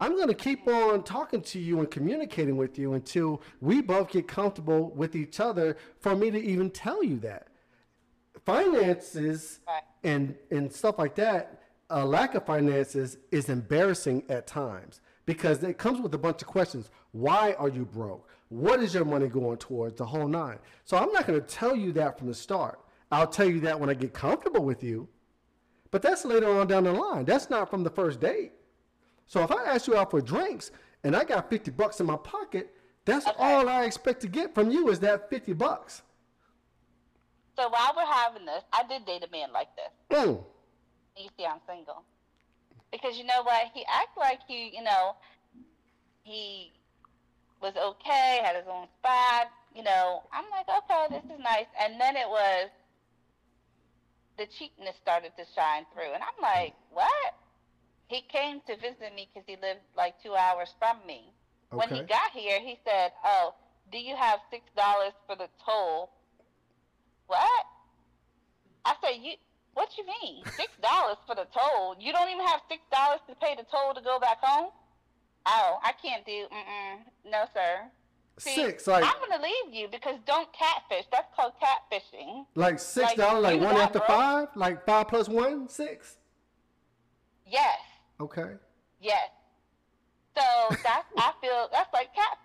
I'm 0.00 0.14
going 0.14 0.28
to 0.28 0.34
keep 0.34 0.66
on 0.68 1.02
talking 1.02 1.42
to 1.42 1.58
you 1.58 1.80
and 1.80 1.90
communicating 1.90 2.56
with 2.56 2.78
you 2.78 2.92
until 2.94 3.42
we 3.60 3.80
both 3.82 4.10
get 4.10 4.28
comfortable 4.28 4.90
with 4.90 5.16
each 5.16 5.40
other 5.40 5.76
for 6.00 6.14
me 6.14 6.30
to 6.30 6.38
even 6.40 6.70
tell 6.70 7.02
you 7.02 7.18
that. 7.20 7.48
Finances 8.44 9.60
Right. 9.66 9.82
and, 10.04 10.34
and 10.50 10.72
stuff 10.72 10.98
like 10.98 11.14
that, 11.16 11.62
a 11.90 12.04
lack 12.04 12.34
of 12.34 12.46
finances 12.46 13.18
is 13.32 13.48
embarrassing 13.48 14.22
at 14.28 14.46
times 14.46 15.00
because 15.26 15.62
it 15.64 15.78
comes 15.78 16.00
with 16.00 16.14
a 16.14 16.18
bunch 16.18 16.42
of 16.42 16.48
questions. 16.48 16.90
Why 17.12 17.54
are 17.58 17.68
you 17.68 17.84
broke? 17.84 18.28
What 18.50 18.80
is 18.82 18.94
your 18.94 19.04
money 19.04 19.26
going 19.28 19.58
towards? 19.58 19.96
The 19.96 20.06
whole 20.06 20.28
nine. 20.28 20.58
So 20.84 20.96
I'm 20.96 21.12
not 21.12 21.26
going 21.26 21.40
to 21.40 21.46
tell 21.46 21.74
you 21.74 21.92
that 21.92 22.18
from 22.18 22.28
the 22.28 22.34
start. 22.34 22.78
I'll 23.10 23.26
tell 23.26 23.48
you 23.48 23.60
that 23.60 23.78
when 23.78 23.90
I 23.90 23.94
get 23.94 24.14
comfortable 24.14 24.64
with 24.64 24.82
you. 24.84 25.08
But 25.90 26.02
that's 26.02 26.24
later 26.24 26.48
on 26.58 26.66
down 26.66 26.84
the 26.84 26.92
line. 26.92 27.24
That's 27.24 27.50
not 27.50 27.68
from 27.70 27.82
the 27.82 27.90
first 27.90 28.20
date. 28.20 28.52
So 29.28 29.42
if 29.44 29.52
I 29.52 29.62
ask 29.66 29.86
you 29.86 29.96
out 29.96 30.10
for 30.10 30.20
drinks 30.20 30.72
and 31.04 31.14
I 31.14 31.22
got 31.22 31.48
50 31.50 31.70
bucks 31.72 32.00
in 32.00 32.06
my 32.06 32.16
pocket, 32.16 32.74
that's 33.04 33.26
Okay. 33.26 33.36
all 33.38 33.68
I 33.68 33.84
expect 33.84 34.20
to 34.22 34.28
get 34.28 34.54
from 34.54 34.70
you 34.70 34.88
is 34.88 34.98
that 35.00 35.30
50 35.30 35.52
bucks. 35.52 36.02
So 37.56 37.68
while 37.68 37.92
we're 37.96 38.06
having 38.06 38.46
this, 38.46 38.62
I 38.72 38.84
did 38.88 39.04
date 39.04 39.24
a 39.24 39.30
man 39.30 39.52
like 39.52 39.68
this. 39.76 40.18
Mm. 40.18 40.44
You 41.16 41.28
see, 41.36 41.44
I'm 41.44 41.58
single. 41.68 42.02
Because 42.90 43.18
you 43.18 43.24
know 43.24 43.42
what? 43.42 43.66
He 43.74 43.84
acted 43.86 44.18
like 44.18 44.40
he, 44.48 44.70
you 44.74 44.82
know, 44.82 45.14
he 46.22 46.72
was 47.60 47.74
okay, 47.76 48.40
had 48.42 48.56
his 48.56 48.64
own 48.70 48.86
spot. 48.98 49.50
You 49.74 49.82
know, 49.82 50.22
I'm 50.32 50.44
like, 50.50 50.66
okay, 50.68 51.06
this 51.10 51.24
is 51.24 51.42
nice. 51.42 51.66
And 51.80 52.00
then 52.00 52.16
it 52.16 52.28
was 52.28 52.70
the 54.38 54.46
cheapness 54.46 54.94
started 55.02 55.32
to 55.36 55.44
shine 55.54 55.84
through, 55.92 56.12
and 56.14 56.22
I'm 56.22 56.40
like, 56.40 56.74
what? 56.92 57.34
He 58.08 58.22
came 58.22 58.60
to 58.66 58.76
visit 58.76 59.14
me 59.14 59.28
because 59.32 59.46
he 59.46 59.56
lived 59.56 59.80
like 59.96 60.20
two 60.22 60.34
hours 60.34 60.74
from 60.78 60.96
me. 61.06 61.32
When 61.70 61.88
he 61.90 62.00
got 62.02 62.32
here, 62.32 62.58
he 62.60 62.78
said, 62.84 63.12
"Oh, 63.22 63.54
do 63.92 63.98
you 63.98 64.16
have 64.16 64.40
six 64.50 64.64
dollars 64.76 65.12
for 65.26 65.36
the 65.36 65.48
toll?" 65.64 66.10
What? 67.26 67.64
I 68.84 68.94
said, 69.02 69.20
"You 69.22 69.34
what 69.74 69.90
you 69.98 70.04
mean? 70.06 70.44
Six 70.56 70.72
dollars 70.82 71.18
for 71.26 71.34
the 71.34 71.46
toll? 71.52 71.96
You 72.00 72.12
don't 72.12 72.30
even 72.30 72.46
have 72.46 72.62
six 72.68 72.80
dollars 72.90 73.20
to 73.28 73.34
pay 73.36 73.54
the 73.54 73.64
toll 73.70 73.92
to 73.94 74.00
go 74.00 74.18
back 74.18 74.38
home?" 74.40 74.70
Oh, 75.46 75.78
I 75.82 75.92
can't 76.02 76.24
do. 76.26 76.46
Mm-mm. 76.52 76.98
No, 77.30 77.44
sir. 77.54 77.82
See, 78.38 78.54
Six, 78.54 78.86
like 78.86 79.04
I'm 79.04 79.28
gonna 79.28 79.42
leave 79.42 79.74
you 79.74 79.88
because 79.88 80.14
don't 80.24 80.48
catfish. 80.52 81.06
That's 81.10 81.26
called 81.34 81.52
catfishing. 81.60 82.46
like 82.54 82.78
six 82.78 83.14
dollars, 83.14 83.42
like 83.42 83.60
you 83.60 83.66
one 83.66 83.76
after 83.76 83.98
broke? 83.98 84.06
five, 84.08 84.48
like 84.54 84.86
five 84.86 85.08
plus 85.08 85.28
one, 85.28 85.68
six. 85.68 86.16
Yes. 87.44 87.78
Okay. 88.20 88.54
Yes. 89.00 89.30
So 90.36 90.42
that's 90.82 91.06
I 91.16 91.32
feel 91.40 91.68
that's 91.72 91.92
like 91.92 92.14
cat. 92.14 92.38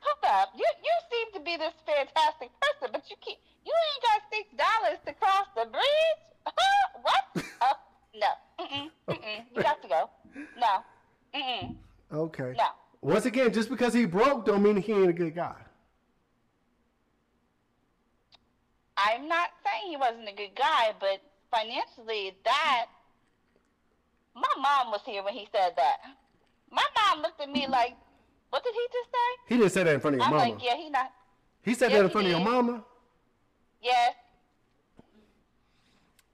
Hold 0.00 0.32
up, 0.32 0.50
you 0.56 0.64
you 0.82 0.94
seem 1.10 1.32
to 1.34 1.40
be 1.44 1.56
this 1.56 1.74
fantastic 1.84 2.50
person, 2.60 2.90
but 2.92 3.02
you 3.10 3.16
keep 3.20 3.38
you 3.66 3.72
ain't 3.72 4.02
got 4.02 4.20
six 4.30 4.46
dollars 4.56 4.98
to 5.06 5.12
cross 5.14 5.46
the 5.56 5.70
bridge. 5.70 6.22
What? 7.02 7.44
Oh 7.60 7.74
no. 8.14 8.64
Mm-mm, 8.64 8.90
mm-mm. 9.08 9.44
You 9.54 9.62
got 9.62 9.82
to 9.82 9.88
go. 9.88 10.10
No. 10.58 10.84
Mm-mm. 11.34 11.74
Okay. 12.12 12.54
No. 12.56 12.68
Once 13.00 13.26
again, 13.26 13.52
just 13.52 13.68
because 13.68 13.92
he 13.92 14.06
broke 14.06 14.46
don't 14.46 14.62
mean 14.62 14.76
he 14.76 14.92
ain't 14.92 15.10
a 15.10 15.12
good 15.12 15.34
guy. 15.34 15.56
I'm 18.96 19.28
not 19.28 19.50
saying 19.64 19.90
he 19.90 19.96
wasn't 19.96 20.28
a 20.28 20.34
good 20.34 20.54
guy, 20.56 20.94
but 20.98 21.20
financially, 21.50 22.36
that 22.44 22.86
my 24.34 24.46
when 25.16 25.32
he 25.34 25.48
said 25.52 25.72
that. 25.76 25.96
My 26.70 26.84
mom 26.96 27.22
looked 27.22 27.40
at 27.40 27.48
me 27.50 27.66
like, 27.66 27.96
"What 28.50 28.62
did 28.62 28.74
he 28.74 28.86
just 28.92 29.10
say?" 29.10 29.54
He 29.54 29.56
didn't 29.56 29.72
say 29.72 29.82
that 29.84 29.94
in 29.94 30.00
front 30.00 30.14
of 30.16 30.18
your 30.18 30.26
I'm 30.26 30.34
mama. 30.34 30.50
like, 30.50 30.62
"Yeah, 30.62 30.76
he 30.76 30.90
not." 30.90 31.10
he 31.62 31.74
said 31.74 31.90
yeah, 31.90 31.98
that 31.98 32.04
in 32.04 32.10
front 32.10 32.26
of 32.26 32.30
your 32.32 32.40
mama. 32.40 32.84
Yes, 33.80 34.14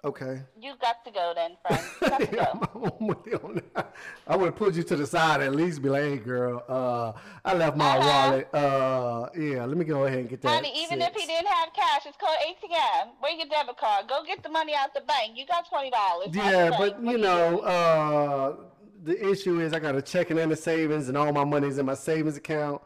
Okay. 0.04 0.42
you 0.60 0.74
got 0.82 1.02
to 1.06 1.10
go 1.10 1.32
then, 1.34 1.52
friend. 1.66 1.82
You 2.02 2.08
got 2.10 2.20
to 2.20 2.26
go. 2.26 2.90
I'm 3.00 3.06
with 3.06 3.26
you 3.26 3.40
on 3.42 3.62
that. 3.74 3.94
I 4.26 4.36
would 4.36 4.46
have 4.46 4.56
pulled 4.56 4.76
you 4.76 4.82
to 4.82 4.96
the 4.96 5.06
side 5.06 5.40
at 5.40 5.54
least 5.54 5.80
be 5.82 5.88
like, 5.88 6.02
hey 6.02 6.16
girl, 6.18 6.62
uh, 6.68 7.12
I 7.44 7.54
left 7.54 7.76
my 7.76 7.96
Uh-huh. 7.96 8.08
wallet. 8.30 8.54
Uh, 8.54 9.28
yeah, 9.36 9.64
let 9.64 9.76
me 9.78 9.84
go 9.86 10.04
ahead 10.04 10.18
and 10.18 10.28
get 10.28 10.42
that. 10.42 10.48
Honey, 10.48 10.72
even 10.82 11.00
if 11.00 11.14
he 11.14 11.26
didn't 11.26 11.48
have 11.48 11.72
cash, 11.72 12.02
it's 12.06 12.18
called 12.18 12.36
ATM. 12.46 13.12
Bring 13.22 13.38
your 13.38 13.48
debit 13.48 13.78
card. 13.78 14.06
Go 14.08 14.22
get 14.26 14.42
the 14.42 14.50
money 14.50 14.74
out 14.74 14.92
the 14.92 15.00
bank. 15.00 15.32
You 15.36 15.46
got 15.46 15.68
twenty 15.68 15.90
dollars. 15.90 16.28
Yeah, 16.32 16.70
but 16.76 17.02
you 17.02 17.16
know, 17.16 17.60
uh, 17.60 18.56
the 19.04 19.30
issue 19.30 19.60
is 19.60 19.72
I 19.72 19.78
got 19.78 19.96
a 19.96 20.02
checking 20.02 20.38
and 20.38 20.52
a 20.52 20.56
savings, 20.56 21.08
and 21.08 21.16
all 21.16 21.32
my 21.32 21.44
money's 21.44 21.78
in 21.78 21.86
my 21.86 21.94
savings 21.94 22.36
account, 22.36 22.82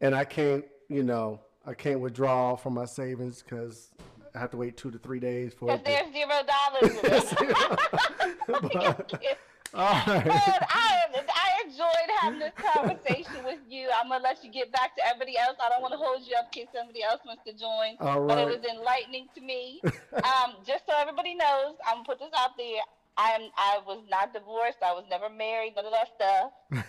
and 0.00 0.14
I 0.14 0.24
can't, 0.24 0.64
you 0.88 1.02
know, 1.02 1.40
I 1.66 1.74
can't 1.74 2.00
withdraw 2.00 2.54
from 2.56 2.74
my 2.74 2.84
savings 2.84 3.42
because 3.42 3.88
have 4.34 4.50
to 4.50 4.56
wait 4.56 4.76
two 4.76 4.90
to 4.90 4.98
three 4.98 5.20
days 5.20 5.52
for 5.58 5.70
it. 5.70 5.78
to- 5.78 5.84
there's 5.84 6.12
zero 6.12 6.42
dollars 6.46 6.94
in 8.48 8.60
But- 8.70 9.38
all 9.72 9.84
right. 9.84 10.26
Man, 10.26 10.66
I, 10.68 11.04
I 11.14 11.64
enjoyed 11.64 12.10
having 12.20 12.40
this 12.40 12.52
conversation 12.56 13.44
with 13.44 13.60
you. 13.68 13.88
I'm 13.94 14.08
gonna 14.08 14.24
let 14.24 14.42
you 14.42 14.50
get 14.50 14.72
back 14.72 14.96
to 14.96 15.06
everybody 15.06 15.38
else. 15.38 15.56
I 15.64 15.68
don't 15.68 15.80
want 15.80 15.92
to 15.92 15.98
hold 15.98 16.26
you 16.26 16.34
up 16.36 16.46
in 16.46 16.62
case 16.62 16.68
somebody 16.74 17.04
else 17.04 17.20
wants 17.24 17.42
to 17.46 17.52
join. 17.52 17.94
All 18.00 18.26
But 18.26 18.38
it 18.38 18.46
was 18.46 18.64
enlightening 18.68 19.28
to 19.36 19.40
me. 19.40 19.80
um, 19.84 20.56
just 20.66 20.86
so 20.86 20.92
everybody 20.98 21.34
knows, 21.36 21.76
I'm 21.86 21.98
gonna 22.02 22.04
put 22.04 22.18
this 22.18 22.32
out 22.36 22.56
there. 22.58 22.82
I'm 23.16 23.42
I 23.56 23.78
was 23.86 24.02
not 24.10 24.32
divorced. 24.32 24.78
I 24.84 24.92
was 24.92 25.04
never 25.08 25.28
married. 25.30 25.74
None 25.76 25.84
of 25.86 25.92
that 25.92 26.08
stuff. 26.16 26.84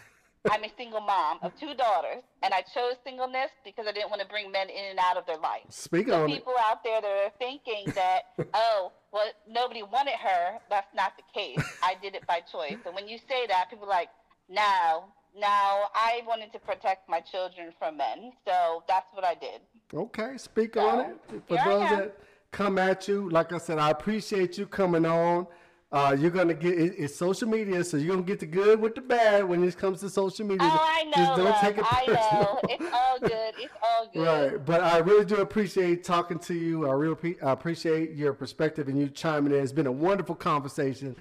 I'm 0.50 0.64
a 0.64 0.70
single 0.76 1.02
mom 1.02 1.38
of 1.44 1.52
two 1.60 1.74
daughters, 1.76 2.24
and 2.42 2.52
I 2.54 2.62
chose 2.62 2.96
singleness 3.06 3.52
because 3.64 3.86
I 3.88 3.92
didn't 3.92 4.10
want 4.10 4.22
to 4.24 4.28
bring 4.28 4.52
men 4.52 4.70
in 4.70 4.86
and 4.90 5.00
out 5.00 5.16
of 5.18 5.26
their 5.28 5.38
life 5.38 5.62
Speak 5.70 6.08
the 6.08 6.16
on 6.16 6.30
it. 6.30 6.34
people 6.34 6.54
out 6.60 6.84
there 6.84 7.00
that 7.00 7.08
are 7.08 7.32
thinking 7.38 7.92
that, 7.94 8.22
oh, 8.56 8.92
well, 9.14 9.28
nobody 9.48 9.84
wanted 9.84 10.16
her. 10.16 10.58
That's 10.70 10.88
not 10.96 11.14
the 11.18 11.24
case. 11.40 11.64
I 11.84 11.96
did 12.02 12.16
it 12.16 12.26
by 12.26 12.40
choice. 12.52 12.78
And 12.86 12.96
when 12.96 13.08
you 13.08 13.18
say 13.30 13.46
that, 13.48 13.70
people 13.70 13.86
are 13.86 13.90
like, 13.90 14.10
no, 14.50 15.06
no, 15.38 15.48
I 15.94 16.22
wanted 16.28 16.52
to 16.54 16.60
protect 16.60 17.08
my 17.08 17.20
children 17.20 17.72
from 17.78 17.98
men. 17.98 18.32
So 18.48 18.84
that's 18.88 19.06
what 19.14 19.24
I 19.24 19.36
did. 19.36 19.62
Okay, 19.94 20.38
speak 20.38 20.74
So, 20.74 20.88
on 20.88 21.00
it. 21.02 21.18
For 21.48 21.56
those 21.58 21.90
that 21.90 22.18
come 22.52 22.80
at 22.80 23.08
you, 23.08 23.30
like 23.30 23.54
I 23.54 23.60
said, 23.60 23.78
I 23.78 23.92
appreciate 23.92 24.58
you 24.58 24.66
coming 24.66 25.06
on. 25.06 25.46
Uh, 25.94 26.16
you're 26.18 26.32
gonna 26.32 26.54
get 26.54 26.80
it, 26.80 26.94
it's 26.98 27.14
social 27.16 27.50
media, 27.50 27.84
so 27.84 27.98
you're 27.98 28.16
gonna 28.16 28.26
get 28.26 28.40
the 28.40 28.46
good 28.46 28.80
with 28.80 28.96
the 28.96 29.02
bad 29.02 29.44
when 29.44 29.62
it 29.62 29.78
comes 29.78 30.00
to 30.00 30.10
social 30.10 30.46
media. 30.46 30.70
Oh, 30.72 30.80
I 30.82 31.04
know, 31.04 31.12
Just 31.18 31.36
don't 31.36 31.46
love. 31.46 31.60
take 31.62 31.78
it 31.78 31.86
I 31.86 32.06
know. 32.08 32.60
It's 32.70 32.94
all 32.94 33.20
good. 33.20 33.54
It's 33.60 33.74
all 33.84 34.08
good. 34.14 34.52
Right, 34.54 34.66
but 34.66 34.82
I 34.82 35.00
really 35.00 35.26
do 35.26 35.36
appreciate 35.38 36.06
talking 36.06 36.40
to 36.40 36.54
you. 36.54 36.88
I 36.90 36.94
really 36.94 37.36
I 37.42 37.52
appreciate 37.52 38.12
your 38.12 38.34
perspective 38.34 38.88
and 38.88 38.98
you 38.98 39.10
chiming 39.10 39.52
in. 39.52 39.60
It's 39.62 39.74
been 39.74 39.86
a 39.88 39.92
wonderful 39.92 40.36
conversation. 40.36 41.18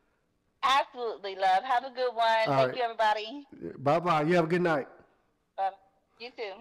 Absolutely, 0.62 1.34
love. 1.34 1.64
Have 1.64 1.84
a 1.84 1.90
good 1.90 2.14
one. 2.14 2.26
All 2.28 2.44
Thank 2.46 2.68
right. 2.68 2.76
you, 2.76 2.82
everybody. 2.84 3.46
Bye 3.78 3.98
bye. 3.98 4.22
You 4.22 4.34
have 4.36 4.44
a 4.44 4.48
good 4.48 4.62
night. 4.62 4.86
Bye. 5.56 5.70
You 6.20 6.30
too. 6.36 6.52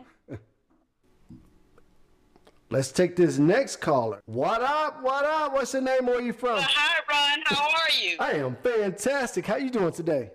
Let's 2.72 2.92
take 2.92 3.16
this 3.16 3.40
next 3.40 3.78
caller. 3.78 4.22
What 4.28 4.62
up? 4.62 5.02
What 5.02 5.26
up? 5.26 5.54
What's 5.54 5.74
your 5.74 5.82
name? 5.82 6.06
Where 6.06 6.22
you 6.22 6.34
from? 6.34 6.60
Hi, 6.62 7.00
Ron. 7.10 7.44
How 7.46 7.64
are 7.64 7.92
you? 8.00 8.16
I 8.20 8.34
am 8.34 8.56
fantastic. 8.62 9.48
How 9.48 9.56
you 9.56 9.72
doing 9.72 9.92
today? 9.92 10.30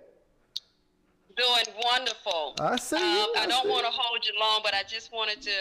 Doing 1.37 1.75
wonderful. 1.81 2.55
I 2.59 2.75
see 2.75 2.97
Um, 2.97 3.01
I 3.37 3.43
I 3.43 3.45
don't 3.47 3.69
want 3.69 3.85
to 3.85 3.91
hold 3.91 4.25
you 4.25 4.33
long, 4.37 4.59
but 4.63 4.73
I 4.73 4.83
just 4.83 5.13
wanted 5.13 5.41
to 5.43 5.51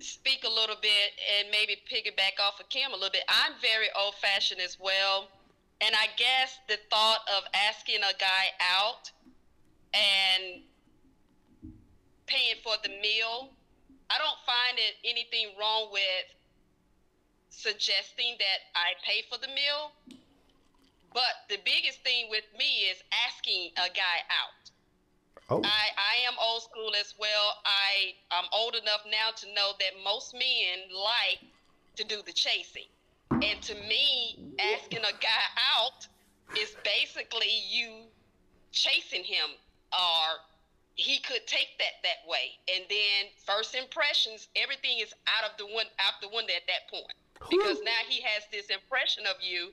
speak 0.00 0.44
a 0.44 0.48
little 0.50 0.76
bit 0.80 1.12
and 1.38 1.50
maybe 1.50 1.76
piggyback 1.90 2.40
off 2.42 2.58
of 2.58 2.70
Kim 2.70 2.90
a 2.92 2.94
little 2.94 3.10
bit. 3.10 3.24
I'm 3.28 3.52
very 3.60 3.88
old 3.98 4.14
fashioned 4.14 4.60
as 4.62 4.78
well. 4.80 5.28
And 5.82 5.94
I 5.94 6.06
guess 6.16 6.58
the 6.68 6.78
thought 6.90 7.20
of 7.36 7.44
asking 7.68 7.96
a 7.96 8.16
guy 8.18 8.46
out 8.60 9.10
and 9.92 10.62
paying 12.26 12.54
for 12.62 12.74
the 12.82 12.88
meal, 12.88 13.50
I 14.10 14.18
don't 14.18 14.40
find 14.46 14.78
it 14.78 14.94
anything 15.04 15.54
wrong 15.58 15.88
with 15.92 16.26
suggesting 17.50 18.36
that 18.38 18.60
I 18.74 18.94
pay 19.04 19.22
for 19.30 19.38
the 19.38 19.48
meal. 19.48 19.92
But 21.12 21.44
the 21.48 21.58
biggest 21.64 22.00
thing 22.02 22.28
with 22.30 22.44
me 22.58 22.88
is 22.90 23.02
asking 23.28 23.70
a 23.76 23.88
guy 23.92 24.18
out. 24.32 24.70
Oh, 25.50 25.60
I, 25.62 25.92
I 25.98 26.26
am 26.26 26.34
old 26.40 26.62
school 26.62 26.92
as 26.98 27.14
well. 27.18 27.60
I 27.66 28.14
I'm 28.30 28.48
old 28.52 28.74
enough 28.74 29.02
now 29.04 29.30
to 29.36 29.46
know 29.52 29.72
that 29.78 30.02
most 30.02 30.32
men 30.32 30.88
like 30.94 31.40
to 31.96 32.04
do 32.04 32.22
the 32.24 32.32
chasing. 32.32 32.88
And 33.30 33.60
to 33.62 33.74
me, 33.74 34.38
asking 34.74 35.00
a 35.00 35.12
guy 35.20 35.44
out 35.76 36.06
is 36.56 36.74
basically 36.84 37.52
you 37.68 38.04
chasing 38.72 39.24
him 39.24 39.50
or 39.92 40.40
he 40.94 41.18
could 41.18 41.46
take 41.46 41.78
that 41.78 42.02
that 42.02 42.28
way. 42.28 42.58
And 42.72 42.84
then 42.88 43.30
first 43.46 43.74
impressions, 43.74 44.48
everything 44.56 44.98
is 44.98 45.14
out 45.26 45.50
of 45.50 45.56
the 45.58 45.66
one 45.66 45.86
out 45.98 46.20
the 46.20 46.28
window 46.28 46.52
at 46.54 46.66
that 46.66 46.90
point. 46.90 47.16
Because 47.50 47.82
now 47.82 48.02
he 48.08 48.20
has 48.22 48.44
this 48.52 48.66
impression 48.66 49.24
of 49.26 49.36
you 49.42 49.72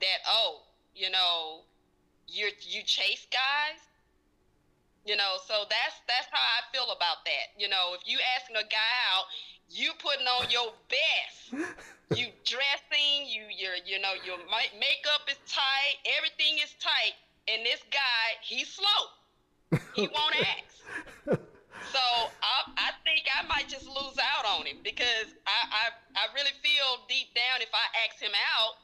that 0.00 0.20
oh, 0.28 0.62
you 0.94 1.10
know, 1.10 1.62
you 2.28 2.50
you 2.60 2.82
chase 2.82 3.26
guys 3.30 3.80
you 5.06 5.14
know, 5.14 5.38
so 5.46 5.70
that's 5.70 6.02
that's 6.10 6.26
how 6.34 6.42
I 6.42 6.66
feel 6.74 6.90
about 6.90 7.22
that. 7.24 7.54
You 7.54 7.70
know, 7.70 7.94
if 7.94 8.02
you 8.10 8.18
asking 8.34 8.58
a 8.58 8.66
guy 8.66 8.94
out, 9.14 9.30
you 9.70 9.94
putting 10.02 10.26
on 10.26 10.50
your 10.50 10.74
best. 10.90 11.54
you 12.18 12.26
dressing, 12.42 13.30
you 13.30 13.46
your 13.54 13.78
you 13.86 14.02
know 14.02 14.18
your 14.26 14.38
makeup 14.50 15.22
is 15.30 15.38
tight, 15.46 16.02
everything 16.18 16.58
is 16.58 16.74
tight, 16.82 17.14
and 17.46 17.62
this 17.64 17.80
guy 17.94 18.34
he's 18.42 18.66
slow. 18.66 19.14
He 19.94 20.02
won't 20.02 20.36
ask. 20.40 21.40
So 21.92 21.98
I, 21.98 22.72
I 22.76 22.90
think 23.04 23.26
I 23.38 23.46
might 23.46 23.68
just 23.68 23.86
lose 23.86 24.16
out 24.18 24.44
on 24.58 24.66
him 24.66 24.78
because 24.82 25.34
I, 25.46 25.68
I 25.70 25.84
I 26.14 26.34
really 26.34 26.50
feel 26.62 27.04
deep 27.08 27.34
down 27.34 27.62
if 27.62 27.68
I 27.72 28.06
ask 28.08 28.20
him 28.20 28.32
out, 28.56 28.74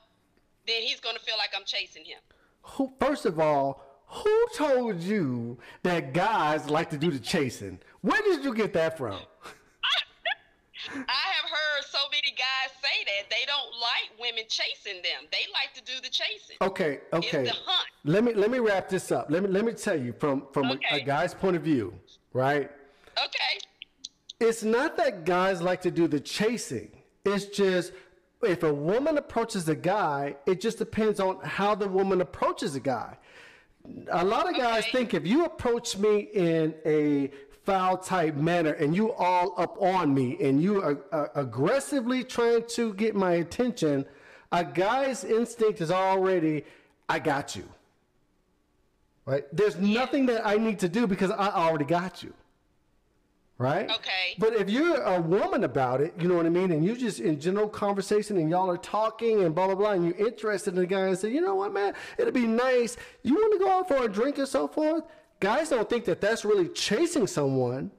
then 0.66 0.82
he's 0.82 1.00
gonna 1.00 1.18
feel 1.18 1.36
like 1.36 1.50
I'm 1.56 1.64
chasing 1.66 2.04
him. 2.04 2.18
who, 2.62 2.92
first 3.00 3.26
of 3.26 3.38
all, 3.40 3.84
who 4.06 4.46
told 4.56 5.00
you 5.00 5.58
that 5.82 6.12
guys 6.12 6.70
like 6.70 6.90
to 6.90 6.98
do 6.98 7.10
the 7.10 7.18
chasing? 7.18 7.80
Where 8.02 8.20
did 8.22 8.44
you 8.44 8.54
get 8.54 8.72
that 8.74 8.96
from? 8.98 9.18
I 10.90 10.94
have 10.96 11.48
heard 11.50 11.84
so 11.90 11.98
many 12.10 12.34
guys 12.36 12.70
say 12.82 13.04
that 13.04 13.30
they 13.30 13.44
don't 13.46 13.72
like 13.80 14.18
women 14.20 14.44
chasing 14.48 15.00
them. 15.02 15.28
They 15.30 15.46
like 15.52 15.72
to 15.74 15.82
do 15.84 16.00
the 16.02 16.08
chasing. 16.08 16.56
Okay, 16.60 17.00
okay. 17.12 17.44
the 17.44 17.50
hunt. 17.52 17.88
Let 18.04 18.24
me 18.24 18.34
let 18.34 18.50
me 18.50 18.58
wrap 18.58 18.88
this 18.88 19.12
up. 19.12 19.26
Let 19.30 19.42
me 19.42 19.48
let 19.48 19.64
me 19.64 19.72
tell 19.72 19.98
you 19.98 20.12
from 20.12 20.46
from 20.52 20.70
a, 20.72 20.78
a 20.90 21.00
guy's 21.00 21.34
point 21.34 21.56
of 21.56 21.62
view, 21.62 21.94
right? 22.32 22.70
Okay. 23.18 23.58
It's 24.40 24.62
not 24.64 24.96
that 24.96 25.24
guys 25.24 25.62
like 25.62 25.80
to 25.82 25.90
do 25.90 26.08
the 26.08 26.18
chasing. 26.20 26.90
It's 27.24 27.44
just 27.46 27.92
if 28.42 28.64
a 28.64 28.72
woman 28.74 29.18
approaches 29.18 29.68
a 29.68 29.76
guy, 29.76 30.34
it 30.46 30.60
just 30.60 30.78
depends 30.78 31.20
on 31.20 31.38
how 31.44 31.74
the 31.76 31.86
woman 31.86 32.20
approaches 32.20 32.74
a 32.74 32.80
guy. 32.80 33.16
a 34.10 34.24
lot 34.24 34.48
of 34.48 34.56
guys 34.56 34.82
Okay. 34.84 34.92
think 34.92 35.14
if 35.14 35.26
you 35.26 35.44
approach 35.44 35.96
me 35.96 36.28
in 36.34 36.74
a 36.86 37.30
foul 37.64 37.96
type 37.96 38.34
manner 38.34 38.72
and 38.72 38.94
you 38.94 39.12
all 39.12 39.54
up 39.56 39.80
on 39.80 40.12
me 40.12 40.36
and 40.40 40.62
you 40.62 40.82
are, 40.82 40.98
are 41.12 41.30
aggressively 41.34 42.24
trying 42.24 42.64
to 42.66 42.92
get 42.94 43.14
my 43.14 43.32
attention, 43.32 44.04
a 44.50 44.64
guy's 44.64 45.24
instinct 45.24 45.80
is 45.80 45.90
already, 45.90 46.64
I 47.08 47.18
got 47.18 47.54
you. 47.54 47.68
Right? 49.24 49.44
There's 49.52 49.76
nothing 49.76 50.26
that 50.26 50.46
I 50.46 50.56
need 50.56 50.80
to 50.80 50.88
do 50.88 51.06
because 51.06 51.30
I 51.30 51.48
already 51.48 51.84
got 51.84 52.22
you. 52.22 52.34
Right? 53.58 53.88
Okay. 53.88 54.34
But 54.38 54.54
if 54.54 54.68
you're 54.68 55.00
a 55.02 55.20
woman 55.20 55.62
about 55.62 56.00
it, 56.00 56.14
you 56.18 56.26
know 56.26 56.34
what 56.34 56.46
I 56.46 56.48
mean, 56.48 56.72
and 56.72 56.84
you 56.84 56.96
just 56.96 57.20
in 57.20 57.38
general 57.38 57.68
conversation 57.68 58.36
and 58.38 58.50
y'all 58.50 58.68
are 58.68 58.76
talking 58.76 59.44
and 59.44 59.54
blah 59.54 59.66
blah 59.66 59.76
blah, 59.76 59.92
and 59.92 60.04
you're 60.04 60.26
interested 60.26 60.74
in 60.74 60.80
the 60.80 60.86
guy 60.86 61.02
and 61.02 61.16
say, 61.16 61.30
you 61.30 61.40
know 61.40 61.54
what, 61.54 61.72
man, 61.72 61.94
it'd 62.18 62.34
be 62.34 62.46
nice. 62.46 62.96
You 63.22 63.34
want 63.34 63.52
to 63.52 63.58
go 63.60 63.70
out 63.70 63.86
for 63.86 64.04
a 64.04 64.08
drink 64.08 64.38
and 64.38 64.48
so 64.48 64.66
forth. 64.66 65.04
Guys 65.42 65.70
don't 65.70 65.90
think 65.90 66.04
that 66.04 66.20
that's 66.20 66.44
really 66.44 66.68
chasing 66.68 67.26
someone. 67.26 67.90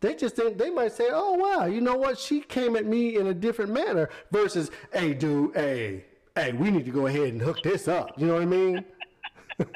They 0.00 0.14
just 0.14 0.36
think 0.36 0.56
they 0.56 0.70
might 0.70 0.92
say, 0.92 1.08
oh 1.10 1.34
wow, 1.34 1.66
you 1.66 1.82
know 1.82 1.96
what? 1.96 2.18
She 2.18 2.40
came 2.40 2.76
at 2.76 2.86
me 2.86 3.16
in 3.18 3.26
a 3.26 3.34
different 3.34 3.72
manner 3.72 4.08
versus, 4.32 4.70
hey 4.90 5.12
dude, 5.12 5.54
hey, 5.54 6.06
hey, 6.34 6.54
we 6.54 6.70
need 6.70 6.86
to 6.86 6.90
go 6.90 7.08
ahead 7.08 7.28
and 7.28 7.42
hook 7.42 7.62
this 7.62 7.88
up. 7.88 8.18
You 8.18 8.26
know 8.26 8.32
what 8.34 8.42
I 8.42 8.46
mean? 8.46 8.84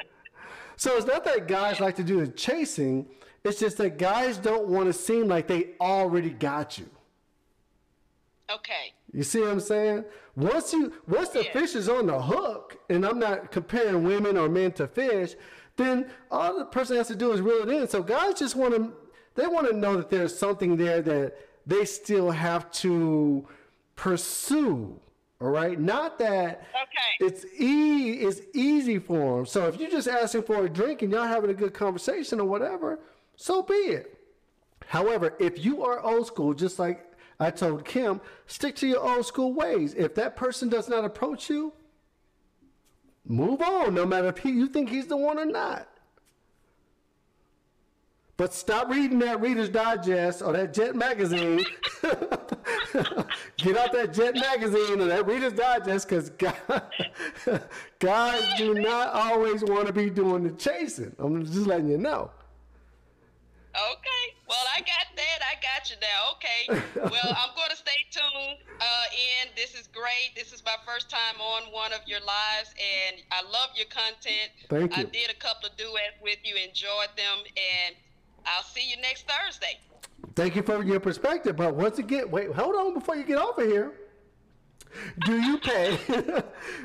So 0.75 0.97
it's 0.97 1.05
not 1.05 1.23
that 1.25 1.47
guys 1.47 1.79
like 1.79 1.95
to 1.97 2.03
do 2.03 2.25
the 2.25 2.31
chasing. 2.31 3.05
It's 3.43 3.59
just 3.59 3.77
that 3.77 3.99
guys 3.99 4.39
don't 4.39 4.67
want 4.67 4.87
to 4.87 4.93
seem 4.93 5.27
like 5.27 5.45
they 5.47 5.75
already 5.79 6.31
got 6.31 6.79
you. 6.79 6.89
Okay. 8.51 8.91
You 9.13 9.21
see 9.21 9.41
what 9.41 9.51
I'm 9.51 9.59
saying? 9.59 10.05
Once 10.35 10.73
you 10.73 10.91
once 11.07 11.29
the 11.29 11.43
Yeah. 11.43 11.53
fish 11.53 11.75
is 11.75 11.87
on 11.87 12.07
the 12.07 12.19
hook, 12.19 12.79
and 12.89 13.05
I'm 13.05 13.19
not 13.19 13.51
comparing 13.51 14.03
women 14.03 14.37
or 14.37 14.49
men 14.49 14.71
to 14.73 14.87
fish, 14.87 15.35
then 15.77 16.07
all 16.29 16.57
the 16.57 16.65
person 16.65 16.97
has 16.97 17.07
to 17.07 17.15
do 17.15 17.31
is 17.31 17.41
reel 17.41 17.67
it 17.67 17.69
in. 17.69 17.87
So 17.87 18.03
guys 18.03 18.35
just 18.39 18.55
want 18.55 18.75
to 18.75 18.93
they 19.35 19.47
want 19.47 19.67
to 19.69 19.75
know 19.75 19.95
that 19.97 20.09
there's 20.09 20.37
something 20.37 20.75
there 20.75 21.01
that 21.01 21.35
they 21.65 21.85
still 21.85 22.31
have 22.31 22.69
to 22.71 23.47
pursue. 23.95 24.99
All 25.39 25.49
right, 25.49 25.79
not 25.79 26.19
that 26.19 26.63
Okay. 26.83 27.25
it's 27.25 27.45
e 27.59 28.13
it's 28.19 28.41
easy 28.53 28.99
for 28.99 29.37
them. 29.37 29.45
So 29.45 29.67
if 29.67 29.79
you're 29.79 29.89
just 29.89 30.07
asking 30.07 30.43
for 30.43 30.65
a 30.65 30.69
drink 30.69 31.01
and 31.01 31.11
y'all 31.11 31.23
having 31.27 31.49
a 31.49 31.53
good 31.53 31.73
conversation 31.73 32.39
or 32.39 32.45
whatever, 32.45 32.99
so 33.37 33.63
be 33.63 33.73
it. 33.73 34.17
However, 34.87 35.33
if 35.39 35.63
you 35.63 35.83
are 35.83 35.99
old 36.01 36.27
school, 36.27 36.53
just 36.53 36.77
like 36.77 37.05
I 37.39 37.49
told 37.49 37.85
Kim, 37.85 38.21
stick 38.45 38.75
to 38.77 38.87
your 38.87 38.99
old 38.99 39.25
school 39.25 39.53
ways. 39.53 39.95
If 39.95 40.13
that 40.15 40.35
person 40.35 40.69
does 40.69 40.87
not 40.87 41.05
approach 41.05 41.49
you, 41.49 41.73
move 43.25 43.61
on, 43.61 43.93
no 43.93 44.05
matter 44.05 44.27
if 44.27 44.39
he, 44.39 44.51
you 44.51 44.67
think 44.67 44.89
he's 44.89 45.07
the 45.07 45.17
one 45.17 45.39
or 45.39 45.45
not. 45.45 45.87
But 48.41 48.55
stop 48.55 48.89
reading 48.89 49.19
that 49.19 49.39
Reader's 49.39 49.69
Digest 49.69 50.41
or 50.41 50.53
that 50.53 50.73
Jet 50.73 50.95
magazine. 50.95 51.63
Get 53.57 53.77
out 53.77 53.93
that 53.93 54.13
Jet 54.13 54.33
magazine 54.33 54.99
or 54.99 55.05
that 55.05 55.27
Reader's 55.27 55.53
Digest 55.53 56.09
because 56.09 56.31
guys, 56.31 56.55
guys 57.99 58.53
do 58.57 58.73
not 58.73 59.13
always 59.13 59.63
want 59.63 59.85
to 59.85 59.93
be 59.93 60.09
doing 60.09 60.41
the 60.41 60.51
chasing. 60.53 61.15
I'm 61.19 61.45
just 61.45 61.67
letting 61.67 61.89
you 61.89 61.99
know. 61.99 62.31
Okay. 63.75 64.40
Well, 64.51 64.67
I 64.75 64.81
got 64.81 65.07
that. 65.15 65.39
I 65.47 65.55
got 65.63 65.89
you 65.89 65.95
now. 66.03 66.35
Okay. 66.35 66.83
Well, 67.11 67.35
I'm 67.35 67.55
going 67.55 67.69
to 67.69 67.75
stay 67.75 68.05
tuned 68.11 68.57
uh, 68.79 69.03
in. 69.11 69.49
This 69.55 69.73
is 69.75 69.87
great. 69.87 70.31
This 70.35 70.53
is 70.53 70.63
my 70.63 70.75
first 70.85 71.09
time 71.09 71.39
on 71.39 71.71
one 71.71 71.93
of 71.93 72.01
your 72.05 72.19
lives, 72.19 72.73
and 72.77 73.21
I 73.31 73.41
love 73.43 73.69
your 73.75 73.87
content. 73.87 74.51
Thank 74.69 74.95
you. 74.95 75.03
I 75.03 75.05
did 75.05 75.29
a 75.29 75.33
couple 75.35 75.69
of 75.69 75.77
duets 75.77 76.15
with 76.21 76.37
you, 76.43 76.55
enjoyed 76.55 77.09
them, 77.17 77.39
and 77.55 77.95
I'll 78.45 78.63
see 78.63 78.87
you 78.87 78.97
next 79.01 79.25
Thursday. 79.27 79.79
Thank 80.35 80.55
you 80.55 80.61
for 80.61 80.83
your 80.83 80.99
perspective. 80.99 81.55
But 81.55 81.75
once 81.75 81.99
again, 81.99 82.29
wait, 82.29 82.51
hold 82.51 82.75
on 82.75 82.93
before 82.93 83.15
you 83.15 83.23
get 83.23 83.37
off 83.37 83.57
of 83.57 83.67
here. 83.67 83.93
Do 85.25 85.41
you 85.41 85.57
pay? 85.57 85.97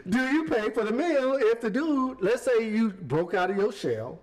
do 0.08 0.18
you 0.32 0.44
pay 0.44 0.70
for 0.70 0.84
the 0.84 0.92
meal 0.92 1.36
if 1.40 1.60
the 1.60 1.70
dude, 1.70 2.18
let's 2.20 2.42
say 2.42 2.68
you 2.68 2.90
broke 2.90 3.34
out 3.34 3.50
of 3.50 3.56
your 3.56 3.72
shell, 3.72 4.20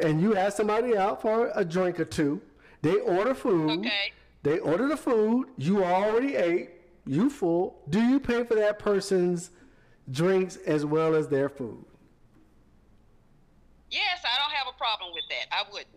and 0.00 0.20
you 0.20 0.36
ask 0.36 0.56
somebody 0.56 0.96
out 0.96 1.20
for 1.20 1.50
a 1.54 1.64
drink 1.64 2.00
or 2.00 2.04
two, 2.04 2.40
they 2.82 2.96
order 2.96 3.34
food. 3.34 3.80
Okay. 3.80 4.12
They 4.42 4.58
order 4.58 4.88
the 4.88 4.96
food. 4.96 5.48
You 5.56 5.84
already 5.84 6.36
ate. 6.36 6.70
You 7.06 7.30
full. 7.30 7.82
Do 7.88 8.00
you 8.00 8.20
pay 8.20 8.44
for 8.44 8.54
that 8.54 8.78
person's 8.78 9.50
drinks 10.10 10.56
as 10.66 10.84
well 10.84 11.14
as 11.14 11.28
their 11.28 11.48
food? 11.48 11.84
Yes, 13.90 14.22
I 14.24 14.38
don't 14.38 14.54
have 14.54 14.66
a 14.72 14.76
problem 14.76 15.12
with 15.14 15.24
that. 15.30 15.46
I 15.54 15.64
wouldn't. 15.70 15.88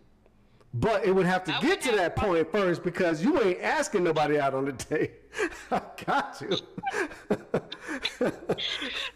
But 0.74 1.04
it 1.04 1.14
would 1.14 1.26
have 1.26 1.44
to 1.44 1.54
I 1.54 1.60
get 1.60 1.82
to 1.82 1.92
that 1.96 2.16
point 2.16 2.50
first 2.50 2.82
because 2.82 3.22
you 3.22 3.40
ain't 3.42 3.60
asking 3.60 4.04
nobody 4.04 4.40
out 4.40 4.54
on 4.54 4.64
the 4.64 4.72
date. 4.72 5.12
I 5.70 5.82
got 6.06 6.40
you. 6.40 6.56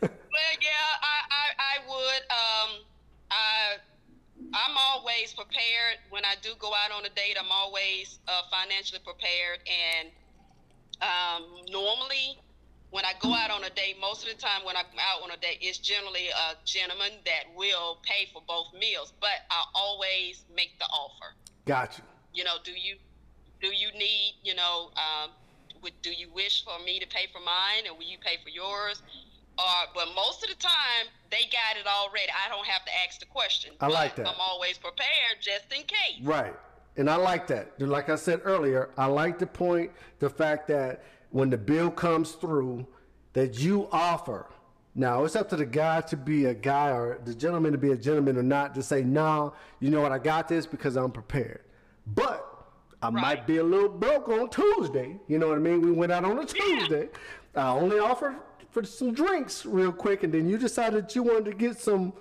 Well, 0.36 0.56
yeah, 0.60 0.90
I, 1.02 1.16
I, 1.30 1.46
I 1.58 1.74
would. 1.88 2.22
Um, 2.30 2.84
I, 3.30 3.76
I'm 4.54 4.76
always 4.76 5.32
prepared 5.34 5.98
when 6.10 6.24
I 6.24 6.34
do 6.42 6.50
go 6.58 6.68
out 6.68 6.92
on 6.92 7.04
a 7.04 7.10
date. 7.10 7.36
I'm 7.38 7.50
always 7.50 8.18
uh, 8.28 8.42
financially 8.50 9.00
prepared, 9.04 9.60
and 9.66 10.08
um, 11.02 11.42
normally 11.70 12.38
when 12.90 13.04
I 13.04 13.12
go 13.20 13.34
out 13.34 13.50
on 13.50 13.64
a 13.64 13.70
date, 13.70 13.96
most 14.00 14.26
of 14.26 14.34
the 14.34 14.40
time 14.40 14.64
when 14.64 14.76
I'm 14.76 14.86
out 15.00 15.22
on 15.22 15.30
a 15.30 15.36
date, 15.36 15.58
it's 15.60 15.78
generally 15.78 16.28
a 16.28 16.56
gentleman 16.64 17.12
that 17.24 17.44
will 17.56 17.98
pay 18.02 18.28
for 18.32 18.42
both 18.46 18.72
meals. 18.78 19.12
But 19.20 19.44
I 19.50 19.64
always 19.74 20.44
make 20.54 20.78
the 20.78 20.86
offer. 20.86 21.34
Gotcha. 21.66 22.02
you. 22.32 22.44
Know, 22.44 22.56
do 22.64 22.72
you 22.72 22.96
do 23.60 23.68
you 23.68 23.90
need 23.92 24.36
you 24.42 24.54
know 24.54 24.90
um, 24.96 25.30
would, 25.82 26.00
do 26.02 26.10
you 26.10 26.28
wish 26.32 26.64
for 26.64 26.78
me 26.84 26.98
to 27.00 27.06
pay 27.06 27.26
for 27.32 27.40
mine, 27.40 27.90
or 27.90 27.94
will 27.96 28.04
you 28.06 28.18
pay 28.18 28.36
for 28.42 28.50
yours? 28.50 29.02
Or, 29.58 29.88
but 29.94 30.08
most 30.14 30.42
of 30.42 30.50
the 30.50 30.56
time 30.56 31.08
they 31.30 31.42
got 31.44 31.80
it 31.80 31.86
already. 31.86 32.30
I 32.30 32.48
don't 32.48 32.66
have 32.66 32.84
to 32.84 32.90
ask 33.06 33.20
the 33.20 33.26
question. 33.26 33.72
I 33.80 33.88
like 33.88 34.16
that. 34.16 34.28
I'm 34.28 34.40
always 34.40 34.78
prepared 34.78 35.40
just 35.40 35.64
in 35.74 35.82
case. 35.82 36.22
Right. 36.22 36.54
And 36.96 37.10
I 37.10 37.16
like 37.16 37.46
that. 37.48 37.80
Like 37.80 38.08
I 38.08 38.16
said 38.16 38.40
earlier, 38.44 38.90
I 38.96 39.06
like 39.06 39.38
the 39.38 39.46
point, 39.46 39.90
the 40.18 40.30
fact 40.30 40.68
that 40.68 41.04
when 41.30 41.50
the 41.50 41.58
bill 41.58 41.90
comes 41.90 42.32
through, 42.32 42.86
that 43.32 43.58
you 43.58 43.88
offer. 43.92 44.46
Now, 44.94 45.24
it's 45.24 45.36
up 45.36 45.50
to 45.50 45.56
the 45.56 45.66
guy 45.66 46.00
to 46.02 46.16
be 46.16 46.46
a 46.46 46.54
guy 46.54 46.88
or 46.88 47.20
the 47.22 47.34
gentleman 47.34 47.72
to 47.72 47.78
be 47.78 47.92
a 47.92 47.96
gentleman 47.96 48.38
or 48.38 48.42
not 48.42 48.74
to 48.76 48.82
say, 48.82 49.02
no, 49.02 49.52
you 49.78 49.90
know 49.90 50.00
what, 50.00 50.10
I 50.10 50.18
got 50.18 50.48
this 50.48 50.64
because 50.64 50.96
I'm 50.96 51.10
prepared. 51.10 51.60
But 52.06 52.46
I 53.02 53.10
might 53.10 53.46
be 53.46 53.58
a 53.58 53.62
little 53.62 53.90
broke 53.90 54.28
on 54.30 54.48
Tuesday. 54.48 55.18
You 55.28 55.38
know 55.38 55.48
what 55.48 55.56
I 55.56 55.60
mean? 55.60 55.82
We 55.82 55.92
went 55.92 56.12
out 56.12 56.24
on 56.24 56.38
a 56.38 56.46
Tuesday. 56.46 57.10
I 57.54 57.68
only 57.72 57.98
offered 57.98 58.36
for 58.76 58.84
some 58.84 59.14
drinks 59.14 59.64
real 59.64 59.90
quick, 59.90 60.22
and 60.22 60.34
then 60.34 60.46
you 60.46 60.58
decided 60.58 61.04
that 61.04 61.14
you 61.14 61.22
wanted 61.22 61.46
to 61.46 61.54
get 61.54 61.78
some 61.78 62.12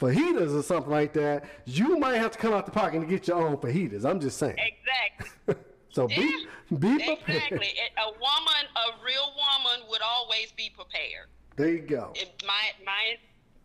fajitas 0.00 0.58
or 0.58 0.62
something 0.62 0.90
like 0.90 1.12
that. 1.12 1.44
You 1.66 1.98
might 1.98 2.16
have 2.16 2.30
to 2.30 2.38
come 2.38 2.54
out 2.54 2.64
the 2.64 2.72
pocket 2.72 3.00
and 3.00 3.08
get 3.10 3.28
your 3.28 3.36
own 3.46 3.58
fajitas. 3.58 4.06
I'm 4.06 4.18
just 4.18 4.38
saying. 4.38 4.56
Exactly. 4.58 5.54
So 5.90 6.06
be 6.06 6.44
be 6.68 6.96
prepared. 6.98 7.16
exactly. 7.26 7.72
A 7.96 8.10
woman, 8.12 8.64
a 8.76 9.02
real 9.02 9.32
woman, 9.34 9.88
would 9.88 10.02
always 10.02 10.52
be 10.54 10.70
prepared. 10.70 11.28
There 11.56 11.70
you 11.70 11.80
go. 11.80 12.12
it, 12.14 12.30
my 12.46 12.84
my 12.84 13.16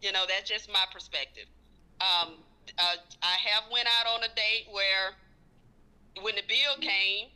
you 0.02 0.14
know 0.14 0.24
that's 0.28 0.50
just 0.50 0.72
my 0.72 0.86
perspective 0.92 1.46
um 2.02 2.36
uh, 2.80 2.96
i 3.22 3.36
have 3.48 3.66
went 3.72 3.88
out 4.00 4.08
on 4.16 4.24
a 4.24 4.30
date 4.36 4.66
where 4.72 5.14
when 6.24 6.34
the 6.36 6.42
bill 6.48 6.76
came 6.80 7.28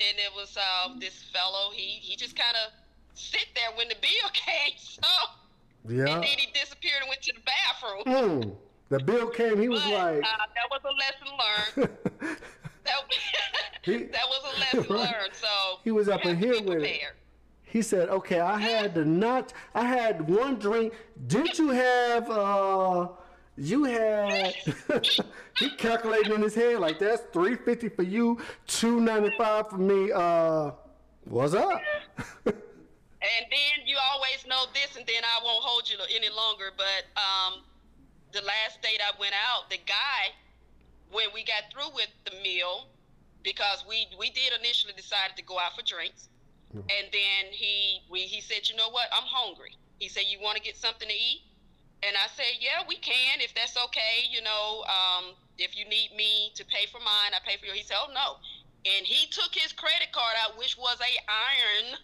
and 0.00 0.16
it 0.16 0.32
was 0.34 0.56
uh, 0.56 0.94
this 1.00 1.24
fellow 1.34 1.70
he 1.72 1.98
he 2.00 2.16
just 2.16 2.34
kind 2.36 2.56
of 2.64 2.72
sit 3.16 3.46
there 3.54 3.76
when 3.76 3.88
the 3.88 3.96
bill 4.00 4.30
came 4.32 4.72
so 4.78 5.08
Yeah. 5.88 6.14
and 6.14 6.22
then 6.22 6.38
he 6.38 6.46
disappeared 6.52 7.00
and 7.00 7.08
went 7.08 7.22
to 7.22 7.32
the 7.32 7.40
bathroom 7.40 8.04
Mm. 8.06 8.56
The 8.88 9.00
bill 9.00 9.26
came. 9.30 9.60
He 9.60 9.68
was 9.68 9.82
but 9.82 9.92
like, 9.92 10.22
uh, 10.22 10.46
that 10.54 10.70
was 10.70 10.80
a 10.84 10.94
lesson 10.94 11.28
learned 11.42 11.90
that, 12.84 12.94
He- 13.82 14.04
that 14.04 14.22
was 14.28 14.54
a 14.54 14.60
lesson 14.60 14.94
Right. 14.94 15.10
learned 15.12 15.32
so 15.34 15.80
He 15.82 15.90
was 15.90 16.08
up 16.08 16.24
in 16.24 16.36
here 16.38 16.62
with 16.62 16.84
it. 16.84 17.00
he 17.64 17.82
said, 17.82 18.08
okay, 18.10 18.38
I 18.38 18.58
had 18.58 18.94
the 18.94 19.04
nut. 19.04 19.52
I 19.74 19.84
had 19.84 20.28
one 20.30 20.56
drink. 20.60 20.92
Didn't 21.26 21.58
you 21.58 21.70
have? 21.70 22.30
uh 22.30 23.08
You 23.56 23.84
had. 23.84 24.54
he 25.58 25.70
calculating 25.70 26.34
in 26.34 26.42
his 26.42 26.54
head 26.54 26.78
like 26.78 26.98
that's 27.00 27.22
three 27.32 27.56
fifty 27.56 27.88
for 27.88 28.02
you, 28.04 28.38
two 28.68 29.00
ninety 29.00 29.32
five 29.36 29.68
for 29.68 29.78
me. 29.78 30.12
Uh, 30.12 30.70
what's 31.24 31.54
up? 31.54 31.80
And 33.22 33.48
then 33.48 33.86
you 33.86 33.96
always 34.12 34.44
know 34.46 34.68
this, 34.74 34.96
and 34.96 35.06
then 35.06 35.24
I 35.24 35.42
won't 35.42 35.64
hold 35.64 35.88
you 35.88 35.96
any 36.12 36.28
longer. 36.28 36.68
But 36.76 37.08
um, 37.16 37.64
the 38.32 38.42
last 38.44 38.82
date 38.82 39.00
I 39.00 39.16
went 39.18 39.32
out, 39.32 39.70
the 39.70 39.78
guy, 39.78 40.36
when 41.10 41.32
we 41.32 41.44
got 41.44 41.72
through 41.72 41.94
with 41.94 42.12
the 42.28 42.36
meal, 42.42 42.88
because 43.42 43.84
we 43.88 44.06
we 44.18 44.28
did 44.30 44.52
initially 44.60 44.92
decided 44.92 45.36
to 45.36 45.42
go 45.42 45.58
out 45.58 45.74
for 45.74 45.82
drinks, 45.82 46.28
and 46.74 47.08
then 47.08 47.52
he 47.52 48.04
we 48.10 48.20
he 48.28 48.40
said, 48.40 48.68
you 48.68 48.76
know 48.76 48.90
what, 48.90 49.08
I'm 49.16 49.24
hungry. 49.24 49.72
He 49.98 50.08
said, 50.08 50.24
you 50.28 50.38
want 50.42 50.56
to 50.56 50.62
get 50.62 50.76
something 50.76 51.08
to 51.08 51.14
eat? 51.14 51.40
And 52.02 52.12
I 52.20 52.28
said, 52.36 52.60
yeah, 52.60 52.84
we 52.86 52.96
can 52.96 53.40
if 53.40 53.54
that's 53.54 53.76
okay. 53.88 54.28
You 54.28 54.42
know, 54.42 54.84
um, 54.84 55.32
if 55.56 55.72
you 55.72 55.88
need 55.88 56.12
me 56.14 56.52
to 56.54 56.64
pay 56.66 56.84
for 56.92 56.98
mine, 56.98 57.32
I 57.32 57.40
pay 57.48 57.56
for 57.56 57.64
yours. 57.64 57.78
He 57.78 57.84
said, 57.84 57.96
oh 57.96 58.12
no. 58.12 58.36
And 58.84 59.06
he 59.06 59.26
took 59.32 59.54
his 59.54 59.72
credit 59.72 60.12
card 60.12 60.36
out, 60.44 60.58
which 60.58 60.76
was 60.76 61.00
a 61.00 61.12
iron 61.26 61.96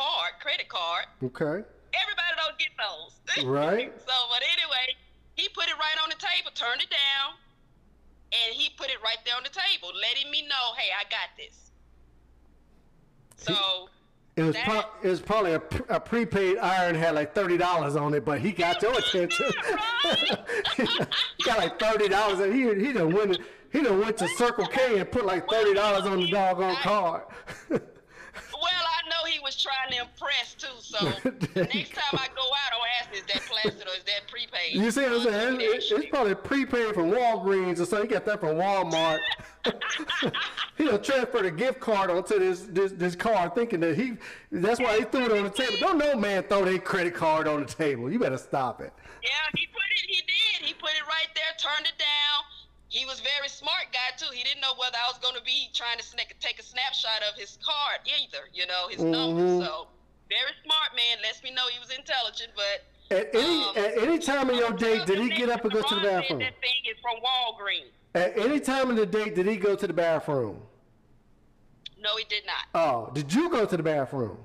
card, 0.00 0.32
credit 0.40 0.68
card. 0.68 1.04
Okay. 1.22 1.60
Everybody 1.92 2.32
don't 2.40 2.58
get 2.58 2.72
those. 2.80 3.44
Right. 3.46 3.92
so, 4.00 4.14
but 4.30 4.42
anyway, 4.56 4.96
he 5.34 5.48
put 5.50 5.66
it 5.68 5.76
right 5.78 5.96
on 6.02 6.08
the 6.08 6.16
table, 6.16 6.50
turned 6.54 6.80
it 6.80 6.88
down, 6.90 7.34
and 8.32 8.54
he 8.54 8.70
put 8.76 8.88
it 8.88 8.96
right 9.04 9.18
there 9.24 9.36
on 9.36 9.42
the 9.42 9.50
table, 9.50 9.90
letting 10.00 10.30
me 10.30 10.42
know, 10.42 10.74
hey, 10.76 10.90
I 10.98 11.04
got 11.04 11.36
this. 11.36 11.70
So 13.36 13.88
It 14.36 14.42
was 14.42 14.54
That- 14.54 14.64
pro- 14.64 14.90
it 15.02 15.10
was 15.10 15.20
probably 15.20 15.52
a, 15.54 15.62
a 15.88 16.00
prepaid 16.00 16.58
iron 16.58 16.94
had 16.94 17.14
like 17.14 17.34
thirty 17.34 17.56
dollars 17.58 17.96
on 17.96 18.14
it, 18.14 18.24
but 18.24 18.40
he 18.40 18.52
got 18.52 18.80
your 18.82 18.92
attention. 18.98 19.46
he 20.76 20.86
got 21.44 21.58
like 21.58 21.78
thirty 21.78 22.08
dollars, 22.08 22.38
and 22.40 22.52
he 22.54 22.86
he 22.86 22.92
done 22.92 23.12
went 23.12 23.38
he 23.72 23.82
done 23.82 24.00
went 24.00 24.16
to 24.18 24.28
Circle 24.36 24.66
K 24.66 24.98
and 25.00 25.10
put 25.10 25.24
like 25.24 25.48
thirty 25.48 25.74
dollars 25.74 26.04
on 26.06 26.20
the 26.20 26.28
doggone 26.30 26.76
card. 26.76 27.22
Well, 28.52 28.84
I 28.86 29.08
know 29.08 29.24
he 29.30 29.39
was 29.50 29.62
trying 29.62 29.90
to 29.90 30.02
impress 30.02 30.54
too. 30.54 30.68
So 30.80 31.04
next 31.56 31.92
time 31.94 32.12
I 32.20 32.28
go 32.36 32.42
out, 32.42 32.72
I'll 32.72 32.86
ask, 33.00 33.12
is 33.12 33.22
that 33.32 33.42
plastic 33.50 33.86
or 33.86 33.96
is 33.96 34.04
that 34.04 34.28
prepaid? 34.28 34.74
you 34.74 34.90
see 34.90 35.02
what 35.02 35.12
I'm 35.12 35.22
saying? 35.24 35.60
It- 35.60 35.64
it- 35.64 35.84
it's 35.90 36.06
probably 36.10 36.34
prepaid 36.36 36.94
from 36.94 37.10
Walgreens 37.10 37.80
or 37.80 37.84
something. 37.86 38.08
He 38.08 38.14
got 38.14 38.24
that 38.26 38.40
from 38.40 38.56
Walmart. 38.56 39.18
he 40.78 40.84
done 40.86 41.02
transferred 41.02 41.46
a 41.46 41.50
gift 41.50 41.80
card 41.80 42.10
onto 42.10 42.38
this, 42.38 42.60
this 42.70 42.92
this 42.92 43.14
card, 43.16 43.54
thinking 43.54 43.80
that 43.80 43.96
he 43.96 44.16
that's 44.52 44.80
why 44.80 44.98
he 44.98 45.04
threw 45.04 45.24
it 45.26 45.32
on 45.32 45.44
the 45.44 45.50
table. 45.50 45.74
Don't 45.80 45.98
no 45.98 46.14
man 46.14 46.44
throw 46.44 46.64
their 46.64 46.78
credit 46.78 47.14
card 47.14 47.46
on 47.48 47.60
the 47.60 47.66
table. 47.66 48.10
You 48.10 48.18
better 48.18 48.38
stop 48.38 48.80
it. 48.80 48.92
Yeah, 49.22 49.28
he 49.56 49.66
put 49.66 49.82
it. 49.96 50.06
He 50.08 50.22
did. 50.22 50.66
He 50.66 50.74
put 50.74 50.90
it 50.90 51.06
right 51.08 51.28
there. 51.34 51.52
Turned 51.58 51.86
it 51.86 51.98
down. 51.98 52.44
He 52.90 53.06
was 53.06 53.20
very 53.20 53.48
smart 53.48 53.86
guy 53.92 54.10
too. 54.18 54.26
He 54.34 54.42
didn't 54.42 54.60
know 54.60 54.74
whether 54.76 54.98
I 54.98 55.06
was 55.08 55.18
going 55.22 55.36
to 55.36 55.42
be 55.42 55.70
trying 55.72 55.98
to 55.98 56.04
take 56.40 56.58
a 56.58 56.62
snapshot 56.62 57.22
of 57.32 57.38
his 57.38 57.56
card 57.64 58.00
either. 58.04 58.50
You 58.52 58.66
know 58.66 58.88
his 58.88 58.98
Mhm. 58.98 59.10
number. 59.10 59.64
So 59.64 59.86
very 60.28 60.52
smart 60.64 60.94
man. 60.94 61.22
Lets 61.22 61.42
me 61.42 61.50
know 61.52 61.66
he 61.68 61.78
was 61.78 61.90
intelligent. 61.90 62.52
But 62.54 62.84
At 63.12 63.34
any 63.34 63.64
Um, 63.64 63.76
at 63.76 63.98
any 63.98 64.18
time 64.20 64.50
of 64.50 64.56
your 64.56 64.70
date, 64.72 65.04
did 65.06 65.18
he 65.18 65.28
get 65.30 65.48
up 65.50 65.64
and 65.64 65.72
go 65.72 65.82
to 65.82 65.94
the 65.96 66.00
bathroom? 66.00 66.38
That 66.40 66.60
thing 66.60 66.84
is 66.84 66.96
from 67.00 67.20
Walgreens. 67.20 67.90
At 68.14 68.38
any 68.38 68.60
time 68.60 68.90
of 68.90 68.96
the 68.96 69.06
date, 69.06 69.34
did 69.34 69.46
he 69.46 69.56
go 69.56 69.74
to 69.74 69.86
the 69.86 69.92
bathroom? 69.92 70.64
No, 71.98 72.16
he 72.16 72.24
did 72.24 72.46
not. 72.46 72.66
Oh, 72.74 73.10
did 73.12 73.32
you 73.32 73.50
go 73.50 73.66
to 73.66 73.76
the 73.76 73.82
bathroom? 73.82 74.44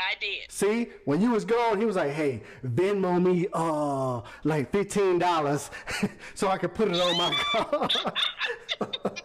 I 0.00 0.14
did. 0.20 0.50
See, 0.50 0.88
when 1.04 1.20
you 1.20 1.30
was 1.32 1.44
gone, 1.44 1.78
he 1.78 1.84
was 1.84 1.96
like, 1.96 2.12
"Hey, 2.12 2.42
Venmo 2.64 3.20
me, 3.22 3.46
uh, 3.52 4.20
like 4.44 4.70
fifteen 4.72 5.18
dollars, 5.18 5.70
so 6.34 6.48
I 6.48 6.58
could 6.58 6.74
put 6.74 6.88
it 6.88 7.00
on 7.00 7.16
my 7.16 7.32
card." 7.50 7.94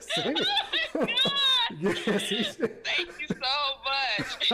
See? 0.00 0.34
yes. 1.80 2.28
he 2.28 2.42
said- 2.44 2.84
Thank 2.84 3.10
you 3.20 3.26
so 3.28 3.34
much. 3.84 4.52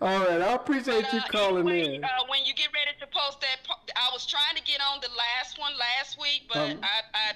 All 0.00 0.18
right, 0.20 0.40
I 0.40 0.52
appreciate 0.54 1.12
you 1.12 1.18
Uh, 1.18 1.28
calling 1.28 1.68
anyway, 1.68 1.96
in. 1.96 2.04
Uh, 2.04 2.08
when 2.28 2.44
you 2.44 2.54
get 2.54 2.68
ready 2.72 2.96
to 3.00 3.06
post 3.08 3.40
that, 3.40 3.56
I 3.96 4.08
was 4.12 4.24
trying 4.26 4.54
to 4.56 4.62
get 4.62 4.80
on 4.80 5.00
the 5.00 5.08
last 5.16 5.58
one 5.58 5.72
last 5.76 6.20
week, 6.20 6.42
but 6.52 6.70
Um, 6.70 6.80
I, 6.84 7.00
I 7.14 7.32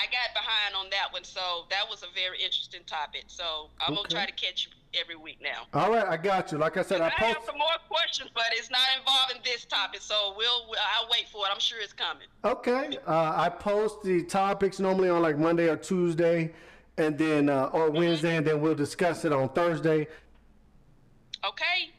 I 0.00 0.04
got 0.06 0.34
behind 0.34 0.74
on 0.76 0.90
that 0.90 1.12
one. 1.12 1.24
So 1.24 1.40
that 1.70 1.88
was 1.88 2.02
a 2.02 2.12
very 2.14 2.38
interesting 2.38 2.82
topic. 2.86 3.24
So 3.28 3.70
I'm 3.80 3.94
gonna 3.94 4.08
try 4.08 4.26
to 4.26 4.32
catch 4.32 4.66
you 4.68 5.00
every 5.00 5.16
week 5.16 5.38
now. 5.42 5.66
All 5.72 5.90
right, 5.90 6.06
I 6.06 6.16
got 6.16 6.52
you. 6.52 6.58
Like 6.58 6.76
I 6.76 6.82
said, 6.82 7.00
I 7.00 7.06
I 7.06 7.10
have 7.10 7.36
post. 7.36 7.46
some 7.46 7.58
more 7.58 7.68
questions, 7.88 8.30
but 8.34 8.44
it's 8.52 8.70
not 8.70 8.86
involving 8.98 9.38
this 9.44 9.64
topic. 9.64 10.02
So 10.02 10.34
we'll 10.36 10.66
I'll 10.98 11.08
wait 11.10 11.28
for 11.32 11.46
it. 11.46 11.50
I'm 11.52 11.60
sure 11.60 11.78
it's 11.80 11.94
coming. 11.94 12.26
Okay, 12.44 12.98
uh, 13.06 13.32
I 13.36 13.48
post 13.48 14.02
the 14.02 14.22
topics 14.24 14.78
normally 14.80 15.08
on 15.08 15.22
like 15.22 15.38
Monday 15.38 15.68
or 15.68 15.76
Tuesday, 15.76 16.52
and 16.98 17.16
then 17.16 17.48
uh, 17.48 17.70
or 17.72 17.90
Wednesday, 17.90 18.36
and 18.36 18.46
then 18.46 18.60
we'll 18.60 18.74
discuss 18.74 19.24
it 19.24 19.32
on 19.32 19.48
Thursday. 19.50 20.08
Okay. 21.46 21.92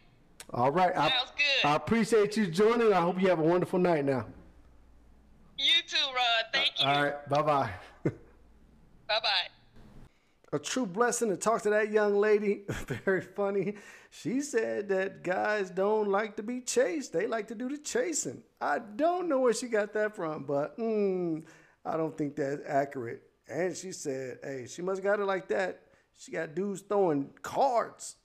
All 0.54 0.72
right. 0.72 0.96
I, 0.96 1.10
Sounds 1.10 1.32
good. 1.36 1.68
I 1.68 1.76
appreciate 1.76 2.38
you 2.38 2.48
joining. 2.48 2.94
I 2.94 3.02
hope 3.02 3.22
you 3.22 3.28
have 3.30 3.40
a 3.40 3.44
wonderful 3.44 3.80
night 3.80 4.06
now. 4.06 4.26
You 5.58 5.82
too, 5.88 5.98
Rod. 6.08 6.46
Thank 6.54 6.80
you. 6.80 6.86
All 6.86 7.04
right. 7.04 7.30
Bye 7.30 7.42
bye. 7.42 7.70
Bye 8.04 9.20
bye. 9.22 9.48
a 10.54 10.60
true 10.60 10.86
blessing 10.86 11.30
to 11.30 11.38
talk 11.38 11.62
to 11.64 11.70
that 11.72 11.92
young 11.92 12.16
lady. 12.16 12.64
Very 13.06 13.22
funny. 13.22 13.76
She 14.10 14.42
said 14.42 14.90
that 14.90 15.24
guys 15.24 15.70
don't 15.70 16.10
like 16.10 16.36
to 16.38 16.44
be 16.44 16.62
chased. 16.62 17.14
They 17.14 17.28
like 17.28 17.48
to 17.48 17.56
do 17.56 17.70
the 17.70 17.78
chasing. 17.78 18.44
I 18.62 18.80
don't 18.80 19.28
know 19.28 19.40
where 19.40 19.54
she 19.54 19.68
got 19.68 19.94
that 19.94 20.16
from, 20.16 20.44
but 20.44 20.78
mm, 20.78 21.44
I 21.86 21.98
don't 21.98 22.18
think 22.18 22.36
that's 22.36 22.62
accurate. 22.68 23.24
And 23.50 23.76
she 23.76 23.92
said, 23.92 24.40
hey, 24.44 24.68
she 24.68 24.82
must 24.82 24.98
have 24.98 25.06
got 25.06 25.20
it 25.20 25.26
like 25.26 25.48
that. 25.50 25.82
She 26.18 26.32
got 26.32 26.56
dudes 26.56 26.82
throwing 26.82 27.30
cards 27.42 28.16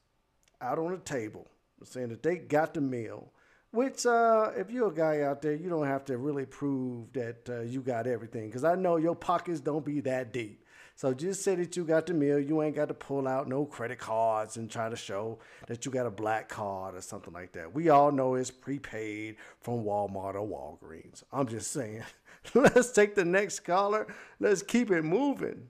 out 0.61 0.79
on 0.79 0.93
the 0.93 0.99
table 0.99 1.47
saying 1.85 2.09
that 2.09 2.23
they 2.23 2.37
got 2.37 2.75
the 2.75 2.81
meal. 2.81 3.33
Which, 3.73 4.05
uh, 4.05 4.51
if 4.55 4.71
you're 4.71 4.89
a 4.89 4.95
guy 4.95 5.23
out 5.23 5.41
there, 5.41 5.55
you 5.55 5.71
don't 5.71 5.87
have 5.87 6.05
to 6.05 6.19
really 6.19 6.45
prove 6.45 7.11
that 7.15 7.49
uh, 7.49 7.61
you 7.63 7.81
got 7.81 8.07
everything. 8.07 8.49
Because 8.49 8.65
I 8.65 8.75
know 8.75 8.97
your 8.97 9.17
pockets 9.17 9.61
don't 9.61 9.85
be 9.85 10.01
that 10.03 10.31
deep. 10.31 10.67
So 10.95 11.15
just 11.15 11.43
say 11.43 11.55
that 11.55 11.75
you 11.75 11.85
got 11.85 12.07
the 12.07 12.13
meal. 12.13 12.39
You 12.39 12.61
ain't 12.63 12.77
got 12.77 12.89
to 12.89 12.95
pull 12.95 13.27
out 13.27 13.49
no 13.49 13.65
credit 13.65 13.99
cards 13.99 14.59
and 14.59 14.71
try 14.71 14.91
to 14.91 14.97
show 14.97 15.39
that 15.69 15.87
you 15.87 15.91
got 15.91 16.05
a 16.05 16.11
black 16.11 16.51
card 16.51 16.95
or 16.95 17.01
something 17.01 17.33
like 17.33 17.53
that. 17.53 17.73
We 17.75 17.89
all 17.89 18.13
know 18.13 18.35
it's 18.35 18.51
prepaid 18.51 19.37
from 19.61 19.85
Walmart 19.85 20.35
or 20.35 20.47
Walgreens. 20.47 21.23
I'm 21.33 21.49
just 21.49 21.73
saying. 21.73 22.03
Let's 22.55 22.93
take 22.93 23.15
the 23.15 23.25
next 23.25 23.61
caller. 23.61 24.07
Let's 24.39 24.63
keep 24.63 24.91
it 24.91 25.03
moving. 25.03 25.69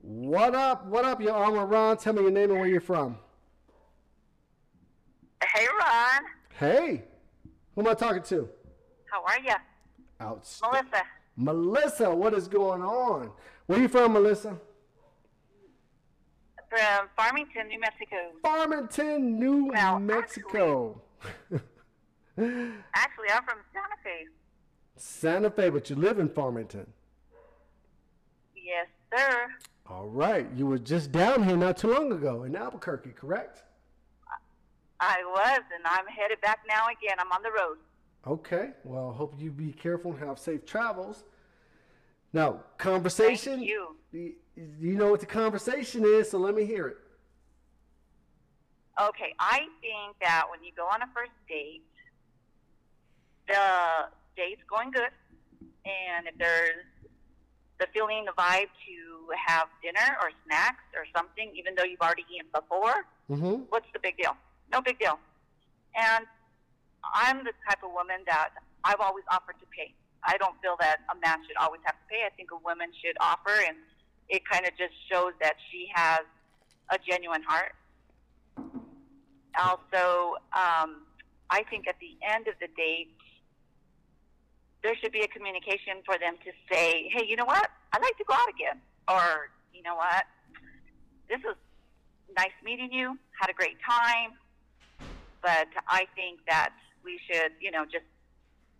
What 0.00 0.54
up? 0.54 0.86
What 0.86 1.04
up, 1.04 1.20
your 1.20 1.34
armor 1.34 1.66
Ron? 1.66 1.98
Tell 1.98 2.14
me 2.14 2.22
your 2.22 2.30
name 2.30 2.50
and 2.50 2.58
where 2.58 2.68
you're 2.68 2.80
from. 2.80 3.18
Hey, 5.44 5.66
Ron. 5.78 6.22
Hey, 6.58 7.04
who 7.74 7.80
am 7.82 7.88
I 7.88 7.94
talking 7.94 8.22
to? 8.24 8.48
How 9.10 9.24
are 9.24 9.40
you? 9.40 9.54
Outstanding. 10.20 10.90
Melissa. 10.90 11.04
Melissa, 11.36 12.14
what 12.14 12.34
is 12.34 12.48
going 12.48 12.82
on? 12.82 13.30
Where 13.66 13.78
are 13.78 13.82
you 13.82 13.88
from, 13.88 14.12
Melissa? 14.12 14.56
From 16.68 17.08
Farmington, 17.16 17.68
New 17.68 17.80
Mexico. 17.80 18.16
Farmington, 18.42 19.38
New 19.38 19.66
Well, 19.66 19.98
Mexico. 20.00 21.02
Actually, 22.38 23.28
I'm 23.30 23.44
from 23.44 23.58
Santa 23.72 23.96
Fe. 24.02 24.26
Santa 24.96 25.50
Fe, 25.50 25.68
but 25.68 25.90
you 25.90 25.96
live 25.96 26.18
in 26.18 26.28
Farmington. 26.28 26.86
Yes, 28.54 28.86
sir. 29.14 29.48
All 29.86 30.06
right, 30.06 30.46
you 30.54 30.66
were 30.66 30.78
just 30.78 31.12
down 31.12 31.42
here 31.42 31.56
not 31.56 31.76
too 31.76 31.92
long 31.92 32.12
ago 32.12 32.44
in 32.44 32.56
Albuquerque, 32.56 33.10
correct? 33.10 33.64
I 35.02 35.24
was, 35.24 35.62
and 35.74 35.84
I'm 35.84 36.06
headed 36.06 36.40
back 36.40 36.60
now 36.68 36.86
again. 36.86 37.16
I'm 37.18 37.32
on 37.32 37.42
the 37.42 37.50
road. 37.50 37.78
Okay, 38.24 38.70
well, 38.84 39.10
I 39.12 39.16
hope 39.16 39.34
you 39.36 39.50
be 39.50 39.72
careful 39.72 40.12
and 40.12 40.20
have 40.20 40.38
safe 40.38 40.64
travels. 40.64 41.24
Now, 42.32 42.60
conversation. 42.78 43.56
Thank 43.56 43.68
you. 43.68 43.96
y- 44.12 44.32
You 44.56 44.94
know 44.94 45.10
what 45.10 45.18
the 45.20 45.26
conversation 45.26 46.04
is, 46.04 46.30
so 46.30 46.38
let 46.38 46.54
me 46.54 46.64
hear 46.64 46.86
it. 46.86 46.98
Okay, 49.00 49.34
I 49.40 49.66
think 49.80 50.16
that 50.20 50.44
when 50.50 50.62
you 50.62 50.70
go 50.76 50.84
on 50.86 51.02
a 51.02 51.06
first 51.14 51.32
date, 51.48 51.82
the 53.48 54.06
date's 54.36 54.62
going 54.70 54.90
good, 54.92 55.10
and 55.84 56.28
if 56.28 56.36
there's 56.38 56.84
the 57.80 57.86
feeling, 57.92 58.24
the 58.24 58.32
vibe 58.32 58.68
to 58.86 58.94
have 59.48 59.66
dinner 59.82 60.16
or 60.22 60.30
snacks 60.46 60.84
or 60.94 61.04
something, 61.16 61.50
even 61.56 61.74
though 61.74 61.82
you've 61.84 62.00
already 62.00 62.24
eaten 62.32 62.46
before, 62.54 63.04
Mm-hmm. 63.30 63.62
what's 63.70 63.86
the 63.94 63.98
big 63.98 64.16
deal? 64.18 64.36
No 64.72 64.80
big 64.80 64.98
deal. 64.98 65.18
And 65.94 66.26
I'm 67.14 67.38
the 67.44 67.52
type 67.68 67.82
of 67.84 67.92
woman 67.92 68.24
that 68.26 68.50
I've 68.84 69.00
always 69.00 69.24
offered 69.30 69.60
to 69.60 69.66
pay. 69.76 69.94
I 70.24 70.36
don't 70.38 70.54
feel 70.62 70.76
that 70.80 70.98
a 71.10 71.18
man 71.20 71.44
should 71.46 71.56
always 71.60 71.80
have 71.84 71.94
to 71.94 72.06
pay. 72.08 72.22
I 72.24 72.30
think 72.30 72.50
a 72.52 72.56
woman 72.64 72.88
should 73.04 73.16
offer, 73.20 73.52
and 73.66 73.76
it 74.28 74.42
kind 74.48 74.64
of 74.64 74.72
just 74.78 74.94
shows 75.10 75.32
that 75.40 75.54
she 75.70 75.88
has 75.94 76.20
a 76.90 76.98
genuine 76.98 77.42
heart. 77.42 77.74
Also, 79.58 80.36
um, 80.54 81.04
I 81.50 81.64
think 81.68 81.86
at 81.86 81.96
the 82.00 82.16
end 82.24 82.48
of 82.48 82.54
the 82.60 82.68
date, 82.76 83.12
there 84.82 84.96
should 84.96 85.12
be 85.12 85.20
a 85.20 85.28
communication 85.28 86.02
for 86.06 86.16
them 86.18 86.36
to 86.44 86.50
say, 86.72 87.10
hey, 87.12 87.26
you 87.26 87.36
know 87.36 87.44
what? 87.44 87.68
I'd 87.92 88.02
like 88.02 88.16
to 88.18 88.24
go 88.24 88.34
out 88.34 88.48
again. 88.48 88.80
Or, 89.08 89.50
you 89.74 89.82
know 89.82 89.96
what? 89.96 90.24
This 91.28 91.40
was 91.44 91.56
nice 92.36 92.56
meeting 92.64 92.92
you. 92.92 93.18
Had 93.38 93.50
a 93.50 93.52
great 93.52 93.76
time. 93.86 94.32
But 95.42 95.68
I 95.88 96.06
think 96.14 96.40
that 96.48 96.70
we 97.04 97.18
should, 97.26 97.52
you 97.60 97.70
know, 97.70 97.84
just 97.84 98.06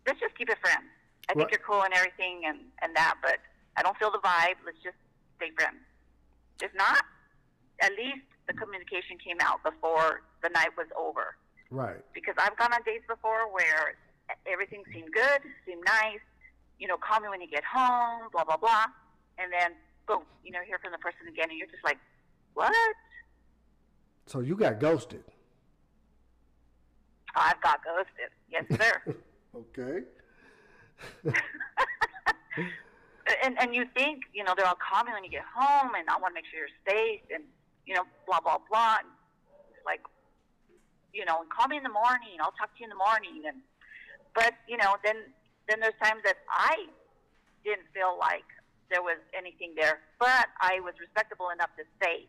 let's 0.07 0.19
just 0.19 0.35
keep 0.37 0.49
it 0.49 0.57
friends. 0.59 0.87
I 1.29 1.33
think 1.33 1.51
you're 1.51 1.63
cool 1.65 1.83
and 1.83 1.93
everything 1.93 2.43
and, 2.45 2.59
and 2.81 2.95
that, 2.95 3.15
but 3.21 3.39
I 3.77 3.83
don't 3.83 3.97
feel 3.97 4.11
the 4.11 4.19
vibe. 4.19 4.59
Let's 4.65 4.79
just 4.83 4.97
stay 5.37 5.51
friends. 5.55 5.79
If 6.61 6.71
not, 6.75 7.03
at 7.81 7.91
least 7.91 8.27
the 8.47 8.53
communication 8.53 9.17
came 9.23 9.37
out 9.39 9.63
before 9.63 10.21
the 10.41 10.49
night 10.49 10.75
was 10.77 10.87
over. 10.97 11.35
Right. 11.71 12.03
Because 12.13 12.35
I've 12.37 12.57
gone 12.57 12.73
on 12.73 12.81
dates 12.85 13.05
before 13.07 13.51
where 13.51 13.95
everything 14.45 14.83
seemed 14.93 15.11
good, 15.13 15.41
seemed 15.65 15.83
nice, 15.85 16.23
you 16.79 16.87
know, 16.87 16.97
call 16.97 17.19
me 17.21 17.29
when 17.29 17.41
you 17.41 17.47
get 17.47 17.63
home, 17.63 18.27
blah, 18.31 18.43
blah, 18.43 18.57
blah. 18.57 18.85
And 19.37 19.51
then, 19.51 19.71
boom, 20.07 20.23
you 20.43 20.51
know, 20.51 20.59
hear 20.67 20.77
from 20.79 20.91
the 20.91 20.97
person 20.97 21.27
again, 21.27 21.49
and 21.49 21.57
you're 21.57 21.67
just 21.67 21.83
like, 21.83 21.97
what? 22.53 22.73
So 24.27 24.41
you 24.41 24.55
got 24.55 24.79
ghosted. 24.79 25.23
Oh, 27.35 27.41
I've 27.41 27.61
got 27.61 27.83
ghosted. 27.83 28.31
Yes, 28.49 28.65
sir. 28.69 29.15
Okay. 29.55 30.01
and 33.45 33.53
and 33.61 33.75
you 33.75 33.85
think, 33.93 34.23
you 34.33 34.43
know, 34.43 34.55
they're 34.57 34.65
all 34.65 34.73
call 34.81 35.03
me 35.03 35.11
when 35.13 35.23
you 35.23 35.29
get 35.29 35.45
home, 35.45 35.93
and 35.93 36.09
I 36.09 36.17
want 36.17 36.33
to 36.33 36.35
make 36.35 36.45
sure 36.49 36.57
you're 36.57 36.77
safe, 36.89 37.21
and 37.29 37.43
you 37.85 37.93
know, 37.93 38.01
blah 38.25 38.39
blah 38.41 38.57
blah. 38.65 38.97
And 38.97 39.13
it's 39.69 39.85
like, 39.85 40.01
you 41.13 41.23
know, 41.25 41.45
call 41.55 41.67
me 41.67 41.77
in 41.77 41.83
the 41.83 41.93
morning. 41.93 42.41
I'll 42.41 42.57
talk 42.57 42.73
to 42.73 42.79
you 42.81 42.85
in 42.85 42.89
the 42.89 42.97
morning. 42.97 43.45
And 43.45 43.61
but 44.33 44.57
you 44.67 44.77
know, 44.77 44.97
then 45.05 45.17
then 45.69 45.79
there's 45.79 45.97
times 46.01 46.25
that 46.25 46.37
I 46.49 46.89
didn't 47.63 47.85
feel 47.93 48.17
like 48.17 48.49
there 48.89 49.01
was 49.01 49.21
anything 49.37 49.73
there, 49.77 49.99
but 50.17 50.49
I 50.61 50.79
was 50.81 50.97
respectable 50.99 51.49
enough 51.53 51.69
to 51.77 51.83
say 52.01 52.25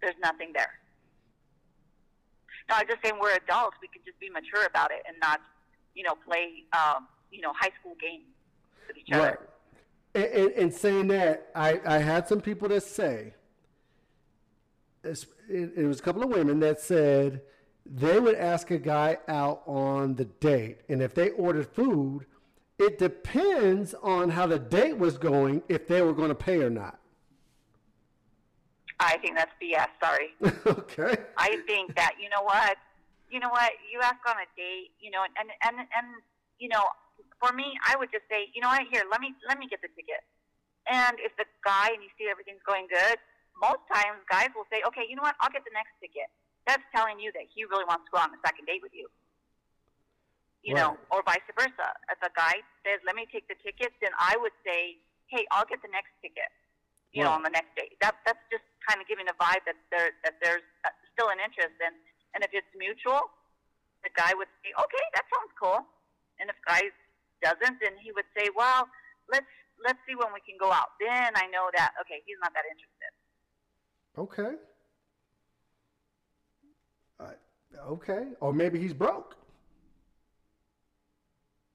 there's 0.00 0.16
nothing 0.22 0.52
there. 0.54 0.80
No, 2.68 2.76
I'm 2.76 2.86
just 2.86 3.02
saying 3.02 3.14
we're 3.20 3.36
adults. 3.36 3.76
We 3.80 3.88
can 3.88 4.02
just 4.04 4.18
be 4.18 4.28
mature 4.30 4.66
about 4.66 4.90
it 4.90 5.02
and 5.06 5.16
not, 5.20 5.40
you 5.94 6.02
know, 6.02 6.14
play, 6.26 6.64
um, 6.72 7.06
you 7.30 7.40
know, 7.40 7.52
high 7.54 7.70
school 7.80 7.94
games 8.00 8.24
with 8.88 8.96
each 8.96 9.08
Right. 9.10 9.20
other. 9.20 9.48
And, 10.14 10.24
and, 10.24 10.50
and 10.52 10.74
saying 10.74 11.08
that, 11.08 11.48
I, 11.54 11.80
I 11.86 11.98
had 11.98 12.26
some 12.26 12.40
people 12.40 12.68
that 12.68 12.82
say, 12.82 13.34
it, 15.04 15.26
it 15.48 15.86
was 15.86 16.00
a 16.00 16.02
couple 16.02 16.22
of 16.22 16.30
women 16.30 16.60
that 16.60 16.80
said 16.80 17.42
they 17.84 18.18
would 18.18 18.34
ask 18.34 18.70
a 18.70 18.78
guy 18.78 19.18
out 19.28 19.62
on 19.66 20.16
the 20.16 20.24
date, 20.24 20.80
and 20.88 21.00
if 21.00 21.14
they 21.14 21.30
ordered 21.30 21.68
food, 21.72 22.26
it 22.78 22.98
depends 22.98 23.94
on 24.02 24.30
how 24.30 24.46
the 24.46 24.58
date 24.58 24.98
was 24.98 25.16
going 25.18 25.62
if 25.68 25.86
they 25.86 26.02
were 26.02 26.12
going 26.12 26.28
to 26.28 26.34
pay 26.34 26.62
or 26.62 26.70
not. 26.70 26.98
I 28.98 29.18
think 29.18 29.36
that's 29.36 29.52
BS. 29.60 29.92
Sorry. 30.00 30.32
okay. 30.66 31.16
I 31.36 31.60
think 31.66 31.94
that 31.96 32.16
you 32.20 32.28
know 32.32 32.42
what, 32.42 32.76
you 33.30 33.40
know 33.40 33.50
what, 33.50 33.72
you 33.92 34.00
ask 34.00 34.20
on 34.24 34.36
a 34.40 34.48
date, 34.56 34.92
you 35.00 35.10
know, 35.10 35.22
and 35.24 35.48
and 35.62 35.84
and, 35.84 36.08
you 36.58 36.68
know, 36.68 36.84
for 37.40 37.52
me, 37.52 37.76
I 37.84 37.96
would 37.96 38.08
just 38.10 38.24
say, 38.30 38.48
you 38.56 38.60
know 38.64 38.68
what, 38.68 38.88
here, 38.88 39.04
let 39.10 39.20
me 39.20 39.34
let 39.48 39.58
me 39.58 39.68
get 39.68 39.82
the 39.84 39.92
ticket. 39.92 40.24
And 40.88 41.18
if 41.20 41.34
the 41.36 41.44
guy 41.66 41.90
and 41.92 42.00
you 42.00 42.08
see 42.16 42.30
everything's 42.30 42.62
going 42.64 42.86
good, 42.86 43.18
most 43.58 43.82
times 43.90 44.22
guys 44.30 44.54
will 44.54 44.68
say, 44.70 44.80
okay, 44.86 45.04
you 45.04 45.18
know 45.18 45.26
what, 45.26 45.34
I'll 45.42 45.52
get 45.52 45.66
the 45.66 45.74
next 45.74 45.92
ticket. 45.98 46.30
That's 46.64 46.82
telling 46.94 47.18
you 47.18 47.30
that 47.34 47.46
he 47.50 47.66
really 47.66 47.84
wants 47.84 48.06
to 48.08 48.10
go 48.14 48.18
on 48.22 48.30
the 48.30 48.40
second 48.42 48.66
date 48.66 48.82
with 48.82 48.94
you. 48.94 49.10
You 50.66 50.74
know, 50.74 50.98
or 51.14 51.22
vice 51.22 51.46
versa. 51.54 51.94
If 52.10 52.18
a 52.26 52.32
guy 52.34 52.58
says, 52.82 52.98
let 53.06 53.14
me 53.14 53.22
take 53.30 53.46
the 53.46 53.54
ticket, 53.62 53.94
then 54.02 54.10
I 54.18 54.34
would 54.34 54.50
say, 54.66 54.98
hey, 55.30 55.46
I'll 55.54 55.66
get 55.66 55.78
the 55.78 55.86
next 55.94 56.10
ticket. 56.18 56.50
You 57.12 57.24
know, 57.24 57.32
on 57.32 57.42
the 57.42 57.54
next 57.54 57.72
day. 57.76 57.88
That 58.04 58.16
that's 58.26 58.42
just 58.52 58.66
kind 58.84 59.00
of 59.00 59.08
giving 59.08 59.24
a 59.26 59.36
vibe 59.40 59.64
that 59.64 59.78
there 59.88 60.12
that 60.24 60.36
there's 60.42 60.66
uh, 60.84 60.92
still 61.16 61.32
an 61.32 61.40
interest, 61.40 61.74
and 61.80 61.96
and 62.36 62.44
if 62.44 62.52
it's 62.52 62.68
mutual, 62.76 63.32
the 64.04 64.12
guy 64.12 64.36
would 64.36 64.50
say, 64.60 64.70
okay, 64.76 65.04
that 65.16 65.24
sounds 65.32 65.52
cool. 65.56 65.80
And 66.36 66.52
if 66.52 66.56
guy 66.68 66.92
doesn't, 67.40 67.80
then 67.80 67.96
he 67.96 68.12
would 68.12 68.28
say, 68.36 68.52
well, 68.52 68.84
let's 69.32 69.48
let's 69.80 69.98
see 70.04 70.14
when 70.14 70.28
we 70.36 70.44
can 70.44 70.60
go 70.60 70.68
out. 70.68 70.92
Then 71.00 71.32
I 71.34 71.48
know 71.48 71.72
that 71.72 71.96
okay, 72.04 72.20
he's 72.28 72.36
not 72.44 72.52
that 72.52 72.68
interested. 72.68 73.12
Okay. 74.16 74.52
Uh, 77.20 77.90
okay. 77.96 78.36
Or 78.40 78.52
maybe 78.52 78.78
he's 78.78 78.92
broke. 78.92 79.36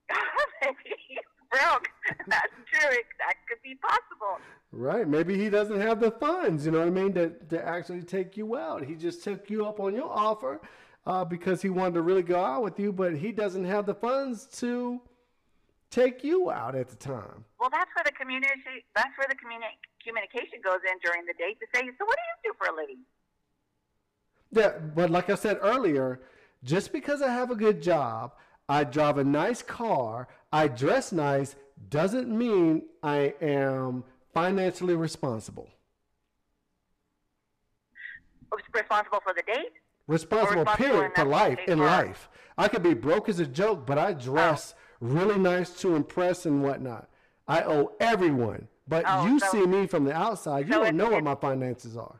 Maybe 0.61 0.95
he's 1.07 1.25
broke. 1.49 1.87
That's 2.27 2.53
true. 2.71 2.97
That 3.19 3.35
could 3.47 3.61
be 3.63 3.75
possible. 3.75 4.39
Right. 4.71 5.07
Maybe 5.07 5.37
he 5.37 5.49
doesn't 5.49 5.79
have 5.79 5.99
the 5.99 6.11
funds, 6.11 6.65
you 6.65 6.71
know 6.71 6.79
what 6.79 6.87
I 6.87 6.91
mean, 6.91 7.13
to, 7.13 7.29
to 7.49 7.67
actually 7.67 8.03
take 8.03 8.37
you 8.37 8.55
out. 8.57 8.83
He 8.83 8.95
just 8.95 9.23
took 9.23 9.49
you 9.49 9.65
up 9.65 9.79
on 9.79 9.93
your 9.93 10.09
offer 10.09 10.61
uh, 11.05 11.25
because 11.25 11.61
he 11.61 11.69
wanted 11.69 11.95
to 11.95 12.01
really 12.01 12.23
go 12.23 12.43
out 12.43 12.63
with 12.63 12.79
you, 12.79 12.91
but 12.93 13.15
he 13.15 13.31
doesn't 13.31 13.65
have 13.65 13.85
the 13.85 13.95
funds 13.95 14.45
to 14.59 15.01
take 15.89 16.23
you 16.23 16.49
out 16.49 16.75
at 16.75 16.87
the 16.87 16.95
time. 16.95 17.43
Well, 17.59 17.69
that's 17.69 17.89
where 17.95 18.03
the 18.05 18.11
community 18.11 18.85
that's 18.95 19.11
where 19.17 19.27
the 19.29 19.35
communi- 19.35 19.77
communication 20.03 20.59
goes 20.63 20.79
in 20.89 20.97
during 21.03 21.25
the 21.25 21.33
date 21.33 21.59
to 21.59 21.67
say, 21.75 21.81
so 21.99 22.05
what 22.05 22.17
do 22.17 22.49
you 22.49 22.51
do 22.51 22.57
for 22.57 22.73
a 22.73 22.75
living? 22.75 22.99
Yeah, 24.53 24.79
but 24.95 25.09
like 25.09 25.29
I 25.29 25.35
said 25.35 25.59
earlier, 25.61 26.21
just 26.63 26.91
because 26.91 27.21
I 27.21 27.31
have 27.31 27.51
a 27.51 27.55
good 27.55 27.81
job, 27.81 28.33
I 28.67 28.83
drive 28.83 29.17
a 29.17 29.23
nice 29.23 29.61
car, 29.61 30.27
I 30.51 30.67
dress 30.67 31.11
nice, 31.11 31.55
doesn't 31.89 32.29
mean 32.29 32.83
I 33.03 33.33
am 33.41 34.03
financially 34.33 34.95
responsible. 34.95 35.69
Responsible 38.73 39.19
for 39.23 39.33
the 39.33 39.43
date? 39.43 39.71
Responsible, 40.07 40.61
responsible 40.61 40.89
period, 40.89 41.11
for 41.15 41.25
life. 41.25 41.59
In 41.67 41.79
life, 41.79 42.29
I 42.57 42.67
could 42.67 42.83
be 42.83 42.93
broke 42.93 43.29
as 43.29 43.39
a 43.39 43.45
joke, 43.45 43.85
but 43.85 43.97
I 43.97 44.13
dress 44.13 44.75
really 44.99 45.37
nice 45.39 45.69
to 45.81 45.95
impress 45.95 46.45
and 46.45 46.61
whatnot. 46.63 47.09
I 47.47 47.63
owe 47.63 47.93
everyone, 47.99 48.67
but 48.87 49.05
Oh, 49.07 49.25
you 49.25 49.39
so- 49.39 49.47
see 49.47 49.65
me 49.65 49.87
from 49.87 50.03
the 50.03 50.13
outside. 50.13 50.67
You 50.67 50.73
so 50.73 50.83
don't 50.83 50.97
know 50.97 51.09
what 51.09 51.23
my 51.23 51.35
finances 51.35 51.95
are. 51.95 52.19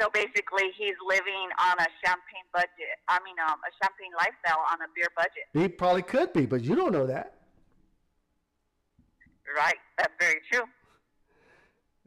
So 0.00 0.08
basically, 0.14 0.70
he's 0.78 0.94
living 1.06 1.48
on 1.58 1.78
a 1.78 1.86
champagne 2.02 2.46
budget. 2.54 2.70
I 3.08 3.18
mean, 3.22 3.36
um, 3.46 3.58
a 3.60 3.84
champagne 3.84 4.12
lifestyle 4.16 4.64
on 4.70 4.80
a 4.80 4.86
beer 4.94 5.08
budget. 5.14 5.44
He 5.52 5.68
probably 5.68 6.02
could 6.02 6.32
be, 6.32 6.46
but 6.46 6.62
you 6.62 6.74
don't 6.74 6.92
know 6.92 7.06
that. 7.06 7.39
Right. 9.56 9.76
That's 9.98 10.12
very 10.18 10.40
true. 10.50 10.64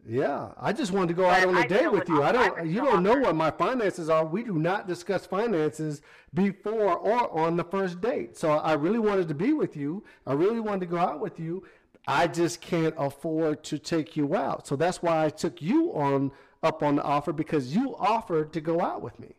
Yeah, 0.05 0.49
I 0.59 0.73
just 0.73 0.91
wanted 0.91 1.09
to 1.09 1.13
go 1.13 1.29
out 1.29 1.47
on 1.47 1.57
a 1.57 1.67
date 1.67 1.89
with 1.89 2.01
with 2.01 2.09
you. 2.09 2.23
I 2.23 2.33
don't. 2.33 2.67
You 2.67 2.81
don't 2.81 3.03
know 3.03 3.15
what 3.15 3.35
my 3.35 3.51
finances 3.51 4.09
are. 4.09 4.25
We 4.25 4.43
do 4.43 4.59
not 4.59 4.85
discuss 4.85 5.25
finances 5.25 6.01
before 6.33 6.97
or 6.97 7.31
on 7.31 7.55
the 7.55 7.63
first 7.63 8.01
date. 8.01 8.37
So 8.37 8.51
I 8.51 8.73
really 8.73 8.99
wanted 8.99 9.29
to 9.29 9.33
be 9.33 9.53
with 9.53 9.77
you. 9.77 10.03
I 10.27 10.33
really 10.33 10.59
wanted 10.59 10.81
to 10.81 10.85
go 10.87 10.97
out 10.97 11.21
with 11.21 11.39
you. 11.39 11.63
I 12.05 12.27
just 12.27 12.59
can't 12.59 12.93
afford 12.97 13.63
to 13.65 13.79
take 13.79 14.17
you 14.17 14.35
out. 14.35 14.67
So 14.67 14.75
that's 14.75 15.01
why 15.01 15.23
I 15.23 15.29
took 15.29 15.61
you 15.61 15.93
on 15.93 16.31
up 16.63 16.83
on 16.83 16.97
the 16.97 17.03
offer 17.03 17.31
because 17.31 17.73
you 17.73 17.95
offered 17.97 18.51
to 18.53 18.61
go 18.61 18.81
out 18.81 19.01
with 19.01 19.17
me. 19.19 19.35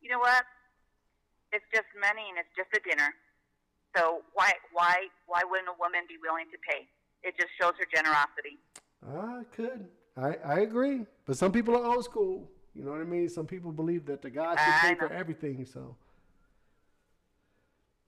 You 0.00 0.10
know 0.10 0.18
what? 0.18 0.44
It's 1.52 1.64
just 1.74 1.86
money 2.00 2.24
and 2.30 2.38
it's 2.38 2.48
just 2.56 2.70
a 2.74 2.88
dinner. 2.88 3.14
So 3.96 4.22
why 4.34 4.52
why 4.72 5.08
why 5.26 5.42
wouldn't 5.44 5.68
a 5.68 5.76
woman 5.78 6.06
be 6.08 6.16
willing 6.22 6.46
to 6.52 6.58
pay? 6.62 6.86
It 7.22 7.34
just 7.38 7.50
shows 7.60 7.74
her 7.78 7.86
generosity. 7.92 8.58
I 9.04 9.42
could. 9.54 9.88
I, 10.16 10.36
I 10.44 10.60
agree. 10.60 11.06
But 11.26 11.36
some 11.36 11.52
people 11.52 11.76
are 11.76 11.84
old 11.84 12.04
school. 12.04 12.48
You 12.74 12.84
know 12.84 12.92
what 12.92 13.00
I 13.00 13.04
mean? 13.04 13.28
Some 13.28 13.46
people 13.46 13.72
believe 13.72 14.06
that 14.06 14.22
the 14.22 14.30
guy 14.30 14.54
should 14.54 14.88
pay 14.88 14.94
for 14.94 15.12
everything. 15.12 15.66
So 15.66 15.96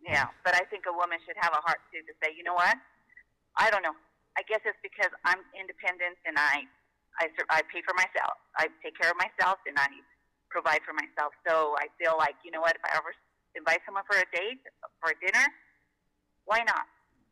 Yeah, 0.03 0.27
but 0.45 0.55
I 0.55 0.65
think 0.71 0.85
a 0.87 0.95
woman 0.95 1.19
should 1.27 1.37
have 1.39 1.53
a 1.53 1.63
heart 1.63 1.79
too 1.91 2.03
to 2.03 2.15
say, 2.23 2.35
you 2.37 2.43
know 2.43 2.55
what? 2.55 2.77
I 3.57 3.71
don't 3.71 3.83
know. 3.83 3.95
I 4.39 4.43
guess 4.49 4.61
it's 4.65 4.79
because 4.83 5.13
I'm 5.29 5.45
independent 5.53 6.17
and 6.25 6.39
I, 6.39 6.65
I, 7.21 7.29
I 7.51 7.61
pay 7.69 7.83
for 7.85 7.93
myself. 7.95 8.39
I 8.57 8.73
take 8.83 8.97
care 8.97 9.13
of 9.13 9.19
myself 9.21 9.61
and 9.69 9.77
I 9.77 9.89
provide 10.49 10.81
for 10.89 10.97
myself. 10.97 11.37
So 11.47 11.77
I 11.77 11.93
feel 12.01 12.17
like, 12.17 12.37
you 12.45 12.51
know 12.51 12.61
what? 12.65 12.77
If 12.77 12.85
I 12.85 12.97
ever 12.97 13.13
invite 13.55 13.85
someone 13.85 14.05
for 14.09 14.17
a 14.17 14.27
date, 14.33 14.65
for 15.05 15.13
a 15.13 15.19
dinner, 15.21 15.45
why 16.45 16.59
not? 16.67 16.87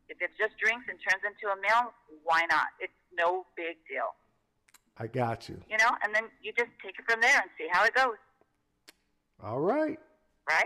If 0.09 0.17
it's 0.21 0.33
just 0.37 0.57
drinks 0.59 0.85
and 0.89 0.97
turns 0.99 1.23
into 1.23 1.51
a 1.51 1.55
meal, 1.61 1.93
why 2.23 2.45
not? 2.49 2.67
It's 2.79 2.93
no 3.17 3.45
big 3.55 3.77
deal, 3.89 4.15
I 4.97 5.07
got 5.07 5.47
you. 5.49 5.61
you 5.69 5.77
know. 5.77 5.89
And 6.03 6.13
then 6.13 6.23
you 6.41 6.51
just 6.57 6.71
take 6.83 6.95
it 6.99 7.05
from 7.09 7.21
there 7.21 7.35
and 7.41 7.49
see 7.57 7.67
how 7.71 7.85
it 7.85 7.93
goes, 7.95 8.15
All 9.43 9.59
right. 9.59 9.99
right? 10.49 10.65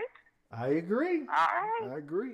I 0.52 0.68
agree. 0.68 1.20
All 1.22 1.26
right. 1.28 1.92
I 1.92 1.98
agree. 1.98 2.32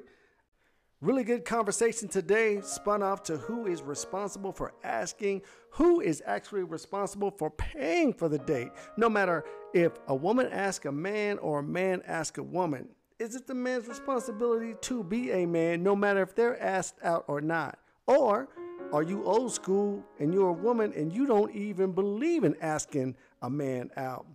Really 1.01 1.25
good 1.25 1.45
conversation 1.45 2.09
today. 2.09 2.61
Spun 2.61 3.03
off 3.03 3.25
to 3.25 3.37
who 3.37 3.67
is 3.67 3.83
responsible 3.83 4.53
for 4.53 4.73
asking, 4.85 5.43
who 5.71 6.01
is 6.01 6.23
actually 6.25 6.63
responsible 6.63 7.31
for 7.33 7.51
paying 7.51 8.13
for 8.13 8.29
the 8.29 8.39
date. 8.39 8.69
No 8.97 9.09
matter 9.09 9.45
if 9.75 9.93
a 10.07 10.15
woman 10.15 10.47
asks 10.53 10.87
a 10.87 10.93
man 10.93 11.39
or 11.39 11.59
a 11.59 11.63
man 11.63 12.03
asks 12.07 12.39
a 12.39 12.43
woman, 12.43 12.89
is 13.23 13.37
it 13.37 13.47
the 13.47 13.55
man's 13.55 13.87
responsibility 13.87 14.75
to 14.81 15.05
be 15.05 15.31
a 15.31 15.47
man, 15.47 15.81
no 15.81 15.95
matter 15.95 16.23
if 16.23 16.35
they're 16.35 16.61
asked 16.61 16.97
out 17.05 17.25
or 17.29 17.41
not? 17.41 17.79
Or 18.09 18.49
are 18.93 19.05
you 19.05 19.23
old 19.23 19.53
school 19.53 20.03
and 20.19 20.35
you're 20.35 20.49
a 20.49 20.53
woman 20.53 20.93
and 20.97 21.13
you 21.13 21.25
don't 21.25 21.55
even 21.55 21.93
believe 21.93 22.43
in 22.43 22.57
asking 22.61 23.15
a 23.41 23.49
man 23.49 23.91
out? 23.97 24.27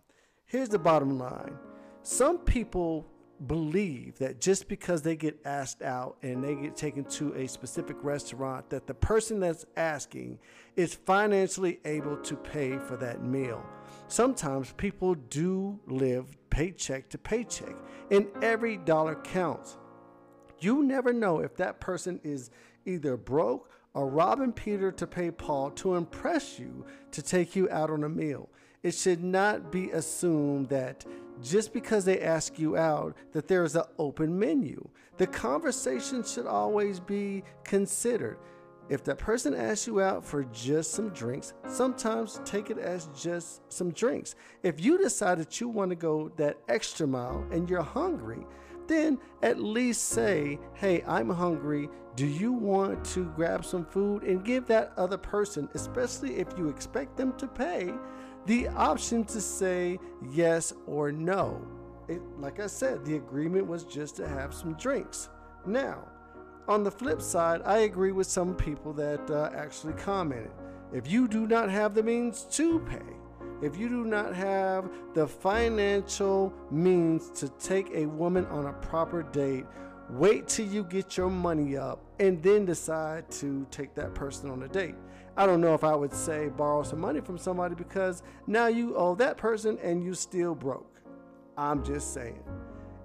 Here's 0.45 0.69
the 0.69 0.79
bottom 0.79 1.19
line 1.19 1.57
some 2.01 2.37
people 2.37 3.05
believe 3.45 4.17
that 4.19 4.39
just 4.39 4.69
because 4.69 5.01
they 5.01 5.17
get 5.17 5.37
asked 5.43 5.81
out 5.81 6.15
and 6.21 6.41
they 6.41 6.55
get 6.55 6.77
taken 6.77 7.03
to 7.03 7.33
a 7.33 7.45
specific 7.45 7.97
restaurant 8.01 8.69
that 8.69 8.87
the 8.87 8.93
person 8.93 9.41
that's 9.41 9.65
asking 9.75 10.39
is 10.77 10.95
financially 10.95 11.79
able 11.83 12.15
to 12.17 12.37
pay 12.37 12.77
for 12.77 12.95
that 12.95 13.21
meal 13.21 13.61
sometimes 14.07 14.73
people 14.73 15.15
do 15.15 15.79
live 15.87 16.37
paycheck 16.49 17.09
to 17.09 17.17
paycheck 17.17 17.75
and 18.11 18.27
every 18.41 18.77
dollar 18.77 19.15
counts 19.15 19.77
you 20.59 20.83
never 20.83 21.13
know 21.13 21.39
if 21.39 21.55
that 21.55 21.79
person 21.79 22.19
is 22.23 22.49
either 22.85 23.17
broke 23.17 23.69
or 23.93 24.07
robbing 24.07 24.51
peter 24.51 24.91
to 24.91 25.05
pay 25.05 25.29
paul 25.29 25.69
to 25.71 25.95
impress 25.95 26.57
you 26.57 26.85
to 27.11 27.21
take 27.21 27.55
you 27.55 27.69
out 27.69 27.89
on 27.89 28.03
a 28.03 28.09
meal 28.09 28.49
it 28.83 28.93
should 28.93 29.23
not 29.23 29.71
be 29.71 29.89
assumed 29.91 30.69
that 30.69 31.05
just 31.41 31.73
because 31.73 32.05
they 32.05 32.21
ask 32.21 32.57
you 32.57 32.77
out 32.77 33.15
that 33.31 33.47
there 33.47 33.63
is 33.63 33.75
an 33.75 33.83
open 33.99 34.37
menu. 34.37 34.87
The 35.17 35.27
conversation 35.27 36.23
should 36.23 36.47
always 36.47 36.99
be 36.99 37.43
considered. 37.63 38.37
If 38.89 39.03
that 39.03 39.17
person 39.17 39.53
asks 39.53 39.85
you 39.85 40.01
out 40.01 40.23
for 40.23 40.45
just 40.45 40.91
some 40.91 41.09
drinks, 41.09 41.53
sometimes 41.67 42.39
take 42.45 42.69
it 42.69 42.77
as 42.77 43.09
just 43.15 43.61
some 43.71 43.91
drinks. 43.91 44.35
If 44.63 44.79
you 44.79 44.97
decide 44.97 45.39
that 45.39 45.59
you 45.59 45.67
want 45.67 45.89
to 45.89 45.95
go 45.95 46.31
that 46.37 46.57
extra 46.69 47.05
mile 47.05 47.45
and 47.51 47.69
you're 47.69 47.81
hungry, 47.81 48.45
then 48.87 49.19
at 49.43 49.59
least 49.59 50.09
say, 50.09 50.59
Hey, 50.73 51.03
I'm 51.05 51.29
hungry. 51.29 51.89
Do 52.15 52.25
you 52.25 52.53
want 52.53 53.03
to 53.07 53.25
grab 53.35 53.65
some 53.65 53.85
food? 53.85 54.23
And 54.23 54.45
give 54.45 54.65
that 54.67 54.93
other 54.97 55.17
person, 55.17 55.69
especially 55.73 56.37
if 56.37 56.47
you 56.57 56.69
expect 56.69 57.17
them 57.17 57.37
to 57.37 57.47
pay, 57.47 57.93
the 58.45 58.69
option 58.69 59.25
to 59.25 59.41
say 59.41 59.99
yes 60.31 60.73
or 60.85 61.11
no. 61.11 61.61
It, 62.07 62.21
like 62.39 62.61
I 62.61 62.67
said, 62.67 63.03
the 63.03 63.17
agreement 63.17 63.67
was 63.67 63.83
just 63.83 64.15
to 64.15 64.27
have 64.27 64.53
some 64.53 64.73
drinks. 64.75 65.27
Now, 65.65 66.07
on 66.67 66.83
the 66.83 66.91
flip 66.91 67.21
side, 67.21 67.61
I 67.65 67.79
agree 67.79 68.11
with 68.11 68.27
some 68.27 68.55
people 68.55 68.93
that 68.93 69.29
uh, 69.31 69.49
actually 69.55 69.93
commented. 69.93 70.51
If 70.93 71.07
you 71.07 71.27
do 71.27 71.47
not 71.47 71.69
have 71.69 71.93
the 71.93 72.03
means 72.03 72.43
to 72.51 72.79
pay, 72.79 73.01
if 73.61 73.75
you 73.77 73.89
do 73.89 74.05
not 74.05 74.35
have 74.35 74.89
the 75.13 75.27
financial 75.27 76.53
means 76.69 77.29
to 77.39 77.49
take 77.49 77.89
a 77.93 78.05
woman 78.05 78.45
on 78.47 78.67
a 78.67 78.73
proper 78.73 79.23
date, 79.23 79.65
wait 80.09 80.47
till 80.47 80.67
you 80.67 80.83
get 80.83 81.17
your 81.17 81.29
money 81.29 81.75
up 81.75 81.99
and 82.19 82.41
then 82.41 82.65
decide 82.65 83.29
to 83.31 83.65
take 83.71 83.95
that 83.95 84.13
person 84.13 84.49
on 84.49 84.63
a 84.63 84.67
date. 84.67 84.95
I 85.35 85.45
don't 85.45 85.61
know 85.61 85.73
if 85.73 85.83
I 85.83 85.95
would 85.95 86.13
say 86.13 86.49
borrow 86.49 86.83
some 86.83 86.99
money 86.99 87.19
from 87.21 87.37
somebody 87.37 87.75
because 87.75 88.23
now 88.47 88.67
you 88.67 88.95
owe 88.95 89.15
that 89.15 89.37
person 89.37 89.77
and 89.83 90.03
you 90.03 90.13
still 90.13 90.55
broke. 90.55 91.01
I'm 91.57 91.83
just 91.83 92.13
saying. 92.13 92.43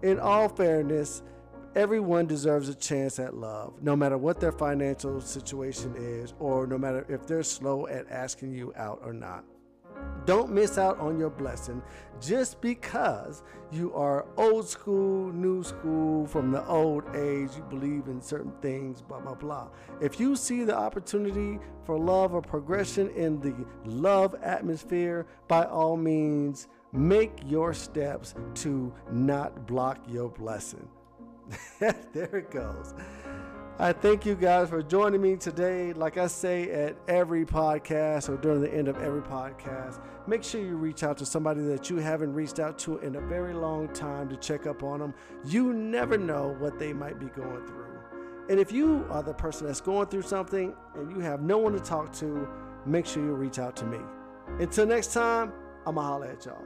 In 0.02 0.18
all 0.18 0.48
fairness, 0.48 1.22
everyone 1.74 2.27
deserves 2.27 2.69
a 2.69 2.74
chance 2.74 3.19
at 3.19 3.35
love, 3.35 3.74
no 3.81 3.97
matter 3.97 4.19
what 4.19 4.40
their 4.40 4.53
financial 4.53 5.20
situation 5.20 5.94
is, 5.97 6.35
or 6.39 6.66
no 6.66 6.77
matter 6.77 7.07
if 7.09 7.27
they're 7.27 7.43
slow 7.43 7.86
at 7.86 8.11
asking 8.11 8.53
you 8.53 8.73
out 8.77 9.01
or 9.05 9.12
not. 9.12 9.44
Don't 10.24 10.53
miss 10.53 10.78
out 10.78 10.99
on 11.01 11.19
your 11.19 11.31
blessing 11.31 11.82
just 12.20 12.61
because 12.61 13.43
you 13.73 13.93
are 13.94 14.27
old 14.36 14.69
school, 14.69 15.32
new 15.32 15.62
school, 15.62 16.27
from 16.27 16.53
the 16.53 16.65
old 16.66 17.05
age, 17.15 17.51
you 17.57 17.62
believe 17.69 18.07
in 18.07 18.20
certain 18.20 18.53
things, 18.61 19.03
blah, 19.03 19.20
blah, 19.20 19.35
blah. 19.35 19.69
If 20.01 20.20
you 20.20 20.36
see 20.36 20.65
the 20.65 20.77
opportunity 20.77 21.59
for 21.85 21.99
love 21.99 22.35
or 22.35 22.43
progression 22.43 23.11
in 23.11 23.40
the 23.40 23.55
love 23.85 24.35
atmosphere, 24.43 25.27
by 25.49 25.65
all 25.65 25.97
means, 25.97 26.69
make 26.93 27.32
your 27.47 27.74
steps 27.74 28.35
to 28.55 28.93
not 29.11 29.66
block 29.66 29.99
your 30.09 30.28
blessing. 30.28 30.89
there 31.81 32.37
it 32.37 32.51
goes. 32.51 32.95
I 33.79 33.93
thank 33.93 34.27
you 34.27 34.35
guys 34.35 34.69
for 34.69 34.83
joining 34.83 35.20
me 35.23 35.37
today. 35.37 35.93
Like 35.93 36.19
I 36.19 36.27
say 36.27 36.70
at 36.70 36.97
every 37.09 37.45
podcast 37.45 38.29
or 38.29 38.37
during 38.37 38.61
the 38.61 38.73
end 38.73 38.87
of 38.87 38.97
every 38.99 39.23
podcast, 39.23 40.01
make 40.27 40.45
sure 40.45 40.61
you 40.61 40.77
reach 40.77 41.03
out 41.03 41.16
to 41.19 41.27
somebody 41.27 41.62
that 41.62 41.91
you 41.91 41.97
haven't 41.97 42.35
reached 42.35 42.61
out 42.61 42.79
to 42.81 42.99
in 42.99 43.16
a 43.16 43.20
very 43.20 43.55
long 43.55 43.89
time 43.89 44.29
to 44.29 44.37
check 44.37 44.66
up 44.66 44.83
on 44.83 45.01
them. 45.01 45.15
You 45.45 45.73
never 45.73 46.19
know 46.19 46.55
what 46.59 46.79
they 46.79 46.93
might 46.93 47.19
be 47.19 47.27
going 47.27 47.66
through. 47.66 47.99
And 48.51 48.61
if 48.61 48.70
you 48.70 49.07
are 49.11 49.23
the 49.23 49.33
person 49.33 49.66
that's 49.66 49.81
going 49.81 50.09
through 50.09 50.23
something 50.23 50.74
and 50.95 51.11
you 51.11 51.20
have 51.20 51.43
no 51.43 51.59
one 51.59 51.73
to 51.73 51.81
talk 51.81 52.12
to, 52.16 52.49
make 52.85 53.07
sure 53.07 53.24
you 53.24 53.33
reach 53.35 53.59
out 53.59 53.74
to 53.77 53.85
me. 53.85 53.99
Until 54.59 54.87
next 54.87 55.12
time, 55.12 55.53
I'm 55.87 55.95
going 55.95 56.05
to 56.05 56.09
holler 56.09 56.27
at 56.27 56.45
y'all. 56.45 56.62